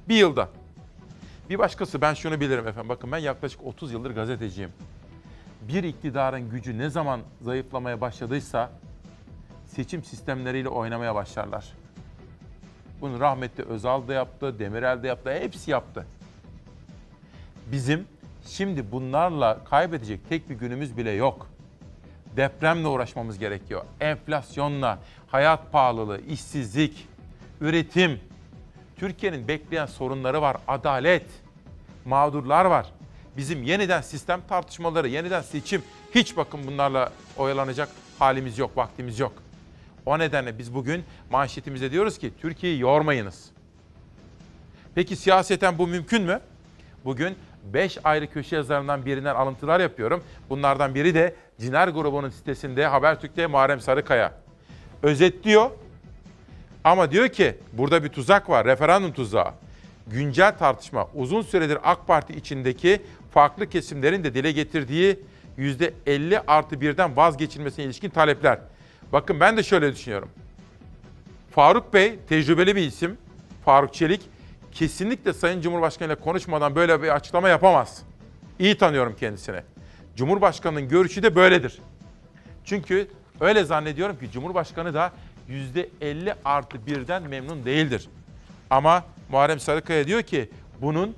Bir 0.09 0.17
yılda. 0.17 0.49
Bir 1.51 1.59
başkası 1.59 2.01
ben 2.01 2.15
şunu 2.15 2.41
bilirim 2.41 2.69
efendim. 2.69 2.89
Bakın 2.89 3.13
ben 3.13 3.19
yaklaşık 3.19 3.67
30 3.67 3.93
yıldır 3.93 4.11
gazeteciyim 4.11 4.71
bir 5.69 5.85
iktidarın 5.85 6.51
gücü 6.51 6.79
ne 6.79 6.91
zaman 6.91 7.21
zayıflamaya 7.41 8.01
başladıysa 8.01 8.71
seçim 9.67 10.05
sistemleriyle 10.05 10.69
oynamaya 10.69 11.15
başlarlar. 11.15 11.73
Bunu 13.01 13.21
rahmetli 13.21 13.65
Özal 13.65 14.09
da 14.09 14.13
yaptı, 14.13 14.59
Demirel 14.59 15.03
de 15.03 15.09
yaptı, 15.09 15.33
hepsi 15.33 15.71
yaptı. 15.71 16.07
Bizim 17.73 18.07
şimdi 18.47 18.93
bunlarla 18.93 19.65
kaybedecek 19.65 20.29
tek 20.29 20.51
bir 20.51 20.55
günümüz 20.55 20.97
bile 20.97 21.11
yok. 21.11 21.47
Depremle 22.37 22.89
uğraşmamız 22.89 23.39
gerekiyor. 23.39 23.85
Enflasyonla, 24.01 24.99
hayat 25.27 25.73
pahalılığı, 25.73 26.21
işsizlik, 26.21 27.09
üretim. 27.61 28.21
Türkiye'nin 28.97 29.49
bekleyen 29.49 29.87
sorunları 29.87 30.43
var. 30.43 30.57
Adalet, 30.69 31.27
mağdurlar 32.05 32.65
var. 32.65 32.87
Bizim 33.37 33.63
yeniden 33.63 34.01
sistem 34.01 34.41
tartışmaları, 34.49 35.09
yeniden 35.09 35.43
seçim 35.43 35.83
hiç 36.15 36.37
bakın 36.37 36.61
bunlarla 36.67 37.13
oyalanacak 37.37 37.89
halimiz 38.19 38.59
yok, 38.59 38.77
vaktimiz 38.77 39.19
yok. 39.19 39.33
O 40.07 40.19
nedenle 40.19 40.59
biz 40.59 40.75
bugün 40.75 41.05
manşetimize 41.31 41.91
diyoruz 41.91 42.19
ki 42.19 42.33
Türkiye'yi 42.41 42.81
yormayınız. 42.81 43.51
Peki 44.95 45.17
siyaseten 45.17 45.79
bu 45.79 45.87
mümkün 45.87 46.23
mü? 46.23 46.41
Bugün 47.05 47.37
5 47.65 47.99
ayrı 48.05 48.27
köşe 48.27 48.57
yazarından 48.57 49.07
birinden 49.07 49.35
alıntılar 49.35 49.81
yapıyorum. 49.81 50.25
Bunlardan 50.51 50.95
biri 50.95 51.15
de 51.15 51.35
Ciner 51.61 51.89
grubunun 51.89 52.29
sitesinde 52.29 52.87
Habertürk'te 52.87 53.47
Muharrem 53.47 53.81
Sarıkaya. 53.81 54.33
Özetliyor 55.03 55.71
ama 56.85 57.11
diyor 57.11 57.29
ki 57.29 57.55
burada 57.73 58.05
bir 58.05 58.09
tuzak 58.09 58.49
var, 58.51 58.67
referandum 58.67 59.13
tuzağı. 59.13 59.53
Güncel 60.07 60.59
tartışma 60.59 61.09
uzun 61.15 61.43
süredir 61.43 61.79
AK 61.83 62.07
Parti 62.07 62.33
içindeki 62.33 63.03
farklı 63.35 63.69
kesimlerin 63.69 64.25
de 64.25 64.35
dile 64.35 64.53
getirdiği 64.53 65.21
%50 65.59 66.43
artı 66.47 66.81
birden 66.81 67.17
vazgeçilmesine 67.17 67.85
ilişkin 67.85 68.11
talepler. 68.11 68.59
Bakın 69.13 69.41
ben 69.41 69.57
de 69.57 69.63
şöyle 69.63 69.93
düşünüyorum. 69.93 70.29
Faruk 71.51 71.95
Bey 71.95 72.19
tecrübeli 72.29 72.77
bir 72.77 72.83
isim. 72.83 73.19
Faruk 73.65 73.95
Çelik 73.95 74.21
kesinlikle 74.73 75.33
Sayın 75.33 75.61
Cumhurbaşkanı 75.61 76.13
ile 76.13 76.21
konuşmadan 76.21 76.75
böyle 76.75 77.03
bir 77.03 77.09
açıklama 77.09 77.49
yapamaz. 77.49 78.03
İyi 78.59 78.79
tanıyorum 78.79 79.17
kendisini. 79.21 79.61
Cumhurbaşkanının 80.17 80.89
görüşü 80.89 81.23
de 81.23 81.37
böyledir. 81.37 81.79
Çünkü 82.65 83.09
öyle 83.41 83.65
zannediyorum 83.65 84.19
ki 84.19 84.31
Cumhurbaşkanı 84.33 84.95
da 84.95 85.13
%50 85.49 86.35
artı 86.45 86.87
birden 86.87 87.23
memnun 87.23 87.65
değildir. 87.65 88.09
Ama 88.71 89.05
Muharrem 89.29 89.61
Sarıkaya 89.61 90.07
diyor 90.07 90.23
ki 90.23 90.51
bunun 90.81 91.15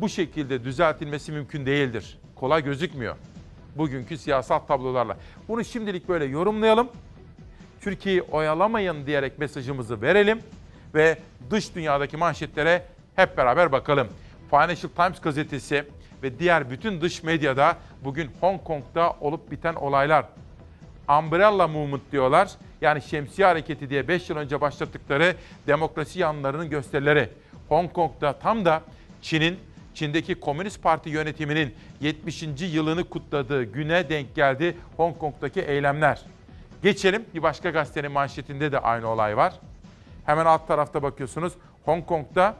bu 0.00 0.08
şekilde 0.08 0.64
düzeltilmesi 0.64 1.32
mümkün 1.32 1.66
değildir. 1.66 2.18
Kolay 2.34 2.64
gözükmüyor 2.64 3.16
bugünkü 3.78 4.18
siyasal 4.18 4.58
tablolarla. 4.58 5.16
Bunu 5.48 5.64
şimdilik 5.64 6.08
böyle 6.08 6.24
yorumlayalım. 6.24 6.88
Türkiye'yi 7.86 8.22
oyalamayın 8.22 9.06
diyerek 9.06 9.38
mesajımızı 9.38 10.02
verelim 10.02 10.38
ve 10.94 11.18
dış 11.50 11.74
dünyadaki 11.74 12.16
manşetlere 12.16 12.82
hep 13.16 13.36
beraber 13.36 13.72
bakalım. 13.72 14.08
Financial 14.50 14.90
Times 14.96 15.20
gazetesi 15.20 15.84
ve 16.22 16.38
diğer 16.38 16.70
bütün 16.70 17.00
dış 17.00 17.22
medyada 17.22 17.76
bugün 18.04 18.30
Hong 18.40 18.64
Kong'da 18.64 19.16
olup 19.20 19.50
biten 19.50 19.74
olaylar. 19.74 20.24
Umbrella 21.18 21.68
Movement 21.68 22.02
diyorlar. 22.12 22.50
Yani 22.80 23.02
şemsiye 23.02 23.48
hareketi 23.48 23.90
diye 23.90 24.08
5 24.08 24.30
yıl 24.30 24.36
önce 24.36 24.60
başlattıkları 24.60 25.34
demokrasi 25.66 26.20
yanlarının 26.20 26.70
gösterileri. 26.70 27.28
Hong 27.68 27.92
Kong'da 27.92 28.32
tam 28.32 28.64
da 28.64 28.82
Çin'in 29.22 29.58
Çin'deki 29.94 30.34
Komünist 30.34 30.82
Parti 30.82 31.10
yönetiminin 31.10 31.74
70. 32.00 32.44
yılını 32.60 33.04
kutladığı 33.04 33.64
güne 33.64 34.08
denk 34.08 34.34
geldi 34.34 34.76
Hong 34.96 35.18
Kong'daki 35.18 35.60
eylemler. 35.60 36.35
Geçelim 36.86 37.24
bir 37.34 37.42
başka 37.42 37.70
gazetenin 37.70 38.12
manşetinde 38.12 38.72
de 38.72 38.78
aynı 38.78 39.08
olay 39.08 39.36
var. 39.36 39.54
Hemen 40.26 40.46
alt 40.46 40.68
tarafta 40.68 41.02
bakıyorsunuz 41.02 41.52
Hong 41.84 42.06
Kong'da 42.06 42.54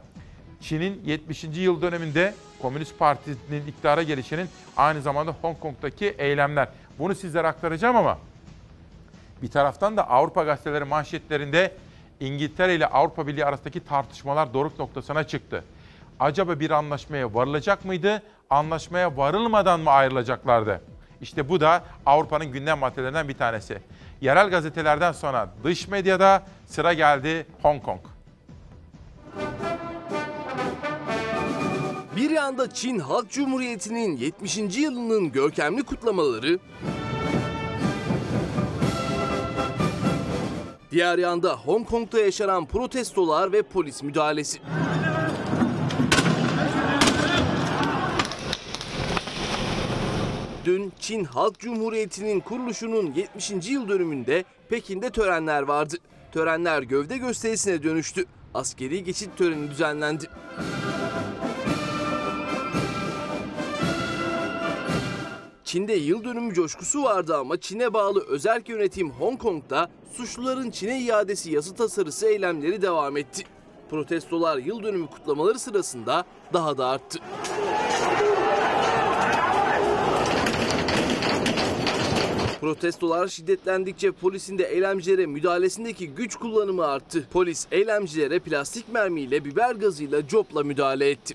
Çin'in 0.60 1.02
70. 1.04 1.44
yıl 1.44 1.82
döneminde 1.82 2.34
Komünist 2.62 2.98
Parti'nin 2.98 3.66
iktidara 3.66 4.02
gelişinin 4.02 4.48
aynı 4.76 5.02
zamanda 5.02 5.34
Hong 5.42 5.60
Kong'daki 5.60 6.06
eylemler. 6.18 6.68
Bunu 6.98 7.14
sizlere 7.14 7.46
aktaracağım 7.46 7.96
ama 7.96 8.18
bir 9.42 9.50
taraftan 9.50 9.96
da 9.96 10.10
Avrupa 10.10 10.44
gazeteleri 10.44 10.84
manşetlerinde 10.84 11.72
İngiltere 12.20 12.74
ile 12.74 12.86
Avrupa 12.86 13.26
Birliği 13.26 13.44
arasındaki 13.44 13.84
tartışmalar 13.84 14.54
doruk 14.54 14.78
noktasına 14.78 15.24
çıktı. 15.24 15.64
Acaba 16.20 16.60
bir 16.60 16.70
anlaşmaya 16.70 17.34
varılacak 17.34 17.84
mıydı? 17.84 18.22
Anlaşmaya 18.50 19.16
varılmadan 19.16 19.80
mı 19.80 19.90
ayrılacaklardı? 19.90 20.80
İşte 21.20 21.48
bu 21.48 21.60
da 21.60 21.84
Avrupa'nın 22.06 22.46
gündem 22.46 22.78
maddelerinden 22.78 23.28
bir 23.28 23.38
tanesi. 23.38 23.78
Yerel 24.20 24.50
gazetelerden 24.50 25.12
sonra 25.12 25.50
dış 25.64 25.88
medyada 25.88 26.42
sıra 26.66 26.92
geldi 26.92 27.46
Hong 27.62 27.82
Kong. 27.82 28.00
Bir 32.16 32.30
yanda 32.30 32.70
Çin 32.70 32.98
Halk 32.98 33.30
Cumhuriyeti'nin 33.30 34.16
70. 34.16 34.56
yılının 34.56 35.32
görkemli 35.32 35.82
kutlamaları, 35.82 36.58
diğer 40.90 41.18
yanda 41.18 41.52
Hong 41.52 41.88
Kong'da 41.88 42.20
yaşanan 42.20 42.66
protestolar 42.66 43.52
ve 43.52 43.62
polis 43.62 44.02
müdahalesi. 44.02 44.58
Dün 50.66 50.92
Çin 51.00 51.24
Halk 51.24 51.58
Cumhuriyeti'nin 51.58 52.40
kuruluşunun 52.40 53.14
70. 53.14 53.70
yıl 53.70 53.88
dönümünde 53.88 54.44
Pekin'de 54.68 55.10
törenler 55.10 55.62
vardı. 55.62 55.96
Törenler 56.32 56.82
gövde 56.82 57.16
gösterisine 57.16 57.82
dönüştü. 57.82 58.24
Askeri 58.54 59.04
geçit 59.04 59.38
töreni 59.38 59.70
düzenlendi. 59.70 60.30
Çin'de 65.64 65.92
yıl 65.92 66.24
dönümü 66.24 66.54
coşkusu 66.54 67.02
vardı 67.02 67.36
ama 67.36 67.60
Çin'e 67.60 67.94
bağlı 67.94 68.26
özerk 68.28 68.68
yönetim 68.68 69.10
Hong 69.10 69.38
Kong'da 69.38 69.90
suçluların 70.12 70.70
Çin'e 70.70 71.00
iadesi 71.00 71.50
yasa 71.50 71.74
tasarısı 71.74 72.26
eylemleri 72.26 72.82
devam 72.82 73.16
etti. 73.16 73.44
Protestolar 73.90 74.56
yıl 74.56 74.82
dönümü 74.82 75.06
kutlamaları 75.06 75.58
sırasında 75.58 76.24
daha 76.52 76.78
da 76.78 76.86
arttı. 76.86 77.18
Protestolar 82.60 83.28
şiddetlendikçe 83.28 84.12
polisin 84.12 84.58
de 84.58 84.64
eylemcilere 84.64 85.26
müdahalesindeki 85.26 86.08
güç 86.10 86.36
kullanımı 86.36 86.86
arttı. 86.86 87.28
Polis 87.32 87.66
eylemcilere 87.70 88.38
plastik 88.38 88.92
mermiyle, 88.92 89.44
biber 89.44 89.74
gazıyla, 89.74 90.28
copla 90.28 90.62
müdahale 90.62 91.10
etti. 91.10 91.34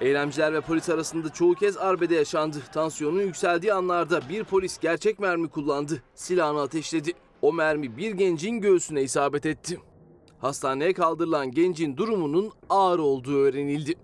Eylemciler 0.00 0.54
ve 0.54 0.60
polis 0.60 0.88
arasında 0.88 1.32
çoğu 1.32 1.54
kez 1.54 1.76
arbede 1.76 2.14
yaşandı. 2.14 2.56
Tansiyonun 2.74 3.22
yükseldiği 3.22 3.72
anlarda 3.72 4.20
bir 4.28 4.44
polis 4.44 4.78
gerçek 4.78 5.18
mermi 5.18 5.48
kullandı. 5.48 6.02
Silahını 6.14 6.60
ateşledi. 6.60 7.12
O 7.42 7.52
mermi 7.52 7.96
bir 7.96 8.10
gencin 8.12 8.60
göğsüne 8.60 9.02
isabet 9.02 9.46
etti. 9.46 9.80
Hastaneye 10.38 10.92
kaldırılan 10.92 11.50
gencin 11.50 11.96
durumunun 11.96 12.52
ağır 12.68 12.98
olduğu 12.98 13.38
öğrenildi. 13.38 13.94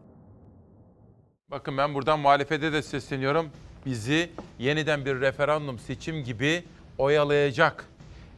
Bakın 1.51 1.79
ben 1.79 1.95
buradan 1.95 2.21
muhalefete 2.21 2.73
de 2.73 2.83
sesleniyorum. 2.83 3.51
Bizi 3.87 4.31
yeniden 4.59 5.05
bir 5.05 5.21
referandum 5.21 5.79
seçim 5.79 6.25
gibi 6.25 6.65
oyalayacak. 6.99 7.85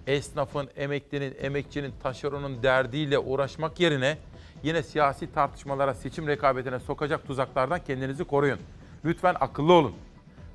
Esnafın, 0.07 0.69
emeklinin, 0.77 1.37
emekçinin, 1.41 1.93
taşeronun 2.03 2.63
derdiyle 2.63 3.19
uğraşmak 3.19 3.81
yerine 3.81 4.19
yine 4.63 4.83
siyasi 4.83 5.33
tartışmalara, 5.33 5.95
seçim 5.95 6.27
rekabetine 6.27 6.81
sokacak 6.81 7.27
tuzaklardan 7.27 7.85
kendinizi 7.85 8.25
koruyun. 8.25 8.59
Lütfen 9.05 9.37
akıllı 9.41 9.73
olun. 9.73 9.95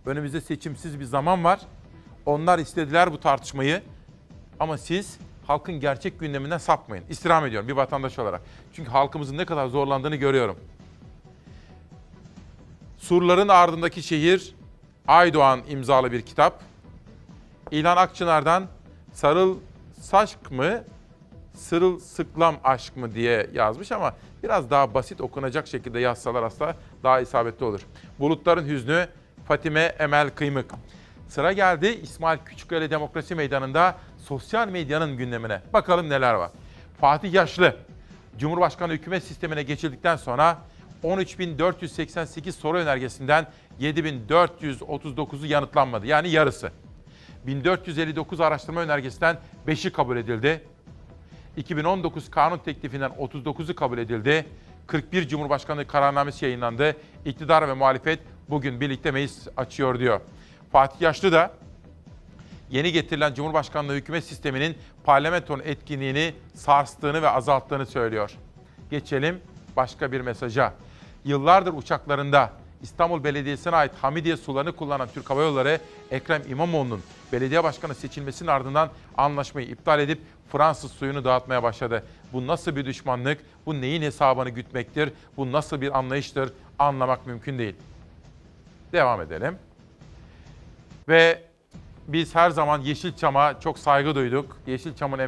Önümüzde 0.06 0.42
seçimsiz 0.42 1.00
bir 1.00 1.06
zaman 1.06 1.44
var. 1.44 1.60
Onlar 2.26 2.60
istediler 2.60 3.14
bu 3.14 3.20
tartışmayı. 3.20 3.82
Ama 4.60 4.78
siz 4.78 5.20
halkın 5.48 5.80
gerçek 5.80 6.20
gündeminden 6.20 6.58
sapmayın. 6.58 7.06
İstirham 7.10 7.46
ediyorum 7.46 7.68
bir 7.68 7.74
vatandaş 7.74 8.20
olarak. 8.20 8.42
Çünkü 8.74 8.92
halkımızın 8.92 9.38
ne 9.38 9.46
kadar 9.46 9.68
zorlandığını 9.68 10.16
görüyorum. 10.16 10.58
Surların 13.08 13.48
ardındaki 13.48 14.04
şehir 14.04 14.56
Aydoğan 15.08 15.62
imzalı 15.70 16.12
bir 16.12 16.22
kitap. 16.22 16.62
İlhan 17.72 17.98
Akçınar'dan 17.98 18.68
Sarıl 19.14 19.58
Saşk 20.02 20.52
mı, 20.52 20.84
Sırıl 21.54 22.00
Sıklam 22.00 22.56
Aşk 22.64 22.98
mı 22.98 23.16
diye 23.16 23.50
yazmış 23.54 23.92
ama 23.92 24.14
biraz 24.44 24.70
daha 24.70 24.94
basit 24.94 25.22
okunacak 25.22 25.68
şekilde 25.68 26.00
yazsalar 26.00 26.44
aslında 26.44 26.76
daha 27.04 27.20
isabetli 27.20 27.66
olur. 27.66 27.82
Bulutların 28.20 28.68
Hüznü 28.68 29.08
Fatime 29.48 29.96
Emel 30.00 30.30
Kıymık. 30.30 30.72
Sıra 31.30 31.54
geldi 31.54 31.88
İsmail 32.04 32.40
Küçüköy'le 32.46 32.90
Demokrasi 32.90 33.36
Meydanı'nda 33.36 33.96
sosyal 34.18 34.68
medyanın 34.68 35.18
gündemine. 35.18 35.62
Bakalım 35.74 36.10
neler 36.10 36.34
var. 36.34 36.52
Fatih 37.02 37.34
Yaşlı, 37.34 37.76
Cumhurbaşkanı 38.38 38.94
hükümet 38.94 39.24
sistemine 39.24 39.64
geçildikten 39.64 40.16
sonra 40.16 40.58
13.488 41.04 42.52
soru 42.52 42.78
önergesinden 42.78 43.48
7.439'u 43.82 45.46
yanıtlanmadı. 45.46 46.08
Yani 46.08 46.30
yarısı. 46.30 46.72
1459 47.48 48.42
araştırma 48.42 48.82
önergesinden 48.82 49.38
5'i 49.68 49.92
kabul 49.92 50.18
edildi. 50.18 50.62
2019 51.58 52.32
kanun 52.32 52.58
teklifinden 52.58 53.12
39'u 53.12 53.76
kabul 53.76 53.98
edildi. 53.98 54.46
41 54.88 55.28
Cumhurbaşkanlığı 55.28 55.88
kararnamesi 55.88 56.46
yayınlandı. 56.46 56.96
İktidar 57.26 57.68
ve 57.68 57.74
muhalefet 57.74 58.20
bugün 58.50 58.82
birlikte 58.82 59.12
meclis 59.12 59.48
açıyor 59.58 60.00
diyor. 60.00 60.22
Fatih 60.72 61.02
Yaşlı 61.02 61.32
da 61.32 61.52
yeni 62.72 62.92
getirilen 62.92 63.34
Cumhurbaşkanlığı 63.34 63.94
hükümet 63.94 64.24
sisteminin 64.24 64.78
parlamentonun 65.04 65.62
etkinliğini 65.66 66.34
sarstığını 66.54 67.22
ve 67.22 67.30
azalttığını 67.30 67.86
söylüyor. 67.86 68.32
Geçelim 68.92 69.42
başka 69.76 70.12
bir 70.12 70.22
mesaja. 70.22 70.74
Yıllardır 71.26 71.74
uçaklarında 71.74 72.52
İstanbul 72.82 73.24
Belediyesi'ne 73.24 73.76
ait 73.76 73.92
Hamidiye 74.02 74.38
sularını 74.38 74.76
kullanan 74.76 75.08
Türk 75.14 75.30
Hava 75.30 75.42
Yolları 75.42 75.80
Ekrem 76.12 76.42
İmamoğlu'nun 76.50 77.02
belediye 77.32 77.64
başkanı 77.64 77.96
seçilmesinin 77.96 78.50
ardından 78.50 78.90
anlaşmayı 79.18 79.68
iptal 79.68 80.00
edip 80.00 80.22
Fransız 80.52 80.92
suyunu 80.92 81.24
dağıtmaya 81.24 81.64
başladı. 81.64 82.04
Bu 82.34 82.48
nasıl 82.48 82.76
bir 82.76 82.86
düşmanlık? 82.86 83.40
Bu 83.66 83.82
neyin 83.82 84.02
hesabını 84.02 84.50
gütmektir? 84.50 85.14
Bu 85.38 85.52
nasıl 85.52 85.82
bir 85.82 85.98
anlayıştır? 85.98 86.54
Anlamak 86.80 87.28
mümkün 87.28 87.58
değil. 87.58 87.76
Devam 88.92 89.22
edelim. 89.22 89.58
Ve 91.08 91.44
biz 92.08 92.36
her 92.36 92.50
zaman 92.50 92.82
Yeşilçam'a 92.82 93.60
çok 93.60 93.80
saygı 93.80 94.16
duyduk. 94.16 94.58
Yeşilçam'ın 94.68 95.20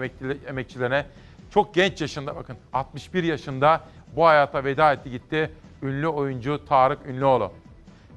emekçilerine 0.47 1.05
çok 1.51 1.73
genç 1.73 2.01
yaşında 2.01 2.35
bakın 2.35 2.57
61 2.73 3.23
yaşında 3.23 3.81
bu 4.17 4.25
hayata 4.25 4.63
veda 4.63 4.93
etti 4.93 5.11
gitti. 5.11 5.51
Ünlü 5.83 6.07
oyuncu 6.07 6.65
Tarık 6.65 7.05
Ünlüoğlu. 7.05 7.51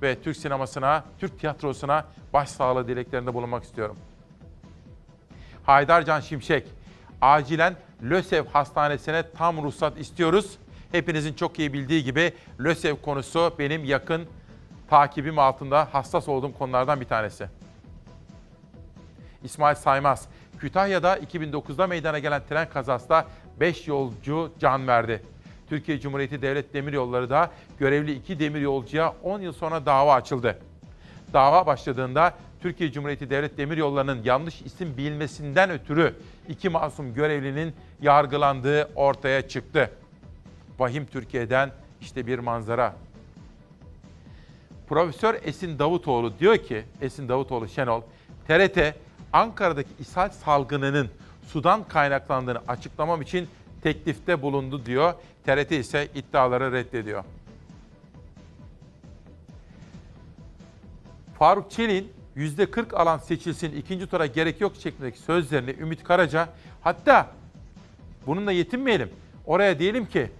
Ve 0.02 0.22
Türk 0.22 0.36
sinemasına, 0.36 1.04
Türk 1.18 1.40
tiyatrosuna 1.40 2.04
başsağlığı 2.32 2.88
dileklerinde 2.88 3.34
bulunmak 3.34 3.64
istiyorum. 3.64 3.96
Haydarcan 5.62 6.20
Şimşek, 6.20 6.68
acilen 7.20 7.76
LÖSEV 8.02 8.46
Hastanesi'ne 8.46 9.30
tam 9.30 9.62
ruhsat 9.62 9.98
istiyoruz. 10.00 10.58
Hepinizin 10.92 11.34
çok 11.34 11.58
iyi 11.58 11.72
bildiği 11.72 12.04
gibi 12.04 12.32
LÖSEV 12.60 12.96
konusu 12.96 13.54
benim 13.58 13.84
yakın 13.84 14.26
takibim 14.90 15.38
altında 15.38 15.88
hassas 15.92 16.28
olduğum 16.28 16.52
konulardan 16.58 17.00
bir 17.00 17.06
tanesi. 17.06 17.46
İsmail 19.42 19.74
Saymaz, 19.74 20.28
Kütahya'da 20.58 21.18
2009'da 21.18 21.86
meydana 21.86 22.18
gelen 22.18 22.42
tren 22.48 22.68
kazasında 22.68 23.26
5 23.60 23.88
yolcu 23.88 24.52
can 24.58 24.86
verdi. 24.88 25.22
Türkiye 25.70 26.00
Cumhuriyeti 26.00 26.42
Devlet 26.42 26.74
Demiryolları 26.74 27.30
da 27.30 27.50
görevli 27.78 28.12
iki 28.12 28.40
demiryolcuya 28.40 29.14
10 29.22 29.40
yıl 29.40 29.52
sonra 29.52 29.86
dava 29.86 30.14
açıldı. 30.14 30.58
Dava 31.32 31.66
başladığında 31.66 32.34
Türkiye 32.60 32.92
Cumhuriyeti 32.92 33.30
Devlet 33.30 33.58
Demiryolları'nın 33.58 34.22
yanlış 34.24 34.62
isim 34.62 34.96
bilmesinden 34.96 35.70
ötürü 35.70 36.14
iki 36.48 36.68
masum 36.68 37.14
görevlinin 37.14 37.74
yargılandığı 38.02 38.90
ortaya 38.94 39.48
çıktı. 39.48 39.90
Vahim 40.78 41.06
Türkiye'den 41.06 41.70
işte 42.00 42.26
bir 42.26 42.38
manzara. 42.38 42.94
Profesör 44.88 45.34
Esin 45.42 45.78
Davutoğlu 45.78 46.38
diyor 46.38 46.56
ki, 46.56 46.84
Esin 47.00 47.28
Davutoğlu 47.28 47.68
Şenol, 47.68 48.02
TRT 48.48 48.94
Ankara'daki 49.32 49.90
ishal 50.00 50.28
salgınının 50.28 51.10
sudan 51.46 51.84
kaynaklandığını 51.88 52.60
açıklamam 52.68 53.22
için 53.22 53.48
teklifte 53.82 54.42
bulundu 54.42 54.86
diyor. 54.86 55.14
TRT 55.46 55.72
ise 55.72 56.08
iddiaları 56.14 56.72
reddediyor. 56.72 57.24
Faruk 61.38 61.70
Çelik'in 61.70 62.12
%40 62.36 62.94
alan 62.94 63.18
seçilsin 63.18 63.76
ikinci 63.76 64.06
tura 64.06 64.26
gerek 64.26 64.60
yok 64.60 64.72
şeklindeki 64.76 65.18
sözlerini 65.18 65.70
Ümit 65.70 66.04
Karaca 66.04 66.48
hatta 66.80 67.30
bununla 68.26 68.52
yetinmeyelim. 68.52 69.10
Oraya 69.46 69.78
diyelim 69.78 70.06
ki 70.06 70.30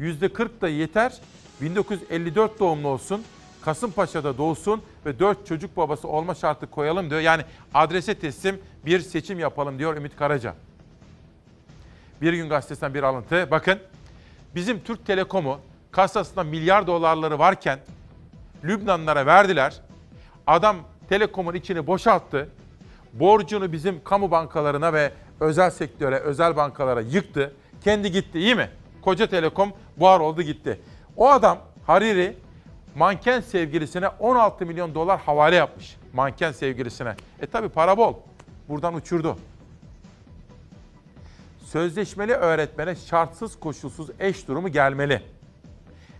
%40 0.00 0.60
da 0.60 0.68
yeter 0.68 1.20
1954 1.60 2.60
doğumlu 2.60 2.88
olsun 2.88 3.22
Kasımpaşa'da 3.62 4.38
doğsun 4.38 4.82
ve 5.06 5.18
4 5.18 5.46
çocuk 5.46 5.76
babası 5.76 6.08
olma 6.08 6.34
şartı 6.34 6.66
koyalım 6.66 7.10
diyor. 7.10 7.20
Yani 7.20 7.42
adrese 7.74 8.14
teslim 8.14 8.60
bir 8.86 9.00
seçim 9.00 9.38
yapalım 9.38 9.78
diyor 9.78 9.96
Ümit 9.96 10.16
Karaca. 10.16 10.54
Bir 12.22 12.32
gün 12.32 12.48
gazetesinden 12.48 12.94
bir 12.94 13.02
alıntı. 13.02 13.48
Bakın 13.50 13.78
bizim 14.54 14.80
Türk 14.80 15.06
Telekom'u 15.06 15.60
kasasında 15.90 16.44
milyar 16.44 16.86
dolarları 16.86 17.38
varken 17.38 17.78
Lübnanlara 18.64 19.26
verdiler. 19.26 19.80
Adam 20.46 20.76
Telekom'un 21.08 21.54
içini 21.54 21.86
boşalttı. 21.86 22.48
Borcunu 23.12 23.72
bizim 23.72 24.04
kamu 24.04 24.30
bankalarına 24.30 24.92
ve 24.92 25.12
özel 25.40 25.70
sektöre, 25.70 26.18
özel 26.18 26.56
bankalara 26.56 27.00
yıktı. 27.00 27.54
Kendi 27.84 28.12
gitti 28.12 28.38
iyi 28.38 28.54
mi? 28.54 28.70
Koca 29.02 29.26
Telekom 29.26 29.72
buhar 29.96 30.20
oldu 30.20 30.42
gitti. 30.42 30.80
O 31.16 31.30
adam 31.30 31.58
Hariri 31.86 32.36
manken 32.96 33.40
sevgilisine 33.40 34.08
16 34.08 34.66
milyon 34.66 34.94
dolar 34.94 35.20
havale 35.20 35.56
yapmış. 35.56 35.96
Manken 36.12 36.52
sevgilisine. 36.52 37.14
E 37.40 37.46
tabi 37.46 37.68
para 37.68 37.96
bol. 37.96 38.14
Buradan 38.68 38.94
uçurdu. 38.94 39.36
Sözleşmeli 41.72 42.32
öğretmene 42.32 42.94
şartsız 42.94 43.60
koşulsuz 43.60 44.08
eş 44.20 44.48
durumu 44.48 44.68
gelmeli. 44.68 45.22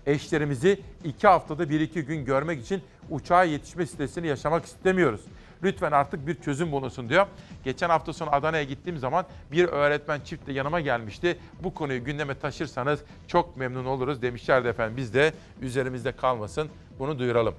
Eşlerimizi 0.07 0.81
iki 1.05 1.27
haftada 1.27 1.71
bir 1.71 1.81
iki 1.81 2.03
gün 2.03 2.25
görmek 2.25 2.63
için 2.63 2.83
uçağa 3.11 3.45
yetişme 3.45 3.87
sitesini 3.87 4.27
yaşamak 4.27 4.65
istemiyoruz. 4.65 5.21
Lütfen 5.63 5.93
artık 5.93 6.27
bir 6.27 6.35
çözüm 6.35 6.73
bulunsun 6.73 7.09
diyor. 7.09 7.27
Geçen 7.65 7.89
hafta 7.89 8.13
sonu 8.13 8.35
Adana'ya 8.35 8.63
gittiğim 8.63 8.99
zaman 8.99 9.27
bir 9.53 9.65
öğretmen 9.65 10.21
çift 10.21 10.47
de 10.47 10.53
yanıma 10.53 10.81
gelmişti. 10.81 11.39
Bu 11.63 11.75
konuyu 11.75 12.05
gündeme 12.05 12.39
taşırsanız 12.39 13.01
çok 13.27 13.57
memnun 13.57 13.85
oluruz 13.85 14.23
demişlerdi 14.23 14.69
efendim. 14.69 14.97
Biz 14.97 15.15
de 15.15 15.33
üzerimizde 15.61 16.13
kalmasın 16.13 16.69
bunu 16.99 17.19
duyuralım. 17.19 17.55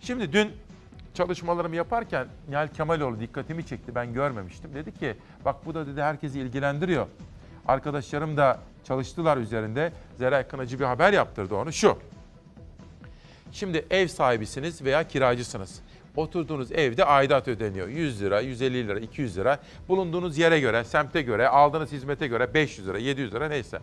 Şimdi 0.00 0.32
dün 0.32 0.50
çalışmalarımı 1.14 1.76
yaparken 1.76 2.26
Nihal 2.48 2.68
Kemaloğlu 2.68 3.20
dikkatimi 3.20 3.66
çekti. 3.66 3.94
Ben 3.94 4.12
görmemiştim. 4.12 4.74
Dedi 4.74 4.94
ki 4.94 5.16
bak 5.44 5.66
bu 5.66 5.74
da 5.74 5.86
dedi 5.86 6.02
herkesi 6.02 6.40
ilgilendiriyor. 6.40 7.06
Arkadaşlarım 7.68 8.36
da 8.36 8.58
çalıştılar 8.84 9.36
üzerinde. 9.36 9.92
Zeray 10.18 10.48
Kınacı 10.48 10.80
bir 10.80 10.84
haber 10.84 11.12
yaptırdı 11.12 11.54
onu. 11.54 11.72
Şu. 11.72 11.98
Şimdi 13.52 13.86
ev 13.90 14.06
sahibisiniz 14.06 14.84
veya 14.84 15.08
kiracısınız. 15.08 15.80
Oturduğunuz 16.16 16.72
evde 16.72 17.04
aidat 17.04 17.48
ödeniyor. 17.48 17.88
100 17.88 18.22
lira, 18.22 18.40
150 18.40 18.88
lira, 18.88 18.98
200 19.00 19.36
lira. 19.36 19.58
Bulunduğunuz 19.88 20.38
yere 20.38 20.60
göre, 20.60 20.84
semte 20.84 21.22
göre, 21.22 21.48
aldığınız 21.48 21.92
hizmete 21.92 22.26
göre 22.26 22.54
500 22.54 22.88
lira, 22.88 22.98
700 22.98 23.34
lira 23.34 23.48
neyse. 23.48 23.78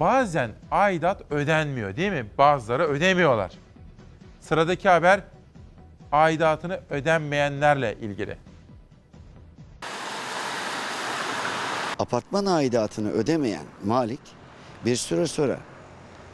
bazen 0.00 0.50
aidat 0.70 1.32
ödenmiyor 1.32 1.96
değil 1.96 2.12
mi? 2.12 2.26
Bazıları 2.38 2.82
ödemiyorlar. 2.82 3.52
Sıradaki 4.48 4.88
haber 4.88 5.20
aidatını 6.12 6.80
ödenmeyenlerle 6.90 7.96
ilgili. 8.00 8.36
Apartman 11.98 12.46
aidatını 12.46 13.10
ödemeyen 13.10 13.64
malik 13.84 14.20
bir 14.84 14.96
süre 14.96 15.26
sonra 15.26 15.58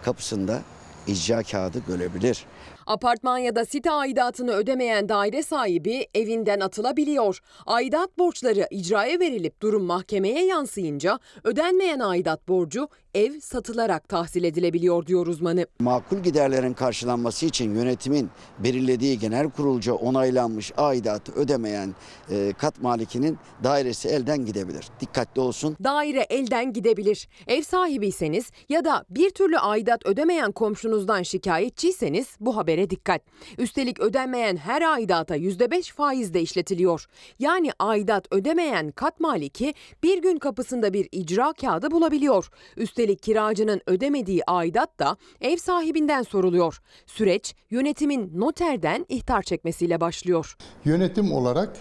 kapısında 0.03 0.63
icra 1.07 1.43
kağıdı 1.43 1.79
görebilir. 1.87 2.45
Apartman 2.87 3.39
ya 3.39 3.57
da 3.57 3.65
site 3.65 3.91
aidatını 3.91 4.53
ödemeyen 4.53 5.09
daire 5.09 5.43
sahibi 5.43 6.07
evinden 6.15 6.61
atılabiliyor. 6.61 7.39
Aidat 7.67 8.19
borçları 8.19 8.67
icraya 8.71 9.21
verilip 9.21 9.63
durum 9.63 9.85
mahkemeye 9.85 10.47
yansıyınca 10.47 11.19
ödenmeyen 11.45 12.01
aidat 12.01 12.49
borcu 12.49 12.89
ev 13.15 13.41
satılarak 13.41 14.09
tahsil 14.09 14.45
edilebiliyor 14.45 15.07
diyor 15.07 15.27
uzmanı. 15.27 15.67
Makul 15.81 16.19
giderlerin 16.19 16.73
karşılanması 16.73 17.47
için 17.47 17.75
yönetimin 17.75 18.31
belirlediği 18.59 19.19
genel 19.19 19.51
kurulca 19.51 19.95
onaylanmış 19.95 20.73
aidatı 20.77 21.33
ödemeyen 21.33 21.95
e, 22.31 22.53
kat 22.59 22.83
malikinin 22.83 23.39
dairesi 23.65 24.09
elden 24.09 24.47
gidebilir. 24.47 24.89
Dikkatli 25.01 25.41
olsun. 25.41 25.77
Daire 25.85 26.27
elden 26.31 26.73
gidebilir. 26.73 27.29
Ev 27.47 27.63
sahibiyseniz 27.63 28.51
ya 28.69 28.85
da 28.85 29.05
bir 29.11 29.31
türlü 29.31 29.59
aidat 29.59 30.07
ödemeyen 30.07 30.53
komşunuzdan 30.53 31.23
şikayetçiyseniz 31.23 32.27
bu 32.41 32.57
habere 32.75 32.91
dikkat. 32.91 33.23
Üstelik 33.59 34.01
ödenmeyen 34.01 34.57
her 34.57 34.83
aidata 34.83 35.37
%5 35.37 35.93
faizle 35.93 36.41
işletiliyor. 36.41 37.07
Yani 37.39 37.71
aidat 37.79 38.27
ödemeyen 38.31 38.91
kat 38.91 39.21
maliki 39.21 39.75
bir 40.03 40.23
gün 40.23 40.39
kapısında 40.39 40.93
bir 40.93 41.09
icra 41.13 41.53
kağıdı 41.53 41.91
bulabiliyor. 41.91 42.51
Üstelik 42.77 43.23
kiracının 43.23 43.81
ödemediği 43.87 44.43
aidat 44.47 44.99
da 44.99 45.17
ev 45.41 45.57
sahibinden 45.57 46.23
soruluyor. 46.23 46.81
Süreç 47.07 47.55
yönetimin 47.71 48.33
noterden 48.35 49.07
ihtar 49.09 49.43
çekmesiyle 49.43 50.01
başlıyor. 50.01 50.57
Yönetim 50.85 51.33
olarak 51.33 51.77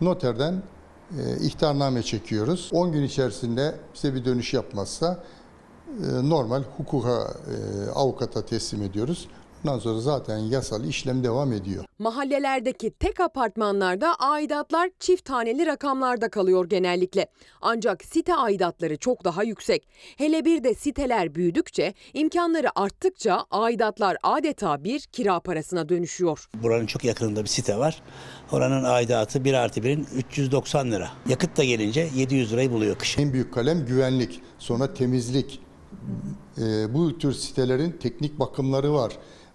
noterden 0.00 0.62
e, 1.18 1.46
ihtarname 1.46 2.02
çekiyoruz. 2.02 2.70
10 2.72 2.92
gün 2.92 3.02
içerisinde 3.02 3.74
bize 3.94 4.14
bir 4.14 4.24
dönüş 4.24 4.54
yapmazsa 4.54 5.24
e, 5.88 6.28
normal 6.28 6.62
hukuka, 6.76 7.34
e, 7.54 7.90
avukata 7.90 8.46
teslim 8.46 8.82
ediyoruz. 8.82 9.28
Ondan 9.64 9.78
sonra 9.78 10.00
zaten 10.00 10.38
yasal 10.38 10.84
işlem 10.84 11.24
devam 11.24 11.52
ediyor. 11.52 11.84
Mahallelerdeki 11.98 12.90
tek 12.90 13.20
apartmanlarda 13.20 14.14
aidatlar 14.14 14.90
çift 15.00 15.24
taneli 15.24 15.66
rakamlarda 15.66 16.28
kalıyor 16.30 16.68
genellikle. 16.68 17.26
Ancak 17.60 18.04
site 18.04 18.34
aidatları 18.34 18.96
çok 18.96 19.24
daha 19.24 19.42
yüksek. 19.42 19.88
Hele 20.16 20.44
bir 20.44 20.64
de 20.64 20.74
siteler 20.74 21.34
büyüdükçe, 21.34 21.94
imkanları 22.14 22.80
arttıkça 22.80 23.46
aidatlar 23.50 24.16
adeta 24.22 24.84
bir 24.84 25.00
kira 25.00 25.40
parasına 25.40 25.88
dönüşüyor. 25.88 26.48
Buranın 26.62 26.86
çok 26.86 27.04
yakınında 27.04 27.42
bir 27.42 27.48
site 27.48 27.78
var. 27.78 28.02
Oranın 28.52 28.84
aidatı 28.84 29.44
1 29.44 29.54
artı 29.54 29.80
1'in 29.80 30.06
390 30.16 30.92
lira. 30.92 31.08
Yakıt 31.28 31.56
da 31.56 31.64
gelince 31.64 32.08
700 32.16 32.52
lirayı 32.52 32.72
buluyor 32.72 32.98
kışın. 32.98 33.22
En 33.22 33.32
büyük 33.32 33.54
kalem 33.54 33.86
güvenlik, 33.86 34.40
sonra 34.58 34.94
temizlik. 34.94 35.60
E, 36.58 36.94
bu 36.94 37.18
tür 37.18 37.32
sitelerin 37.32 37.90
teknik 38.02 38.38
bakımları 38.38 38.94
var, 38.94 39.12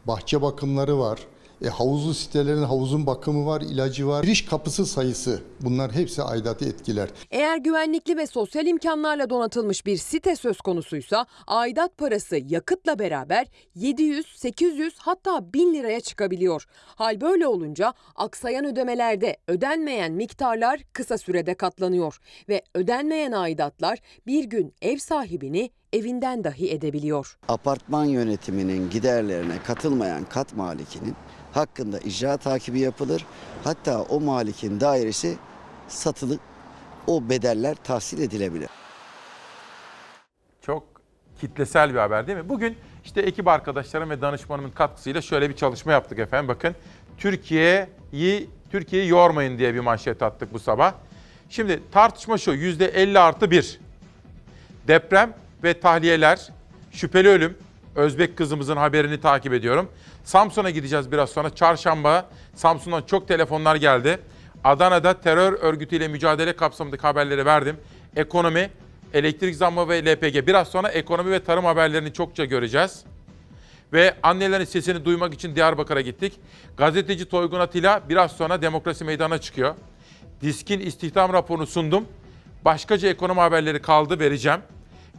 bahçe 0.08 0.42
bakımları 0.42 1.00
var. 1.00 1.20
E, 1.62 1.70
havuzlu 1.70 2.14
sitelerin 2.14 2.64
havuzun 2.64 3.06
bakımı 3.06 3.46
var, 3.46 3.62
ilacı 3.62 4.08
var. 4.08 4.24
Giriş 4.24 4.46
kapısı 4.46 4.86
sayısı 4.86 5.42
bunlar 5.62 5.92
hepsi 5.92 6.24
aidatı 6.24 6.66
etkiler. 6.66 7.10
Eğer 7.32 7.58
güvenlikli 7.58 8.18
ve 8.18 8.28
sosyal 8.28 8.66
imkanlarla 8.66 9.30
donatılmış 9.30 9.86
bir 9.86 9.98
site 9.98 10.36
söz 10.36 10.62
konusuysa 10.62 11.26
aidat 11.48 11.98
parası 11.98 12.38
yakıtla 12.48 13.00
beraber 13.00 13.48
700, 13.76 14.26
800 14.36 14.98
hatta 14.98 15.54
1000 15.54 15.74
liraya 15.74 16.00
çıkabiliyor. 16.00 16.66
Hal 16.96 17.22
böyle 17.22 17.48
olunca 17.48 17.94
aksayan 18.16 18.66
ödemelerde 18.66 19.38
ödenmeyen 19.48 20.12
miktarlar 20.12 20.80
kısa 20.94 21.18
sürede 21.18 21.54
katlanıyor 21.54 22.20
ve 22.50 22.62
ödenmeyen 22.76 23.32
aidatlar 23.32 24.00
bir 24.28 24.44
gün 24.44 24.74
ev 24.82 24.98
sahibini 24.98 25.70
evinden 25.94 26.44
dahi 26.44 26.72
edebiliyor. 26.72 27.38
Apartman 27.48 28.06
yönetiminin 28.06 28.90
giderlerine 28.90 29.64
katılmayan 29.68 30.24
kat 30.24 30.56
malikinin 30.56 31.16
hakkında 31.54 32.00
icra 32.00 32.38
takibi 32.38 32.80
yapılır. 32.80 33.26
Hatta 33.64 34.02
o 34.02 34.20
malikin 34.20 34.80
dairesi 34.80 35.38
satılıp 35.88 36.40
o 37.08 37.30
bedeller 37.30 37.76
tahsil 37.76 38.22
edilebilir. 38.22 38.70
Çok 40.62 40.84
kitlesel 41.42 41.94
bir 41.94 42.00
haber 42.00 42.28
değil 42.28 42.38
mi? 42.38 42.50
Bugün 42.50 42.78
işte 43.06 43.22
ekip 43.22 43.48
arkadaşlarım 43.48 44.10
ve 44.10 44.22
danışmanımın 44.22 44.72
katkısıyla 44.72 45.22
şöyle 45.22 45.50
bir 45.50 45.56
çalışma 45.56 45.92
yaptık 45.92 46.20
efendim. 46.20 46.48
Bakın 46.48 46.76
Türkiye'yi 47.18 48.50
Türkiye'yi 48.72 49.10
yormayın 49.10 49.58
diye 49.58 49.74
bir 49.74 49.80
manşet 49.80 50.24
attık 50.24 50.54
bu 50.54 50.60
sabah. 50.60 50.94
Şimdi 51.50 51.80
tartışma 51.92 52.38
şu 52.38 52.52
%50 52.52 53.20
artı 53.20 53.52
1. 53.52 53.80
Deprem 54.88 55.34
ve 55.64 55.80
tahliyeler, 55.80 56.50
şüpheli 56.92 57.28
ölüm, 57.28 57.58
Özbek 57.96 58.38
kızımızın 58.38 58.78
haberini 58.78 59.22
takip 59.22 59.54
ediyorum. 59.54 59.90
Samsun'a 60.24 60.70
gideceğiz 60.70 61.12
biraz 61.12 61.30
sonra. 61.30 61.56
Çarşamba 61.56 62.30
Samsun'dan 62.56 63.02
çok 63.02 63.28
telefonlar 63.28 63.76
geldi. 63.76 64.20
Adana'da 64.64 65.14
terör 65.22 65.54
örgütüyle 65.54 66.08
mücadele 66.08 66.56
kapsamındaki 66.56 67.02
haberleri 67.02 67.46
verdim. 67.46 67.78
Ekonomi, 68.16 68.70
elektrik 69.14 69.56
zammı 69.56 69.90
ve 69.90 70.06
LPG. 70.06 70.48
Biraz 70.48 70.68
sonra 70.68 70.90
ekonomi 70.90 71.32
ve 71.32 71.44
tarım 71.44 71.66
haberlerini 71.66 72.14
çokça 72.14 72.46
göreceğiz. 72.46 73.04
Ve 73.94 74.14
annelerin 74.24 74.66
sesini 74.66 75.06
duymak 75.06 75.34
için 75.34 75.56
Diyarbakır'a 75.56 76.02
gittik. 76.02 76.34
Gazeteci 76.78 77.26
Toygun 77.26 77.60
Atilla 77.60 78.02
biraz 78.10 78.32
sonra 78.32 78.62
demokrasi 78.62 79.04
meydana 79.04 79.38
çıkıyor. 79.38 79.76
Diskin 80.42 80.80
istihdam 80.80 81.34
raporunu 81.34 81.68
sundum. 81.68 82.06
Başkaca 82.66 83.10
ekonomi 83.10 83.40
haberleri 83.40 83.82
kaldı 83.82 84.20
vereceğim. 84.20 84.60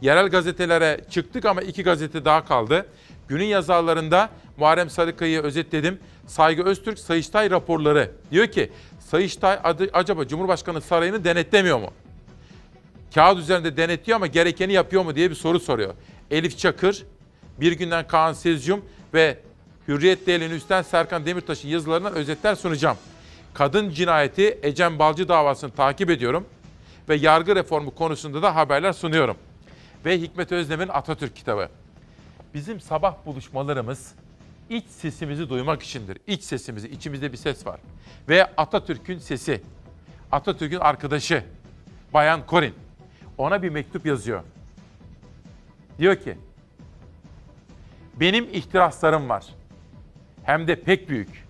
Yerel 0.01 0.27
gazetelere 0.27 1.01
çıktık 1.09 1.45
ama 1.45 1.61
iki 1.61 1.83
gazete 1.83 2.25
daha 2.25 2.45
kaldı. 2.45 2.85
Günün 3.27 3.45
yazarlarında 3.45 4.29
Muharrem 4.57 4.89
Sarıkaya'yı 4.89 5.41
özetledim. 5.41 5.99
Saygı 6.27 6.63
Öztürk 6.63 6.99
Sayıştay 6.99 7.49
raporları. 7.51 8.11
Diyor 8.31 8.47
ki 8.47 8.71
Sayıştay 8.99 9.59
adı, 9.63 9.89
acaba 9.93 10.27
Cumhurbaşkanı 10.27 10.81
sarayını 10.81 11.23
denetlemiyor 11.23 11.79
mu? 11.79 11.91
Kağıt 13.15 13.39
üzerinde 13.39 13.77
denetliyor 13.77 14.15
ama 14.15 14.27
gerekeni 14.27 14.73
yapıyor 14.73 15.03
mu 15.03 15.15
diye 15.15 15.29
bir 15.29 15.35
soru 15.35 15.59
soruyor. 15.59 15.93
Elif 16.31 16.57
Çakır, 16.57 17.03
Bir 17.59 17.71
Günden 17.71 18.07
Kaan 18.07 18.33
Sezyum 18.33 18.85
ve 19.13 19.37
Hürriyet 19.87 20.27
Değerli'nin 20.27 20.55
üstten 20.55 20.81
Serkan 20.81 21.25
Demirtaş'ın 21.25 21.69
yazılarından 21.69 22.13
özetler 22.13 22.55
sunacağım. 22.55 22.97
Kadın 23.53 23.89
cinayeti 23.89 24.59
Ecem 24.63 24.99
Balcı 24.99 25.27
davasını 25.27 25.71
takip 25.71 26.09
ediyorum 26.09 26.45
ve 27.09 27.15
yargı 27.15 27.55
reformu 27.55 27.95
konusunda 27.95 28.41
da 28.41 28.55
haberler 28.55 28.93
sunuyorum. 28.93 29.37
Ve 30.05 30.21
Hikmet 30.21 30.51
Özdem'in 30.51 30.87
Atatürk 30.87 31.35
kitabı. 31.35 31.69
Bizim 32.53 32.79
sabah 32.79 33.25
buluşmalarımız 33.25 34.15
iç 34.69 34.85
sesimizi 34.87 35.49
duymak 35.49 35.83
içindir. 35.83 36.17
İç 36.27 36.43
sesimizi, 36.43 36.89
içimizde 36.89 37.31
bir 37.31 37.37
ses 37.37 37.67
var. 37.67 37.79
Ve 38.29 38.45
Atatürk'ün 38.57 39.17
sesi, 39.17 39.61
Atatürk'ün 40.31 40.79
arkadaşı 40.79 41.43
Bayan 42.13 42.45
Korin 42.45 42.73
ona 43.37 43.63
bir 43.63 43.69
mektup 43.69 44.05
yazıyor. 44.05 44.43
Diyor 45.99 46.15
ki, 46.15 46.37
benim 48.15 48.47
ihtiraslarım 48.53 49.29
var. 49.29 49.45
Hem 50.43 50.67
de 50.67 50.75
pek 50.75 51.09
büyük. 51.09 51.47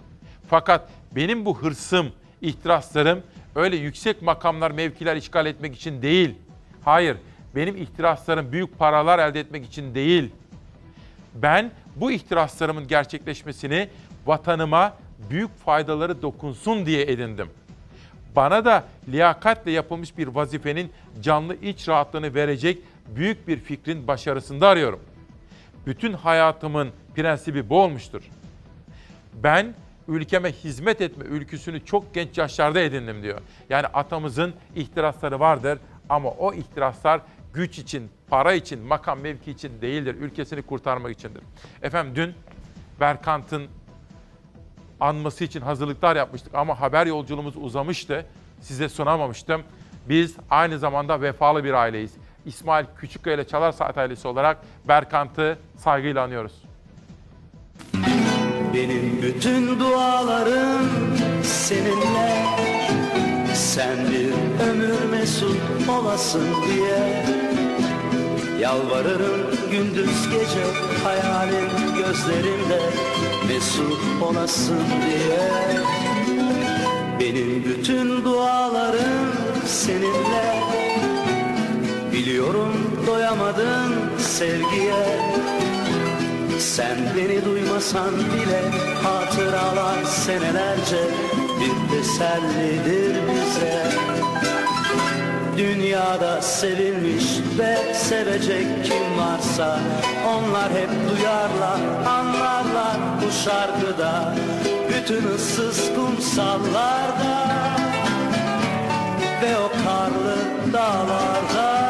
Fakat 0.50 0.90
benim 1.12 1.46
bu 1.46 1.62
hırsım, 1.62 2.12
ihtiraslarım 2.42 3.24
öyle 3.56 3.76
yüksek 3.76 4.22
makamlar, 4.22 4.72
mevkiler 4.72 5.16
işgal 5.16 5.46
etmek 5.46 5.76
için 5.76 6.02
değil. 6.02 6.36
Hayır, 6.86 7.18
benim 7.56 7.78
ihtiraslarım 7.78 8.52
büyük 8.52 8.80
paralar 8.80 9.20
elde 9.20 9.40
etmek 9.40 9.66
için 9.66 9.96
değil. 9.96 10.32
Ben 11.36 11.72
bu 11.96 12.12
ihtiraslarımın 12.12 12.88
gerçekleşmesini 12.88 13.90
vatanıma 14.26 14.94
büyük 15.30 15.58
faydaları 15.58 16.22
dokunsun 16.22 16.86
diye 16.86 17.02
edindim. 17.02 17.50
Bana 18.36 18.66
da 18.66 18.84
liyakatle 19.08 19.72
yapılmış 19.72 20.18
bir 20.18 20.28
vazifenin 20.28 20.92
canlı 21.22 21.56
iç 21.56 21.90
rahatlığını 21.90 22.34
verecek 22.34 22.78
büyük 23.16 23.48
bir 23.48 23.58
fikrin 23.58 24.08
başarısında 24.08 24.68
arıyorum. 24.68 25.00
Bütün 25.86 26.14
hayatımın 26.14 26.90
prensibi 27.16 27.70
bu 27.70 27.82
olmuştur. 27.82 28.22
Ben 29.34 29.74
ülkeme 30.08 30.52
hizmet 30.52 31.02
etme 31.02 31.26
ülküsünü 31.26 31.86
çok 31.86 32.14
genç 32.14 32.38
yaşlarda 32.38 32.80
edindim 32.80 33.24
diyor. 33.24 33.40
Yani 33.70 33.88
atamızın 33.88 34.54
ihtirasları 34.76 35.40
vardır 35.40 35.80
ama 36.10 36.30
o 36.30 36.54
ihtiraslar 36.54 37.22
güç 37.54 37.80
için, 37.80 38.10
para 38.30 38.54
için, 38.54 38.80
makam 38.80 39.20
mevki 39.20 39.52
için 39.52 39.82
değildir. 39.82 40.16
Ülkesini 40.20 40.62
kurtarmak 40.62 41.12
içindir. 41.12 41.44
Efendim 41.82 42.16
dün 42.16 42.34
Berkant'ın 43.00 43.68
anması 45.00 45.44
için 45.44 45.62
hazırlıklar 45.62 46.16
yapmıştık 46.16 46.56
ama 46.56 46.82
haber 46.82 47.08
yolculuğumuz 47.08 47.58
uzamıştı. 47.58 48.26
Size 48.62 48.90
sunamamıştım. 48.90 49.64
Biz 50.10 50.36
aynı 50.50 50.80
zamanda 50.80 51.22
vefalı 51.22 51.64
bir 51.64 51.74
aileyiz. 51.74 52.14
İsmail 52.46 52.86
Küçükkaya 52.98 53.36
ile 53.36 53.48
Çalar 53.48 53.72
Saat 53.72 53.98
ailesi 53.98 54.28
olarak 54.28 54.58
Berkant'ı 54.88 55.58
saygıyla 55.78 56.24
anıyoruz. 56.24 56.64
Benim 58.74 59.22
bütün 59.22 59.80
dualarım 59.80 60.90
seninle 61.44 62.44
Sen 63.54 63.98
bir 64.12 64.34
ömür 64.64 65.12
mesut 65.12 65.90
olasın 65.90 66.48
diye 66.68 67.43
Yalvarırım 68.64 69.42
gündüz 69.72 70.30
gece 70.32 70.64
hayalin 71.04 71.70
gözlerimde 71.98 72.80
Mesut 73.48 74.00
olasın 74.22 74.80
diye. 75.06 75.50
Benim 77.20 77.64
bütün 77.64 78.24
dualarım 78.24 79.34
seninle. 79.66 80.64
Biliyorum 82.12 82.74
doyamadın 83.08 84.20
sevgiye. 84.20 85.20
Sen 86.60 86.98
beni 87.18 87.46
duymasan 87.46 88.16
bile 88.16 88.62
hatıralar 89.04 90.04
senelerce 90.04 91.02
bir 91.60 91.96
tesellidir 91.96 93.16
bize. 93.28 94.23
Dünyada 95.58 96.42
sevilmiş 96.42 97.24
ve 97.60 97.94
sevecek 97.94 98.68
kim 98.84 99.18
varsa 99.18 99.80
onlar 100.28 100.70
hep 100.72 100.90
duyarlar, 101.10 101.80
anlarlar 102.08 102.98
bu 103.22 103.32
şarkıda. 103.32 104.36
Bütün 104.90 105.28
ıssız 105.36 105.96
kumsallarda 105.96 107.48
ve 109.42 109.58
o 109.58 109.72
karlı 109.86 110.38
dağlarda 110.74 111.84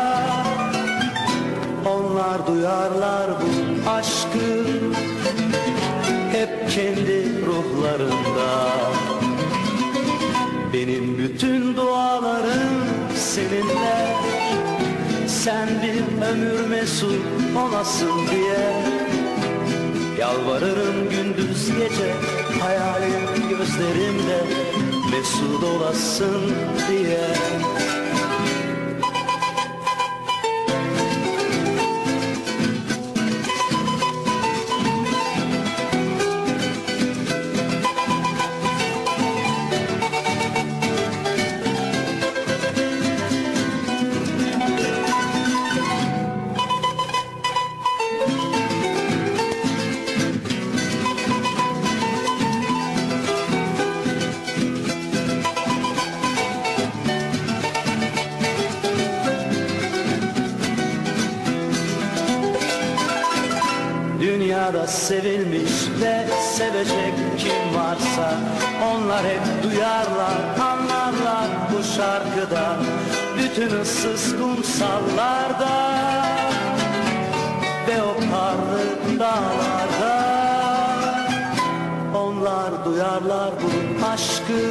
onlar 1.85 2.47
duyarlar 2.47 3.31
bu 3.31 3.89
aşkı 3.89 4.63
hep 6.31 6.71
kendi 6.71 7.45
ruhlarında 7.45 8.69
Benim 10.73 11.17
bütün 11.17 11.75
dualarım 11.75 12.92
seninle 13.35 13.95
Sen 15.27 15.69
bir 15.83 16.25
ömür 16.27 16.67
mesut 16.67 17.25
olasın 17.57 18.11
diye. 18.31 18.83
Yalvarırım 20.19 21.09
gündüz 21.09 21.67
gece 21.67 22.13
hayalim 22.61 23.49
gözlerimde 23.49 24.39
Mesut 25.11 25.63
olasın 25.63 26.41
diye 26.89 27.27
ıssız 74.03 74.37
kumsallarda 74.37 75.93
Ve 77.87 78.01
o 78.03 78.15
karlı 78.31 79.19
dağlarda. 79.19 80.33
Onlar 82.15 82.85
duyarlar 82.85 83.51
bu 83.63 84.05
aşkı 84.05 84.63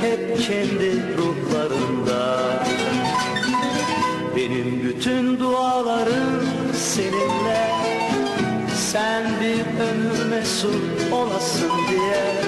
Hep 0.00 0.38
kendi 0.46 1.16
ruhlarında. 1.16 2.36
Benim 4.36 4.82
bütün 4.84 5.38
dualarım 5.38 6.46
seninle 6.74 7.70
Sen 8.92 9.24
bir 9.40 9.80
ömür 9.82 10.36
mesut 10.36 11.12
olasın 11.12 11.70
diye. 11.90 12.44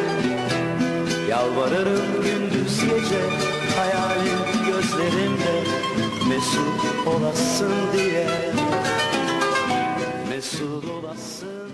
Yalvarırım 1.28 2.22
gündüz 2.22 2.80
gece 2.80 3.55
hayalim 4.96 5.36
gözlerimde 5.36 5.66
Mesut 6.28 7.06
olasın 7.06 7.72
diye 7.92 8.26
Mesut 10.28 10.84
olasın 10.84 11.70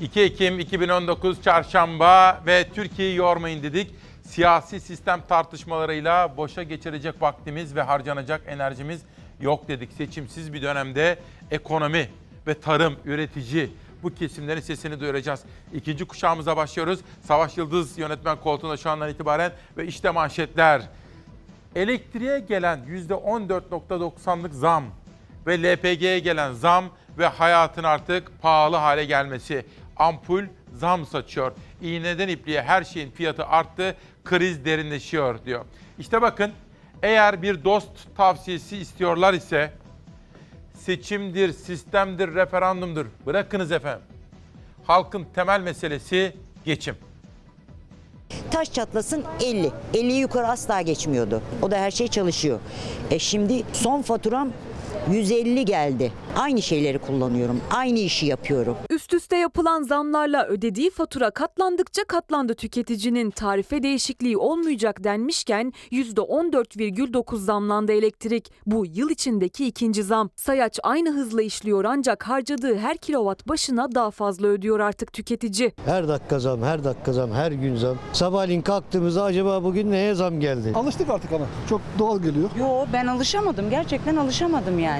2 0.00 0.20
Ekim 0.20 0.60
2019 0.60 1.42
Çarşamba 1.42 2.42
ve 2.46 2.68
Türkiye'yi 2.74 3.16
yormayın 3.16 3.62
dedik. 3.62 3.94
Siyasi 4.22 4.80
sistem 4.80 5.22
tartışmalarıyla 5.28 6.36
boşa 6.36 6.62
geçirecek 6.62 7.22
vaktimiz 7.22 7.74
ve 7.74 7.82
harcanacak 7.82 8.42
enerjimiz 8.46 9.00
yok 9.40 9.68
dedik. 9.68 9.92
Seçimsiz 9.92 10.52
bir 10.52 10.62
dönemde 10.62 11.18
ekonomi 11.50 12.10
ve 12.46 12.60
tarım, 12.60 12.96
üretici 13.04 13.70
bu 14.02 14.14
kesimlerin 14.14 14.60
sesini 14.60 15.00
duyuracağız. 15.00 15.40
İkinci 15.74 16.04
kuşağımıza 16.04 16.56
başlıyoruz. 16.56 17.00
Savaş 17.22 17.56
Yıldız 17.56 17.98
yönetmen 17.98 18.40
koltuğunda 18.40 18.76
şu 18.76 18.90
andan 18.90 19.10
itibaren 19.10 19.52
ve 19.76 19.86
işte 19.86 20.10
manşetler. 20.10 20.82
Elektriğe 21.74 22.38
gelen 22.38 22.78
%14.90'lık 23.08 24.54
zam 24.54 24.84
ve 25.46 25.62
LPG'ye 25.62 26.18
gelen 26.18 26.52
zam 26.52 26.84
ve 27.18 27.26
hayatın 27.26 27.84
artık 27.84 28.42
pahalı 28.42 28.76
hale 28.76 29.04
gelmesi. 29.04 29.66
Ampul 29.96 30.44
zam 30.72 31.06
saçıyor. 31.06 31.52
İğneden 31.82 32.28
ipliğe 32.28 32.62
her 32.62 32.84
şeyin 32.84 33.10
fiyatı 33.10 33.46
arttı, 33.46 33.96
kriz 34.24 34.64
derinleşiyor 34.64 35.44
diyor. 35.44 35.64
İşte 35.98 36.22
bakın 36.22 36.52
eğer 37.02 37.42
bir 37.42 37.64
dost 37.64 38.16
tavsiyesi 38.16 38.76
istiyorlar 38.76 39.34
ise 39.34 39.72
seçimdir, 40.74 41.52
sistemdir, 41.52 42.34
referandumdur. 42.34 43.06
Bırakınız 43.26 43.72
efendim. 43.72 44.06
Halkın 44.86 45.26
temel 45.34 45.60
meselesi 45.60 46.36
geçim. 46.64 46.96
Taş 48.50 48.72
çatlasın 48.72 49.24
50. 49.44 49.70
50'yi 49.94 50.18
yukarı 50.20 50.48
asla 50.48 50.80
geçmiyordu. 50.82 51.42
O 51.62 51.70
da 51.70 51.76
her 51.76 51.90
şey 51.90 52.08
çalışıyor. 52.08 52.60
E 53.10 53.18
şimdi 53.18 53.62
son 53.72 54.02
faturam 54.02 54.48
150 55.12 55.64
geldi. 55.64 56.12
Aynı 56.36 56.62
şeyleri 56.62 56.98
kullanıyorum. 56.98 57.60
Aynı 57.74 57.98
işi 57.98 58.26
yapıyorum. 58.26 58.76
Üst 58.90 59.14
üste 59.14 59.36
yapılan 59.36 59.82
zamlarla 59.82 60.46
ödediği 60.46 60.90
fatura 60.90 61.30
katlandıkça 61.30 62.04
katlandı 62.04 62.54
tüketicinin. 62.54 63.30
Tarife 63.30 63.82
değişikliği 63.82 64.36
olmayacak 64.36 65.04
denmişken 65.04 65.72
%14,9 65.92 67.36
zamlandı 67.38 67.92
elektrik. 67.92 68.50
Bu 68.66 68.86
yıl 68.86 69.10
içindeki 69.10 69.66
ikinci 69.66 70.02
zam. 70.02 70.30
Sayaç 70.36 70.78
aynı 70.82 71.10
hızla 71.12 71.42
işliyor 71.42 71.84
ancak 71.84 72.22
harcadığı 72.28 72.78
her 72.78 72.96
kilowatt 72.96 73.48
başına 73.48 73.94
daha 73.94 74.10
fazla 74.10 74.46
ödüyor 74.46 74.80
artık 74.80 75.12
tüketici. 75.12 75.72
Her 75.84 76.08
dakika 76.08 76.38
zam, 76.38 76.62
her 76.62 76.84
dakika 76.84 77.12
zam, 77.12 77.30
her 77.32 77.52
gün 77.52 77.76
zam. 77.76 77.96
Sabahleyin 78.12 78.62
kalktığımızda 78.62 79.22
acaba 79.24 79.64
bugün 79.64 79.90
neye 79.90 80.14
zam 80.14 80.40
geldi? 80.40 80.72
Alıştık 80.74 81.10
artık 81.10 81.32
ama 81.32 81.46
çok 81.68 81.80
doğal 81.98 82.18
geliyor. 82.22 82.50
Yo 82.58 82.86
ben 82.92 83.06
alışamadım. 83.06 83.70
Gerçekten 83.70 84.16
alışamadım 84.16 84.78
yani. 84.78 84.93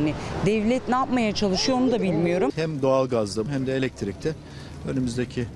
Devlet 0.47 0.89
ne 0.89 0.95
yapmaya 0.95 1.35
çalışıyor 1.35 1.79
onu 1.79 1.93
da 1.93 2.03
bilmiyorum. 2.03 2.51
Hem 2.57 2.83
doğalgazda 2.83 3.43
hem 3.51 3.67
de 3.67 3.77
elektrikte 3.77 4.35
önümüzdeki 4.89 5.47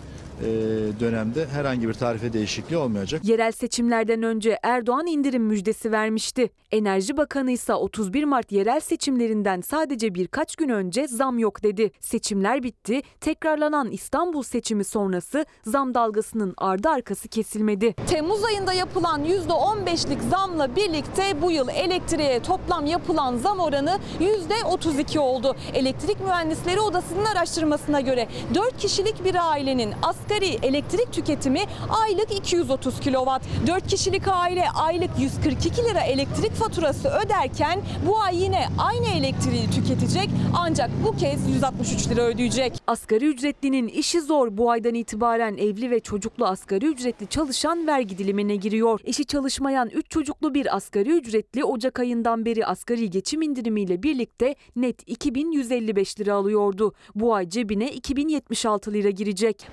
dönemde 1.00 1.46
herhangi 1.46 1.88
bir 1.88 1.94
tarife 1.94 2.32
değişikliği 2.32 2.76
olmayacak. 2.76 3.24
Yerel 3.24 3.52
seçimlerden 3.52 4.22
önce 4.22 4.58
Erdoğan 4.62 5.06
indirim 5.06 5.42
müjdesi 5.42 5.92
vermişti. 5.92 6.50
Enerji 6.70 7.16
Bakanı 7.16 7.50
ise 7.50 7.74
31 7.74 8.24
Mart 8.24 8.52
yerel 8.52 8.80
seçimlerinden 8.80 9.60
sadece 9.60 10.14
birkaç 10.14 10.56
gün 10.56 10.68
önce 10.68 11.08
zam 11.08 11.38
yok 11.38 11.62
dedi. 11.62 11.90
Seçimler 12.00 12.62
bitti. 12.62 13.02
Tekrarlanan 13.20 13.90
İstanbul 13.90 14.42
seçimi 14.42 14.84
sonrası 14.84 15.44
zam 15.66 15.94
dalgasının 15.94 16.54
ardı 16.56 16.88
arkası 16.88 17.28
kesilmedi. 17.28 17.94
Temmuz 18.06 18.44
ayında 18.44 18.72
yapılan 18.72 19.24
%15'lik 19.24 20.22
zamla 20.30 20.76
birlikte 20.76 21.42
bu 21.42 21.50
yıl 21.50 21.68
elektriğe 21.68 22.42
toplam 22.42 22.86
yapılan 22.86 23.36
zam 23.36 23.58
oranı 23.58 23.98
%32 24.20 25.18
oldu. 25.18 25.56
Elektrik 25.74 26.20
Mühendisleri 26.20 26.80
Odası'nın 26.80 27.24
araştırmasına 27.24 28.00
göre 28.00 28.28
4 28.54 28.78
kişilik 28.78 29.24
bir 29.24 29.50
ailenin 29.50 29.92
asgari 30.02 30.27
Asgari 30.28 30.58
elektrik 30.62 31.12
tüketimi 31.12 31.60
aylık 31.88 32.32
230 32.36 33.00
kilowatt. 33.00 33.42
4 33.66 33.86
kişilik 33.86 34.28
aile 34.28 34.64
aylık 34.70 35.10
142 35.18 35.84
lira 35.84 36.00
elektrik 36.00 36.52
faturası 36.52 37.08
öderken 37.08 37.80
bu 38.06 38.20
ay 38.20 38.42
yine 38.42 38.66
aynı 38.78 39.06
elektriği 39.06 39.70
tüketecek 39.70 40.30
ancak 40.56 40.90
bu 41.04 41.16
kez 41.16 41.50
163 41.50 42.08
lira 42.08 42.22
ödeyecek. 42.22 42.82
Asgari 42.86 43.26
ücretlinin 43.26 43.88
işi 43.88 44.20
zor. 44.20 44.56
Bu 44.56 44.70
aydan 44.70 44.94
itibaren 44.94 45.56
evli 45.56 45.90
ve 45.90 46.00
çocuklu 46.00 46.46
asgari 46.46 46.86
ücretli 46.86 47.26
çalışan 47.26 47.86
vergi 47.86 48.18
dilimine 48.18 48.56
giriyor. 48.56 49.00
Eşi 49.04 49.24
çalışmayan 49.24 49.90
3 49.90 50.10
çocuklu 50.10 50.54
bir 50.54 50.76
asgari 50.76 51.10
ücretli 51.10 51.64
Ocak 51.64 52.00
ayından 52.00 52.44
beri 52.44 52.66
asgari 52.66 53.10
geçim 53.10 53.42
indirimiyle 53.42 54.02
birlikte 54.02 54.54
net 54.76 55.02
2155 55.06 56.20
lira 56.20 56.34
alıyordu. 56.34 56.92
Bu 57.14 57.34
ay 57.34 57.48
cebine 57.48 57.92
2076 57.92 58.92
lira 58.92 59.10
girecek. 59.10 59.66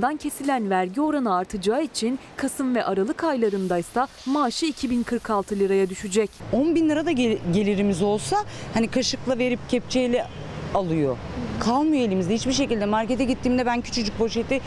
Maaşından 0.00 0.16
kesilen 0.16 0.70
vergi 0.70 1.00
oranı 1.00 1.34
artacağı 1.34 1.82
için 1.82 2.18
Kasım 2.36 2.74
ve 2.74 2.84
Aralık 2.84 3.24
aylarındaysa 3.24 4.08
maaşı 4.26 4.66
2046 4.66 5.58
liraya 5.58 5.88
düşecek. 5.90 6.30
10 6.52 6.74
bin 6.74 6.88
lira 6.88 7.06
da 7.06 7.10
gel- 7.12 7.38
gelirimiz 7.54 8.02
olsa 8.02 8.36
hani 8.74 8.88
kaşıkla 8.88 9.38
verip 9.38 9.58
kepçeyle 9.68 10.26
alıyor. 10.74 11.16
Kalmıyor 11.60 12.02
elimizde 12.08 12.34
hiçbir 12.34 12.52
şekilde. 12.52 12.86
Markete 12.86 13.24
gittiğimde 13.24 13.66
ben 13.66 13.80
küçücük 13.80 14.18
poşete 14.18 14.60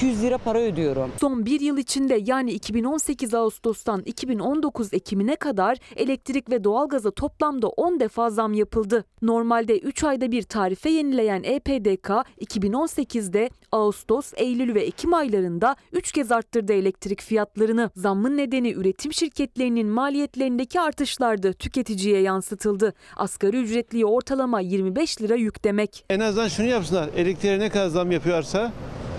100-200 0.00 0.22
lira 0.22 0.38
para 0.38 0.58
ödüyorum. 0.58 1.10
Son 1.20 1.46
bir 1.46 1.60
yıl 1.60 1.78
içinde 1.78 2.20
yani 2.24 2.52
2018 2.52 3.34
Ağustos'tan 3.34 4.02
2019 4.06 4.94
Ekim'ine 4.94 5.36
kadar 5.36 5.78
elektrik 5.96 6.50
ve 6.50 6.64
doğalgaza 6.64 7.10
toplamda 7.10 7.68
10 7.68 8.00
defa 8.00 8.30
zam 8.30 8.52
yapıldı. 8.54 9.04
Normalde 9.22 9.78
3 9.78 10.04
ayda 10.04 10.30
bir 10.30 10.42
tarife 10.42 10.90
yenileyen 10.90 11.42
EPDK 11.42 12.10
2018'de 12.40 13.50
Ağustos, 13.72 14.32
Eylül 14.36 14.74
ve 14.74 14.80
Ekim 14.82 15.14
aylarında 15.14 15.76
3 15.92 16.12
kez 16.12 16.32
arttırdı 16.32 16.72
elektrik 16.72 17.22
fiyatlarını. 17.22 17.90
Zammın 17.96 18.36
nedeni 18.36 18.72
üretim 18.72 19.12
şirketlerinin 19.12 19.86
maliyetlerindeki 19.86 20.80
artışlardı 20.80 21.52
tüketiciye 21.52 22.20
yansıtıldı. 22.20 22.94
Asgari 23.16 23.56
ücretliye 23.56 24.06
ortalama 24.06 24.60
25 24.60 25.22
lira 25.22 25.34
yük 25.34 25.64
demek. 25.64 26.04
En 26.10 26.20
azından 26.20 26.48
şunu 26.48 26.66
yapsınlar. 26.66 27.08
Elektriğe 27.16 27.58
ne 27.58 27.70
kadar 27.70 27.88
zam 27.88 28.12
yapıyorsa 28.12 28.72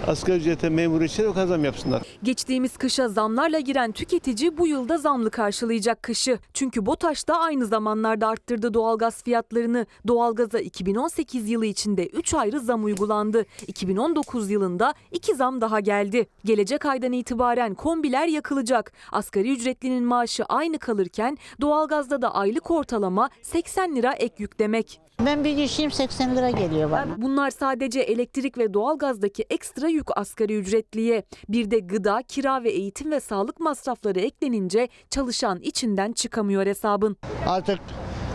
asgari 0.07 0.37
ücrete 0.37 0.69
memur 0.69 1.01
işçiler 1.01 1.27
o 1.27 1.33
kadar 1.33 1.47
zam 1.47 1.65
yapsınlar. 1.65 2.01
Geçtiğimiz 2.23 2.77
kışa 2.77 3.07
zamlarla 3.07 3.59
giren 3.59 3.91
tüketici 3.91 4.57
bu 4.57 4.67
yılda 4.67 4.97
zamlı 4.97 5.31
karşılayacak 5.31 6.03
kışı. 6.03 6.39
Çünkü 6.53 6.85
BOTAŞ 6.85 7.27
da 7.27 7.39
aynı 7.39 7.65
zamanlarda 7.65 8.27
arttırdı 8.27 8.73
doğalgaz 8.73 9.23
fiyatlarını. 9.23 9.85
Doğalgaza 10.07 10.59
2018 10.59 11.49
yılı 11.49 11.65
içinde 11.65 12.07
3 12.07 12.33
ayrı 12.33 12.59
zam 12.59 12.83
uygulandı. 12.83 13.45
2019 13.67 14.49
yılında 14.49 14.93
2 15.11 15.35
zam 15.35 15.61
daha 15.61 15.79
geldi. 15.79 16.27
Gelecek 16.45 16.85
aydan 16.85 17.11
itibaren 17.11 17.73
kombiler 17.73 18.27
yakılacak. 18.27 18.91
Asgari 19.11 19.53
ücretlinin 19.53 20.03
maaşı 20.03 20.45
aynı 20.45 20.79
kalırken 20.79 21.37
doğalgazda 21.61 22.21
da 22.21 22.35
aylık 22.35 22.71
ortalama 22.71 23.29
80 23.41 23.95
lira 23.95 24.13
ek 24.13 24.35
yük 24.37 24.59
demek. 24.59 25.06
Ben 25.25 25.43
bir 25.43 25.57
işim 25.57 25.91
80 25.91 26.35
lira 26.35 26.49
geliyor 26.49 26.91
bana. 26.91 27.21
Bunlar 27.21 27.49
sadece 27.49 27.99
elektrik 27.99 28.57
ve 28.57 28.73
doğalgazdaki 28.73 29.43
ekstra 29.49 29.87
yük 29.87 30.17
asgari 30.17 30.57
ücretliye. 30.57 31.23
Bir 31.49 31.71
de 31.71 31.79
gıda, 31.79 32.23
kira 32.27 32.63
ve 32.63 32.69
eğitim 32.69 33.11
ve 33.11 33.19
sağlık 33.19 33.59
masrafları 33.59 34.19
eklenince 34.19 34.87
çalışan 35.09 35.59
içinden 35.59 36.11
çıkamıyor 36.11 36.65
hesabın. 36.65 37.17
Artık 37.47 37.79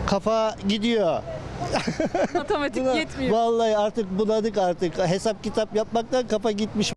kafa 0.07 0.55
gidiyor. 0.67 1.23
Matematik 2.33 2.85
yetmiyor. 2.95 3.31
Vallahi 3.31 3.77
artık 3.77 4.19
bunadık 4.19 4.57
artık. 4.57 4.97
Hesap 4.97 5.43
kitap 5.43 5.75
yapmaktan 5.75 6.27
kafa 6.27 6.51
gitmiş. 6.51 6.93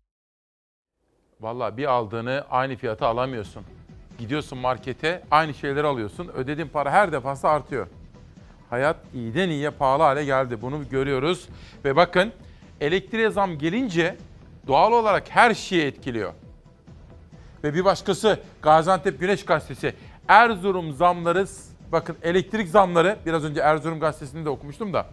Vallahi 1.41 1.77
bir 1.77 1.85
aldığını 1.85 2.43
aynı 2.49 2.75
fiyata 2.75 3.07
alamıyorsun. 3.07 3.63
Gidiyorsun 4.19 4.57
markete 4.57 5.23
aynı 5.31 5.53
şeyleri 5.53 5.87
alıyorsun. 5.87 6.27
Ödediğin 6.27 6.67
para 6.67 6.91
her 6.91 7.11
defasında 7.11 7.51
artıyor. 7.51 7.87
Hayat 8.69 8.97
iyiden 9.13 9.49
iyiye 9.49 9.69
pahalı 9.69 10.03
hale 10.03 10.25
geldi. 10.25 10.61
Bunu 10.61 10.89
görüyoruz. 10.89 11.47
Ve 11.85 11.95
bakın 11.95 12.31
elektriğe 12.81 13.29
zam 13.29 13.57
gelince 13.57 14.15
doğal 14.67 14.91
olarak 14.91 15.23
her 15.29 15.53
şeyi 15.53 15.83
etkiliyor. 15.83 16.33
Ve 17.63 17.73
bir 17.73 17.85
başkası 17.85 18.39
Gaziantep 18.61 19.19
Güneş 19.19 19.45
Gazetesi. 19.45 19.93
Erzurum 20.27 20.93
zamları, 20.93 21.45
bakın 21.91 22.17
elektrik 22.23 22.67
zamları, 22.67 23.17
biraz 23.25 23.45
önce 23.45 23.61
Erzurum 23.61 23.99
Gazetesi'nde 23.99 24.45
de 24.45 24.49
okumuştum 24.49 24.93
da. 24.93 25.07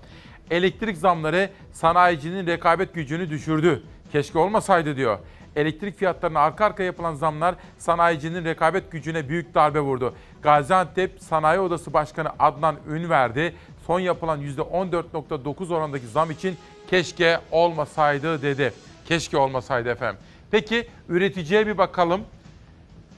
Elektrik 0.50 0.96
zamları 0.96 1.50
sanayicinin 1.72 2.46
rekabet 2.46 2.94
gücünü 2.94 3.30
düşürdü. 3.30 3.82
Keşke 4.12 4.38
olmasaydı 4.38 4.96
diyor. 4.96 5.18
Elektrik 5.56 5.98
fiyatlarına 5.98 6.40
arka 6.40 6.64
arkaya 6.64 6.84
yapılan 6.84 7.14
zamlar 7.14 7.54
sanayicinin 7.78 8.44
rekabet 8.44 8.90
gücüne 8.90 9.28
büyük 9.28 9.54
darbe 9.54 9.80
vurdu. 9.80 10.14
Gaziantep 10.42 11.20
Sanayi 11.20 11.60
Odası 11.60 11.92
Başkanı 11.92 12.28
Adnan 12.38 12.76
Ünverdi 12.88 13.54
son 13.86 14.00
yapılan 14.00 14.40
%14.9 14.42 15.74
oranındaki 15.74 16.06
zam 16.06 16.30
için 16.30 16.56
keşke 16.90 17.40
olmasaydı 17.50 18.42
dedi. 18.42 18.72
Keşke 19.08 19.36
olmasaydı 19.36 19.88
efendim. 19.88 20.20
Peki 20.50 20.88
üreticiye 21.08 21.66
bir 21.66 21.78
bakalım. 21.78 22.20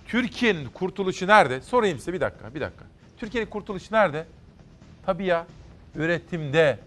Türkiye'nin 0.07 0.69
kurtuluşu 0.69 1.27
nerede? 1.27 1.61
Sorayım 1.61 1.99
size 1.99 2.13
bir 2.13 2.21
dakika, 2.21 2.55
bir 2.55 2.61
dakika. 2.61 2.85
Türkiye'nin 3.19 3.51
kurtuluşu 3.51 3.95
nerede? 3.95 4.27
Tabii 5.07 5.25
ya, 5.25 5.47
üretimde, 5.95 6.79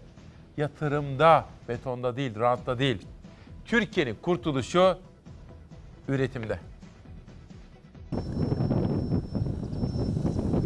yatırımda, 0.56 1.44
betonda 1.68 2.16
değil, 2.16 2.40
rantta 2.40 2.78
değil. 2.78 2.98
Türkiye'nin 3.64 4.16
kurtuluşu 4.22 4.98
üretimde. 6.12 6.58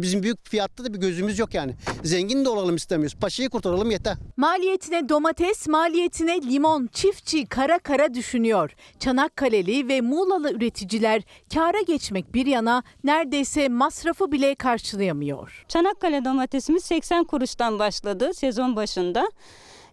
Bizim 0.01 0.23
büyük 0.23 0.49
fiyatta 0.49 0.85
da 0.85 0.93
bir 0.93 0.99
gözümüz 0.99 1.39
yok 1.39 1.53
yani. 1.53 1.73
Zengin 2.03 2.45
de 2.45 2.49
olalım 2.49 2.75
istemiyoruz. 2.75 3.17
Paşayı 3.17 3.49
kurtaralım 3.49 3.91
yeter. 3.91 4.17
Maliyetine 4.37 5.09
domates, 5.09 5.67
maliyetine 5.67 6.41
limon, 6.41 6.89
çiftçi 6.93 7.45
kara 7.45 7.79
kara 7.79 8.13
düşünüyor. 8.13 8.71
Çanakkale'li 8.99 9.87
ve 9.87 10.01
Muğlalı 10.01 10.51
üreticiler 10.51 11.21
kâra 11.53 11.81
geçmek 11.81 12.33
bir 12.33 12.45
yana 12.45 12.83
neredeyse 13.03 13.69
masrafı 13.69 14.31
bile 14.31 14.55
karşılayamıyor. 14.55 15.65
Çanakkale 15.67 16.25
domatesimiz 16.25 16.83
80 16.83 17.23
kuruştan 17.23 17.79
başladı 17.79 18.33
sezon 18.33 18.75
başında. 18.75 19.29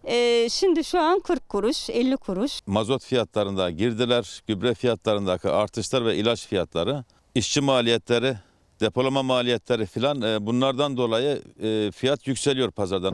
Ee, 0.07 0.47
şimdi 0.51 0.83
şu 0.83 0.99
an 0.99 1.19
40 1.19 1.49
kuruş, 1.49 1.89
50 1.89 2.17
kuruş. 2.17 2.59
mazot 2.67 3.03
fiyatlarında 3.03 3.71
girdiler, 3.71 4.43
gübre 4.47 4.73
fiyatlarındaki 4.73 5.49
artışlar 5.49 6.05
ve 6.05 6.15
ilaç 6.17 6.47
fiyatları, 6.47 7.03
işçi 7.35 7.61
maliyetleri, 7.61 8.35
depolama 8.79 9.23
maliyetleri 9.23 9.85
filan 9.85 10.21
e, 10.21 10.45
bunlardan 10.45 10.97
dolayı 10.97 11.41
e, 11.63 11.91
fiyat 11.91 12.27
yükseliyor 12.27 12.71
pazardan. 12.71 13.13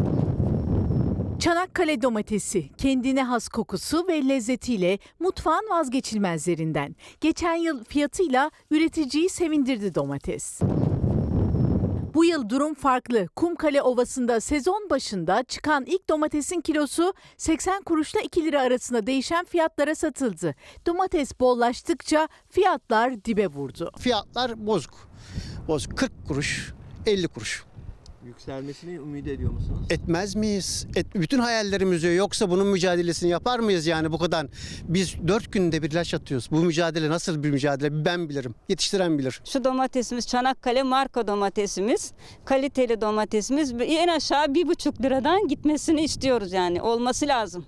Çanakkale 1.40 2.02
domatesi 2.02 2.70
kendine 2.78 3.24
has 3.24 3.48
kokusu 3.48 4.08
ve 4.08 4.28
lezzetiyle 4.28 5.00
mutfağın 5.20 5.70
vazgeçilmezlerinden. 5.72 6.96
Geçen 7.22 7.56
yıl 7.56 7.84
fiyatıyla 7.84 8.52
üreticiyi 8.72 9.30
sevindirdi 9.30 9.96
domates. 9.96 10.60
Bu 12.14 12.26
yıl 12.26 12.50
durum 12.50 12.74
farklı. 12.74 13.28
Kumkale 13.36 13.82
Ovası'nda 13.82 14.40
sezon 14.40 14.90
başında 14.90 15.44
çıkan 15.44 15.86
ilk 15.86 16.10
domatesin 16.10 16.62
kilosu 16.62 17.14
80 17.38 17.82
kuruşla 17.84 18.20
2 18.20 18.44
lira 18.46 18.62
arasında 18.62 19.08
değişen 19.08 19.46
fiyatlara 19.46 19.96
satıldı. 19.96 20.56
Domates 20.86 21.40
bollaştıkça 21.40 22.28
fiyatlar 22.50 23.26
dibe 23.26 23.48
vurdu. 23.48 23.92
Fiyatlar 23.98 24.68
bozuk. 24.68 25.10
Bozuk 25.68 25.98
40 25.98 26.12
kuruş, 26.28 26.74
50 27.06 27.28
kuruş. 27.28 27.64
Yükselmesini 28.30 28.96
ümit 28.96 29.28
ediyor 29.28 29.52
musunuz? 29.52 29.88
Etmez 29.90 30.36
miyiz? 30.36 30.88
Et, 30.96 31.16
bütün 31.16 31.40
hayallerimiz 31.40 32.04
yoksa 32.04 32.50
bunun 32.50 32.68
mücadelesini 32.68 33.30
yapar 33.30 33.60
mıyız 33.60 33.88
yani 33.88 34.12
bu 34.12 34.18
kadar? 34.18 34.48
Biz 34.84 35.16
dört 35.28 35.52
günde 35.52 35.82
bir 35.82 35.92
ilaç 35.92 36.14
atıyoruz. 36.14 36.48
Bu 36.52 36.60
mücadele 36.60 37.10
nasıl 37.10 37.44
bir 37.44 37.52
mücadele 37.52 38.06
ben 38.06 38.30
bilirim. 38.30 38.56
Yetiştiren 38.70 39.18
bilir. 39.18 39.42
Şu 39.46 39.64
domatesimiz 39.64 40.28
Çanakkale 40.28 40.84
marka 40.84 41.28
domatesimiz. 41.28 42.12
Kaliteli 42.46 43.02
domatesimiz 43.02 43.74
en 43.82 44.08
aşağı 44.08 44.54
bir 44.54 44.68
buçuk 44.68 45.02
liradan 45.02 45.48
gitmesini 45.48 46.02
istiyoruz 46.04 46.54
yani 46.54 46.82
olması 46.82 47.28
lazım. 47.28 47.66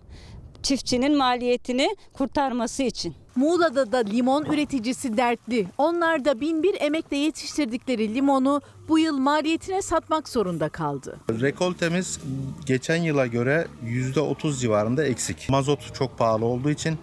Çiftçinin 0.64 1.18
maliyetini 1.18 1.96
kurtarması 2.14 2.84
için. 2.84 3.21
Muğla'da 3.36 3.92
da 3.92 3.98
limon 3.98 4.46
üreticisi 4.46 5.18
dertli. 5.18 5.68
Onlar 5.78 6.26
da 6.26 6.40
bin 6.42 6.64
bir 6.64 6.82
emekle 6.82 7.18
yetiştirdikleri 7.18 8.14
limonu 8.16 8.62
bu 8.88 9.00
yıl 9.00 9.18
maliyetine 9.18 9.82
satmak 9.82 10.30
zorunda 10.30 10.70
kaldı. 10.70 11.18
Rekoltemiz 11.30 12.20
geçen 12.66 12.96
yıla 12.96 13.28
göre 13.28 13.68
%30 13.86 14.60
civarında 14.60 15.06
eksik. 15.06 15.50
Mazot 15.50 15.94
çok 15.94 16.18
pahalı 16.18 16.46
olduğu 16.46 16.70
için 16.70 16.98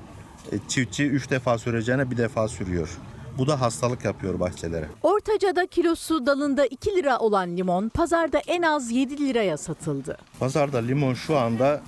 e, 0.53 0.57
çiftçi 0.69 1.05
3 1.07 1.31
defa 1.31 1.59
süreceğine 1.59 2.11
bir 2.11 2.17
defa 2.17 2.49
sürüyor. 2.49 2.99
Bu 3.39 3.47
da 3.47 3.61
hastalık 3.61 4.05
yapıyor 4.05 4.41
bahçelere. 4.41 4.89
Ortaca'da 5.03 5.67
kilosu 5.67 6.27
dalında 6.27 6.67
2 6.67 6.97
lira 6.97 7.19
olan 7.19 7.57
limon 7.57 7.89
pazarda 7.89 8.39
en 8.47 8.63
az 8.63 8.91
7 8.91 9.29
liraya 9.29 9.57
satıldı. 9.57 10.19
Pazarda 10.41 10.79
limon 10.79 11.15
şu 11.15 11.39
anda 11.39 11.83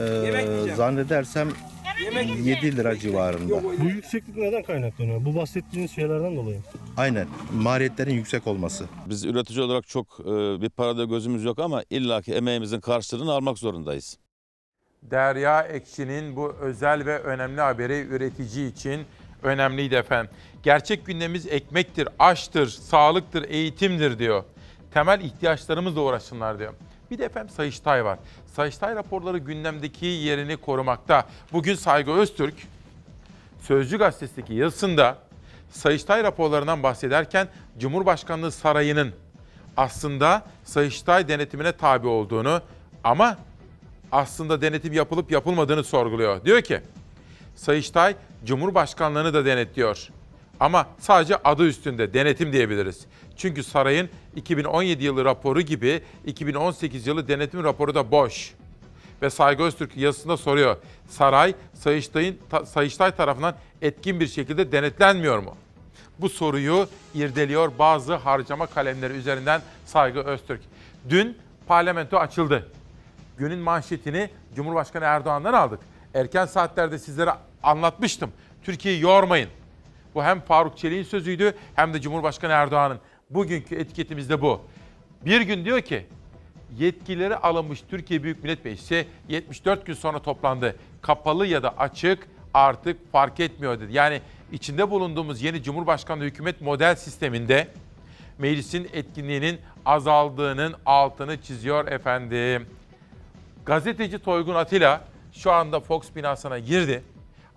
e, 0.00 0.74
zannedersem 0.76 1.48
7 2.00 2.76
lira 2.76 2.98
civarında. 2.98 3.62
Bu 3.62 3.84
yükseklik 3.84 4.36
neden 4.36 4.62
kaynaklanıyor? 4.62 5.24
Bu 5.24 5.34
bahsettiğiniz 5.34 5.90
şeylerden 5.90 6.36
dolayı. 6.36 6.60
Aynen. 6.96 7.26
Maliyetlerin 7.52 8.14
yüksek 8.14 8.46
olması. 8.46 8.84
Biz 9.06 9.24
üretici 9.24 9.60
olarak 9.60 9.86
çok 9.86 10.20
e, 10.20 10.24
bir 10.62 10.70
parada 10.70 11.04
gözümüz 11.04 11.44
yok 11.44 11.58
ama 11.58 11.82
illaki 11.90 12.34
emeğimizin 12.34 12.80
karşılığını 12.80 13.32
almak 13.32 13.58
zorundayız. 13.58 14.18
Derya 15.02 15.62
Ekşi'nin 15.62 16.36
bu 16.36 16.52
özel 16.60 17.06
ve 17.06 17.18
önemli 17.18 17.60
haberi 17.60 18.00
üretici 18.00 18.68
için 18.68 19.00
önemliydi 19.42 19.94
efendim. 19.94 20.32
Gerçek 20.62 21.06
gündemimiz 21.06 21.46
ekmektir, 21.46 22.08
aştır, 22.18 22.66
sağlıktır, 22.66 23.44
eğitimdir 23.48 24.18
diyor. 24.18 24.44
Temel 24.94 25.20
ihtiyaçlarımızla 25.20 26.00
uğraşsınlar 26.00 26.58
diyor. 26.58 26.74
Bir 27.10 27.18
de 27.18 27.24
efendim 27.24 27.54
Sayıştay 27.56 28.04
var. 28.04 28.18
Sayıştay 28.60 28.94
raporları 28.94 29.38
gündemdeki 29.38 30.06
yerini 30.06 30.56
korumakta. 30.56 31.26
Bugün 31.52 31.74
Saygı 31.74 32.10
Öztürk 32.10 32.54
Sözcü 33.60 33.98
Gazetesi'ndeki 33.98 34.54
yazısında 34.54 35.18
Sayıştay 35.70 36.22
raporlarından 36.22 36.82
bahsederken 36.82 37.48
Cumhurbaşkanlığı 37.78 38.52
Sarayı'nın 38.52 39.12
aslında 39.76 40.42
Sayıştay 40.64 41.28
denetimine 41.28 41.72
tabi 41.72 42.06
olduğunu 42.06 42.62
ama 43.04 43.38
aslında 44.12 44.62
denetim 44.62 44.92
yapılıp 44.92 45.30
yapılmadığını 45.30 45.84
sorguluyor. 45.84 46.44
Diyor 46.44 46.62
ki 46.62 46.80
Sayıştay 47.56 48.14
Cumhurbaşkanlığını 48.44 49.34
da 49.34 49.44
denetliyor. 49.44 50.08
Ama 50.60 50.86
sadece 50.98 51.36
adı 51.36 51.66
üstünde 51.66 52.14
denetim 52.14 52.52
diyebiliriz. 52.52 53.06
Çünkü 53.36 53.62
sarayın 53.62 54.08
2017 54.36 55.04
yılı 55.04 55.24
raporu 55.24 55.60
gibi 55.60 56.02
2018 56.26 57.06
yılı 57.06 57.28
denetim 57.28 57.64
raporu 57.64 57.94
da 57.94 58.10
boş. 58.10 58.54
Ve 59.22 59.30
Saygı 59.30 59.62
Öztürk 59.62 59.96
yazısında 59.96 60.36
soruyor. 60.36 60.76
Saray 61.08 61.54
Sayıştay'ın 61.74 62.38
ta- 62.50 62.66
Sayıştay 62.66 63.16
tarafından 63.16 63.54
etkin 63.82 64.20
bir 64.20 64.26
şekilde 64.28 64.72
denetlenmiyor 64.72 65.38
mu? 65.38 65.56
Bu 66.18 66.28
soruyu 66.28 66.88
irdeliyor 67.14 67.72
bazı 67.78 68.14
harcama 68.14 68.66
kalemleri 68.66 69.12
üzerinden 69.12 69.62
Saygı 69.86 70.20
Öztürk. 70.20 70.60
Dün 71.08 71.38
parlamento 71.66 72.18
açıldı. 72.18 72.68
Günün 73.38 73.58
manşetini 73.58 74.30
Cumhurbaşkanı 74.56 75.04
Erdoğan'dan 75.04 75.52
aldık. 75.52 75.80
Erken 76.14 76.46
saatlerde 76.46 76.98
sizlere 76.98 77.30
anlatmıştım. 77.62 78.30
Türkiye'yi 78.64 79.00
yormayın. 79.00 79.48
Bu 80.14 80.24
hem 80.24 80.40
Faruk 80.40 80.78
Çelik'in 80.78 81.02
sözüydü 81.02 81.54
hem 81.74 81.94
de 81.94 82.00
Cumhurbaşkanı 82.00 82.52
Erdoğan'ın. 82.52 82.98
Bugünkü 83.30 83.76
etiketimiz 83.76 84.30
de 84.30 84.42
bu. 84.42 84.60
Bir 85.24 85.40
gün 85.40 85.64
diyor 85.64 85.80
ki 85.80 86.06
yetkileri 86.78 87.36
alınmış 87.36 87.82
Türkiye 87.90 88.22
Büyük 88.22 88.42
Millet 88.42 88.64
Meclisi 88.64 89.06
74 89.28 89.86
gün 89.86 89.94
sonra 89.94 90.18
toplandı. 90.18 90.76
Kapalı 91.02 91.46
ya 91.46 91.62
da 91.62 91.74
açık 91.78 92.28
artık 92.54 93.12
fark 93.12 93.40
etmiyor 93.40 93.80
dedi. 93.80 93.92
Yani 93.92 94.20
içinde 94.52 94.90
bulunduğumuz 94.90 95.42
yeni 95.42 95.62
Cumhurbaşkanlığı 95.62 96.24
hükümet 96.24 96.60
model 96.60 96.94
sisteminde 96.94 97.68
meclisin 98.38 98.88
etkinliğinin 98.92 99.58
azaldığının 99.84 100.74
altını 100.86 101.42
çiziyor 101.42 101.88
efendim. 101.88 102.66
Gazeteci 103.66 104.18
Toygun 104.18 104.54
Atilla 104.54 105.04
şu 105.32 105.52
anda 105.52 105.80
Fox 105.80 106.02
binasına 106.16 106.58
girdi. 106.58 107.02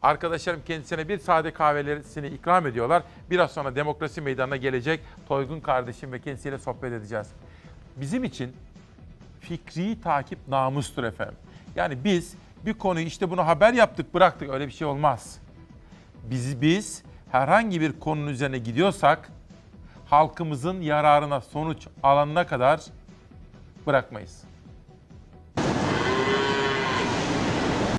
Arkadaşlarım 0.04 0.62
kendisine 0.66 1.10
bir 1.10 1.20
sade 1.20 1.54
kahvelerini 1.54 2.28
ikram 2.28 2.68
ediyorlar. 2.68 3.04
Biraz 3.30 3.52
sonra 3.52 3.76
demokrasi 3.76 4.22
meydanına 4.22 4.56
gelecek 4.56 5.00
Toygun 5.28 5.60
kardeşim 5.60 6.12
ve 6.12 6.22
kendisiyle 6.22 6.58
sohbet 6.58 6.94
edeceğiz. 6.94 7.28
Bizim 7.96 8.24
için 8.24 8.56
fikri 9.40 10.02
takip 10.02 10.48
namustur 10.48 11.04
efendim. 11.04 11.36
Yani 11.76 12.04
biz 12.04 12.36
bir 12.66 12.74
konuyu 12.74 13.06
işte 13.06 13.30
bunu 13.30 13.48
haber 13.48 13.74
yaptık 13.74 14.14
bıraktık 14.14 14.50
öyle 14.50 14.68
bir 14.68 14.72
şey 14.72 14.88
olmaz. 14.88 15.40
Biz 16.24 16.62
biz 16.62 17.04
herhangi 17.32 17.82
bir 17.82 18.00
konunun 18.00 18.28
üzerine 18.28 18.58
gidiyorsak 18.58 19.30
halkımızın 20.06 20.82
yararına 20.82 21.42
sonuç 21.42 21.88
alanına 22.04 22.48
kadar 22.48 22.82
bırakmayız. 23.88 24.44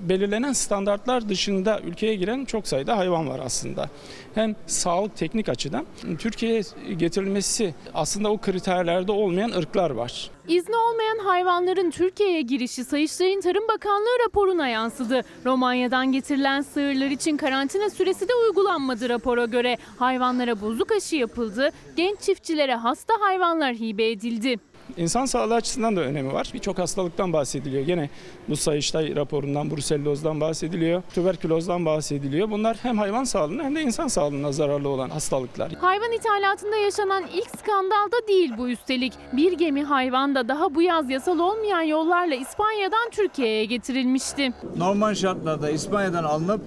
Belirlenen 0.09 0.53
standartlar 0.53 1.29
dışında 1.29 1.81
ülkeye 1.81 2.15
giren 2.15 2.45
çok 2.45 2.69
sayıda 2.69 2.97
hayvan 2.97 3.29
var 3.29 3.41
aslında. 3.45 3.91
Hem 4.35 4.57
sağlık 4.67 5.17
teknik 5.17 5.49
açıdan 5.49 5.87
Türkiye'ye 6.19 6.63
getirilmesi 6.97 7.75
aslında 7.95 8.31
o 8.31 8.39
kriterlerde 8.39 9.13
olmayan 9.13 9.51
ırklar 9.51 9.91
var. 9.91 10.31
İzni 10.49 10.77
olmayan 10.77 11.19
hayvanların 11.25 11.91
Türkiye'ye 11.91 12.41
girişi 12.43 12.85
Sayıştay'ın 12.85 13.41
Tarım 13.41 13.69
Bakanlığı 13.69 14.19
raporuna 14.27 14.69
yansıdı. 14.69 15.23
Romanya'dan 15.45 16.13
getirilen 16.13 16.63
sığırlar 16.63 17.07
için 17.11 17.37
karantina 17.37 17.91
süresi 17.91 18.29
de 18.29 18.33
uygulanmadı 18.49 19.09
rapora 19.09 19.45
göre. 19.45 19.77
Hayvanlara 19.99 20.61
bozuk 20.61 20.93
aşı 20.93 21.17
yapıldı, 21.17 21.71
genç 21.97 22.21
çiftçilere 22.21 22.75
hasta 22.75 23.15
hayvanlar 23.21 23.75
hibe 23.75 24.11
edildi. 24.11 24.59
İnsan 24.97 25.25
sağlığı 25.25 25.55
açısından 25.55 25.97
da 25.97 26.01
önemi 26.01 26.33
var. 26.33 26.51
Birçok 26.55 26.79
hastalıktan 26.79 27.33
bahsediliyor. 27.33 27.83
Gene 27.83 28.11
bu 28.49 28.57
Sayıştay 28.57 29.17
raporundan, 29.17 29.71
brusellozdan 29.71 30.41
bahsediliyor, 30.41 31.03
tüberkülozdan 31.15 31.87
bahsediliyor. 31.87 32.51
Bunlar 32.51 32.77
hem 32.83 32.99
hayvan 32.99 33.25
sağlığına 33.25 33.63
hem 33.63 33.77
de 33.77 33.83
insan 33.83 34.09
sağlığına 34.09 34.53
zararlı 34.53 34.89
olan 34.89 35.11
hastalıklar. 35.11 35.73
Hayvan 35.73 36.13
ithalatında 36.13 36.77
yaşanan 36.77 37.25
ilk 37.35 37.49
skandal 37.59 38.07
da 38.13 38.29
değil 38.29 38.53
bu 38.59 38.69
üstelik. 38.69 39.13
Bir 39.33 39.53
gemi 39.53 39.85
hayvan 39.85 40.35
da 40.35 40.49
daha 40.49 40.75
bu 40.75 40.83
yaz 40.83 41.11
yasal 41.11 41.39
olmayan 41.39 41.83
yollarla 41.83 42.35
İspanya'dan 42.35 43.11
Türkiye'ye 43.11 43.65
getirilmişti. 43.65 44.53
Normal 44.77 45.15
şartlarda 45.15 45.71
İspanya'dan 45.71 46.25
alınıp 46.25 46.61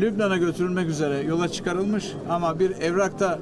Lübnan'a 0.00 0.36
götürülmek 0.36 0.88
üzere 0.88 1.18
yola 1.18 1.48
çıkarılmış 1.48 2.12
ama 2.28 2.58
bir 2.58 2.70
evrakta 2.70 3.38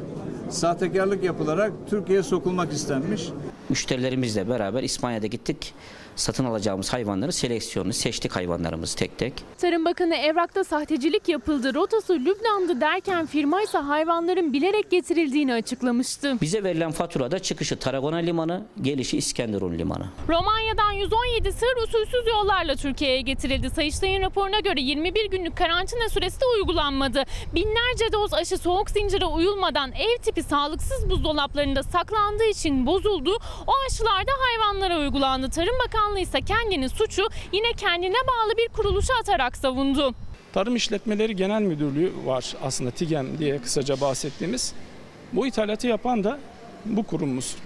sahtekarlık 0.50 1.24
yapılarak 1.24 1.72
Türkiye'ye 1.90 2.22
sokulmak 2.22 2.72
istenmiş. 2.72 3.28
Müşterilerimizle 3.74 4.48
beraber 4.48 4.82
İspanya'da 4.82 5.26
gittik. 5.26 5.74
Satın 6.16 6.44
alacağımız 6.44 6.92
hayvanları 6.92 7.32
seleksiyonunu 7.32 7.92
seçtik 7.92 8.36
hayvanlarımızı 8.36 8.96
tek 8.96 9.18
tek. 9.18 9.32
Tarım 9.58 9.84
Bakanı 9.84 10.14
evrakta 10.14 10.64
sahtecilik 10.64 11.28
yapıldı, 11.28 11.74
rotası 11.74 12.14
Lübnan'dı 12.14 12.80
derken 12.80 13.26
firma 13.26 13.62
ise 13.62 13.78
hayvanların 13.78 14.52
bilerek 14.52 14.90
getirildiğini 14.90 15.54
açıklamıştı. 15.54 16.40
Bize 16.40 16.64
verilen 16.64 16.90
faturada 16.92 17.38
çıkışı 17.38 17.76
Tarragona 17.78 18.16
Limanı, 18.16 18.62
gelişi 18.82 19.16
İskenderun 19.16 19.78
Limanı. 19.78 20.06
Romanya'dan 20.28 20.92
117 20.92 21.52
sığır 21.52 21.76
usulsüz 21.76 22.26
yollarla 22.26 22.76
Türkiye'ye 22.76 23.20
getirildi. 23.20 23.70
Sayıştay'ın 23.70 24.22
raporuna 24.22 24.60
göre 24.60 24.80
21 24.80 25.30
günlük 25.30 25.56
karantina 25.56 26.08
süresi 26.08 26.40
de 26.40 26.44
uygulanmadı. 26.58 27.24
Binlerce 27.54 28.12
doz 28.12 28.34
aşı 28.34 28.58
soğuk 28.58 28.90
zincire 28.90 29.24
uyulmadan 29.26 29.92
ev 29.92 30.22
tipi 30.22 30.42
sağlıksız 30.42 31.10
buzdolaplarında 31.10 31.82
saklandığı 31.82 32.44
için 32.50 32.86
bozuldu. 32.86 33.38
O 33.66 33.72
aşılar 33.86 34.26
da 34.26 34.32
hayvanlara 34.40 34.98
uygulandı. 34.98 35.50
Tarım 35.50 35.74
Bakanlığı 35.86 36.03
ise 36.20 36.40
kendini 36.40 36.88
suçu 36.88 37.28
yine 37.52 37.72
kendine 37.72 38.14
bağlı 38.14 38.56
bir 38.56 38.68
kuruluşa 38.68 39.12
atarak 39.20 39.56
savundu. 39.56 40.14
Tarım 40.52 40.76
İşletmeleri 40.76 41.36
Genel 41.36 41.62
Müdürlüğü 41.62 42.12
var 42.24 42.54
aslında 42.62 42.90
TİGEM 42.90 43.38
diye 43.38 43.58
kısaca 43.58 44.00
bahsettiğimiz. 44.00 44.74
Bu 45.32 45.46
ithalatı 45.46 45.86
yapan 45.86 46.24
da 46.24 46.38
bu 46.84 47.02
kurumumuz. 47.02 47.56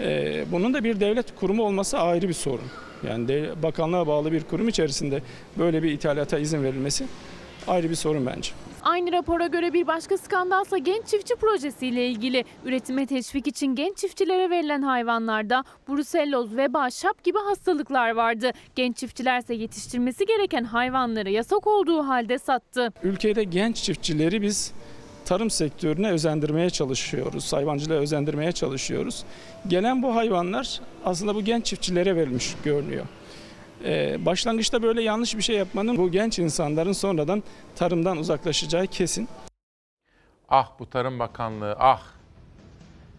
Ee, 0.00 0.44
bunun 0.52 0.74
da 0.74 0.84
bir 0.84 1.00
devlet 1.00 1.34
kurumu 1.34 1.62
olması 1.62 1.98
ayrı 1.98 2.28
bir 2.28 2.34
sorun. 2.34 2.70
Yani 3.08 3.28
de, 3.28 3.62
bakanlığa 3.62 4.06
bağlı 4.06 4.32
bir 4.32 4.44
kurum 4.44 4.68
içerisinde 4.68 5.22
böyle 5.58 5.82
bir 5.82 5.92
ithalata 5.92 6.38
izin 6.38 6.62
verilmesi 6.64 7.06
ayrı 7.68 7.90
bir 7.90 7.94
sorun 7.94 8.26
bence. 8.26 8.50
Aynı 8.88 9.12
rapora 9.12 9.46
göre 9.46 9.72
bir 9.72 9.86
başka 9.86 10.18
skandalsa 10.18 10.78
genç 10.78 11.06
çiftçi 11.06 11.34
projesiyle 11.34 12.06
ilgili. 12.08 12.44
Üretime 12.64 13.06
teşvik 13.06 13.46
için 13.46 13.66
genç 13.66 13.96
çiftçilere 13.96 14.50
verilen 14.50 14.82
hayvanlarda 14.82 15.64
bruselloz, 15.88 16.56
veba, 16.56 16.90
şap 16.90 17.24
gibi 17.24 17.38
hastalıklar 17.38 18.10
vardı. 18.10 18.50
Genç 18.76 18.96
çiftçiler 18.96 19.38
ise 19.40 19.54
yetiştirmesi 19.54 20.26
gereken 20.26 20.64
hayvanları 20.64 21.30
yasak 21.30 21.66
olduğu 21.66 22.02
halde 22.02 22.38
sattı. 22.38 22.92
Ülkede 23.02 23.44
genç 23.44 23.76
çiftçileri 23.76 24.42
biz 24.42 24.72
tarım 25.24 25.50
sektörüne 25.50 26.10
özendirmeye 26.10 26.70
çalışıyoruz. 26.70 27.52
Hayvancılığa 27.52 27.98
özendirmeye 27.98 28.52
çalışıyoruz. 28.52 29.24
Gelen 29.66 30.02
bu 30.02 30.14
hayvanlar 30.14 30.80
aslında 31.04 31.34
bu 31.34 31.44
genç 31.44 31.66
çiftçilere 31.66 32.16
verilmiş 32.16 32.54
görünüyor. 32.64 33.06
Ee, 33.84 34.26
başlangıçta 34.26 34.82
böyle 34.82 35.02
yanlış 35.02 35.36
bir 35.36 35.42
şey 35.42 35.56
yapmanın 35.56 35.96
bu 35.96 36.10
genç 36.10 36.38
insanların 36.38 36.92
sonradan 36.92 37.42
tarımdan 37.76 38.16
uzaklaşacağı 38.16 38.86
kesin. 38.86 39.28
Ah 40.48 40.70
bu 40.78 40.90
Tarım 40.90 41.18
Bakanlığı 41.18 41.76
ah. 41.78 42.02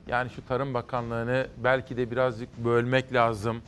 Yani 0.08 0.30
şu 0.30 0.46
Tarım 0.48 0.74
Bakanlığı'nı 0.74 1.48
belki 1.58 1.98
de 1.98 2.12
birazcık 2.12 2.58
bölmek 2.58 3.14
lazım. 3.14 3.62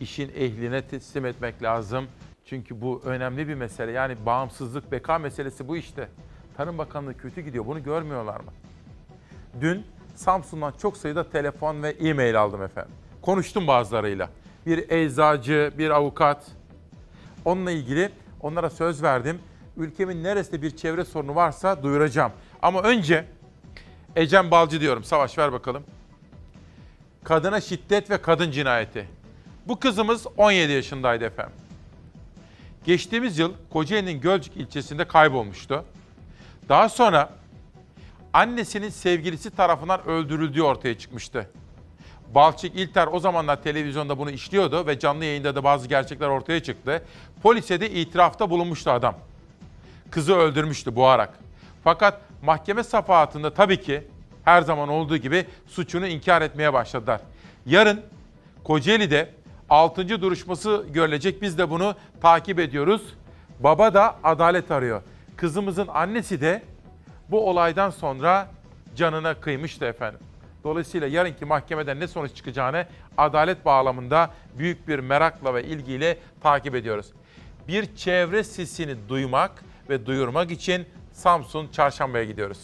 İşin 0.00 0.32
ehline 0.36 0.82
teslim 0.82 1.26
etmek 1.26 1.62
lazım. 1.62 2.06
Çünkü 2.44 2.80
bu 2.80 3.02
önemli 3.04 3.48
bir 3.48 3.54
mesele. 3.54 3.90
Yani 3.90 4.16
bağımsızlık, 4.26 4.92
beka 4.92 5.18
meselesi 5.18 5.68
bu 5.68 5.76
işte. 5.76 6.08
Tarım 6.56 6.78
Bakanlığı 6.78 7.16
kötü 7.16 7.40
gidiyor. 7.40 7.66
Bunu 7.66 7.82
görmüyorlar 7.82 8.40
mı? 8.40 8.52
Dün 9.60 9.84
Samsun'dan 10.14 10.72
çok 10.82 10.96
sayıda 10.96 11.30
telefon 11.30 11.82
ve 11.82 11.90
e-mail 11.90 12.40
aldım 12.40 12.62
efendim. 12.62 12.94
Konuştum 13.22 13.66
bazılarıyla. 13.66 14.30
Bir 14.66 14.90
eczacı, 14.90 15.72
bir 15.78 15.90
avukat. 15.90 16.46
Onunla 17.44 17.70
ilgili 17.70 18.10
onlara 18.40 18.70
söz 18.70 19.02
verdim. 19.02 19.38
ülkemin 19.76 20.24
neresinde 20.24 20.62
bir 20.62 20.76
çevre 20.76 21.04
sorunu 21.04 21.34
varsa 21.34 21.82
duyuracağım. 21.82 22.32
Ama 22.62 22.82
önce 22.82 23.24
Ecem 24.16 24.50
Balcı 24.50 24.80
diyorum. 24.80 25.04
Savaş 25.04 25.38
ver 25.38 25.52
bakalım. 25.52 25.84
Kadına 27.24 27.60
şiddet 27.60 28.10
ve 28.10 28.22
kadın 28.22 28.50
cinayeti. 28.50 29.08
Bu 29.68 29.80
kızımız 29.80 30.26
17 30.36 30.72
yaşındaydı 30.72 31.24
efendim. 31.24 31.54
Geçtiğimiz 32.84 33.38
yıl 33.38 33.52
Kocaeli'nin 33.70 34.20
Gölcük 34.20 34.56
ilçesinde 34.56 35.08
kaybolmuştu. 35.08 35.84
Daha 36.68 36.88
sonra 36.88 37.30
annesinin 38.32 38.88
sevgilisi 38.88 39.50
tarafından 39.50 40.06
öldürüldüğü 40.06 40.62
ortaya 40.62 40.98
çıkmıştı. 40.98 41.50
Balçık 42.34 42.76
İlter 42.76 43.08
o 43.12 43.20
zamanlar 43.20 43.62
televizyonda 43.62 44.18
bunu 44.18 44.30
işliyordu 44.30 44.86
ve 44.86 44.98
canlı 44.98 45.24
yayında 45.24 45.54
da 45.54 45.64
bazı 45.64 45.88
gerçekler 45.88 46.28
ortaya 46.28 46.62
çıktı. 46.62 47.02
Polise 47.42 47.80
de 47.80 47.90
itirafta 47.90 48.50
bulunmuştu 48.50 48.90
adam. 48.90 49.14
Kızı 50.10 50.34
öldürmüştü 50.34 50.96
boğarak. 50.96 51.38
Fakat 51.84 52.20
mahkeme 52.42 52.84
safahatında 52.84 53.54
tabii 53.54 53.80
ki 53.80 54.04
her 54.44 54.62
zaman 54.62 54.88
olduğu 54.88 55.16
gibi 55.16 55.46
suçunu 55.66 56.06
inkar 56.06 56.42
etmeye 56.42 56.72
başladılar. 56.72 57.20
Yarın 57.66 58.00
Kocaeli'de 58.64 59.30
6. 59.70 60.08
duruşması 60.08 60.86
görülecek. 60.92 61.42
Biz 61.42 61.58
de 61.58 61.70
bunu 61.70 61.94
takip 62.20 62.58
ediyoruz. 62.58 63.02
Baba 63.60 63.94
da 63.94 64.16
adalet 64.24 64.70
arıyor. 64.70 65.02
Kızımızın 65.36 65.88
annesi 65.88 66.40
de 66.40 66.62
bu 67.30 67.48
olaydan 67.48 67.90
sonra 67.90 68.48
canına 68.96 69.34
kıymıştı 69.34 69.84
efendim. 69.84 70.20
Dolayısıyla 70.64 71.06
yarınki 71.06 71.44
mahkemeden 71.44 72.00
ne 72.00 72.08
sonuç 72.08 72.34
çıkacağını 72.34 72.86
adalet 73.16 73.64
bağlamında 73.64 74.30
büyük 74.58 74.88
bir 74.88 74.98
merakla 74.98 75.54
ve 75.54 75.64
ilgiyle 75.64 76.18
takip 76.42 76.74
ediyoruz. 76.74 77.06
Bir 77.68 77.96
çevre 77.96 78.44
sesini 78.44 78.96
duymak 79.08 79.64
ve 79.88 80.06
duyurmak 80.06 80.50
için 80.50 80.86
Samsun 81.12 81.68
Çarşamba'ya 81.72 82.24
gidiyoruz. 82.24 82.58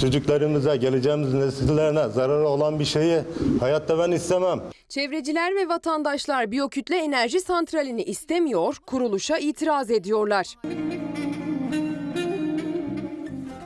Çocuklarımıza, 0.00 0.76
geleceğimiz 0.76 1.34
nesillerine 1.34 2.08
zararı 2.08 2.48
olan 2.48 2.80
bir 2.80 2.84
şeyi 2.84 3.20
hayatta 3.60 3.98
ben 3.98 4.10
istemem. 4.10 4.60
Çevreciler 4.88 5.56
ve 5.56 5.68
vatandaşlar 5.68 6.50
biyokütle 6.50 6.96
enerji 6.96 7.40
santralini 7.40 8.02
istemiyor, 8.02 8.76
kuruluşa 8.86 9.38
itiraz 9.38 9.90
ediyorlar. 9.90 10.54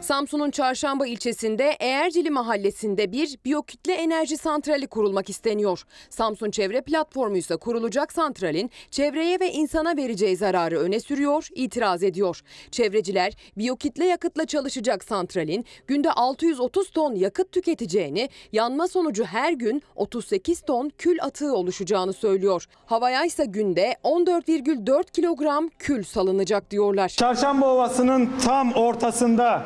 Samsun'un 0.04 0.50
Çarşamba 0.50 1.06
ilçesinde 1.06 1.76
Eğercili 1.80 2.30
mahallesinde 2.30 3.12
bir 3.12 3.38
biyokütle 3.44 3.92
enerji 3.92 4.36
santrali 4.36 4.86
kurulmak 4.86 5.30
isteniyor. 5.30 5.82
Samsun 6.10 6.50
Çevre 6.50 6.80
Platformu 6.80 7.36
ise 7.36 7.56
kurulacak 7.56 8.12
santralin 8.12 8.70
çevreye 8.90 9.40
ve 9.40 9.52
insana 9.52 9.96
vereceği 9.96 10.36
zararı 10.36 10.78
öne 10.78 11.00
sürüyor, 11.00 11.48
itiraz 11.54 12.02
ediyor. 12.02 12.40
Çevreciler 12.70 13.32
biyokütle 13.58 14.04
yakıtla 14.04 14.46
çalışacak 14.46 15.04
santralin 15.04 15.64
günde 15.86 16.12
630 16.12 16.90
ton 16.90 17.14
yakıt 17.14 17.52
tüketeceğini, 17.52 18.28
yanma 18.52 18.88
sonucu 18.88 19.24
her 19.24 19.52
gün 19.52 19.82
38 19.96 20.60
ton 20.60 20.90
kül 20.98 21.18
atığı 21.22 21.54
oluşacağını 21.54 22.12
söylüyor. 22.12 22.66
Havaya 22.86 23.24
ise 23.24 23.44
günde 23.44 23.96
14,4 24.04 25.10
kilogram 25.12 25.68
kül 25.78 26.04
salınacak 26.04 26.70
diyorlar. 26.70 27.08
Çarşamba 27.08 27.74
Ovası'nın 27.74 28.30
tam 28.44 28.72
ortasında 28.72 29.64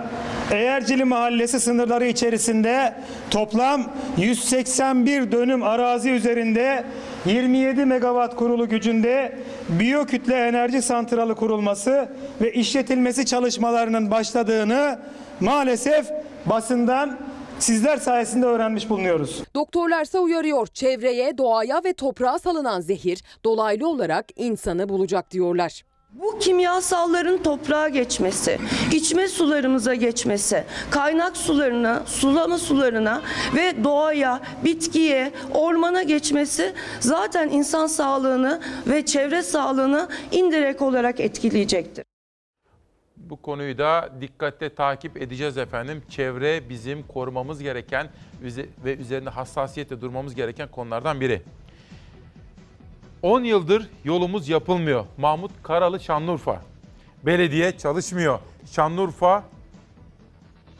Eğercili 0.50 1.04
Mahallesi 1.04 1.60
sınırları 1.60 2.06
içerisinde 2.06 2.94
toplam 3.30 3.84
181 4.16 5.32
dönüm 5.32 5.62
arazi 5.62 6.10
üzerinde 6.10 6.84
27 7.26 7.84
megawatt 7.84 8.36
kurulu 8.36 8.68
gücünde 8.68 9.38
biyokütle 9.68 10.34
enerji 10.34 10.82
santralı 10.82 11.34
kurulması 11.34 12.08
ve 12.40 12.52
işletilmesi 12.52 13.26
çalışmalarının 13.26 14.10
başladığını 14.10 14.98
maalesef 15.40 16.10
basından 16.46 17.18
sizler 17.58 17.96
sayesinde 17.96 18.46
öğrenmiş 18.46 18.90
bulunuyoruz. 18.90 19.42
Doktorlarsa 19.54 20.18
uyarıyor. 20.18 20.66
Çevreye, 20.66 21.38
doğaya 21.38 21.84
ve 21.84 21.92
toprağa 21.92 22.38
salınan 22.38 22.80
zehir 22.80 23.22
dolaylı 23.44 23.88
olarak 23.88 24.26
insanı 24.36 24.88
bulacak 24.88 25.30
diyorlar. 25.30 25.82
Bu 26.12 26.38
kimyasalların 26.38 27.42
toprağa 27.42 27.88
geçmesi, 27.88 28.58
içme 28.92 29.28
sularımıza 29.28 29.94
geçmesi, 29.94 30.64
kaynak 30.90 31.36
sularına, 31.36 32.02
sulama 32.06 32.58
sularına 32.58 33.22
ve 33.56 33.84
doğaya, 33.84 34.40
bitkiye, 34.64 35.32
ormana 35.54 36.02
geçmesi 36.02 36.74
zaten 37.00 37.48
insan 37.48 37.86
sağlığını 37.86 38.60
ve 38.86 39.06
çevre 39.06 39.42
sağlığını 39.42 40.08
indirekt 40.32 40.82
olarak 40.82 41.20
etkileyecektir. 41.20 42.04
Bu 43.16 43.36
konuyu 43.42 43.78
da 43.78 44.10
dikkatle 44.20 44.74
takip 44.74 45.16
edeceğiz 45.16 45.58
efendim. 45.58 46.02
Çevre 46.08 46.68
bizim 46.68 47.06
korumamız 47.06 47.62
gereken 47.62 48.08
ve 48.84 48.96
üzerinde 48.96 49.30
hassasiyetle 49.30 50.00
durmamız 50.00 50.34
gereken 50.34 50.68
konulardan 50.68 51.20
biri. 51.20 51.42
10 53.22 53.44
yıldır 53.44 53.88
yolumuz 54.04 54.48
yapılmıyor. 54.48 55.04
Mahmut 55.16 55.50
Karalı 55.62 56.00
Şanlıurfa. 56.00 56.62
Belediye 57.22 57.78
çalışmıyor. 57.78 58.38
Şanlıurfa 58.70 59.44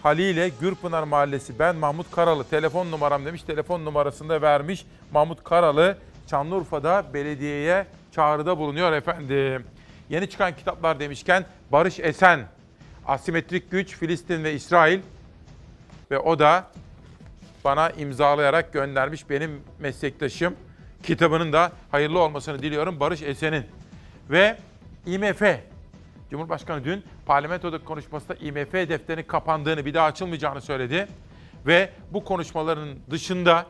Halile 0.02 0.48
Gürpınar 0.60 1.02
Mahallesi. 1.02 1.58
Ben 1.58 1.76
Mahmut 1.76 2.10
Karalı. 2.10 2.44
Telefon 2.44 2.90
numaram 2.90 3.24
demiş. 3.24 3.42
Telefon 3.42 3.84
numarasını 3.84 4.28
da 4.28 4.42
vermiş. 4.42 4.86
Mahmut 5.12 5.44
Karalı 5.44 5.98
Şanlıurfa'da 6.30 7.04
belediyeye 7.14 7.86
çağrıda 8.12 8.58
bulunuyor 8.58 8.92
efendim. 8.92 9.64
Yeni 10.10 10.30
çıkan 10.30 10.56
kitaplar 10.56 11.00
demişken 11.00 11.44
Barış 11.72 12.00
Esen, 12.00 12.40
Asimetrik 13.06 13.70
Güç, 13.70 13.96
Filistin 13.96 14.44
ve 14.44 14.54
İsrail 14.54 15.00
ve 16.10 16.18
o 16.18 16.38
da 16.38 16.66
bana 17.64 17.90
imzalayarak 17.90 18.72
göndermiş 18.72 19.30
benim 19.30 19.60
meslektaşım 19.78 20.54
kitabının 21.02 21.52
da 21.52 21.72
hayırlı 21.90 22.18
olmasını 22.18 22.62
diliyorum 22.62 23.00
Barış 23.00 23.22
Esen'in. 23.22 23.64
Ve 24.30 24.56
IMF, 25.06 25.42
Cumhurbaşkanı 26.30 26.84
dün 26.84 27.04
parlamentodaki 27.26 27.84
konuşmasında 27.84 28.34
IMF 28.34 28.72
defterinin 28.72 29.26
kapandığını, 29.26 29.84
bir 29.84 29.94
daha 29.94 30.06
açılmayacağını 30.06 30.60
söyledi. 30.60 31.08
Ve 31.66 31.90
bu 32.10 32.24
konuşmaların 32.24 32.88
dışında 33.10 33.66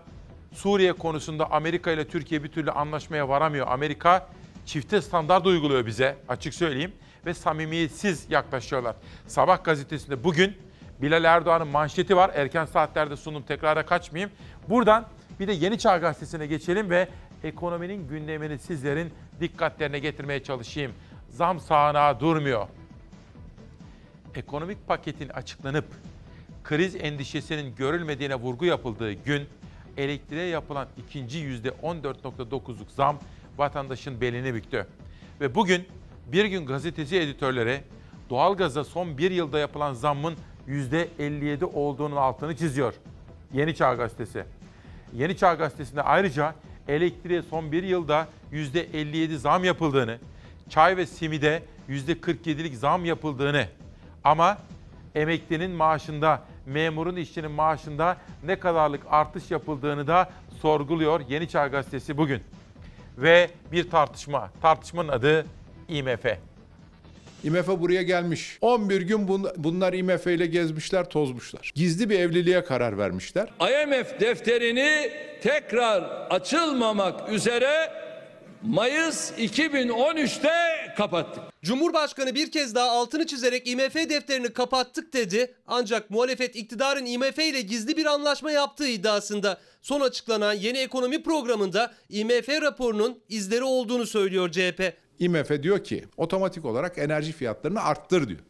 Suriye 0.52 0.92
konusunda 0.92 1.50
Amerika 1.50 1.90
ile 1.90 2.09
Türkiye 2.09 2.44
bir 2.44 2.48
türlü 2.48 2.70
anlaşmaya 2.70 3.28
varamıyor. 3.28 3.66
Amerika 3.66 4.28
çifte 4.66 5.02
standart 5.02 5.46
uyguluyor 5.46 5.86
bize 5.86 6.16
açık 6.28 6.55
söyleyeyim 6.55 6.92
ve 7.26 7.34
samimiyetsiz 7.34 8.30
yaklaşıyorlar. 8.30 8.96
Sabah 9.26 9.64
gazetesinde 9.64 10.24
bugün 10.24 10.56
Bilal 11.02 11.24
Erdoğan'ın 11.24 11.68
manşeti 11.68 12.16
var. 12.16 12.30
Erken 12.34 12.64
saatlerde 12.64 13.16
sundum 13.16 13.42
tekrara 13.42 13.86
kaçmayayım. 13.86 14.30
Buradan 14.68 15.06
bir 15.40 15.48
de 15.48 15.52
Yeni 15.52 15.78
Çağ 15.78 15.98
Gazetesi'ne 15.98 16.47
geçelim 16.47 16.90
ve 16.90 17.09
ekonominin 17.44 18.09
gündemini 18.09 18.59
sizlerin 18.59 19.12
dikkatlerine 19.40 19.98
getirmeye 19.98 20.43
çalışayım. 20.43 20.93
Zam 21.31 21.60
sağanağı 21.60 22.20
durmuyor. 22.20 22.66
Ekonomik 24.35 24.86
paketin 24.86 25.28
açıklanıp 25.28 25.85
kriz 26.65 26.97
endişesinin 26.97 27.74
görülmediğine 27.74 28.35
vurgu 28.35 28.65
yapıldığı 28.65 29.12
gün 29.12 29.48
elektriğe 29.97 30.47
yapılan 30.47 30.89
ikinci 30.97 31.39
yüzde 31.39 31.69
14.9'luk 31.69 32.90
zam 32.97 33.19
vatandaşın 33.59 34.20
belini 34.20 34.55
büktü. 34.55 34.86
Ve 35.40 35.55
bugün 35.55 35.86
Bir 36.32 36.44
Gün 36.44 36.66
Gazetesi 36.66 37.16
editörleri 37.16 37.81
doğalgaza 38.31 38.85
son 38.85 39.19
bir 39.19 39.31
yılda 39.31 39.59
yapılan 39.59 39.94
zammın 39.94 40.36
%57 40.69 41.65
olduğunun 41.65 42.16
altını 42.16 42.56
çiziyor. 42.56 42.94
Yeni 43.52 43.74
Çağ 43.74 43.94
Gazetesi. 43.94 44.44
Yeni 45.14 45.36
Çağ 45.36 45.55
Gazetesi'nde 45.55 46.02
ayrıca 46.02 46.55
elektriğe 46.89 47.43
son 47.43 47.72
bir 47.72 47.82
yılda 47.82 48.28
%57 48.52 49.36
zam 49.36 49.64
yapıldığını, 49.64 50.18
çay 50.68 50.97
ve 50.97 51.06
simide 51.06 51.62
%47'lik 51.89 52.76
zam 52.76 53.05
yapıldığını 53.05 53.66
ama 54.24 54.59
emeklinin 55.14 55.70
maaşında, 55.70 56.43
memurun 56.66 57.16
işçinin 57.16 57.51
maaşında 57.51 58.16
ne 58.44 58.59
kadarlık 58.59 59.02
artış 59.10 59.51
yapıldığını 59.51 60.06
da 60.06 60.30
sorguluyor 60.60 61.20
Yeni 61.28 61.48
Çağ 61.48 61.66
Gazetesi 61.66 62.16
bugün. 62.16 62.43
Ve 63.18 63.51
bir 63.72 63.90
tartışma. 63.90 64.51
Tartışmanın 64.62 65.09
adı 65.09 65.47
IMF. 65.89 66.47
IMF 67.44 67.66
buraya 67.66 68.02
gelmiş. 68.02 68.59
11 68.60 69.01
gün 69.01 69.28
bunlar 69.56 69.93
IMF 69.93 70.27
ile 70.27 70.47
gezmişler, 70.47 71.09
tozmuşlar. 71.09 71.73
Gizli 71.74 72.10
bir 72.10 72.19
evliliğe 72.19 72.65
karar 72.65 72.98
vermişler. 72.98 73.48
IMF 73.60 74.20
defterini 74.20 75.10
tekrar 75.43 76.02
açılmamak 76.31 77.32
üzere 77.32 77.93
Mayıs 78.62 79.32
2013'te 79.32 80.48
kapattık. 80.97 81.44
Cumhurbaşkanı 81.62 82.35
bir 82.35 82.51
kez 82.51 82.74
daha 82.74 82.90
altını 82.90 83.27
çizerek 83.27 83.69
IMF 83.69 83.94
defterini 83.94 84.52
kapattık 84.52 85.12
dedi. 85.12 85.55
Ancak 85.66 86.10
muhalefet 86.10 86.56
iktidarın 86.56 87.06
IMF 87.06 87.39
ile 87.39 87.60
gizli 87.60 87.97
bir 87.97 88.06
anlaşma 88.06 88.51
yaptığı 88.51 88.89
iddiasında. 88.89 89.59
Son 89.82 90.01
açıklanan 90.01 90.52
yeni 90.52 90.78
ekonomi 90.78 91.23
programında 91.23 91.94
IMF 92.09 92.48
raporunun 92.48 93.20
izleri 93.28 93.65
olduğunu 93.65 94.06
söylüyor 94.06 94.51
CHP. 94.52 94.93
IMF 95.19 95.62
diyor 95.62 95.85
ki 95.85 96.05
otomatik 96.16 96.65
olarak 96.65 96.99
enerji 96.99 97.32
fiyatlarını 97.32 97.82
arttır 97.82 98.28
diyor. 98.28 98.40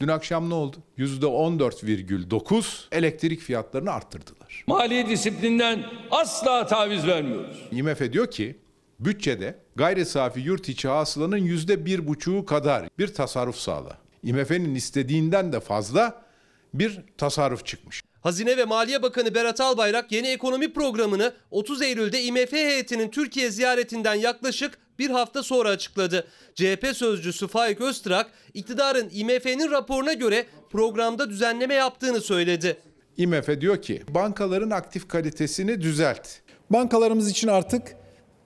Dün 0.00 0.08
akşam 0.08 0.50
ne 0.50 0.54
oldu? 0.54 0.76
%14,9 0.98 2.84
elektrik 2.92 3.40
fiyatlarını 3.40 3.90
arttırdılar. 3.92 4.64
Mali 4.66 5.08
disiplinden 5.08 5.84
asla 6.10 6.66
taviz 6.66 7.06
vermiyoruz. 7.06 7.68
IMF 7.70 8.12
diyor 8.12 8.30
ki 8.30 8.58
bütçede 9.00 9.58
gayri 9.76 10.06
safi 10.06 10.40
yurt 10.40 10.68
içi 10.68 10.88
hasılanın 10.88 11.36
yüzde 11.36 11.86
bir 11.86 12.06
buçuğu 12.06 12.44
kadar 12.44 12.88
bir 12.98 13.14
tasarruf 13.14 13.56
sağla. 13.56 13.98
IMF'nin 14.22 14.74
istediğinden 14.74 15.52
de 15.52 15.60
fazla 15.60 16.24
bir 16.74 17.00
tasarruf 17.18 17.66
çıkmış. 17.66 18.03
Hazine 18.24 18.56
ve 18.56 18.64
Maliye 18.64 19.02
Bakanı 19.02 19.34
Berat 19.34 19.60
Albayrak 19.60 20.12
yeni 20.12 20.28
ekonomi 20.28 20.72
programını 20.72 21.32
30 21.50 21.82
Eylül'de 21.82 22.22
IMF 22.22 22.52
heyetinin 22.52 23.10
Türkiye 23.10 23.50
ziyaretinden 23.50 24.14
yaklaşık 24.14 24.78
bir 24.98 25.10
hafta 25.10 25.42
sonra 25.42 25.68
açıkladı. 25.68 26.26
CHP 26.54 26.86
sözcüsü 26.94 27.48
Faik 27.48 27.80
Öztrak, 27.80 28.30
iktidarın 28.54 29.10
IMF'nin 29.12 29.70
raporuna 29.70 30.12
göre 30.12 30.46
programda 30.70 31.30
düzenleme 31.30 31.74
yaptığını 31.74 32.20
söyledi. 32.20 32.76
IMF 33.16 33.60
diyor 33.60 33.82
ki 33.82 34.02
bankaların 34.08 34.70
aktif 34.70 35.08
kalitesini 35.08 35.80
düzelt. 35.80 36.28
Bankalarımız 36.70 37.30
için 37.30 37.48
artık 37.48 37.96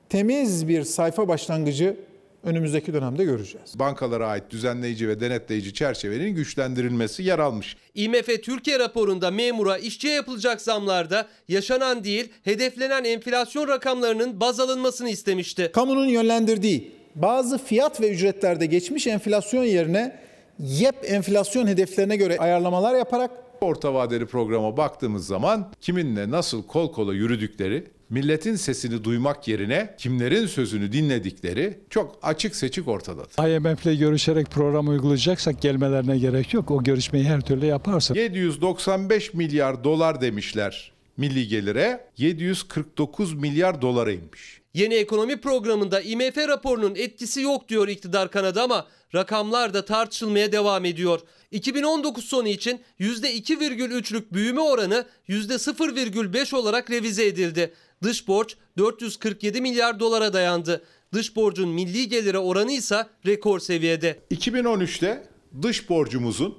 temiz 0.09 0.69
bir 0.69 0.83
sayfa 0.83 1.29
başlangıcı 1.29 1.97
önümüzdeki 2.44 2.93
dönemde 2.93 3.24
göreceğiz. 3.24 3.78
Bankalara 3.78 4.27
ait 4.27 4.51
düzenleyici 4.51 5.09
ve 5.09 5.20
denetleyici 5.20 5.74
çerçevenin 5.74 6.35
güçlendirilmesi 6.35 7.23
yer 7.23 7.39
almış. 7.39 7.77
IMF 7.94 8.43
Türkiye 8.43 8.78
raporunda 8.78 9.31
memura, 9.31 9.78
işçiye 9.78 10.15
yapılacak 10.15 10.60
zamlarda 10.60 11.27
yaşanan 11.48 12.05
değil, 12.05 12.28
hedeflenen 12.44 13.05
enflasyon 13.05 13.69
rakamlarının 13.69 14.40
baz 14.40 14.60
alınmasını 14.60 15.10
istemişti. 15.10 15.70
Kamunun 15.74 16.09
yönlendirdiği 16.09 16.93
bazı 17.15 17.59
fiyat 17.59 18.01
ve 18.01 18.10
ücretlerde 18.10 18.66
geçmiş 18.66 19.06
enflasyon 19.06 19.65
yerine 19.65 20.20
YEP 20.59 20.97
enflasyon 21.02 21.66
hedeflerine 21.66 22.16
göre 22.16 22.39
ayarlamalar 22.39 22.94
yaparak 22.94 23.31
Orta 23.60 23.94
vadeli 23.94 24.27
programa 24.27 24.77
baktığımız 24.77 25.27
zaman 25.27 25.73
kiminle 25.81 26.31
nasıl 26.31 26.62
kol 26.62 26.93
kola 26.93 27.15
yürüdükleri, 27.15 27.85
milletin 28.11 28.57
sesini 28.57 29.05
duymak 29.05 29.49
yerine 29.49 29.95
kimlerin 29.99 30.47
sözünü 30.47 30.93
dinledikleri 30.93 31.79
çok 31.91 32.19
açık 32.23 32.57
seçik 32.57 32.89
ortadadır. 32.89 33.57
IMF'le 33.57 33.99
görüşerek 33.99 34.51
program 34.51 34.89
uygulayacaksak 34.89 35.63
gelmelerine 35.63 36.19
gerek 36.19 36.55
yok. 36.55 36.71
O 36.71 36.83
görüşmeyi 36.85 37.25
her 37.25 37.41
türlü 37.41 37.67
yaparsın. 37.67 38.15
795 38.15 39.35
milyar 39.35 39.85
dolar 39.85 40.21
demişler 40.21 40.93
milli 41.19 41.49
gelire, 41.49 42.01
749 42.17 43.35
milyar 43.35 43.83
dolara 43.83 44.13
inmiş. 44.13 44.61
Yeni 44.75 44.95
ekonomi 44.95 45.41
programında 45.41 46.01
IMF 46.01 46.39
raporunun 46.39 46.95
etkisi 46.95 47.41
yok 47.41 47.69
diyor 47.69 47.89
iktidar 47.89 48.31
kanadı 48.31 48.63
ama 48.63 48.87
rakamlar 49.15 49.75
da 49.75 49.85
tartışılmaya 49.85 50.53
devam 50.53 50.85
ediyor. 50.85 51.21
2019 51.51 52.25
sonu 52.25 52.49
için 52.49 52.81
%2,3'lük 53.01 54.33
büyüme 54.33 54.61
oranı 54.61 55.05
%0,5 55.29 56.57
olarak 56.57 56.91
revize 56.91 57.27
edildi. 57.27 57.73
Dış 58.03 58.29
borç 58.29 58.57
447 58.79 59.61
milyar 59.61 60.01
dolara 60.01 60.33
dayandı. 60.33 60.85
Dış 61.12 61.37
borcun 61.37 61.69
milli 61.69 62.09
gelire 62.09 62.39
oranı 62.39 62.73
ise 62.73 63.07
rekor 63.27 63.61
seviyede. 63.61 64.19
2013'te 64.31 65.29
dış 65.62 65.91
borcumuzun 65.91 66.59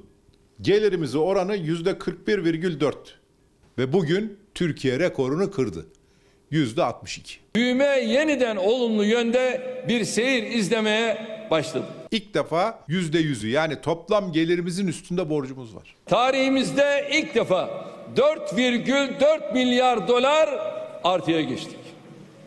gelirimizi 0.62 1.18
oranı 1.18 1.56
%41,4 1.56 2.94
ve 3.78 3.94
bugün 3.94 4.38
Türkiye 4.56 5.00
rekorunu 5.00 5.52
kırdı. 5.52 5.86
%62. 6.52 7.38
Büyüme 7.56 7.86
yeniden 7.86 8.56
olumlu 8.56 9.06
yönde 9.06 9.62
bir 9.88 10.06
seyir 10.06 10.44
izlemeye 10.44 11.28
başladı. 11.52 11.86
İlk 12.12 12.34
defa 12.34 12.86
%100'ü 12.90 13.48
yani 13.48 13.82
toplam 13.82 14.32
gelirimizin 14.32 14.88
üstünde 14.88 15.30
borcumuz 15.30 15.76
var. 15.76 15.96
Tarihimizde 16.06 17.10
ilk 17.14 17.36
defa 17.36 17.86
4,4 18.16 19.54
milyar 19.54 20.08
dolar 20.08 20.79
artıya 21.04 21.42
geçtik. 21.42 21.80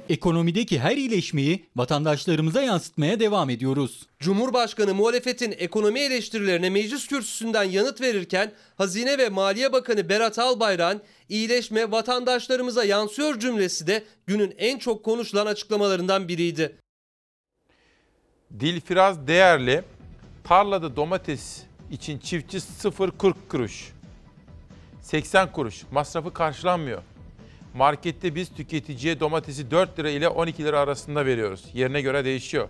Ekonomideki 0.08 0.80
her 0.80 0.96
iyileşmeyi 0.96 1.66
vatandaşlarımıza 1.76 2.62
yansıtmaya 2.62 3.20
devam 3.20 3.50
ediyoruz. 3.50 4.06
Cumhurbaşkanı 4.18 4.94
muhalefetin 4.94 5.54
ekonomi 5.58 6.00
eleştirilerine 6.00 6.70
meclis 6.70 7.06
kürsüsünden 7.06 7.64
yanıt 7.64 8.00
verirken 8.00 8.52
Hazine 8.78 9.18
ve 9.18 9.28
Maliye 9.28 9.72
Bakanı 9.72 10.08
Berat 10.08 10.38
Albayrak'ın 10.38 11.02
iyileşme 11.28 11.90
vatandaşlarımıza 11.90 12.84
yansıyor 12.84 13.38
cümlesi 13.38 13.86
de 13.86 14.04
günün 14.26 14.54
en 14.58 14.78
çok 14.78 15.04
konuşulan 15.04 15.46
açıklamalarından 15.46 16.28
biriydi. 16.28 16.76
Dilfiraz 18.60 19.26
değerli. 19.26 19.82
Tarlada 20.44 20.96
domates 20.96 21.62
için 21.90 22.18
çiftçi 22.18 22.56
0,40 22.56 23.34
kuruş. 23.48 23.92
80 25.02 25.52
kuruş. 25.52 25.82
Masrafı 25.92 26.32
karşılanmıyor. 26.32 27.02
Markette 27.74 28.34
biz 28.34 28.54
tüketiciye 28.54 29.20
domatesi 29.20 29.70
4 29.70 29.98
lira 29.98 30.10
ile 30.10 30.28
12 30.28 30.64
lira 30.64 30.80
arasında 30.80 31.26
veriyoruz. 31.26 31.64
Yerine 31.74 32.00
göre 32.00 32.24
değişiyor. 32.24 32.68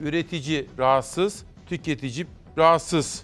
Üretici 0.00 0.66
rahatsız, 0.78 1.44
tüketici 1.68 2.26
rahatsız. 2.58 3.22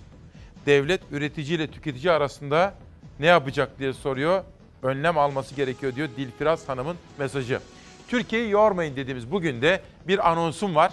Devlet 0.67 1.01
üretici 1.11 1.57
ile 1.57 1.67
tüketici 1.67 2.13
arasında 2.13 2.75
ne 3.21 3.27
yapacak 3.27 3.79
diye 3.79 3.93
soruyor. 3.93 4.45
Önlem 4.83 5.19
alması 5.19 5.55
gerekiyor 5.55 5.95
diyor 5.95 6.09
Dilfiraz 6.17 6.69
Hanım'ın 6.69 6.97
mesajı. 7.19 7.61
Türkiye'yi 8.09 8.51
yormayın 8.51 8.97
dediğimiz 8.97 9.31
bugün 9.31 9.63
de 9.63 9.81
bir 10.09 10.31
anonsum 10.31 10.75
var. 10.75 10.93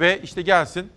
Ve 0.00 0.20
işte 0.22 0.42
gelsin. 0.42 0.92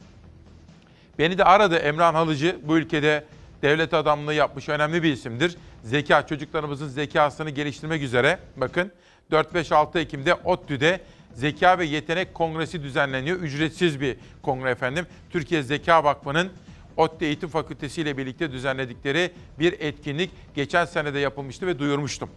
Beni 1.19 1.37
de 1.37 1.43
aradı 1.43 1.75
Emrah 1.75 2.13
Halıcı 2.13 2.59
bu 2.63 2.77
ülkede 2.77 3.23
devlet 3.65 3.93
adamlığı 3.93 4.33
yapmış 4.33 4.69
önemli 4.69 5.03
bir 5.03 5.13
isimdir. 5.13 5.57
Zeka, 5.83 6.27
çocuklarımızın 6.27 6.87
zekasını 6.87 7.49
geliştirmek 7.49 8.01
üzere. 8.01 8.39
Bakın 8.57 8.91
4-5-6 9.31 9.99
Ekim'de 9.99 10.33
ODTÜ'de 10.33 11.01
Zeka 11.33 11.79
ve 11.79 11.85
Yetenek 11.85 12.33
Kongresi 12.33 12.83
düzenleniyor. 12.83 13.39
Ücretsiz 13.39 14.01
bir 14.01 14.17
kongre 14.41 14.69
efendim. 14.69 15.05
Türkiye 15.29 15.63
Zeka 15.63 16.03
Vakfı'nın 16.03 16.49
ODTÜ 16.97 17.25
Eğitim 17.25 17.49
Fakültesi 17.49 18.01
ile 18.01 18.17
birlikte 18.17 18.51
düzenledikleri 18.51 19.31
bir 19.59 19.73
etkinlik 19.79 20.31
geçen 20.55 20.85
sene 20.85 21.13
de 21.13 21.19
yapılmıştı 21.19 21.67
ve 21.67 21.79
duyurmuştum. 21.79 22.29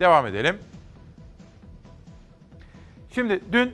Devam 0.00 0.26
edelim. 0.26 0.58
Şimdi 3.14 3.40
dün 3.52 3.72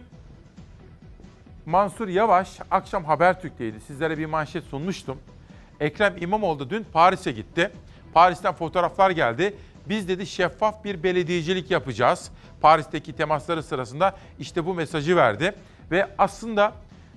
Mansur 1.67 2.09
Yavaş 2.09 2.59
akşam 2.71 3.05
Habertürk'teydi. 3.05 3.81
Sizlere 3.81 4.19
bir 4.19 4.27
manşet 4.27 4.65
sunmuştum. 4.65 5.19
Ekrem 5.81 6.17
İmamoğlu 6.21 6.71
dün 6.71 6.87
Paris'e 6.93 7.33
gitti. 7.33 7.71
Paris'ten 8.15 8.55
fotoğraflar 8.55 9.11
geldi. 9.11 9.57
Biz 9.87 10.09
dedi 10.09 10.27
şeffaf 10.27 10.85
bir 10.85 11.03
belediyecilik 11.03 11.71
yapacağız. 11.71 12.31
Paris'teki 12.61 13.13
temasları 13.13 13.63
sırasında 13.63 14.17
işte 14.39 14.67
bu 14.67 14.75
mesajı 14.75 15.17
verdi. 15.17 15.55
Ve 15.91 16.09
aslında 16.19 16.73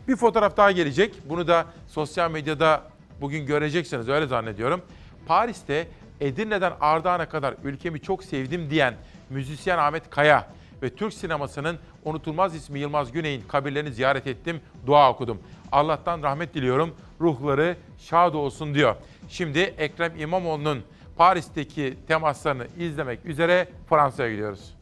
bir 0.08 0.16
fotoğraf 0.16 0.58
daha 0.58 0.72
gelecek. 0.72 1.16
Bunu 1.30 1.48
da 1.48 1.66
sosyal 1.88 2.32
medyada 2.32 2.84
bugün 3.22 3.46
göreceksiniz 3.46 4.10
öyle 4.10 4.28
zannediyorum. 4.28 4.82
Paris'te 5.26 5.88
Edirne'den 6.22 6.74
Ardahan'a 6.82 7.30
kadar 7.30 7.56
ülkemi 7.64 8.02
çok 8.02 8.24
sevdim 8.24 8.70
diyen 8.70 8.94
müzisyen 9.30 9.78
Ahmet 9.78 10.10
Kaya 10.10 10.48
ve 10.82 10.96
Türk 10.96 11.14
sinemasının 11.14 11.80
unutulmaz 12.06 12.56
ismi 12.56 12.80
Yılmaz 12.80 13.12
Güney'in 13.12 13.42
kabirlerini 13.42 13.92
ziyaret 13.92 14.28
ettim, 14.28 14.62
dua 14.86 15.10
okudum. 15.12 15.40
Allah'tan 15.72 16.24
rahmet 16.24 16.54
diliyorum, 16.54 16.96
ruhları 17.24 17.76
şad 18.00 18.34
olsun 18.34 18.74
diyor. 18.74 18.96
Şimdi 19.30 19.60
Ekrem 19.60 20.20
İmamoğlu'nun 20.20 20.84
Paris'teki 21.18 21.98
temaslarını 22.08 22.68
izlemek 22.80 23.26
üzere 23.26 23.68
Fransa'ya 23.90 24.32
gidiyoruz. 24.32 24.74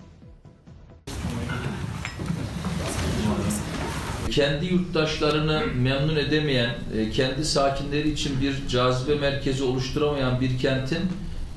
kendi 4.31 4.65
yurttaşlarını 4.65 5.63
memnun 5.75 6.15
edemeyen, 6.15 6.75
e, 6.97 7.09
kendi 7.09 7.45
sakinleri 7.45 8.09
için 8.09 8.41
bir 8.41 8.67
cazibe 8.67 9.15
merkezi 9.15 9.63
oluşturamayan 9.63 10.41
bir 10.41 10.59
kentin 10.59 10.99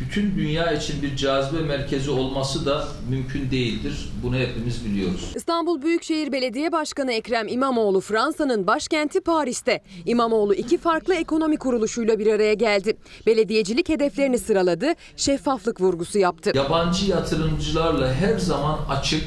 bütün 0.06 0.36
dünya 0.36 0.72
için 0.72 1.02
bir 1.02 1.16
cazibe 1.16 1.60
merkezi 1.62 2.10
olması 2.10 2.66
da 2.66 2.88
mümkün 3.10 3.50
değildir. 3.50 4.08
Bunu 4.22 4.36
hepimiz 4.36 4.84
biliyoruz. 4.84 5.32
İstanbul 5.34 5.82
Büyükşehir 5.82 6.32
Belediye 6.32 6.72
Başkanı 6.72 7.12
Ekrem 7.12 7.48
İmamoğlu 7.48 8.00
Fransa'nın 8.00 8.66
başkenti 8.66 9.20
Paris'te. 9.20 9.82
İmamoğlu 10.06 10.54
iki 10.54 10.78
farklı 10.78 11.14
ekonomi 11.14 11.56
kuruluşuyla 11.56 12.18
bir 12.18 12.26
araya 12.26 12.54
geldi. 12.54 12.96
Belediyecilik 13.26 13.88
hedeflerini 13.88 14.38
sıraladı, 14.38 14.86
şeffaflık 15.16 15.80
vurgusu 15.80 16.18
yaptı. 16.18 16.52
Yabancı 16.54 17.10
yatırımcılarla 17.10 18.14
her 18.14 18.38
zaman 18.38 18.78
açık, 18.90 19.24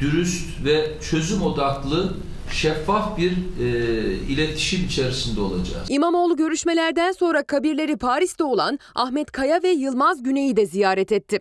dürüst 0.00 0.64
ve 0.64 0.90
çözüm 1.10 1.42
odaklı 1.42 2.14
şeffaf 2.52 3.18
bir 3.18 3.32
e, 3.32 4.14
iletişim 4.14 4.84
içerisinde 4.86 5.40
olacağız. 5.40 5.86
İmamoğlu 5.88 6.36
görüşmelerden 6.36 7.12
sonra 7.12 7.42
kabirleri 7.42 7.96
Paris'te 7.96 8.44
olan 8.44 8.78
Ahmet 8.94 9.32
Kaya 9.32 9.62
ve 9.62 9.68
Yılmaz 9.68 10.22
Güney'i 10.22 10.56
de 10.56 10.66
ziyaret 10.66 11.12
etti. 11.12 11.40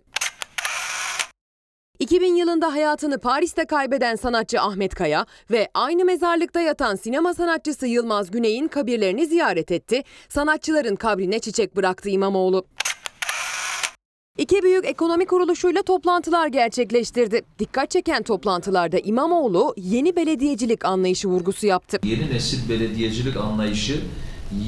2000 2.00 2.36
yılında 2.36 2.74
hayatını 2.74 3.20
Paris'te 3.20 3.66
kaybeden 3.66 4.16
sanatçı 4.16 4.62
Ahmet 4.62 4.96
Kaya 4.96 5.26
ve 5.52 5.68
aynı 5.74 6.06
mezarlıkta 6.06 6.62
yatan 6.62 6.96
sinema 6.96 7.34
sanatçısı 7.34 7.88
Yılmaz 7.88 8.32
Güney'in 8.32 8.68
kabirlerini 8.68 9.26
ziyaret 9.26 9.72
etti. 9.72 10.04
Sanatçıların 10.30 10.96
kabrine 10.96 11.40
çiçek 11.40 11.76
bıraktı 11.76 12.10
İmamoğlu. 12.10 12.66
İki 14.38 14.64
büyük 14.64 14.86
ekonomi 14.86 15.26
kuruluşuyla 15.26 15.84
toplantılar 15.84 16.48
gerçekleştirdi. 16.48 17.42
Dikkat 17.60 17.92
çeken 17.92 18.24
toplantılarda 18.24 19.00
İmamoğlu 19.00 19.74
yeni 19.78 20.16
belediyecilik 20.16 20.86
anlayışı 20.86 21.28
vurgusu 21.28 21.68
yaptı. 21.68 22.00
Yeni 22.04 22.34
nesil 22.34 22.70
belediyecilik 22.70 23.38
anlayışı 23.38 24.00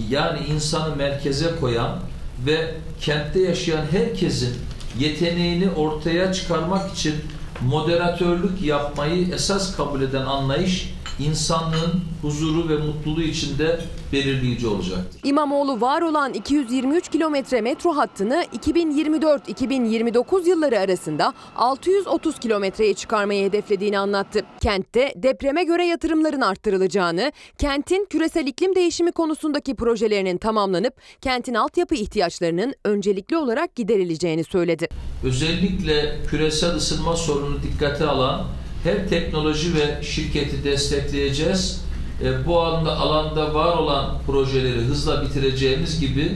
yani 0.09 0.39
insanı 0.53 0.95
merkeze 0.95 1.55
koyan 1.59 1.99
ve 2.45 2.75
kentte 3.01 3.39
yaşayan 3.39 3.85
herkesin 3.91 4.53
yeteneğini 4.99 5.69
ortaya 5.69 6.33
çıkarmak 6.33 6.93
için 6.93 7.15
moderatörlük 7.61 8.61
yapmayı 8.61 9.27
esas 9.33 9.77
kabul 9.77 10.01
eden 10.01 10.25
anlayış 10.25 10.93
insanlığın 11.19 12.01
huzuru 12.21 12.69
ve 12.69 12.77
mutluluğu 12.77 13.21
içinde 13.21 13.79
belirleyici 14.13 14.67
olacaktır. 14.67 15.21
İmamoğlu 15.23 15.81
var 15.81 16.01
olan 16.01 16.33
223 16.33 17.09
kilometre 17.09 17.61
metro 17.61 17.97
hattını 17.97 18.45
2024-2029 18.57 20.49
yılları 20.49 20.79
arasında 20.79 21.33
630 21.55 22.39
kilometreye 22.39 22.93
çıkarmayı 22.93 23.45
hedeflediğini 23.45 23.99
anlattı. 23.99 24.41
Kentte 24.61 25.13
depreme 25.15 25.63
göre 25.63 25.85
yatırımların 25.85 26.41
arttırılacağını, 26.41 27.31
kentin 27.57 28.07
küresel 28.09 28.47
iklim 28.47 28.75
değişimi 28.75 29.11
konusundaki 29.11 29.75
projelerinin 29.75 30.37
tamamlanıp 30.37 30.93
kentin 31.21 31.53
altyapı 31.53 31.95
ihtiyaçlarının 31.95 32.73
öncelikli 32.83 33.37
olarak 33.37 33.75
giderileceğini 33.75 34.43
söyledi. 34.43 34.87
Özellikle 35.23 36.17
küresel 36.27 36.75
ısınma 36.75 37.15
sorununu 37.15 37.57
dikkate 37.63 38.05
alan 38.05 38.45
her 38.83 39.09
teknoloji 39.09 39.75
ve 39.75 40.03
şirketi 40.03 40.63
destekleyeceğiz. 40.63 41.83
E, 42.23 42.45
bu 42.45 42.59
alanda, 42.59 42.97
alanda 42.97 43.53
var 43.53 43.77
olan 43.77 44.17
projeleri 44.27 44.79
hızla 44.79 45.23
bitireceğimiz 45.23 45.99
gibi 45.99 46.31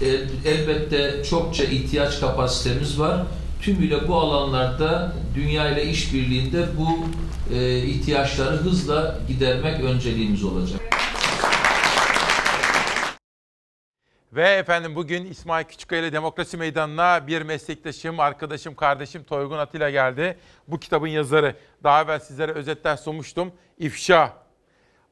e, 0.00 0.06
elbette 0.50 1.22
çokça 1.30 1.64
ihtiyaç 1.64 2.20
kapasitemiz 2.20 3.00
var. 3.00 3.22
Tümüyle 3.62 4.08
bu 4.08 4.14
alanlarda 4.14 5.14
dünya 5.34 5.70
ile 5.70 5.90
işbirliğinde 5.90 6.66
bu 6.78 6.88
e, 7.54 7.78
ihtiyaçları 7.78 8.56
hızla 8.56 9.18
gidermek 9.28 9.80
önceliğimiz 9.80 10.44
olacak. 10.44 10.80
Ve 14.34 14.50
efendim 14.50 14.94
bugün 14.94 15.24
İsmail 15.24 15.64
Küçükkaya 15.64 16.02
ile 16.02 16.12
Demokrasi 16.12 16.56
Meydanı'na 16.56 17.26
bir 17.26 17.42
meslektaşım, 17.42 18.20
arkadaşım, 18.20 18.74
kardeşim 18.74 19.24
Toygun 19.24 19.58
Atilla 19.58 19.90
geldi. 19.90 20.38
Bu 20.68 20.80
kitabın 20.80 21.08
yazarı. 21.08 21.56
Daha 21.82 22.02
evvel 22.02 22.18
sizlere 22.18 22.52
özetler 22.52 22.96
sunmuştum. 22.96 23.52
İfşa. 23.78 24.32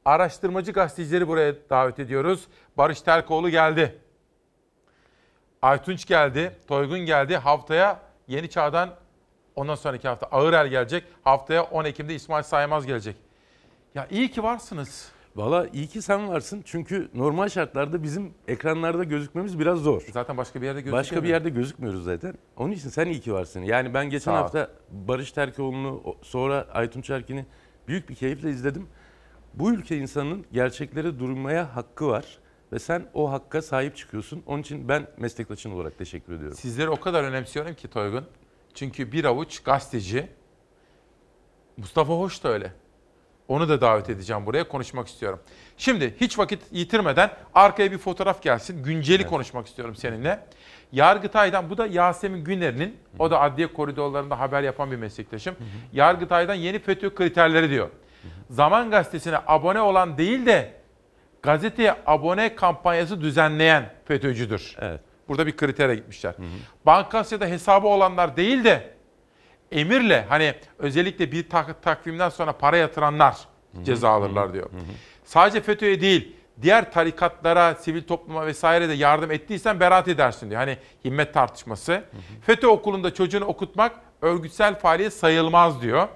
Araştırmacı 0.05 0.71
gazetecileri 0.71 1.27
buraya 1.27 1.69
davet 1.69 1.99
ediyoruz. 1.99 2.47
Barış 2.77 3.01
Terkoğlu 3.01 3.49
geldi. 3.49 4.01
Aytunç 5.61 6.05
geldi. 6.05 6.55
Toygun 6.67 6.99
geldi. 6.99 7.37
Haftaya 7.37 7.99
Yeni 8.27 8.49
Çağ'dan 8.49 8.95
ondan 9.55 9.75
sonraki 9.75 10.07
hafta 10.07 10.25
Ağırel 10.25 10.67
gelecek. 10.67 11.03
Haftaya 11.23 11.63
10 11.63 11.85
Ekim'de 11.85 12.15
İsmail 12.15 12.43
Saymaz 12.43 12.85
gelecek. 12.85 13.15
Ya 13.95 14.07
iyi 14.11 14.31
ki 14.31 14.43
varsınız. 14.43 15.11
Valla 15.35 15.67
iyi 15.73 15.87
ki 15.87 16.01
sen 16.01 16.27
varsın 16.27 16.61
çünkü 16.65 17.09
normal 17.13 17.49
şartlarda 17.49 18.03
bizim 18.03 18.33
ekranlarda 18.47 19.03
gözükmemiz 19.03 19.59
biraz 19.59 19.79
zor. 19.79 20.01
Zaten 20.11 20.37
başka 20.37 20.61
bir 20.61 20.65
yerde 20.65 20.79
gözükmüyor. 20.79 21.03
Başka 21.03 21.23
bir 21.23 21.29
yerde 21.29 21.49
gözükmüyoruz 21.49 22.03
zaten. 22.03 22.33
Onun 22.57 22.71
için 22.71 22.89
sen 22.89 23.07
iyi 23.07 23.21
ki 23.21 23.33
varsın. 23.33 23.61
Yani 23.61 23.93
ben 23.93 24.09
geçen 24.09 24.31
Sağ 24.31 24.37
hafta 24.37 24.71
Barış 24.91 25.31
Terkoğlu'nu 25.31 26.15
sonra 26.21 26.67
Aytunç 26.73 27.09
Erkin'i 27.09 27.45
büyük 27.87 28.09
bir 28.09 28.15
keyifle 28.15 28.49
izledim. 28.49 28.87
Bu 29.53 29.73
ülke 29.73 29.97
insanının 29.97 30.45
gerçekleri 30.51 31.19
durmaya 31.19 31.75
hakkı 31.75 32.07
var 32.07 32.39
ve 32.71 32.79
sen 32.79 33.05
o 33.13 33.31
hakka 33.31 33.61
sahip 33.61 33.97
çıkıyorsun. 33.97 34.43
Onun 34.45 34.61
için 34.61 34.87
ben 34.89 35.07
meslektaşın 35.17 35.71
olarak 35.71 35.97
teşekkür 35.97 36.33
ediyorum. 36.33 36.57
Sizleri 36.57 36.89
o 36.89 36.99
kadar 36.99 37.23
önemsiyorum 37.23 37.73
ki 37.73 37.87
Toygun. 37.87 38.25
Çünkü 38.73 39.11
bir 39.11 39.25
avuç 39.25 39.63
gazeteci, 39.63 40.27
Mustafa 41.77 42.13
Hoş 42.13 42.43
da 42.43 42.49
öyle. 42.49 42.73
Onu 43.47 43.69
da 43.69 43.81
davet 43.81 44.09
edeceğim 44.09 44.45
buraya 44.45 44.67
konuşmak 44.67 45.07
istiyorum. 45.07 45.39
Şimdi 45.77 46.15
hiç 46.21 46.39
vakit 46.39 46.61
yitirmeden 46.71 47.29
arkaya 47.53 47.91
bir 47.91 47.97
fotoğraf 47.97 48.41
gelsin. 48.41 48.83
Günceli 48.83 49.27
konuşmak 49.27 49.67
istiyorum 49.67 49.95
seninle. 49.95 50.39
Yargıtay'dan 50.91 51.69
bu 51.69 51.77
da 51.77 51.85
Yasemin 51.85 52.43
Güner'in 52.43 52.97
o 53.19 53.31
da 53.31 53.41
adliye 53.41 53.73
koridorlarında 53.73 54.39
haber 54.39 54.61
yapan 54.63 54.91
bir 54.91 54.95
meslektaşım. 54.95 55.55
Yargıtay'dan 55.93 56.53
yeni 56.53 56.79
FETÖ 56.79 57.15
kriterleri 57.15 57.69
diyor. 57.69 57.89
Zaman 58.49 58.91
Gazetesi'ne 58.91 59.37
abone 59.47 59.81
olan 59.81 60.17
değil 60.17 60.45
de 60.45 60.73
gazeteye 61.41 61.95
abone 62.05 62.55
kampanyası 62.55 63.21
düzenleyen 63.21 63.93
FETÖ'cüdür. 64.05 64.77
Burada 65.27 65.47
bir 65.47 65.57
kritere 65.57 65.95
gitmişler. 65.95 66.35
Bankasya'da 66.85 67.45
hesabı 67.45 67.87
olanlar 67.87 68.37
değil 68.37 68.63
de 68.63 68.92
emirle 69.73 70.25
hani 70.29 70.53
özellikle 70.79 71.31
bir 71.31 71.49
tak- 71.49 71.81
takvimden 71.83 72.29
sonra 72.29 72.53
para 72.57 72.77
yatıranlar 72.77 73.37
ceza 73.83 74.09
alırlar 74.09 74.53
diyor. 74.53 74.69
Sadece 75.23 75.61
FETÖ'ye 75.61 76.01
değil 76.01 76.35
diğer 76.61 76.91
tarikatlara, 76.91 77.75
sivil 77.75 78.03
topluma 78.03 78.47
vesaire 78.47 78.89
de 78.89 78.93
yardım 78.93 79.31
ettiysen 79.31 79.79
beraat 79.79 80.07
edersin 80.07 80.49
diyor. 80.49 80.61
Hani 80.61 80.77
himmet 81.05 81.33
tartışması. 81.33 82.03
FETÖ 82.41 82.67
okulunda 82.67 83.13
çocuğunu 83.13 83.45
okutmak 83.45 83.91
örgütsel 84.21 84.79
faaliyet 84.79 85.13
sayılmaz 85.13 85.81
diyor. 85.81 86.07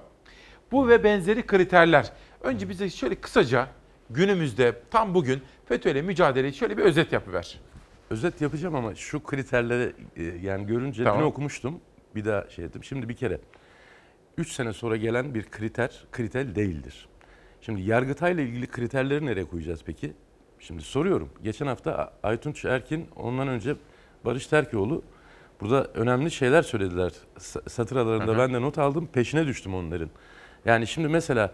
Bu 0.72 0.88
ve 0.88 1.04
benzeri 1.04 1.46
kriterler. 1.46 2.12
Önce 2.40 2.68
bize 2.68 2.90
şöyle 2.90 3.14
kısaca 3.14 3.66
günümüzde 4.10 4.80
tam 4.90 5.14
bugün 5.14 5.42
FETÖ 5.68 5.90
ile 5.90 6.02
mücadeleyi 6.02 6.54
şöyle 6.54 6.76
bir 6.76 6.82
özet 6.82 7.12
yapıver. 7.12 7.60
Özet 8.10 8.40
yapacağım 8.40 8.74
ama 8.74 8.94
şu 8.94 9.22
kriterleri 9.22 9.92
e, 10.16 10.22
yani 10.22 10.66
görünce 10.66 11.04
Tamam. 11.04 11.20
dün 11.20 11.26
okumuştum. 11.26 11.80
Bir 12.14 12.24
daha 12.24 12.50
şey 12.50 12.64
ettim. 12.64 12.84
Şimdi 12.84 13.08
bir 13.08 13.16
kere 13.16 13.40
3 14.38 14.52
sene 14.52 14.72
sonra 14.72 14.96
gelen 14.96 15.34
bir 15.34 15.42
kriter 15.50 16.04
kriter 16.12 16.54
değildir. 16.54 17.08
Şimdi 17.60 17.82
Yargıtay'la 17.82 18.42
ilgili 18.42 18.66
kriterleri 18.66 19.26
nereye 19.26 19.44
koyacağız 19.44 19.80
peki? 19.86 20.12
Şimdi 20.58 20.82
soruyorum. 20.82 21.30
Geçen 21.42 21.66
hafta 21.66 22.12
Aytunç 22.22 22.64
Erkin, 22.64 23.06
ondan 23.16 23.48
önce 23.48 23.76
Barış 24.24 24.46
Terkoğlu 24.46 25.02
burada 25.60 25.84
önemli 25.84 26.30
şeyler 26.30 26.62
söylediler. 26.62 27.12
Sa- 27.38 27.68
Satır 27.68 27.96
aralarında 27.96 28.32
Hı 28.32 28.34
hı. 28.34 28.38
ben 28.38 28.54
de 28.54 28.60
not 28.60 28.78
aldım. 28.78 29.08
Peşine 29.12 29.46
düştüm 29.46 29.74
onların. 29.74 30.10
Yani 30.64 30.86
şimdi 30.86 31.08
mesela 31.08 31.52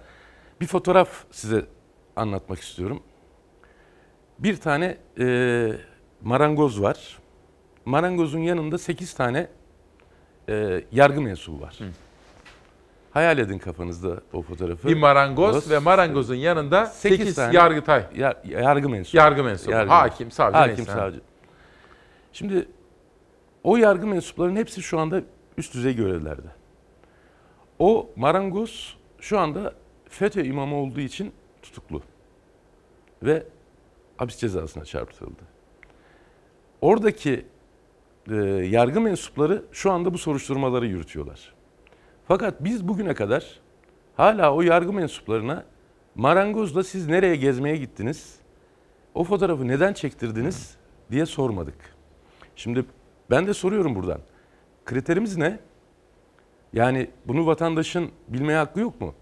bir 0.60 0.66
fotoğraf 0.66 1.24
size 1.30 1.66
anlatmak 2.16 2.60
istiyorum. 2.60 3.02
Bir 4.38 4.56
tane 4.56 4.96
e, 5.18 5.72
marangoz 6.22 6.82
var. 6.82 7.18
Marangozun 7.84 8.38
yanında 8.38 8.78
8 8.78 9.14
tane 9.14 9.48
e, 10.48 10.84
yargı 10.92 11.20
mensubu 11.20 11.60
var. 11.60 11.78
Hayal 13.10 13.38
edin 13.38 13.58
kafanızda 13.58 14.20
o 14.32 14.42
fotoğrafı. 14.42 14.88
Bir 14.88 14.96
marangoz 14.96 15.56
Dost- 15.56 15.70
ve 15.70 15.78
marangozun 15.78 16.34
yanında 16.34 16.86
Sekiz 16.86 17.18
8 17.18 17.34
tane 17.34 17.54
yargıtay. 17.56 18.04
ya- 18.16 18.42
yargı 18.44 18.88
mensubu. 18.88 19.16
Yargı 19.16 19.44
mensubu. 19.44 19.74
Hakim, 19.76 20.30
savcı 20.30 20.56
Hakim, 20.58 20.76
neyse. 20.76 20.92
savcı. 20.92 21.20
Şimdi 22.32 22.68
o 23.64 23.76
yargı 23.76 24.06
mensuplarının 24.06 24.56
hepsi 24.56 24.82
şu 24.82 24.98
anda 24.98 25.22
üst 25.58 25.74
düzey 25.74 25.96
görevlerde. 25.96 26.48
O 27.78 28.10
marangoz 28.16 28.96
şu 29.20 29.38
anda 29.38 29.72
FETÖ 30.08 30.42
imamı 30.44 30.76
olduğu 30.76 31.00
için 31.00 31.32
tutuklu. 31.62 32.02
Ve 33.22 33.46
hapis 34.16 34.36
cezasına 34.36 34.84
çarptırıldı. 34.84 35.42
Oradaki 36.80 37.46
e, 38.30 38.34
yargı 38.66 39.00
mensupları 39.00 39.64
şu 39.72 39.92
anda 39.92 40.14
bu 40.14 40.18
soruşturmaları 40.18 40.86
yürütüyorlar. 40.86 41.54
Fakat 42.28 42.64
biz 42.64 42.88
bugüne 42.88 43.14
kadar 43.14 43.60
hala 44.16 44.54
o 44.54 44.62
yargı 44.62 44.92
mensuplarına 44.92 45.64
marangozla 46.14 46.84
siz 46.84 47.06
nereye 47.08 47.36
gezmeye 47.36 47.76
gittiniz? 47.76 48.36
O 49.14 49.24
fotoğrafı 49.24 49.68
neden 49.68 49.92
çektirdiniz 49.92 50.76
diye 51.10 51.26
sormadık. 51.26 51.76
Şimdi 52.56 52.84
ben 53.30 53.46
de 53.46 53.54
soruyorum 53.54 53.94
buradan. 53.94 54.20
Kriterimiz 54.84 55.36
ne? 55.36 55.58
Yani 56.72 57.10
bunu 57.26 57.46
vatandaşın 57.46 58.10
bilmeye 58.28 58.58
hakkı 58.58 58.80
yok 58.80 59.00
mu? 59.00 59.14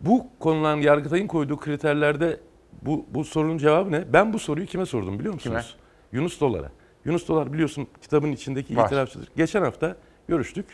Bu 0.00 0.26
konulan 0.38 0.76
Yargıtay'ın 0.76 1.26
koyduğu 1.26 1.56
kriterlerde 1.56 2.40
bu, 2.82 3.06
bu 3.10 3.24
sorunun 3.24 3.58
cevabı 3.58 3.92
ne? 3.92 4.12
Ben 4.12 4.32
bu 4.32 4.38
soruyu 4.38 4.66
kime 4.66 4.86
sordum 4.86 5.18
biliyor 5.18 5.34
musunuz? 5.34 5.76
Yunus 6.12 6.40
Dolar'a. 6.40 6.70
Yunus 7.04 7.28
Dolar 7.28 7.52
biliyorsun 7.52 7.86
kitabın 8.02 8.32
içindeki 8.32 8.76
Var. 8.76 8.86
itirafçıdır. 8.86 9.28
Geçen 9.36 9.62
hafta 9.62 9.96
görüştük. 10.28 10.66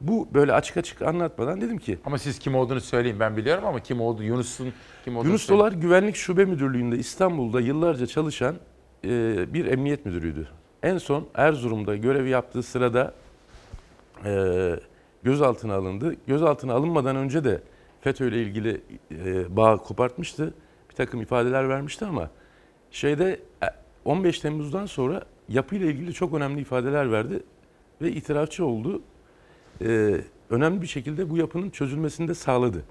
Bu 0.00 0.28
böyle 0.34 0.52
açık 0.52 0.76
açık 0.76 1.02
anlatmadan 1.02 1.60
dedim 1.60 1.78
ki 1.78 1.98
Ama 2.04 2.18
siz 2.18 2.38
kim 2.38 2.54
olduğunu 2.54 2.80
söyleyin 2.80 3.20
ben 3.20 3.36
biliyorum 3.36 3.64
ama 3.64 3.80
kim 3.80 4.00
oldu 4.00 4.22
Yunus'un 4.22 4.72
kim 5.04 5.16
olduğunu 5.16 5.28
Yunus. 5.28 5.48
Dolar 5.48 5.72
Güvenlik 5.72 6.16
Şube 6.16 6.44
Müdürlüğü'nde 6.44 6.96
İstanbul'da 6.96 7.60
yıllarca 7.60 8.06
çalışan 8.06 8.56
e, 9.04 9.08
bir 9.54 9.66
emniyet 9.66 10.06
müdürüydü. 10.06 10.48
En 10.82 10.98
son 10.98 11.26
Erzurum'da 11.34 11.96
görev 11.96 12.26
yaptığı 12.26 12.62
sırada 12.62 13.14
e, 14.24 14.80
gözaltına 15.22 15.74
alındı. 15.74 16.14
Gözaltına 16.26 16.74
alınmadan 16.74 17.16
önce 17.16 17.44
de 17.44 17.60
FETÖ 18.00 18.28
ile 18.28 18.42
ilgili 18.42 18.80
e, 19.10 19.56
bağ 19.56 19.76
kopartmıştı. 19.76 20.54
Bir 20.90 20.94
takım 20.94 21.22
ifadeler 21.22 21.68
vermişti 21.68 22.04
ama 22.04 22.30
şeyde 22.90 23.40
e, 23.62 23.66
15 24.04 24.40
Temmuz'dan 24.40 24.86
sonra 24.86 25.22
yapıyla 25.48 25.86
ilgili 25.86 26.12
çok 26.12 26.34
önemli 26.34 26.60
ifadeler 26.60 27.12
verdi 27.12 27.42
ve 28.02 28.12
itirafçı 28.12 28.64
oldu. 28.66 29.02
E, 29.84 30.20
önemli 30.50 30.82
bir 30.82 30.86
şekilde 30.86 31.30
bu 31.30 31.36
yapının 31.36 31.70
çözülmesini 31.70 32.28
de 32.28 32.34
sağladı. 32.34 32.82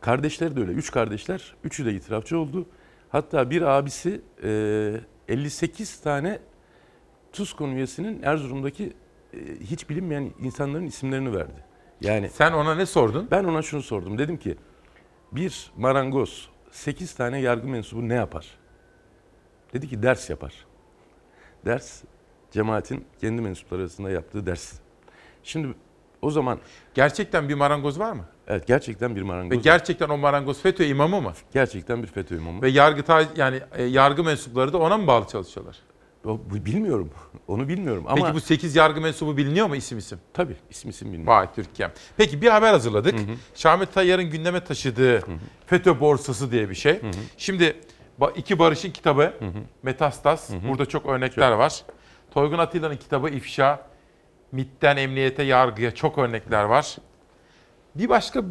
Kardeşleri 0.00 0.56
de 0.56 0.60
öyle. 0.60 0.72
Üç 0.72 0.90
kardeşler, 0.90 1.54
üçü 1.64 1.86
de 1.86 1.92
itirafçı 1.94 2.38
oldu. 2.38 2.66
Hatta 3.08 3.50
bir 3.50 3.62
abisi 3.62 4.20
e, 4.42 5.00
58 5.28 6.00
tane 6.00 6.38
TUSKON 7.32 7.70
üyesinin 7.70 8.22
Erzurum'daki 8.22 8.92
e, 9.34 9.38
hiç 9.60 9.90
bilinmeyen 9.90 10.30
insanların 10.42 10.86
isimlerini 10.86 11.34
verdi. 11.36 11.64
Yani 12.00 12.28
Sen 12.28 12.52
ona 12.52 12.74
ne 12.74 12.86
sordun? 12.86 13.28
ben 13.30 13.44
ona 13.44 13.62
şunu 13.62 13.82
sordum. 13.82 14.18
Dedim 14.18 14.36
ki 14.36 14.56
bir 15.32 15.70
marangoz 15.76 16.48
8 16.70 17.14
tane 17.14 17.40
yargı 17.40 17.68
mensubu 17.68 18.08
ne 18.08 18.14
yapar? 18.14 18.46
Dedi 19.72 19.88
ki 19.88 20.02
ders 20.02 20.30
yapar. 20.30 20.52
Ders 21.66 22.02
cemaatin 22.50 23.04
kendi 23.20 23.42
mensupları 23.42 23.80
arasında 23.80 24.10
yaptığı 24.10 24.46
ders. 24.46 24.72
Şimdi 25.42 25.68
o 26.22 26.30
zaman 26.30 26.58
Gerçekten 26.94 27.48
bir 27.48 27.54
marangoz 27.54 27.98
var 27.98 28.12
mı? 28.12 28.24
evet 28.48 28.66
gerçekten 28.66 29.16
bir 29.16 29.22
marangoz. 29.22 29.58
Ve 29.58 29.62
gerçekten 29.62 30.08
o 30.08 30.16
marangoz 30.16 30.62
FETÖ 30.62 30.84
imamı 30.84 31.20
mı? 31.20 31.32
gerçekten 31.52 32.02
bir 32.02 32.08
FETÖ 32.08 32.36
imamı. 32.36 32.62
Ve 32.62 32.68
yargıtay 32.68 33.26
yani 33.36 33.60
e, 33.76 33.84
yargı 33.84 34.24
mensupları 34.24 34.72
da 34.72 34.78
ona 34.78 34.98
mı 34.98 35.06
bağlı 35.06 35.26
çalışıyorlar? 35.26 35.76
Bilmiyorum. 36.50 37.10
Onu 37.48 37.68
bilmiyorum 37.68 38.04
ama 38.06 38.24
Peki 38.24 38.34
bu 38.34 38.40
8 38.40 38.76
yargı 38.76 39.00
mensubu 39.00 39.36
biliniyor 39.36 39.66
mu 39.66 39.76
isim 39.76 39.98
isim? 39.98 40.18
tabii 40.34 40.56
isim 40.70 40.90
isim 40.90 41.08
bilmiyorum. 41.08 41.26
Vay 41.26 41.48
Türkiye. 41.54 41.90
Peki 42.16 42.42
bir 42.42 42.48
haber 42.48 42.72
hazırladık. 42.72 43.14
Şahmet 43.54 43.94
Tayyar'ın 43.94 44.30
gündeme 44.30 44.64
taşıdığı 44.64 45.22
FETÖ 45.66 46.00
borsası 46.00 46.50
diye 46.50 46.70
bir 46.70 46.74
şey. 46.74 47.00
Şimdi 47.36 47.64
ba- 47.64 47.74
iki 48.36 48.58
Barış'ın 48.58 48.90
kitabı 48.90 49.32
Metastas. 49.82 50.50
Burada 50.68 50.86
çok 50.86 51.06
örnekler 51.06 51.52
var. 51.52 51.82
Toygun 52.30 52.58
Atilla'nın 52.58 52.96
kitabı 52.96 53.28
İfşa. 53.28 53.86
MİT'ten 54.52 54.96
emniyete, 54.96 55.42
yargıya 55.42 55.94
çok 55.94 56.18
örnekler 56.18 56.64
var. 56.64 56.96
Bir 57.94 58.08
başka 58.08 58.44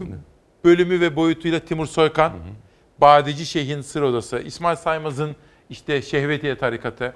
bölümü 0.63 1.01
ve 1.01 1.15
boyutuyla 1.15 1.59
Timur 1.59 1.85
Soykan, 1.85 2.33
Badeci 3.01 3.45
Şeyh'in 3.45 3.81
Sır 3.81 4.01
Odası, 4.01 4.39
İsmail 4.39 4.75
Saymaz'ın 4.75 5.35
işte 5.69 6.01
Şehvetiye 6.01 6.57
Tarikatı. 6.57 7.15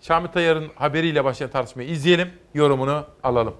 Şahmet 0.00 0.32
Tayyar'ın 0.32 0.70
haberiyle 0.74 1.24
başlayan 1.24 1.50
tartışmayı 1.50 1.88
izleyelim, 1.88 2.30
yorumunu 2.54 3.06
alalım. 3.22 3.54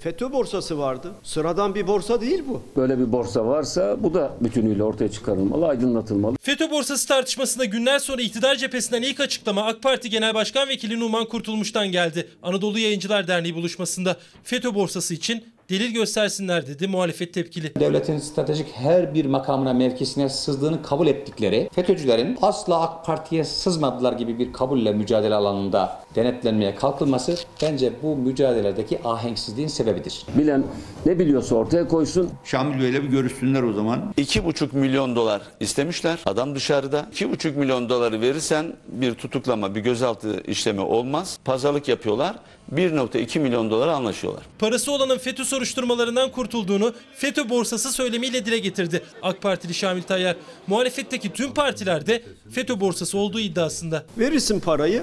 FETÖ 0.00 0.32
borsası 0.32 0.78
vardı. 0.78 1.12
Sıradan 1.22 1.74
bir 1.74 1.86
borsa 1.86 2.20
değil 2.20 2.42
bu. 2.48 2.62
Böyle 2.76 2.98
bir 2.98 3.12
borsa 3.12 3.46
varsa 3.46 3.96
bu 4.02 4.14
da 4.14 4.34
bütünüyle 4.40 4.82
ortaya 4.84 5.10
çıkarılmalı, 5.10 5.66
aydınlatılmalı. 5.66 6.36
FETÖ 6.40 6.70
borsası 6.70 7.08
tartışmasında 7.08 7.64
günler 7.64 7.98
sonra 7.98 8.22
iktidar 8.22 8.56
cephesinden 8.56 9.02
ilk 9.02 9.20
açıklama 9.20 9.62
AK 9.62 9.82
Parti 9.82 10.10
Genel 10.10 10.34
Başkan 10.34 10.68
Vekili 10.68 11.00
Numan 11.00 11.24
Kurtulmuş'tan 11.24 11.92
geldi. 11.92 12.28
Anadolu 12.42 12.78
Yayıncılar 12.78 13.28
Derneği 13.28 13.54
buluşmasında 13.54 14.16
FETÖ 14.44 14.74
borsası 14.74 15.14
için 15.14 15.44
delil 15.70 15.94
göstersinler 15.94 16.66
dedi 16.66 16.88
muhalefet 16.88 17.34
tepkili. 17.34 17.74
Devletin 17.80 18.18
stratejik 18.18 18.66
her 18.72 19.14
bir 19.14 19.24
makamına 19.24 19.72
mevkisine 19.72 20.28
sızdığını 20.28 20.82
kabul 20.82 21.06
ettikleri 21.06 21.68
FETÖ'cülerin 21.74 22.38
asla 22.42 22.80
AK 22.80 23.06
Parti'ye 23.06 23.44
sızmadılar 23.44 24.12
gibi 24.12 24.38
bir 24.38 24.52
kabulle 24.52 24.92
mücadele 24.92 25.34
alanında 25.34 26.00
denetlenmeye 26.14 26.74
kalkılması 26.74 27.36
bence 27.62 27.92
bu 28.02 28.16
mücadeledeki 28.16 28.98
ahenksizliğin 29.04 29.68
sebebidir. 29.68 30.26
Bilen 30.38 30.64
ne 31.06 31.18
biliyorsa 31.18 31.54
ortaya 31.54 31.88
koysun. 31.88 32.30
Şamil 32.44 32.82
Bey'le 32.82 33.02
bir 33.02 33.08
görüşsünler 33.08 33.62
o 33.62 33.72
zaman. 33.72 34.14
2,5 34.18 34.76
milyon 34.76 35.16
dolar 35.16 35.42
istemişler. 35.60 36.18
Adam 36.26 36.54
dışarıda. 36.54 37.06
2,5 37.14 37.56
milyon 37.56 37.88
doları 37.88 38.20
verirsen 38.20 38.72
bir 38.88 39.14
tutuklama, 39.14 39.74
bir 39.74 39.80
gözaltı 39.80 40.42
işlemi 40.46 40.80
olmaz. 40.80 41.38
Pazarlık 41.44 41.88
yapıyorlar. 41.88 42.36
1.2 42.74 43.38
milyon 43.38 43.70
dolara 43.70 43.96
anlaşıyorlar. 43.96 44.42
Parası 44.58 44.92
olanın 44.92 45.18
FETÖ 45.18 45.44
soruşturmalarından 45.54 46.30
kurtulduğunu 46.30 46.92
FETÖ 47.16 47.48
borsası 47.48 47.92
söylemiyle 47.92 48.46
dile 48.46 48.58
getirdi 48.58 49.02
AK 49.22 49.42
Partili 49.42 49.74
Şamil 49.74 50.02
Tayyar. 50.02 50.36
Muhalefetteki 50.66 51.32
tüm 51.32 51.54
partiler 51.54 52.06
de 52.06 52.22
FETÖ 52.50 52.80
borsası 52.80 53.18
olduğu 53.18 53.40
iddiasında. 53.40 54.04
Verirsin 54.18 54.60
parayı. 54.60 55.02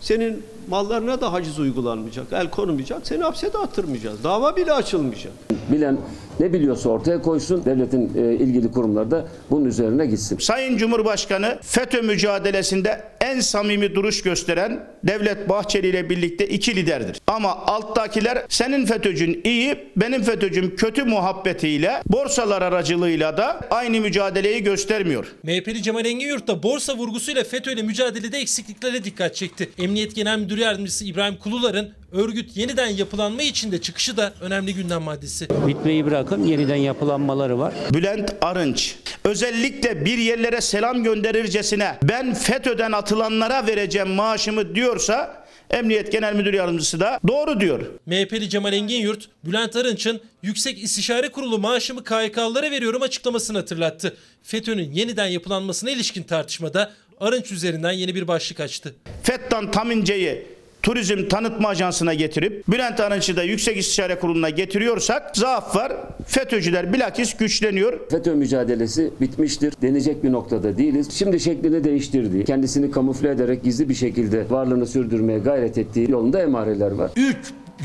Senin 0.00 0.42
mallarına 0.68 1.20
da 1.20 1.32
haciz 1.32 1.58
uygulanmayacak. 1.58 2.32
El 2.32 2.50
konulmayacak. 2.50 3.06
Seni 3.06 3.22
hapse 3.22 3.52
de 3.52 3.58
attırmayacağız. 3.58 4.24
Dava 4.24 4.56
bile 4.56 4.72
açılmayacak. 4.72 5.32
Bilen 5.72 5.98
ne 6.40 6.52
biliyorsa 6.52 6.88
ortaya 6.88 7.22
koysun. 7.22 7.64
Devletin 7.64 8.12
e, 8.16 8.34
ilgili 8.34 8.72
kurumları 8.72 9.10
da 9.10 9.28
bunun 9.50 9.64
üzerine 9.64 10.06
gitsin. 10.06 10.38
Sayın 10.38 10.76
Cumhurbaşkanı 10.76 11.58
FETÖ 11.62 12.02
mücadelesinde 12.02 13.04
en 13.20 13.40
samimi 13.40 13.94
duruş 13.94 14.22
gösteren 14.22 14.86
Devlet 15.04 15.48
Bahçeli 15.48 15.86
ile 15.86 16.10
birlikte 16.10 16.48
iki 16.48 16.76
liderdir. 16.76 17.20
Ama 17.26 17.56
alttakiler 17.56 18.44
senin 18.48 18.86
FETÖ'cün 18.86 19.40
iyi, 19.44 19.76
benim 19.96 20.22
FETÖ'cüm 20.22 20.76
kötü 20.76 21.04
muhabbetiyle 21.04 22.02
borsalar 22.06 22.62
aracılığıyla 22.62 23.36
da 23.36 23.60
aynı 23.70 24.00
mücadeleyi 24.00 24.62
göstermiyor. 24.62 25.26
MHP'li 25.42 25.82
Cemal 25.82 26.04
Engin 26.04 26.30
da 26.30 26.62
borsa 26.62 26.96
vurgusuyla 26.96 27.44
FETÖ 27.44 27.72
ile 27.72 27.82
mücadelede 27.82 28.38
eksikliklere 28.38 29.04
dikkat 29.04 29.34
çekti. 29.34 29.68
Emniyet 29.78 30.14
Genel 30.14 30.38
Müdür 30.38 30.58
Yardımcısı 30.58 31.04
İbrahim 31.04 31.36
Kulular'ın 31.36 31.99
örgüt 32.12 32.56
yeniden 32.56 32.88
yapılanma 32.88 33.42
içinde 33.42 33.80
çıkışı 33.80 34.16
da 34.16 34.32
önemli 34.40 34.74
gündem 34.74 35.02
maddesi. 35.02 35.48
Bitmeyi 35.66 36.06
bırakın 36.06 36.44
yeniden 36.44 36.76
yapılanmaları 36.76 37.58
var. 37.58 37.74
Bülent 37.94 38.34
Arınç 38.40 38.96
özellikle 39.24 40.04
bir 40.04 40.18
yerlere 40.18 40.60
selam 40.60 41.04
gönderircesine 41.04 41.98
ben 42.02 42.34
FETÖ'den 42.34 42.92
atılanlara 42.92 43.66
vereceğim 43.66 44.08
maaşımı 44.08 44.74
diyorsa 44.74 45.40
Emniyet 45.70 46.12
Genel 46.12 46.34
Müdür 46.34 46.54
Yardımcısı 46.54 47.00
da 47.00 47.20
doğru 47.28 47.60
diyor. 47.60 47.80
MHP'li 48.06 48.48
Cemal 48.48 48.72
Engin 48.72 49.00
Yurt, 49.00 49.28
Bülent 49.44 49.76
Arınç'ın 49.76 50.20
Yüksek 50.42 50.82
İstişare 50.82 51.28
Kurulu 51.28 51.58
maaşımı 51.58 52.04
KYK'lılara 52.04 52.70
veriyorum 52.70 53.02
açıklamasını 53.02 53.58
hatırlattı. 53.58 54.16
FETÖ'nün 54.42 54.92
yeniden 54.92 55.26
yapılanmasına 55.26 55.90
ilişkin 55.90 56.22
tartışmada 56.22 56.92
Arınç 57.20 57.52
üzerinden 57.52 57.92
yeni 57.92 58.14
bir 58.14 58.28
başlık 58.28 58.60
açtı. 58.60 58.94
FETÖ'den 59.22 59.70
Tamince'yi 59.70 60.46
Turizm 60.82 61.28
Tanıtma 61.28 61.68
Ajansı'na 61.68 62.14
getirip 62.14 62.68
Bülent 62.68 63.00
Arınç'ı 63.00 63.36
da 63.36 63.42
Yüksek 63.42 63.76
İstişare 63.76 64.18
Kurulu'na 64.18 64.50
getiriyorsak 64.50 65.36
zaaf 65.36 65.76
var. 65.76 65.92
FETÖ'cüler 66.26 66.92
bilakis 66.92 67.36
güçleniyor. 67.36 68.00
FETÖ 68.10 68.34
mücadelesi 68.34 69.10
bitmiştir. 69.20 69.74
Denecek 69.82 70.24
bir 70.24 70.32
noktada 70.32 70.78
değiliz. 70.78 71.12
Şimdi 71.12 71.40
şeklini 71.40 71.84
değiştirdiği, 71.84 72.44
kendisini 72.44 72.90
kamufle 72.90 73.30
ederek 73.30 73.64
gizli 73.64 73.88
bir 73.88 73.94
şekilde 73.94 74.50
varlığını 74.50 74.86
sürdürmeye 74.86 75.38
gayret 75.38 75.78
ettiği 75.78 76.10
yolunda 76.10 76.42
emareler 76.42 76.90
var. 76.90 77.10
3 77.16 77.36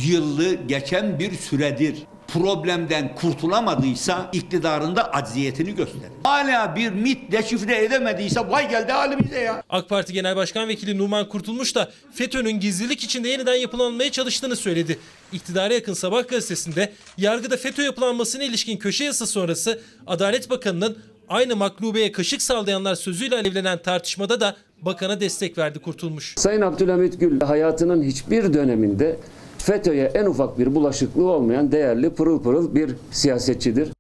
yıllı 0.08 0.54
geçen 0.68 1.20
bir 1.20 1.32
süredir 1.32 1.96
problemden 2.40 3.16
kurtulamadıysa 3.16 4.30
iktidarında 4.34 5.12
acziyetini 5.14 5.76
gösterir. 5.76 6.12
Hala 6.24 6.76
bir 6.76 6.91
MIT 6.91 7.32
deşifre 7.32 7.86
edemediyse 7.86 8.40
vay 8.49 8.70
geldi 8.70 8.91
halimize 8.91 9.40
ya. 9.40 9.64
AK 9.70 9.90
Parti 9.90 10.14
Genel 10.14 10.36
Başkan 10.36 10.68
Vekili 10.68 10.98
Numan 10.98 11.30
Kurtulmuş 11.30 11.76
da 11.76 11.91
FETÖ'nün 12.14 12.60
gizlilik 12.60 13.03
içinde 13.03 13.30
yeniden 13.30 13.56
yapılanmaya 13.56 14.12
çalıştığını 14.12 14.56
söyledi. 14.56 14.99
İktidara 15.34 15.74
yakın 15.74 15.94
Sabah 15.94 16.28
gazetesinde 16.28 16.94
yargıda 17.18 17.57
FETÖ 17.57 17.84
yapılanmasına 17.84 18.44
ilişkin 18.44 18.78
köşe 18.78 19.03
yazısı 19.03 19.28
sonrası 19.28 19.82
Adalet 20.07 20.49
Bakanı'nın 20.49 20.98
aynı 21.30 21.56
maklubeye 21.56 22.12
kaşık 22.12 22.41
sallayanlar 22.41 22.95
sözüyle 22.95 23.36
alevlenen 23.36 23.78
tartışmada 23.78 24.40
da 24.40 24.56
bakana 24.82 25.20
destek 25.20 25.57
verdi 25.57 25.80
Kurtulmuş. 25.80 26.34
Sayın 26.38 26.62
Abdülhamit 26.62 27.20
Gül 27.20 27.41
hayatının 27.41 28.03
hiçbir 28.03 28.53
döneminde 28.53 29.18
FETÖ'ye 29.66 30.06
en 30.06 30.26
ufak 30.26 30.60
bir 30.60 30.76
bulaşıklığı 30.76 31.32
olmayan 31.32 31.72
değerli 31.72 32.10
pırıl 32.10 32.44
pırıl 32.44 32.76
bir 32.76 32.96
siyasetçidir. 33.12 33.92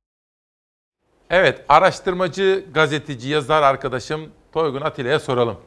Evet, 1.29 1.65
araştırmacı, 1.69 2.63
gazeteci, 2.73 3.29
yazar 3.29 3.63
arkadaşım 3.63 4.21
Toygun 4.51 4.81
Atilla'ya 4.81 5.19
soralım. 5.19 5.57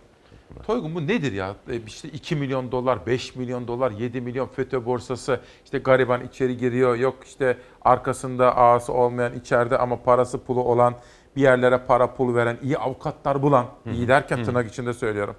Toygun 0.66 0.95
bu 0.95 1.07
nedir 1.07 1.33
ya? 1.33 1.55
E, 1.70 1.77
İşte 1.87 2.09
2 2.09 2.37
milyon 2.37 2.73
dolar, 2.73 3.07
5 3.07 3.37
milyon 3.37 3.69
dolar, 3.69 3.91
7 3.91 4.20
milyon 4.20 4.47
FETÖ 4.47 4.85
borsası, 4.85 5.41
işte 5.65 5.79
gariban 5.79 6.27
içeri 6.27 6.57
giriyor, 6.57 6.95
yok 6.97 7.16
işte 7.27 7.57
arkasında 7.83 8.57
ağası 8.57 8.93
olmayan, 8.93 9.35
içeride 9.35 9.79
ama 9.79 10.03
parası 10.03 10.39
pulu 10.39 10.62
olan, 10.62 10.95
bir 11.37 11.43
yerlere 11.43 11.79
para 11.79 12.15
pul 12.15 12.35
veren, 12.35 12.59
iyi 12.62 12.79
avukatlar 12.79 13.43
bulan, 13.43 13.66
iyi 13.93 14.09
derken 14.09 14.45
tırnak 14.45 14.69
içinde 14.69 14.93
söylüyorum. 14.95 15.37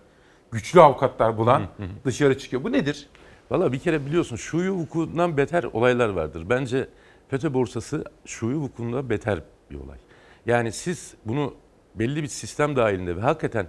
Güçlü 0.51 0.81
avukatlar 0.81 1.37
bulan 1.37 1.61
dışarı 2.05 2.37
çıkıyor. 2.37 2.63
Bu 2.63 2.71
nedir? 2.71 3.09
Valla 3.49 3.71
bir 3.73 3.79
kere 3.79 4.05
biliyorsun 4.05 4.35
şuyu 4.35 4.73
vukuundan 4.73 5.37
beter 5.37 5.63
olaylar 5.63 6.09
vardır. 6.09 6.45
Bence 6.49 6.89
FETÖ 7.27 7.53
borsası 7.53 8.03
şuyu 8.25 8.57
vukuundan 8.57 9.09
beter 9.09 9.41
bir 9.71 9.75
olay. 9.75 9.97
Yani 10.45 10.71
siz 10.71 11.13
bunu 11.25 11.53
belli 11.95 12.23
bir 12.23 12.27
sistem 12.27 12.75
dahilinde 12.75 13.15
ve 13.15 13.21
hakikaten 13.21 13.67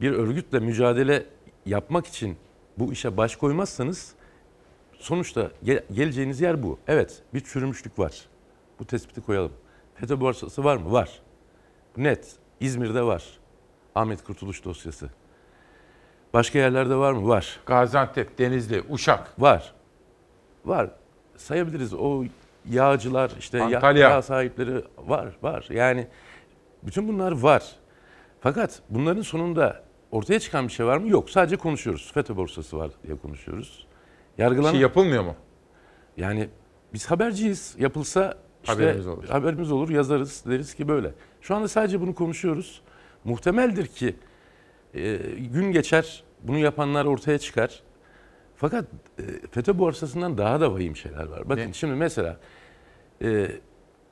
bir 0.00 0.12
örgütle 0.12 0.58
mücadele 0.58 1.26
yapmak 1.66 2.06
için 2.06 2.36
bu 2.78 2.92
işe 2.92 3.16
baş 3.16 3.36
koymazsanız 3.36 4.14
sonuçta 4.98 5.50
ge- 5.64 5.94
geleceğiniz 5.94 6.40
yer 6.40 6.62
bu. 6.62 6.78
Evet 6.88 7.22
bir 7.34 7.40
çürümüşlük 7.40 7.98
var. 7.98 8.26
Bu 8.80 8.84
tespiti 8.84 9.20
koyalım. 9.20 9.52
FETÖ 9.94 10.20
borsası 10.20 10.64
var 10.64 10.76
mı? 10.76 10.92
Var. 10.92 11.22
Net. 11.96 12.36
İzmir'de 12.60 13.02
var. 13.02 13.24
Ahmet 13.94 14.24
Kurtuluş 14.24 14.64
dosyası. 14.64 15.10
Başka 16.34 16.58
yerlerde 16.58 16.96
var 16.96 17.12
mı? 17.12 17.28
Var. 17.28 17.60
Gaziantep, 17.66 18.38
Denizli, 18.38 18.82
Uşak. 18.90 19.40
Var. 19.42 19.72
Var. 20.64 20.90
Sayabiliriz. 21.36 21.94
O 21.94 22.24
yağcılar, 22.70 23.32
işte 23.38 23.58
ya- 23.58 23.64
Antalya. 23.64 24.10
yağ 24.10 24.22
sahipleri 24.22 24.84
var, 24.98 25.36
var. 25.42 25.66
Yani 25.70 26.06
bütün 26.82 27.08
bunlar 27.08 27.32
var. 27.32 27.62
Fakat 28.40 28.82
bunların 28.90 29.22
sonunda 29.22 29.82
ortaya 30.10 30.40
çıkan 30.40 30.68
bir 30.68 30.72
şey 30.72 30.86
var 30.86 30.96
mı? 30.98 31.08
Yok. 31.08 31.30
Sadece 31.30 31.56
konuşuyoruz. 31.56 32.12
FETÖ 32.14 32.36
borsası 32.36 32.78
var 32.78 32.90
diye 33.06 33.16
konuşuyoruz. 33.16 33.86
Yargılan 34.38 34.64
Bir 34.64 34.70
şey 34.70 34.80
yapılmıyor 34.80 35.24
mu? 35.24 35.34
Yani 36.16 36.48
biz 36.92 37.10
haberciyiz. 37.10 37.74
Yapılsa 37.78 38.34
işte 38.62 38.72
Haberimiz 38.74 39.06
olur. 39.06 39.28
haberimiz 39.28 39.72
olur, 39.72 39.90
yazarız, 39.90 40.44
deriz 40.46 40.74
ki 40.74 40.88
böyle. 40.88 41.14
Şu 41.40 41.54
anda 41.54 41.68
sadece 41.68 42.00
bunu 42.00 42.14
konuşuyoruz. 42.14 42.82
Muhtemeldir 43.24 43.86
ki 43.86 44.16
e, 44.94 45.16
gün 45.52 45.72
geçer, 45.72 46.23
bunu 46.44 46.58
yapanlar 46.58 47.04
ortaya 47.04 47.38
çıkar. 47.38 47.82
Fakat 48.56 48.84
e, 49.18 49.22
FETÖ 49.50 49.78
borsasından 49.78 50.38
daha 50.38 50.60
da 50.60 50.74
vahim 50.74 50.96
şeyler 50.96 51.26
var. 51.26 51.48
Bakın 51.48 51.72
şimdi 51.72 51.94
mesela 51.94 52.36
e, 53.22 53.46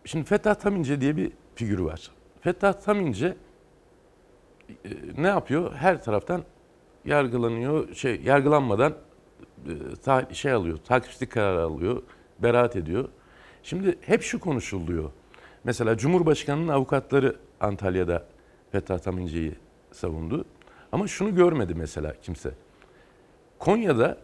şimdi 0.04 0.24
Fettah 0.24 0.54
Tamince 0.54 1.00
diye 1.00 1.16
bir 1.16 1.32
figürü 1.54 1.84
var. 1.84 2.10
Fettah 2.40 2.72
Tamince 2.72 3.36
e, 4.70 4.90
ne 5.18 5.26
yapıyor? 5.26 5.72
Her 5.74 6.02
taraftan 6.02 6.42
yargılanıyor, 7.04 7.94
şey 7.94 8.20
yargılanmadan 8.20 8.94
e, 9.66 9.72
ta- 10.04 10.34
şey 10.34 10.52
alıyor, 10.52 10.76
takipsizlik 10.76 11.32
kararı 11.32 11.62
alıyor, 11.62 12.02
beraat 12.38 12.76
ediyor. 12.76 13.08
Şimdi 13.62 13.98
hep 14.00 14.22
şu 14.22 14.40
konuşuluyor. 14.40 15.10
Mesela 15.64 15.96
Cumhurbaşkanı'nın 15.96 16.68
avukatları 16.68 17.36
Antalya'da 17.60 18.26
Fettah 18.72 18.98
Tamince'yi 18.98 19.54
savundu. 19.92 20.44
Ama 20.92 21.06
şunu 21.06 21.34
görmedi 21.34 21.74
mesela 21.74 22.14
kimse. 22.22 22.54
Konya'da 23.58 24.18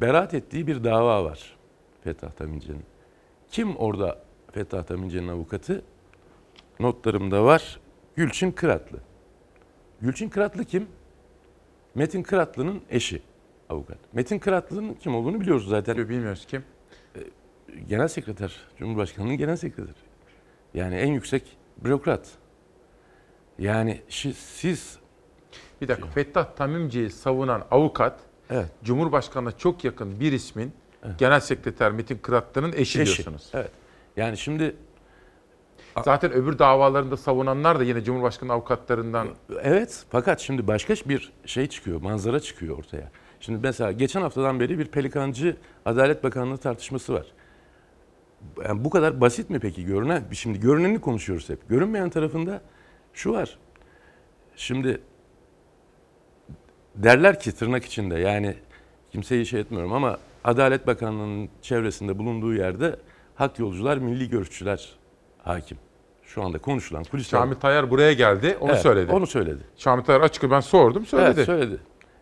beraat 0.00 0.34
ettiği 0.34 0.66
bir 0.66 0.84
dava 0.84 1.24
var 1.24 1.56
Fettah 2.04 2.30
Tamince'nin. 2.30 2.84
Kim 3.50 3.76
orada 3.76 4.22
Fettah 4.52 4.82
Tamince'nin 4.82 5.28
avukatı? 5.28 5.82
Notlarımda 6.80 7.44
var. 7.44 7.80
Gülçin 8.16 8.52
Kıratlı. 8.52 8.98
Gülçin 10.00 10.28
Kıratlı 10.28 10.64
kim? 10.64 10.86
Metin 11.94 12.22
Kıratlı'nın 12.22 12.82
eşi 12.90 13.22
avukat. 13.68 13.98
Metin 14.12 14.38
Kıratlı'nın 14.38 14.94
kim 14.94 15.14
olduğunu 15.14 15.40
biliyoruz 15.40 15.68
zaten. 15.68 15.96
Bilmiyoruz 15.96 16.46
kim? 16.46 16.64
Genel 17.88 18.08
sekreter, 18.08 18.60
Cumhurbaşkanı'nın 18.78 19.36
genel 19.36 19.56
sekreteri. 19.56 19.96
Yani 20.74 20.94
en 20.94 21.12
yüksek 21.12 21.56
bürokrat. 21.84 22.28
Yani 23.58 24.00
siz 24.36 24.98
Bir 25.84 25.88
dakika 25.88 26.08
Fettah 26.08 26.46
Tamimci'yi 26.56 27.10
savunan 27.10 27.64
avukat 27.70 28.20
Evet. 28.50 28.66
Cumhurbaşkanı'na 28.84 29.52
çok 29.52 29.84
yakın 29.84 30.20
bir 30.20 30.32
ismin 30.32 30.72
Genel 31.18 31.40
Sekreter 31.40 31.92
Metin 31.92 32.18
Kıratlı'nın 32.18 32.72
eşi, 32.72 32.80
Eşi, 32.80 32.94
diyorsunuz. 32.94 33.50
Evet. 33.54 33.70
Yani 34.16 34.36
şimdi 34.36 34.76
Zaten 36.04 36.32
öbür 36.32 36.58
davalarında 36.58 37.16
savunanlar 37.16 37.78
da 37.78 37.84
yine 37.84 38.04
Cumhurbaşkanı 38.04 38.52
avukatlarından 38.52 39.28
Evet 39.62 40.04
fakat 40.10 40.40
şimdi 40.40 40.66
başka 40.66 40.94
bir 40.94 41.32
şey 41.46 41.66
çıkıyor, 41.66 42.00
manzara 42.00 42.40
çıkıyor 42.40 42.78
ortaya. 42.78 43.10
Şimdi 43.40 43.58
mesela 43.62 43.92
geçen 43.92 44.20
haftadan 44.22 44.60
beri 44.60 44.78
bir 44.78 44.86
pelikancı 44.86 45.56
Adalet 45.84 46.24
Bakanlığı 46.24 46.58
tartışması 46.58 47.14
var. 47.14 47.26
Yani 48.64 48.84
bu 48.84 48.90
kadar 48.90 49.20
basit 49.20 49.50
mi 49.50 49.58
peki 49.58 49.84
görünen? 49.84 50.24
Şimdi 50.32 50.60
görüneni 50.60 51.00
konuşuyoruz 51.00 51.48
hep. 51.48 51.68
Görünmeyen 51.68 52.10
tarafında 52.10 52.60
şu 53.14 53.32
var. 53.32 53.58
Şimdi 54.56 55.00
derler 56.94 57.40
ki 57.40 57.52
tırnak 57.52 57.84
içinde 57.84 58.18
yani 58.18 58.54
kimseyi 59.12 59.46
şey 59.46 59.60
etmiyorum 59.60 59.92
ama 59.92 60.18
Adalet 60.44 60.86
Bakanlığı'nın 60.86 61.48
çevresinde 61.62 62.18
bulunduğu 62.18 62.54
yerde 62.54 62.96
hak 63.34 63.58
yolcular, 63.58 63.96
milli 63.96 64.28
görüşçüler 64.30 64.92
hakim. 65.42 65.78
Şu 66.22 66.42
anda 66.42 66.58
konuşulan 66.58 67.04
kulisler. 67.04 67.38
Şamil 67.38 67.54
Tayyar 67.54 67.90
buraya 67.90 68.12
geldi 68.12 68.56
onu 68.60 68.72
Evet, 68.72 68.82
söyledi. 68.82 69.12
Onu 69.12 69.26
söyledi. 69.26 69.62
Şamil 69.76 70.04
Tayyar 70.04 70.20
açık 70.20 70.50
ben 70.50 70.60
sordum 70.60 71.06
söyledi. 71.06 71.32
Evet 71.36 71.46
söyledi. 71.46 71.78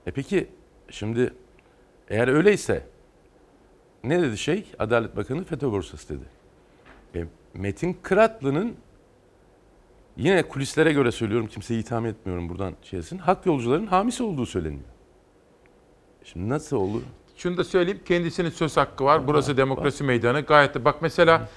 E 0.06 0.10
peki 0.10 0.48
şimdi 0.90 1.32
eğer 2.08 2.28
öyleyse 2.28 2.86
ne 4.04 4.22
dedi 4.22 4.38
şey? 4.38 4.64
Adalet 4.78 5.16
Bakanı 5.16 5.44
FETÖ 5.44 5.70
borsası 5.72 6.08
dedi. 6.08 6.24
E, 7.14 7.24
Metin 7.54 7.98
Kıratlı'nın 8.02 8.74
yine 10.16 10.42
kulislere 10.42 10.92
göre 10.92 11.12
söylüyorum 11.12 11.46
kimseyi 11.46 11.80
itham 11.80 12.06
etmiyorum 12.06 12.48
buradan 12.48 12.74
şeysin. 12.82 13.18
Hak 13.18 13.46
yolcuların 13.46 13.86
hamisi 13.86 14.22
olduğu 14.22 14.46
söyleniyor. 14.46 14.84
Şimdi 16.24 16.48
nasıl 16.48 16.76
olur? 16.76 17.02
Şunu 17.36 17.56
da 17.56 17.64
söyleyeyim 17.64 18.00
kendisinin 18.04 18.50
söz 18.50 18.76
hakkı 18.76 19.04
var. 19.04 19.26
Burası 19.26 19.56
demokrasi 19.56 20.04
meydanı. 20.04 20.40
Gayet 20.40 20.74
de 20.74 20.84
bak 20.84 21.02
mesela 21.02 21.48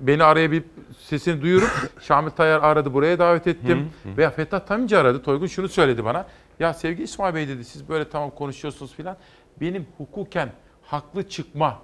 beni 0.00 0.24
arayabilip 0.24 0.64
sesini 0.98 1.42
duyurup 1.42 1.70
Şamil 2.00 2.30
Tayyar 2.30 2.62
aradı 2.62 2.94
buraya 2.94 3.18
davet 3.18 3.46
ettim. 3.46 3.88
Veya 4.16 4.30
Fettah 4.30 4.60
Taminci 4.60 4.96
aradı. 4.98 5.22
Toygun 5.22 5.46
şunu 5.46 5.68
söyledi 5.68 6.04
bana. 6.04 6.26
Ya 6.60 6.74
sevgili 6.74 7.02
İsmail 7.02 7.34
Bey 7.34 7.48
dedi 7.48 7.64
siz 7.64 7.88
böyle 7.88 8.08
tamam 8.08 8.30
konuşuyorsunuz 8.30 8.94
filan. 8.94 9.16
Benim 9.60 9.86
hukuken 9.98 10.52
haklı 10.82 11.28
çıkma 11.28 11.78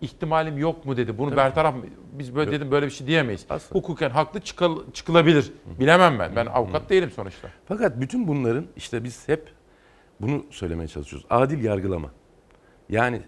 ihtimalim 0.00 0.58
yok 0.58 0.84
mu 0.86 0.96
dedi. 0.96 1.18
Bunu 1.18 1.36
bertaraf 1.36 1.74
biz 2.12 2.34
böyle 2.34 2.52
dedim 2.52 2.70
böyle 2.70 2.86
bir 2.86 2.90
şey 2.90 3.06
diyemeyiz. 3.06 3.46
Hukuken 3.72 4.10
haklı 4.10 4.40
çıkıl- 4.40 4.92
çıkılabilir. 4.92 5.52
Bilemem 5.80 6.18
ben. 6.18 6.36
Ben 6.36 6.46
avukat 6.46 6.90
değilim 6.90 7.10
sonuçta. 7.10 7.48
Fakat 7.68 8.00
bütün 8.00 8.28
bunların 8.28 8.66
işte 8.76 9.04
biz 9.04 9.28
hep 9.28 9.52
bunu 10.20 10.44
söylemeye 10.50 10.88
çalışıyoruz. 10.88 11.26
Adil 11.30 11.64
yargılama. 11.64 12.10
Yani 12.88 13.22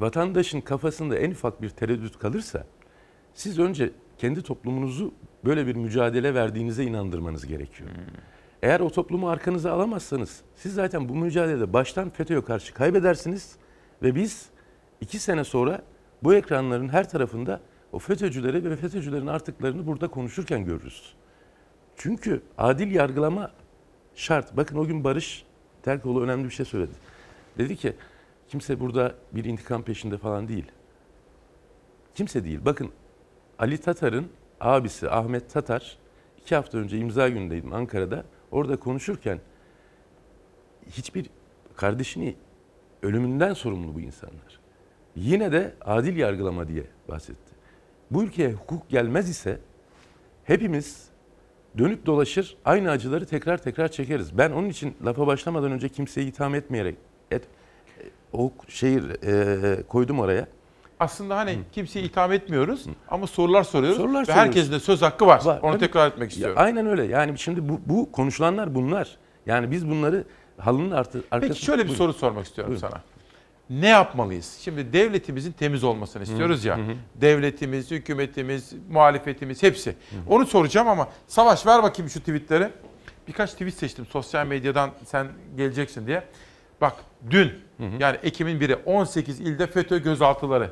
vatandaşın 0.00 0.60
kafasında 0.60 1.16
en 1.18 1.30
ufak 1.30 1.62
bir 1.62 1.70
tereddüt 1.70 2.18
kalırsa 2.18 2.66
siz 3.34 3.58
önce 3.58 3.90
kendi 4.18 4.42
toplumunuzu 4.42 5.14
böyle 5.44 5.66
bir 5.66 5.76
mücadele 5.76 6.34
verdiğinize 6.34 6.84
inandırmanız 6.84 7.46
gerekiyor. 7.46 7.90
Eğer 8.62 8.80
o 8.80 8.90
toplumu 8.90 9.28
arkanıza 9.28 9.72
alamazsanız 9.72 10.40
siz 10.54 10.74
zaten 10.74 11.08
bu 11.08 11.14
mücadelede 11.14 11.72
baştan 11.72 12.10
FETÖ'ye 12.10 12.44
karşı 12.44 12.74
kaybedersiniz 12.74 13.56
ve 14.02 14.14
biz 14.14 14.46
iki 15.00 15.18
sene 15.18 15.44
sonra 15.44 15.82
bu 16.22 16.34
ekranların 16.34 16.88
her 16.88 17.08
tarafında 17.08 17.60
o 17.92 17.98
FETÖ'cüleri 17.98 18.70
ve 18.70 18.76
FETÖ'cülerin 18.76 19.26
artıklarını 19.26 19.86
burada 19.86 20.08
konuşurken 20.08 20.64
görürüz. 20.64 21.14
Çünkü 21.96 22.42
adil 22.58 22.94
yargılama 22.94 23.50
şart. 24.14 24.56
Bakın 24.56 24.76
o 24.76 24.86
gün 24.86 25.04
Barış 25.04 25.44
Terkoğlu 25.82 26.22
önemli 26.22 26.44
bir 26.44 26.50
şey 26.50 26.66
söyledi. 26.66 26.92
Dedi 27.58 27.76
ki 27.76 27.96
kimse 28.48 28.80
burada 28.80 29.14
bir 29.32 29.44
intikam 29.44 29.82
peşinde 29.82 30.18
falan 30.18 30.48
değil. 30.48 30.72
Kimse 32.14 32.44
değil. 32.44 32.60
Bakın 32.64 32.90
Ali 33.58 33.78
Tatar'ın 33.78 34.26
abisi 34.60 35.10
Ahmet 35.10 35.50
Tatar 35.50 35.98
iki 36.40 36.54
hafta 36.54 36.78
önce 36.78 36.98
imza 36.98 37.28
günündeydim 37.28 37.72
Ankara'da. 37.72 38.24
Orada 38.50 38.76
konuşurken 38.76 39.40
hiçbir 40.90 41.26
kardeşini 41.76 42.36
ölümünden 43.02 43.52
sorumlu 43.52 43.94
bu 43.94 44.00
insanlar. 44.00 44.60
Yine 45.16 45.52
de 45.52 45.74
adil 45.84 46.16
yargılama 46.16 46.68
diye 46.68 46.82
bahsetti. 47.08 47.52
Bu 48.10 48.22
ülkeye 48.24 48.52
hukuk 48.52 48.88
gelmez 48.88 49.30
ise 49.30 49.58
hepimiz 50.44 51.06
dönüp 51.78 52.06
dolaşır 52.06 52.56
aynı 52.64 52.90
acıları 52.90 53.26
tekrar 53.26 53.58
tekrar 53.62 53.88
çekeriz. 53.88 54.38
Ben 54.38 54.50
onun 54.50 54.68
için 54.68 54.94
lafa 55.04 55.26
başlamadan 55.26 55.72
önce 55.72 55.88
kimseyi 55.88 56.26
itham 56.28 56.54
etmeyerek 56.54 56.96
et, 57.30 57.42
o 58.32 58.52
şeyi 58.68 59.00
e, 59.26 59.58
koydum 59.88 60.20
oraya. 60.20 60.46
Aslında 61.00 61.36
hani 61.36 61.58
kimseyi 61.72 62.04
itham 62.04 62.32
etmiyoruz 62.32 62.86
ama 63.08 63.26
sorular 63.26 63.62
soruyoruz 63.64 63.98
Sorular 63.98 64.20
ve 64.20 64.24
soruyoruz. 64.24 64.46
herkesin 64.48 64.72
de 64.72 64.80
söz 64.80 65.02
hakkı 65.02 65.26
var. 65.26 65.44
Var, 65.44 65.60
Onu 65.62 65.72
tabii. 65.72 65.80
tekrar 65.86 66.08
etmek 66.10 66.22
Ya, 66.30 66.34
istiyorum. 66.34 66.56
aynen 66.58 66.86
öyle. 66.86 67.04
Yani 67.04 67.38
şimdi 67.38 67.68
bu, 67.68 67.80
bu 67.86 68.12
konuşulanlar 68.12 68.74
bunlar. 68.74 69.16
Yani 69.46 69.70
biz 69.70 69.88
bunları 69.90 70.24
halının 70.58 70.90
artı, 70.90 71.18
arkasında... 71.18 71.40
Peki 71.48 71.64
şöyle 71.64 71.82
bir 71.82 71.88
Buyurun. 71.88 71.98
soru 72.04 72.12
sormak 72.12 72.44
istiyorum 72.46 72.70
Buyurun. 72.74 72.88
sana. 72.88 73.02
Ne 73.70 73.88
yapmalıyız? 73.88 74.58
Şimdi 74.60 74.92
devletimizin 74.92 75.52
temiz 75.52 75.84
olmasını 75.84 76.22
istiyoruz 76.22 76.64
ya. 76.64 76.78
Devletimiz, 77.14 77.90
hükümetimiz, 77.90 78.72
muhalefetimiz 78.90 79.62
hepsi. 79.62 79.94
Onu 80.28 80.46
soracağım 80.46 80.88
ama 80.88 81.08
Savaş 81.26 81.66
ver 81.66 81.82
bakayım 81.82 82.10
şu 82.10 82.20
tweetleri. 82.20 82.68
Birkaç 83.28 83.52
tweet 83.52 83.74
seçtim 83.74 84.06
sosyal 84.06 84.46
medyadan 84.46 84.90
sen 85.04 85.26
geleceksin 85.56 86.06
diye. 86.06 86.22
Bak 86.80 86.92
dün 87.30 87.52
yani 87.98 88.16
Ekim'in 88.22 88.60
biri 88.60 88.76
18 88.76 89.40
ilde 89.40 89.66
FETÖ 89.66 89.98
gözaltıları. 89.98 90.70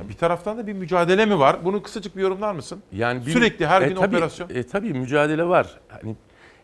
Ya 0.00 0.08
Bir 0.08 0.14
taraftan 0.14 0.58
da 0.58 0.66
bir 0.66 0.72
mücadele 0.72 1.26
mi 1.26 1.38
var? 1.38 1.64
Bunu 1.64 1.82
kısacık 1.82 2.16
bir 2.16 2.22
yorumlar 2.22 2.52
mısın? 2.52 2.82
Yani 2.92 3.26
bir- 3.26 3.30
Sürekli 3.32 3.66
her 3.66 3.82
e, 3.82 3.88
gün 3.88 3.94
tabii, 3.94 4.16
operasyon. 4.16 4.48
E, 4.54 4.62
tabii 4.62 4.92
mücadele 4.94 5.44
var. 5.44 5.80
Hani 5.88 6.16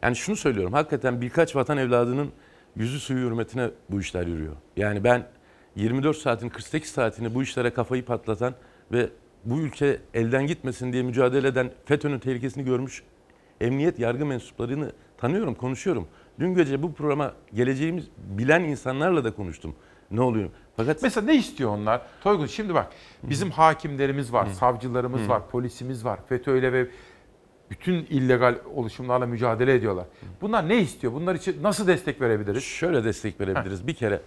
yani 0.02 0.16
şunu 0.16 0.36
söylüyorum. 0.36 0.72
Hakikaten 0.72 1.20
birkaç 1.20 1.56
vatan 1.56 1.78
evladının 1.78 2.32
yüzü 2.76 3.00
suyu 3.00 3.26
hürmetine 3.26 3.70
bu 3.90 4.00
işler 4.00 4.26
yürüyor. 4.26 4.56
Yani 4.76 5.04
ben 5.04 5.26
24 5.76 6.16
saatin 6.16 6.48
48 6.48 6.90
saatini 6.90 7.34
bu 7.34 7.42
işlere 7.42 7.70
kafayı 7.70 8.04
patlatan 8.04 8.54
ve 8.92 9.08
bu 9.44 9.60
ülke 9.60 9.98
elden 10.14 10.46
gitmesin 10.46 10.92
diye 10.92 11.02
mücadele 11.02 11.48
eden 11.48 11.70
FETÖ'nün 11.84 12.18
tehlikesini 12.18 12.64
görmüş 12.64 13.02
emniyet 13.60 13.98
yargı 13.98 14.26
mensuplarını 14.26 14.92
tanıyorum, 15.18 15.54
konuşuyorum. 15.54 16.08
Dün 16.38 16.54
gece 16.54 16.82
bu 16.82 16.94
programa 16.94 17.32
geleceğimiz 17.54 18.04
bilen 18.18 18.64
insanlarla 18.64 19.24
da 19.24 19.34
konuştum. 19.34 19.74
Ne 20.10 20.20
oluyor? 20.20 20.50
Fakat 20.76 21.02
Mesela 21.02 21.26
ne 21.26 21.36
istiyor 21.36 21.70
onlar? 21.70 22.02
Toygun 22.22 22.46
şimdi 22.46 22.74
bak 22.74 22.92
bizim 23.22 23.50
hakimlerimiz 23.50 24.32
var, 24.32 24.46
savcılarımız 24.46 25.20
Hı. 25.20 25.28
var, 25.28 25.48
polisimiz 25.50 26.04
var. 26.04 26.18
FETÖ'yle 26.28 26.72
ve 26.72 26.86
bütün 27.70 27.94
illegal 27.94 28.54
oluşumlarla 28.74 29.26
mücadele 29.26 29.74
ediyorlar. 29.74 30.06
Bunlar 30.40 30.68
ne 30.68 30.78
istiyor? 30.78 31.12
Bunlar 31.12 31.34
için 31.34 31.62
nasıl 31.62 31.86
destek 31.86 32.20
verebiliriz? 32.20 32.64
Şöyle 32.64 33.04
destek 33.04 33.40
verebiliriz. 33.40 33.86
Bir 33.86 33.94
kere 33.94 34.20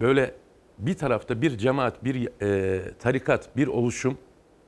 böyle 0.00 0.34
bir 0.78 0.94
tarafta 0.94 1.42
bir 1.42 1.58
cemaat, 1.58 2.04
bir 2.04 2.28
e, 2.42 2.80
tarikat, 2.98 3.56
bir 3.56 3.66
oluşum 3.66 4.18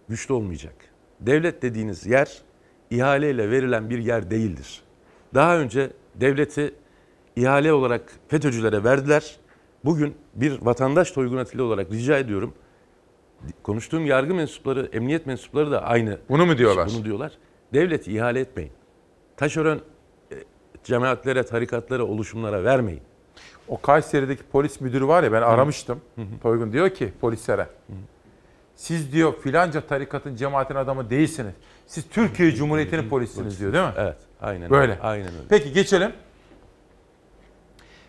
güçlü 0.09 0.35
olmayacak. 0.35 0.75
Devlet 1.21 1.63
dediğiniz 1.63 2.07
yer 2.07 2.43
ihaleyle 2.91 3.51
verilen 3.51 3.91
bir 3.91 3.99
yer 3.99 4.31
değildir. 4.31 4.83
Daha 5.35 5.59
önce 5.59 5.91
devleti 6.15 6.75
ihale 7.37 7.73
olarak 7.73 8.13
FETÖ'cülere 8.29 8.85
verdiler. 8.85 9.37
Bugün 9.85 10.15
bir 10.35 10.63
vatandaş 10.63 11.11
Toygun 11.11 11.37
Atilla 11.37 11.63
olarak 11.63 11.93
rica 11.93 12.19
ediyorum. 12.19 12.55
Konuştuğum 13.63 14.07
yargı 14.07 14.35
mensupları, 14.35 14.89
emniyet 14.93 15.27
mensupları 15.27 15.71
da 15.71 15.83
aynı. 15.83 16.19
Bunu 16.29 16.47
mu 16.47 16.59
diyorlar? 16.59 16.91
Bunu 16.95 17.05
diyorlar. 17.05 17.33
Devleti 17.73 18.13
ihale 18.13 18.41
etmeyin. 18.41 18.73
Taşeron 19.37 19.81
e, 20.33 20.35
cemaatlere, 20.85 21.43
tarikatlara, 21.43 22.05
oluşumlara 22.05 22.65
vermeyin. 22.65 23.03
O 23.69 23.81
Kayseri'deki 23.81 24.43
polis 24.43 24.81
müdürü 24.81 25.07
var 25.09 25.23
ya 25.23 25.33
ben 25.33 25.43
aramıştım. 25.43 26.01
Toygun 26.43 26.73
diyor 26.73 26.91
ki 26.91 27.13
polislere. 27.21 27.67
Siz 28.75 29.13
diyor 29.13 29.35
filanca 29.43 29.81
tarikatın 29.81 30.37
cemaatin 30.37 30.75
adamı 30.75 31.11
değilsiniz. 31.11 31.53
Siz 31.87 32.09
Türkiye 32.09 32.53
Cumhuriyeti'nin 32.53 33.09
polisiniz 33.09 33.61
diyor 33.61 33.73
değil 33.73 33.85
mi? 33.85 33.93
Evet. 33.97 34.17
Aynen 34.41 34.71
Böyle. 34.71 34.93
öyle. 34.93 35.03
Aynen 35.03 35.29
öyle. 35.29 35.47
Peki 35.49 35.73
geçelim. 35.73 36.13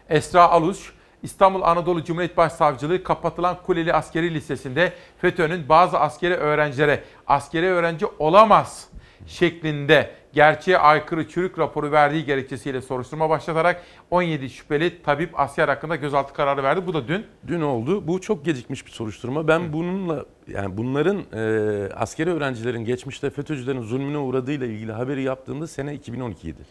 Esra 0.09 0.49
Aluş, 0.49 0.93
İstanbul 1.23 1.61
Anadolu 1.61 2.03
Cumhuriyet 2.03 2.37
Başsavcılığı 2.37 3.03
kapatılan 3.03 3.57
Kuleli 3.65 3.93
Askeri 3.93 4.33
Lisesi'nde 4.33 4.93
FETÖ'nün 5.17 5.69
bazı 5.69 5.99
askeri 5.99 6.33
öğrencilere 6.33 7.03
askeri 7.27 7.65
öğrenci 7.65 8.05
olamaz 8.19 8.87
şeklinde 9.27 10.11
gerçeğe 10.33 10.77
aykırı 10.77 11.29
çürük 11.29 11.59
raporu 11.59 11.91
verdiği 11.91 12.25
gerekçesiyle 12.25 12.81
soruşturma 12.81 13.29
başlatarak 13.29 13.83
17 14.11 14.49
şüpheli 14.49 15.01
tabip 15.01 15.39
asker 15.39 15.67
hakkında 15.67 15.95
gözaltı 15.95 16.33
kararı 16.33 16.63
verdi. 16.63 16.87
Bu 16.87 16.93
da 16.93 17.07
dün. 17.07 17.25
Dün 17.47 17.61
oldu. 17.61 18.07
Bu 18.07 18.21
çok 18.21 18.45
gecikmiş 18.45 18.85
bir 18.85 18.91
soruşturma. 18.91 19.47
Ben 19.47 19.73
bununla 19.73 20.25
yani 20.47 20.77
bunların 20.77 21.17
e, 21.33 21.93
askeri 21.93 22.29
öğrencilerin 22.29 22.85
geçmişte 22.85 23.29
FETÖ'cülerin 23.29 23.81
zulmüne 23.81 24.17
uğradığıyla 24.17 24.67
ilgili 24.67 24.91
haberi 24.91 25.21
yaptığımda 25.21 25.67
sene 25.67 25.93
2012 25.93 26.49
idi. 26.49 26.61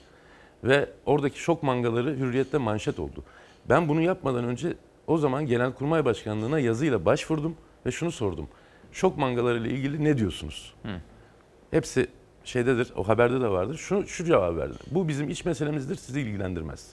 Ve 0.65 0.89
oradaki 1.07 1.41
şok 1.41 1.63
mangaları 1.63 2.17
hürriyette 2.17 2.59
manşet 2.59 2.99
oldu. 2.99 3.25
Ben 3.69 3.89
bunu 3.89 4.01
yapmadan 4.01 4.45
önce 4.45 4.75
o 5.07 5.19
zaman 5.19 5.47
Genelkurmay 5.47 6.05
Başkanlığı'na 6.05 6.59
yazıyla 6.59 7.05
başvurdum 7.05 7.57
ve 7.87 7.91
şunu 7.91 8.13
sordum. 8.13 8.49
Şok 8.93 9.19
mangalarıyla 9.19 9.71
ilgili 9.71 10.05
ne 10.05 10.19
diyorsunuz? 10.19 10.75
Hepsi 11.71 12.07
şeydedir, 12.47 12.93
o 12.97 13.09
haberde 13.09 13.41
de 13.41 13.49
vardır. 13.49 13.77
Şu, 13.77 14.07
şu 14.07 14.25
cevap 14.25 14.57
verdi. 14.57 14.75
Bu 14.91 15.09
bizim 15.09 15.29
iç 15.29 15.45
meselemizdir, 15.45 15.97
sizi 15.97 16.21
ilgilendirmez. 16.21 16.91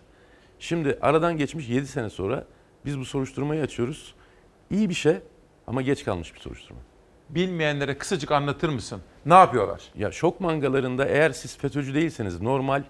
Şimdi 0.60 1.00
aradan 1.02 1.38
geçmiş 1.38 1.70
7 1.70 1.88
sene 1.88 2.10
sonra 2.10 2.46
biz 2.86 3.00
bu 3.00 3.06
soruşturmayı 3.06 3.62
açıyoruz. 3.62 4.16
İyi 4.70 4.90
bir 4.90 4.94
şey 4.94 5.16
ama 5.68 5.82
geç 5.82 6.04
kalmış 6.04 6.36
bir 6.36 6.40
soruşturma. 6.40 6.82
Bilmeyenlere 7.30 7.98
kısacık 7.98 8.32
anlatır 8.32 8.70
mısın? 8.70 9.02
Ne 9.26 9.34
yapıyorlar? 9.34 9.82
Ya 9.96 10.12
şok 10.12 10.40
mangalarında 10.40 11.06
eğer 11.06 11.32
siz 11.32 11.58
FETÖ'cü 11.58 11.94
değilseniz, 11.94 12.42
normal 12.42 12.84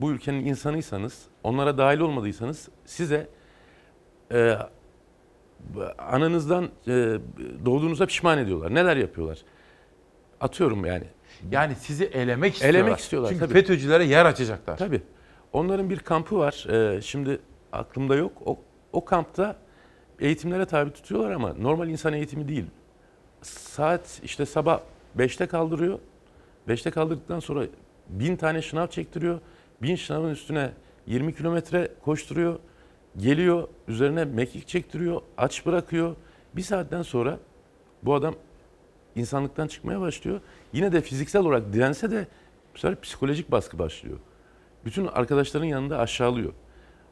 bu 0.00 0.10
ülkenin 0.10 0.44
insanıysanız, 0.44 1.22
onlara 1.42 1.78
dahil 1.78 2.00
olmadıysanız 2.00 2.68
size 2.84 3.28
e, 4.32 4.56
ananızdan 5.98 6.64
e, 6.64 7.18
doğduğunuza 7.64 8.06
pişman 8.06 8.38
ediyorlar. 8.38 8.74
Neler 8.74 8.96
yapıyorlar? 8.96 9.38
Atıyorum 10.40 10.84
yani. 10.84 11.04
Yani 11.50 11.74
sizi 11.74 12.04
elemek 12.04 12.54
istiyorlar. 12.54 12.80
Elemek 12.80 12.98
istiyorlar. 12.98 13.30
Çünkü 13.30 13.44
tabii. 13.44 13.52
FETÖ'cülere 13.54 14.04
yer 14.04 14.24
açacaklar. 14.24 14.76
Tabii. 14.76 15.02
Onların 15.52 15.90
bir 15.90 15.98
kampı 15.98 16.38
var. 16.38 16.66
Ee, 16.70 17.02
şimdi 17.02 17.40
aklımda 17.72 18.14
yok. 18.14 18.32
O, 18.46 18.58
o 18.92 19.04
kampta 19.04 19.56
eğitimlere 20.20 20.66
tabi 20.66 20.90
tutuyorlar 20.90 21.30
ama 21.30 21.54
normal 21.58 21.88
insan 21.88 22.12
eğitimi 22.12 22.48
değil. 22.48 22.66
Saat 23.42 24.20
işte 24.22 24.46
sabah 24.46 24.80
5'te 25.18 25.46
kaldırıyor. 25.46 25.98
5'te 26.68 26.90
kaldırdıktan 26.90 27.40
sonra 27.40 27.66
bin 28.08 28.36
tane 28.36 28.62
şınav 28.62 28.86
çektiriyor. 28.86 29.40
Bin 29.82 29.96
şınavın 29.96 30.30
üstüne 30.30 30.70
20 31.06 31.34
kilometre 31.34 31.88
koşturuyor. 32.04 32.58
Geliyor 33.16 33.68
üzerine 33.88 34.24
mekik 34.24 34.68
çektiriyor. 34.68 35.22
Aç 35.38 35.66
bırakıyor. 35.66 36.16
Bir 36.56 36.62
saatten 36.62 37.02
sonra 37.02 37.38
bu 38.02 38.14
adam 38.14 38.34
insanlıktan 39.16 39.66
çıkmaya 39.66 40.00
başlıyor. 40.00 40.40
Yine 40.72 40.92
de 40.92 41.00
fiziksel 41.00 41.42
olarak 41.42 41.72
dirense 41.72 42.10
de 42.10 42.26
bu 42.74 42.78
sefer 42.78 43.00
psikolojik 43.00 43.50
baskı 43.50 43.78
başlıyor. 43.78 44.18
Bütün 44.84 45.06
arkadaşların 45.06 45.66
yanında 45.66 45.98
aşağılıyor. 45.98 46.52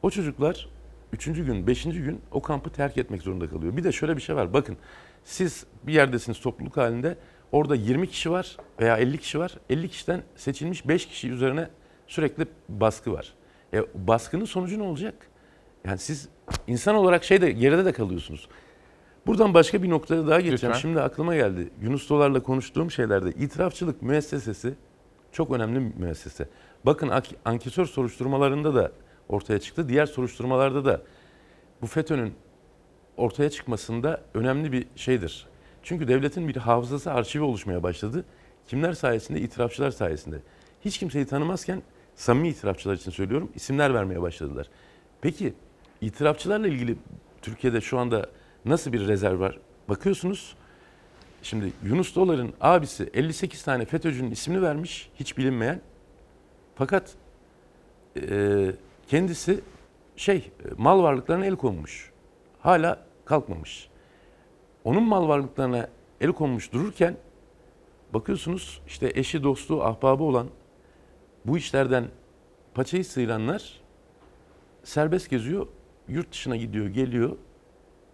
O 0.03 0.09
çocuklar 0.09 0.69
üçüncü 1.13 1.45
gün, 1.45 1.67
beşinci 1.67 2.01
gün 2.01 2.21
o 2.31 2.41
kampı 2.41 2.69
terk 2.69 2.97
etmek 2.97 3.21
zorunda 3.21 3.49
kalıyor. 3.49 3.77
Bir 3.77 3.83
de 3.83 3.91
şöyle 3.91 4.17
bir 4.17 4.21
şey 4.21 4.35
var. 4.35 4.53
Bakın 4.53 4.77
siz 5.23 5.65
bir 5.83 5.93
yerdesiniz 5.93 6.39
topluluk 6.39 6.77
halinde. 6.77 7.17
Orada 7.51 7.75
20 7.75 8.07
kişi 8.07 8.31
var 8.31 8.57
veya 8.79 8.97
50 8.97 9.17
kişi 9.17 9.39
var. 9.39 9.57
50 9.69 9.89
kişiden 9.89 10.23
seçilmiş 10.35 10.87
5 10.87 11.05
kişi 11.05 11.29
üzerine 11.29 11.69
sürekli 12.07 12.47
baskı 12.69 13.13
var. 13.13 13.33
E, 13.73 13.81
baskının 14.07 14.45
sonucu 14.45 14.79
ne 14.79 14.83
olacak? 14.83 15.15
Yani 15.85 15.97
siz 15.97 16.29
insan 16.67 16.95
olarak 16.95 17.23
şeyde 17.23 17.51
geride 17.51 17.85
de 17.85 17.91
kalıyorsunuz. 17.91 18.47
Buradan 19.27 19.53
başka 19.53 19.83
bir 19.83 19.89
noktaya 19.89 20.27
daha 20.27 20.41
geçeceğim. 20.41 20.73
Lütfen. 20.75 20.89
Şimdi 20.89 21.01
aklıma 21.01 21.35
geldi. 21.35 21.69
Yunus 21.81 22.09
Dolar'la 22.09 22.43
konuştuğum 22.43 22.91
şeylerde 22.91 23.29
itirafçılık 23.31 24.01
müessesesi 24.01 24.73
çok 25.31 25.51
önemli 25.51 25.79
bir 25.79 25.95
müessese. 25.99 26.49
Bakın 26.85 27.09
ak- 27.09 27.35
ankesör 27.45 27.85
soruşturmalarında 27.85 28.75
da 28.75 28.91
ortaya 29.29 29.59
çıktı. 29.59 29.89
Diğer 29.89 30.05
soruşturmalarda 30.05 30.85
da 30.85 31.01
bu 31.81 31.87
FETÖ'nün 31.87 32.33
ortaya 33.17 33.49
çıkmasında 33.49 34.21
önemli 34.33 34.71
bir 34.71 34.87
şeydir. 34.95 35.47
Çünkü 35.83 36.07
devletin 36.07 36.47
bir 36.47 36.55
hafızası 36.55 37.11
arşivi 37.13 37.43
oluşmaya 37.43 37.83
başladı. 37.83 38.25
Kimler 38.67 38.93
sayesinde? 38.93 39.41
İtirafçılar 39.41 39.91
sayesinde. 39.91 40.39
Hiç 40.81 40.97
kimseyi 40.97 41.25
tanımazken 41.25 41.81
samimi 42.15 42.49
itirafçılar 42.49 42.93
için 42.93 43.11
söylüyorum 43.11 43.51
isimler 43.55 43.93
vermeye 43.93 44.21
başladılar. 44.21 44.67
Peki 45.21 45.53
itirafçılarla 46.01 46.67
ilgili 46.67 46.95
Türkiye'de 47.41 47.81
şu 47.81 47.99
anda 47.99 48.29
nasıl 48.65 48.93
bir 48.93 49.07
rezerv 49.07 49.39
var? 49.39 49.59
Bakıyorsunuz 49.89 50.55
şimdi 51.43 51.73
Yunus 51.83 52.15
Dolar'ın 52.15 52.53
abisi 52.61 53.09
58 53.13 53.63
tane 53.63 53.85
FETÖ'cünün 53.85 54.31
ismini 54.31 54.61
vermiş 54.61 55.09
hiç 55.15 55.37
bilinmeyen. 55.37 55.81
Fakat 56.75 57.13
e, 58.21 58.71
kendisi 59.07 59.59
şey 60.15 60.51
mal 60.77 61.03
varlıklarına 61.03 61.45
el 61.45 61.55
konmuş. 61.55 62.11
Hala 62.59 63.05
kalkmamış. 63.25 63.89
Onun 64.83 65.03
mal 65.03 65.27
varlıklarına 65.27 65.89
el 66.21 66.31
konmuş 66.31 66.73
dururken 66.73 67.17
bakıyorsunuz 68.13 68.81
işte 68.87 69.11
eşi, 69.15 69.43
dostu, 69.43 69.83
ahbabı 69.83 70.23
olan 70.23 70.47
bu 71.45 71.57
işlerden 71.57 72.07
paçayı 72.73 73.05
sıyıranlar 73.05 73.81
serbest 74.83 75.29
geziyor. 75.29 75.67
Yurt 76.07 76.31
dışına 76.31 76.55
gidiyor, 76.55 76.87
geliyor. 76.87 77.37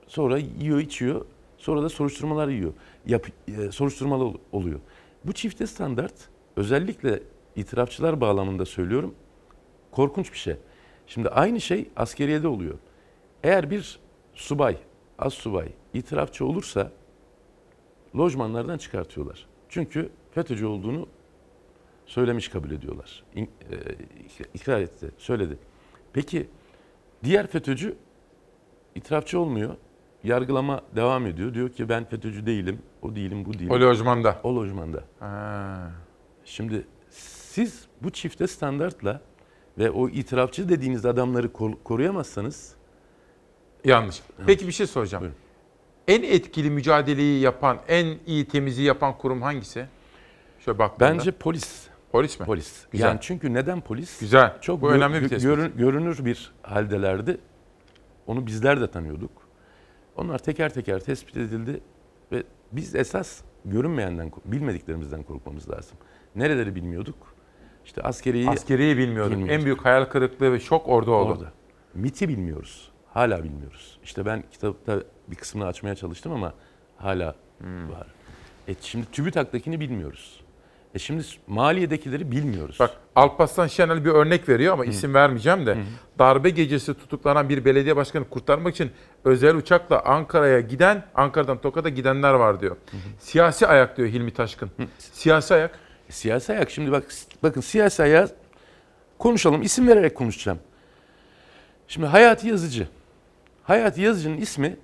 Sonra 0.08 0.38
yiyor, 0.38 0.80
içiyor. 0.80 1.26
Sonra 1.58 1.84
da 1.84 1.90
soruşturmalar 1.90 2.48
yiyor. 2.48 2.74
Yap, 3.08 3.28
e, 3.48 3.72
soruşturmalı 3.72 4.24
ol- 4.24 4.38
oluyor. 4.52 4.80
Bu 5.26 5.34
çifte 5.34 5.68
standart 5.68 6.14
özellikle 6.56 7.24
itirafçılar 7.56 8.22
bağlamında 8.22 8.66
söylüyorum. 8.66 9.16
Korkunç 9.92 10.32
bir 10.34 10.38
şey. 10.38 10.56
Şimdi 11.08 11.30
aynı 11.30 11.62
şey 11.62 11.90
askeriyede 11.96 12.48
oluyor. 12.48 12.76
Eğer 13.44 13.70
bir 13.72 14.00
subay, 14.34 14.78
az 15.20 15.34
subay 15.34 15.68
itirafçı 15.94 16.46
olursa 16.46 16.92
lojmanlardan 18.18 18.78
çıkartıyorlar. 18.78 19.46
Çünkü 19.70 20.10
FETÖ'cü 20.32 20.66
olduğunu 20.66 21.08
söylemiş 22.06 22.48
kabul 22.48 22.72
ediyorlar. 22.72 23.24
İn, 23.36 23.50
e, 24.70 24.82
etti, 24.82 25.12
söyledi. 25.18 25.58
Peki 26.14 26.48
diğer 27.24 27.48
FETÖ'cü 27.48 27.96
itirafçı 28.96 29.40
olmuyor. 29.40 29.76
Yargılama 30.26 30.82
devam 30.96 31.26
ediyor. 31.28 31.54
Diyor 31.54 31.70
ki 31.70 31.90
ben 31.90 32.06
FETÖ'cü 32.06 32.46
değilim, 32.46 32.80
o 33.02 33.16
değilim, 33.16 33.46
bu 33.46 33.54
değilim. 33.54 33.72
O 33.72 33.80
lojmanda. 33.80 34.40
O 34.44 34.56
lojmanda. 34.56 35.04
Ha. 35.20 35.92
Şimdi 36.46 36.88
siz 37.10 37.86
bu 38.02 38.10
çifte 38.10 38.48
standartla 38.48 39.22
ve 39.78 39.90
o 39.92 40.10
itirafçı 40.10 40.70
dediğiniz 40.70 41.06
adamları 41.06 41.54
kor- 41.54 41.84
koruyamazsanız 41.84 42.76
Yanlış. 43.86 44.22
Peki 44.48 44.68
bir 44.68 44.72
şey 44.72 44.88
soracağım. 44.88 45.32
En 46.08 46.24
etkili 46.24 46.70
mücadeleyi 46.70 47.42
yapan, 47.42 47.78
en 47.88 48.18
iyi 48.26 48.46
temizliği 48.46 48.88
yapan 48.88 49.18
kurum 49.18 49.42
hangisi? 49.42 49.86
Şöyle 50.60 50.80
baktığında. 50.80 51.12
Bence 51.12 51.32
polis. 51.32 51.88
Polis 52.12 52.40
mi? 52.40 52.46
Polis. 52.46 52.86
Güzel. 52.92 53.08
Yani 53.08 53.18
çünkü 53.22 53.54
neden 53.54 53.82
polis? 53.82 54.20
Güzel. 54.20 54.62
Çok 54.62 54.82
Bu 54.82 54.92
önemli 54.92 55.22
bir 55.22 55.30
tespit. 55.30 55.44
görün- 55.50 55.78
görünür 55.78 56.26
bir 56.26 56.54
haldelerdi. 56.62 57.38
Onu 58.28 58.46
bizler 58.48 58.82
de 58.82 58.92
tanıyorduk. 58.92 59.32
Onlar 60.16 60.38
teker 60.38 60.74
teker 60.74 61.00
tespit 61.00 61.38
edildi 61.38 61.82
ve 62.32 62.44
biz 62.72 62.96
esas 62.96 63.42
görünmeyenden, 63.66 64.32
bilmediklerimizden 64.46 65.24
korkmamız 65.24 65.70
lazım. 65.70 65.98
Nereleri 66.36 66.76
bilmiyorduk? 66.76 67.36
İşte 67.86 68.02
askeriyi... 68.02 68.50
Askeriyi 68.50 68.98
bilmiyorduk. 68.98 69.50
En 69.50 69.66
büyük 69.66 69.86
hayal 69.86 70.06
kırıklığı 70.06 70.54
ve 70.54 70.60
şok 70.60 70.88
orada 70.88 71.12
oldu. 71.12 71.32
Orada. 71.32 71.52
MIT'i 71.94 72.30
bilmiyoruz. 72.30 72.92
Hala 73.14 73.44
bilmiyoruz. 73.44 74.00
İşte 74.04 74.26
ben 74.26 74.44
kitapta 74.52 75.00
bir 75.28 75.36
kısmını 75.36 75.68
açmaya 75.68 75.96
çalıştım 75.96 76.32
ama 76.32 76.54
hala 76.98 77.36
Hmm. 77.60 77.92
var. 77.92 78.08
E 78.68 78.76
şimdi 78.82 79.12
TÜBİTAK'takini 79.12 79.80
bilmiyoruz. 79.80 80.44
E 80.96 81.00
şimdi 81.00 81.24
maliyedekileri 81.48 82.32
bilmiyoruz. 82.32 82.80
Bak 82.80 82.92
Alparslan 83.16 83.68
Şenel 83.68 84.06
bir 84.06 84.10
örnek 84.10 84.50
veriyor 84.50 84.74
ama 84.74 84.86
isim 84.86 85.14
vermeyeceğim 85.14 85.66
de. 85.66 85.78
Darbe 86.20 86.50
gecesi 86.50 86.94
tutuklanan 86.94 87.50
bir 87.50 87.66
belediye 87.66 87.96
başkanı 87.96 88.30
kurtarmak 88.30 88.74
için 88.74 88.92
özel 89.24 89.56
uçakla 89.56 90.02
Ankara'ya 90.06 90.60
giden, 90.60 91.04
Ankara'dan 91.16 91.62
Tokat'a 91.62 91.90
gidenler 91.90 92.34
var 92.34 92.62
diyor. 92.62 92.78
Siyasi 93.20 93.68
ayak 93.68 93.98
diyor 93.98 94.08
Hilmi 94.10 94.34
Taşkın. 94.34 94.72
Siyasi 94.98 95.54
ayak. 95.54 95.80
Siyasi 96.10 96.54
ayak 96.54 96.70
şimdi 96.70 96.92
bak 96.92 97.04
bakın 97.44 97.62
siyasi 97.62 98.04
ayağı 98.04 98.30
konuşalım 99.20 99.62
isim 99.62 99.88
vererek 99.88 100.16
konuşacağım. 100.16 100.60
Şimdi 101.88 102.08
Hayati 102.08 102.48
Yazıcı. 102.48 102.88
Hayati 103.64 104.02
Yazıcı'nın 104.02 104.38
ismi 104.38 104.78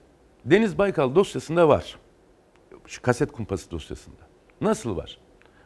Deniz 0.45 0.77
Baykal 0.77 1.15
dosyasında 1.15 1.67
var. 1.67 1.95
Şu 2.87 3.01
kaset 3.01 3.31
kumpası 3.31 3.71
dosyasında. 3.71 4.21
Nasıl 4.61 4.97
var? 4.97 5.17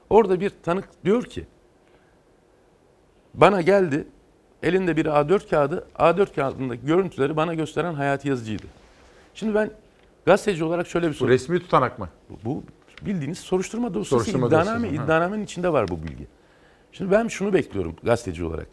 Orada 0.10 0.40
bir 0.40 0.52
tanık 0.64 0.90
diyor 1.06 1.24
ki 1.24 1.46
bana 3.34 3.62
geldi 3.62 4.08
elinde 4.64 4.98
bir 4.98 5.06
A4 5.06 5.50
kağıdı 5.50 5.88
A4 5.96 6.36
kağıdındaki 6.36 6.86
görüntüleri 6.86 7.36
bana 7.38 7.54
gösteren 7.54 7.94
Hayati 7.94 8.30
Yazıcı'ydı. 8.30 8.66
Şimdi 9.34 9.56
ben 9.56 9.72
gazeteci 10.26 10.64
olarak 10.64 10.88
şöyle 10.88 11.08
bir 11.10 11.14
soru. 11.14 11.30
resmi 11.30 11.60
tutanak 11.60 12.00
mı? 12.00 12.10
Bu, 12.30 12.38
bu 12.46 12.64
bildiğiniz 13.06 13.40
soruşturma 13.40 13.94
dosyası 13.94 14.10
Soruşturma 14.10 14.48
iddianame, 14.48 14.88
dosyası, 14.88 15.04
iddianamenin 15.06 15.44
içinde 15.44 15.74
var 15.74 15.88
bu 15.88 16.04
bilgi. 16.04 16.28
Şimdi 16.92 17.12
ben 17.12 17.28
şunu 17.28 17.54
bekliyorum 17.54 17.96
gazeteci 18.04 18.44
olarak. 18.46 18.68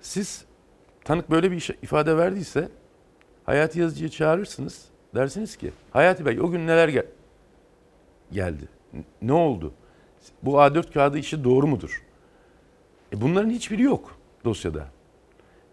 Siz 0.00 0.44
tanık 1.04 1.30
böyle 1.30 1.50
bir 1.50 1.70
ifade 1.82 2.16
verdiyse 2.16 2.68
Hayati 3.46 3.80
Yazıcı'yı 3.80 4.10
çağırırsınız. 4.10 4.84
Dersiniz 5.14 5.56
ki 5.56 5.72
Hayati 5.92 6.26
Bey 6.26 6.40
o 6.40 6.50
gün 6.50 6.66
neler 6.66 6.88
gel- 6.88 7.06
geldi? 8.32 8.68
Ne 9.22 9.32
oldu? 9.32 9.72
Bu 10.42 10.52
A4 10.54 10.92
kağıdı 10.92 11.18
işi 11.18 11.44
doğru 11.44 11.66
mudur? 11.66 12.02
E 13.12 13.20
bunların 13.20 13.50
hiçbiri 13.50 13.82
yok 13.82 14.16
dosyada. 14.44 14.84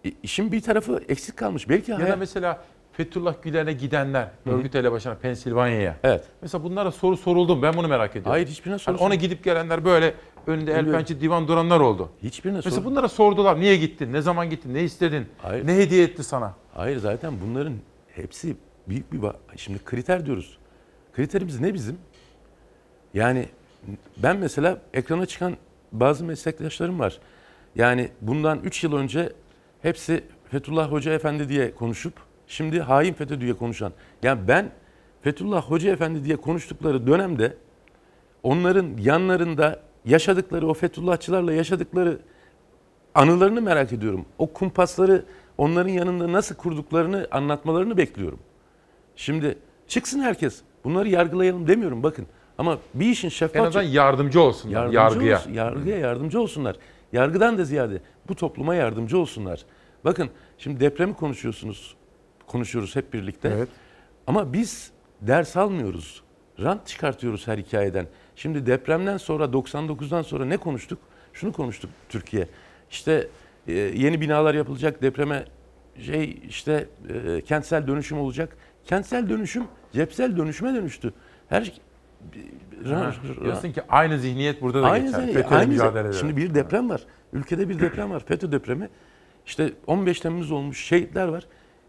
E, 0.05 0.11
işin 0.23 0.51
bir 0.51 0.61
tarafı 0.61 1.01
eksik 1.09 1.37
kalmış. 1.37 1.69
Belki 1.69 1.91
Ya 1.91 1.99
da 1.99 2.03
hayat- 2.03 2.19
mesela 2.19 2.63
Fethullah 2.93 3.41
Gülen'e 3.41 3.73
gidenler, 3.73 4.27
Hı 4.43 4.49
hı. 4.49 4.55
örgüt 4.55 4.75
elebaşına 4.75 5.15
Pensilvanya'ya. 5.15 5.95
Evet. 6.03 6.23
Mesela 6.41 6.63
bunlara 6.63 6.91
soru 6.91 7.17
soruldu 7.17 7.55
mu? 7.55 7.61
Ben 7.61 7.73
bunu 7.77 7.87
merak 7.87 8.11
ediyorum. 8.11 8.31
Hayır, 8.31 8.47
hiçbirine 8.47 8.79
soru 8.79 8.95
Hani 8.95 9.03
ona 9.05 9.15
gidip 9.15 9.43
gelenler 9.43 9.85
böyle 9.85 10.13
önünde 10.47 10.73
el 10.73 10.91
pençe 10.91 11.21
divan 11.21 11.47
duranlar 11.47 11.79
oldu. 11.79 12.09
Hiçbirine 12.23 12.57
Mesela 12.57 12.75
sor- 12.75 12.83
bunlara 12.85 13.07
sordular. 13.07 13.59
Niye 13.59 13.75
gittin? 13.77 14.13
Ne 14.13 14.21
zaman 14.21 14.49
gittin? 14.49 14.73
Ne 14.73 14.83
istedin? 14.83 15.25
Hayır. 15.37 15.67
Ne 15.67 15.75
hediye 15.77 16.03
etti 16.03 16.23
sana? 16.23 16.53
Hayır 16.73 16.97
zaten 16.97 17.33
bunların 17.47 17.73
hepsi 18.15 18.55
büyük 18.87 19.13
bir... 19.13 19.19
Şimdi 19.55 19.79
kriter 19.85 20.25
diyoruz. 20.25 20.57
Kriterimiz 21.13 21.59
ne 21.59 21.73
bizim? 21.73 21.97
Yani 23.13 23.45
ben 24.17 24.37
mesela 24.37 24.81
ekrana 24.93 25.25
çıkan 25.25 25.57
bazı 25.91 26.25
meslektaşlarım 26.25 26.99
var. 26.99 27.19
Yani 27.75 28.09
bundan 28.21 28.59
3 28.59 28.83
yıl 28.83 28.93
önce 28.93 29.33
hepsi 29.81 30.23
Fethullah 30.51 30.91
Hoca 30.91 31.13
Efendi 31.13 31.49
diye 31.49 31.75
konuşup 31.75 32.13
şimdi 32.47 32.79
hain 32.79 33.13
FETÖ 33.13 33.41
diye 33.41 33.53
konuşan. 33.53 33.93
Yani 34.23 34.47
ben 34.47 34.71
Fethullah 35.21 35.61
Hoca 35.61 35.91
Efendi 35.91 36.23
diye 36.23 36.35
konuştukları 36.35 37.07
dönemde 37.07 37.57
onların 38.43 38.97
yanlarında 38.97 39.79
yaşadıkları 40.05 40.67
o 40.67 40.73
Fethullahçılarla 40.73 41.53
yaşadıkları 41.53 42.19
anılarını 43.15 43.61
merak 43.61 43.93
ediyorum. 43.93 44.25
O 44.37 44.53
kumpasları 44.53 45.25
onların 45.57 45.89
yanında 45.89 46.31
nasıl 46.31 46.55
kurduklarını 46.55 47.27
anlatmalarını 47.31 47.97
bekliyorum. 47.97 48.39
Şimdi 49.15 49.57
çıksın 49.87 50.19
herkes. 50.19 50.61
Bunları 50.83 51.09
yargılayalım 51.09 51.67
demiyorum 51.67 52.03
bakın. 52.03 52.27
Ama 52.57 52.77
bir 52.93 53.05
işin 53.05 53.29
şeffafça... 53.29 53.59
En 53.63 53.65
azından 53.67 53.83
yardımcı 53.83 54.41
olsunlar 54.41 54.73
Yardımcı 54.73 54.97
yargıya. 54.97 55.37
olsun- 55.39 55.51
yargıya 55.53 55.97
yardımcı 55.97 56.41
olsunlar. 56.41 56.75
Yargıdan 57.13 57.57
da 57.57 57.65
ziyade 57.65 58.01
bu 58.29 58.35
topluma 58.35 58.75
yardımcı 58.75 59.17
olsunlar. 59.17 59.65
Bakın 60.05 60.29
şimdi 60.57 60.79
depremi 60.79 61.13
konuşuyorsunuz. 61.13 61.95
Konuşuyoruz 62.47 62.95
hep 62.95 63.13
birlikte. 63.13 63.67
Ama 64.27 64.53
biz 64.53 64.91
ders 65.21 65.57
almıyoruz. 65.57 66.21
Rant 66.59 66.87
çıkartıyoruz 66.87 67.47
her 67.47 67.57
hikayeden. 67.57 68.07
Şimdi 68.35 68.65
depremden 68.65 69.17
sonra 69.17 69.43
99'dan 69.45 70.21
sonra 70.21 70.45
ne 70.45 70.57
konuştuk? 70.57 70.99
Şunu 71.33 71.53
konuştuk 71.53 71.89
Türkiye. 72.09 72.47
İşte 72.91 73.27
e, 73.67 73.73
yeni 73.73 74.21
binalar 74.21 74.53
yapılacak 74.55 75.01
depreme 75.01 75.45
şey 76.05 76.39
işte 76.49 76.87
e, 77.09 77.41
kentsel 77.41 77.87
dönüşüm 77.87 78.19
olacak. 78.19 78.57
Kentsel 78.85 79.29
dönüşüm 79.29 79.63
cepsel 79.93 80.37
dönüşüme 80.37 80.73
dönüştü. 80.73 81.13
Her 81.49 81.73
Ha, 82.89 83.11
diyorsun 83.43 83.71
ki 83.71 83.81
aynı 83.89 84.19
zihniyet 84.19 84.61
burada 84.61 84.81
da 84.81 84.87
aynı 84.87 85.05
geçer. 85.05 85.19
zihni- 85.19 85.33
FETÖ'yle 85.33 85.55
aynı 85.55 85.71
mücadele. 85.71 86.13
Şimdi 86.13 86.37
bir 86.37 86.55
deprem 86.55 86.89
var. 86.89 87.01
Ülkede 87.33 87.69
bir 87.69 87.79
deprem 87.79 88.11
var. 88.11 88.19
FETÖ 88.19 88.51
depremi. 88.51 88.89
İşte 89.45 89.73
15 89.87 90.19
Temmuz 90.19 90.51
olmuş 90.51 90.85
şehitler 90.85 91.27
var. 91.27 91.47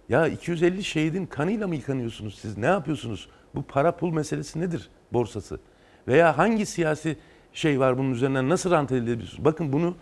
Ya 0.08 0.26
250 0.28 0.84
şehidin 0.84 1.26
kanıyla 1.26 1.66
mı 1.68 1.74
yıkanıyorsunuz 1.76 2.38
siz? 2.38 2.58
Ne 2.58 2.66
yapıyorsunuz? 2.66 3.28
Bu 3.54 3.62
para 3.62 3.96
pul 3.96 4.12
meselesi 4.12 4.60
nedir 4.60 4.90
borsası? 5.12 5.60
Veya 6.08 6.38
hangi 6.38 6.66
siyasi 6.66 7.16
şey 7.52 7.80
var 7.80 7.98
bunun 7.98 8.10
üzerinden 8.12 8.48
nasıl 8.48 8.70
rant 8.70 8.92
elde 8.92 9.12
ediyorsunuz? 9.12 9.44
Bakın 9.44 9.72
bunu 9.72 9.94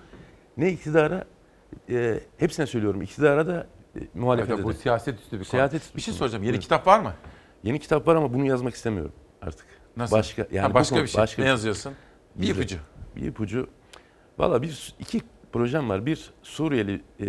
ne 0.57 0.71
iktidara 0.73 1.25
e, 1.91 2.21
hepsine 2.39 2.67
söylüyorum. 2.67 3.03
İktidara 3.03 3.47
da 3.47 3.67
e, 3.97 4.01
muhalefete 4.15 4.55
Evet, 4.55 4.65
bu 4.65 4.71
de. 4.73 4.75
siyaset 4.75 5.21
üstü 5.21 5.33
bir 5.33 5.39
konu. 5.39 5.45
Siyaset 5.51 5.83
üstü 5.83 5.97
Bir 5.97 6.03
şey 6.03 6.15
soracağım. 6.15 6.43
Yeni 6.45 6.51
Buyurun. 6.53 6.63
kitap 6.63 6.87
var 6.87 7.01
mı? 7.01 7.13
Yeni 7.63 7.79
kitap 7.79 8.09
var 8.09 8.17
ama 8.17 8.35
bunu 8.35 8.47
yazmak 8.47 8.75
istemiyorum 8.75 9.13
artık. 9.43 9.67
Nasıl? 9.97 10.17
Başka 10.17 10.47
yani 10.53 10.63
Ha, 10.63 10.71
bu 10.71 10.75
başka 10.75 10.95
konu- 10.97 11.03
bir 11.03 11.09
şey. 11.09 11.45
Ne 11.45 11.45
bir 11.45 11.49
yazıyorsun? 11.49 11.93
Bir 12.35 12.49
ipucu. 12.49 12.77
Bir 13.17 13.23
ipucu. 13.23 13.69
Valla 14.39 14.63
bir 14.63 14.95
iki 14.99 15.21
projem 15.53 15.89
var. 15.89 16.07
Bir 16.07 16.31
Suriyeli 16.43 17.03
e, 17.21 17.27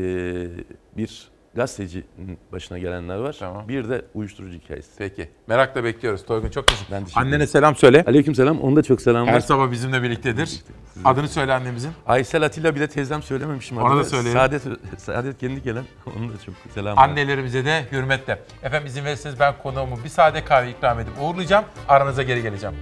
bir 0.98 1.28
gazetecinin 1.56 2.38
başına 2.52 2.78
gelenler 2.78 3.18
var. 3.18 3.38
Bir 3.68 3.90
de 3.90 4.06
uyuşturucu 4.14 4.58
hikayesi. 4.60 4.90
Peki. 4.98 5.30
Merakla 5.48 5.84
bekliyoruz. 5.84 6.26
Toygun 6.26 6.50
çok 6.50 6.68
teşekkür 6.68 6.96
teşekkür 6.96 7.22
Annene 7.22 7.36
ederim. 7.36 7.48
selam 7.48 7.76
söyle. 7.76 8.04
Aleyküm 8.08 8.36
selam. 8.36 8.60
Onda 8.60 8.84
çok 8.84 9.02
selam 9.02 9.28
var. 9.28 9.34
Her 9.34 9.40
sabah 9.40 9.72
bizimle 9.72 10.04
birliktedir. 10.04 10.64
Adını 11.06 11.28
söyle 11.28 11.54
annemizin. 11.54 11.92
Aysel 12.08 12.44
Atilla 12.46 12.76
bir 12.76 12.80
de 12.80 12.88
teyzem 12.88 13.24
söylememişim. 13.24 13.78
Ona 13.78 13.98
da 13.98 14.04
söyleyelim. 14.04 14.40
Saadet, 14.40 14.62
Saadet 14.98 15.38
kendi 15.38 15.64
gelen. 15.64 15.84
Onun 16.18 16.30
da 16.30 16.34
çok 16.46 16.56
selam 16.74 16.98
var. 16.98 17.04
Annelerimize 17.04 17.66
de 17.66 17.86
hürmetle. 17.92 18.40
Efendim 18.64 18.88
izin 18.88 19.06
verirseniz 19.06 19.40
ben 19.40 19.54
konuğumu 19.64 19.98
bir 20.04 20.10
sade 20.10 20.44
kahve 20.46 20.70
ikram 20.70 21.00
edip 21.00 21.14
uğurlayacağım. 21.22 21.66
Aranıza 21.88 22.24
geri 22.24 22.42
geleceğim. 22.42 22.76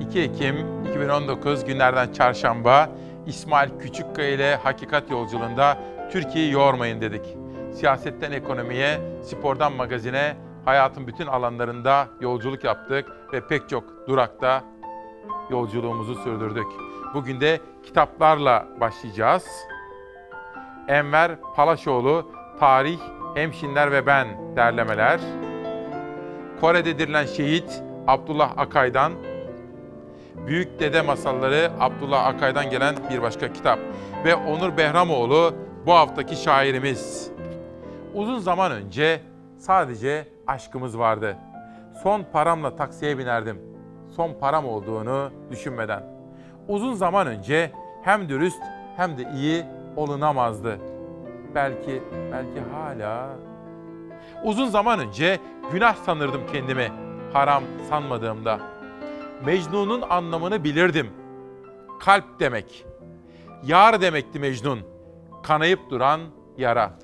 ...2 0.00 0.20
Ekim 0.20 0.79
2019 1.00 1.64
günlerden 1.64 2.12
çarşamba... 2.12 2.90
...İsmail 3.26 3.70
Küçükkaya 3.78 4.28
ile 4.30 4.56
Hakikat 4.56 5.10
Yolculuğunda... 5.10 5.78
...Türkiye'yi 6.12 6.52
yormayın 6.52 7.00
dedik. 7.00 7.36
Siyasetten 7.74 8.32
ekonomiye, 8.32 9.00
spordan 9.24 9.72
magazine... 9.72 10.36
...hayatın 10.64 11.06
bütün 11.06 11.26
alanlarında 11.26 12.08
yolculuk 12.20 12.64
yaptık... 12.64 13.06
...ve 13.32 13.46
pek 13.46 13.68
çok 13.68 14.08
durakta 14.08 14.64
yolculuğumuzu 15.50 16.14
sürdürdük. 16.14 16.66
Bugün 17.14 17.40
de 17.40 17.60
kitaplarla 17.82 18.66
başlayacağız. 18.80 19.44
Enver 20.88 21.30
Palaşoğlu, 21.56 22.32
Tarih, 22.58 22.98
Hemşinler 23.34 23.92
ve 23.92 24.06
Ben 24.06 24.56
derlemeler. 24.56 25.20
Kore'de 26.60 26.98
dirilen 26.98 27.26
şehit 27.26 27.82
Abdullah 28.06 28.58
Akay'dan, 28.58 29.12
Büyük 30.46 30.80
Dede 30.80 31.02
Masalları 31.02 31.70
Abdullah 31.80 32.26
Akay'dan 32.26 32.70
gelen 32.70 32.94
bir 33.10 33.22
başka 33.22 33.52
kitap. 33.52 33.78
Ve 34.24 34.34
Onur 34.34 34.76
Behramoğlu 34.76 35.54
bu 35.86 35.92
haftaki 35.92 36.36
şairimiz. 36.36 37.30
Uzun 38.14 38.38
zaman 38.38 38.72
önce 38.72 39.20
sadece 39.58 40.28
aşkımız 40.46 40.98
vardı. 40.98 41.36
Son 42.02 42.24
paramla 42.32 42.76
taksiye 42.76 43.18
binerdim. 43.18 43.58
Son 44.16 44.34
param 44.40 44.66
olduğunu 44.66 45.30
düşünmeden. 45.50 46.02
Uzun 46.68 46.94
zaman 46.94 47.26
önce 47.26 47.70
hem 48.02 48.28
dürüst 48.28 48.62
hem 48.96 49.18
de 49.18 49.22
iyi 49.34 49.64
olunamazdı. 49.96 50.78
Belki, 51.54 52.02
belki 52.32 52.60
hala. 52.72 53.28
Uzun 54.44 54.66
zaman 54.66 54.98
önce 54.98 55.38
günah 55.72 55.94
sanırdım 55.94 56.40
kendimi, 56.52 56.92
haram 57.32 57.62
sanmadığımda. 57.88 58.69
Mecnun'un 59.44 60.02
anlamını 60.02 60.64
bilirdim. 60.64 61.10
Kalp 62.00 62.40
demek. 62.40 62.84
Yar 63.64 64.00
demekti 64.00 64.38
Mecnun. 64.38 64.80
Kanayıp 65.42 65.90
duran 65.90 66.20
yara. 66.58 66.98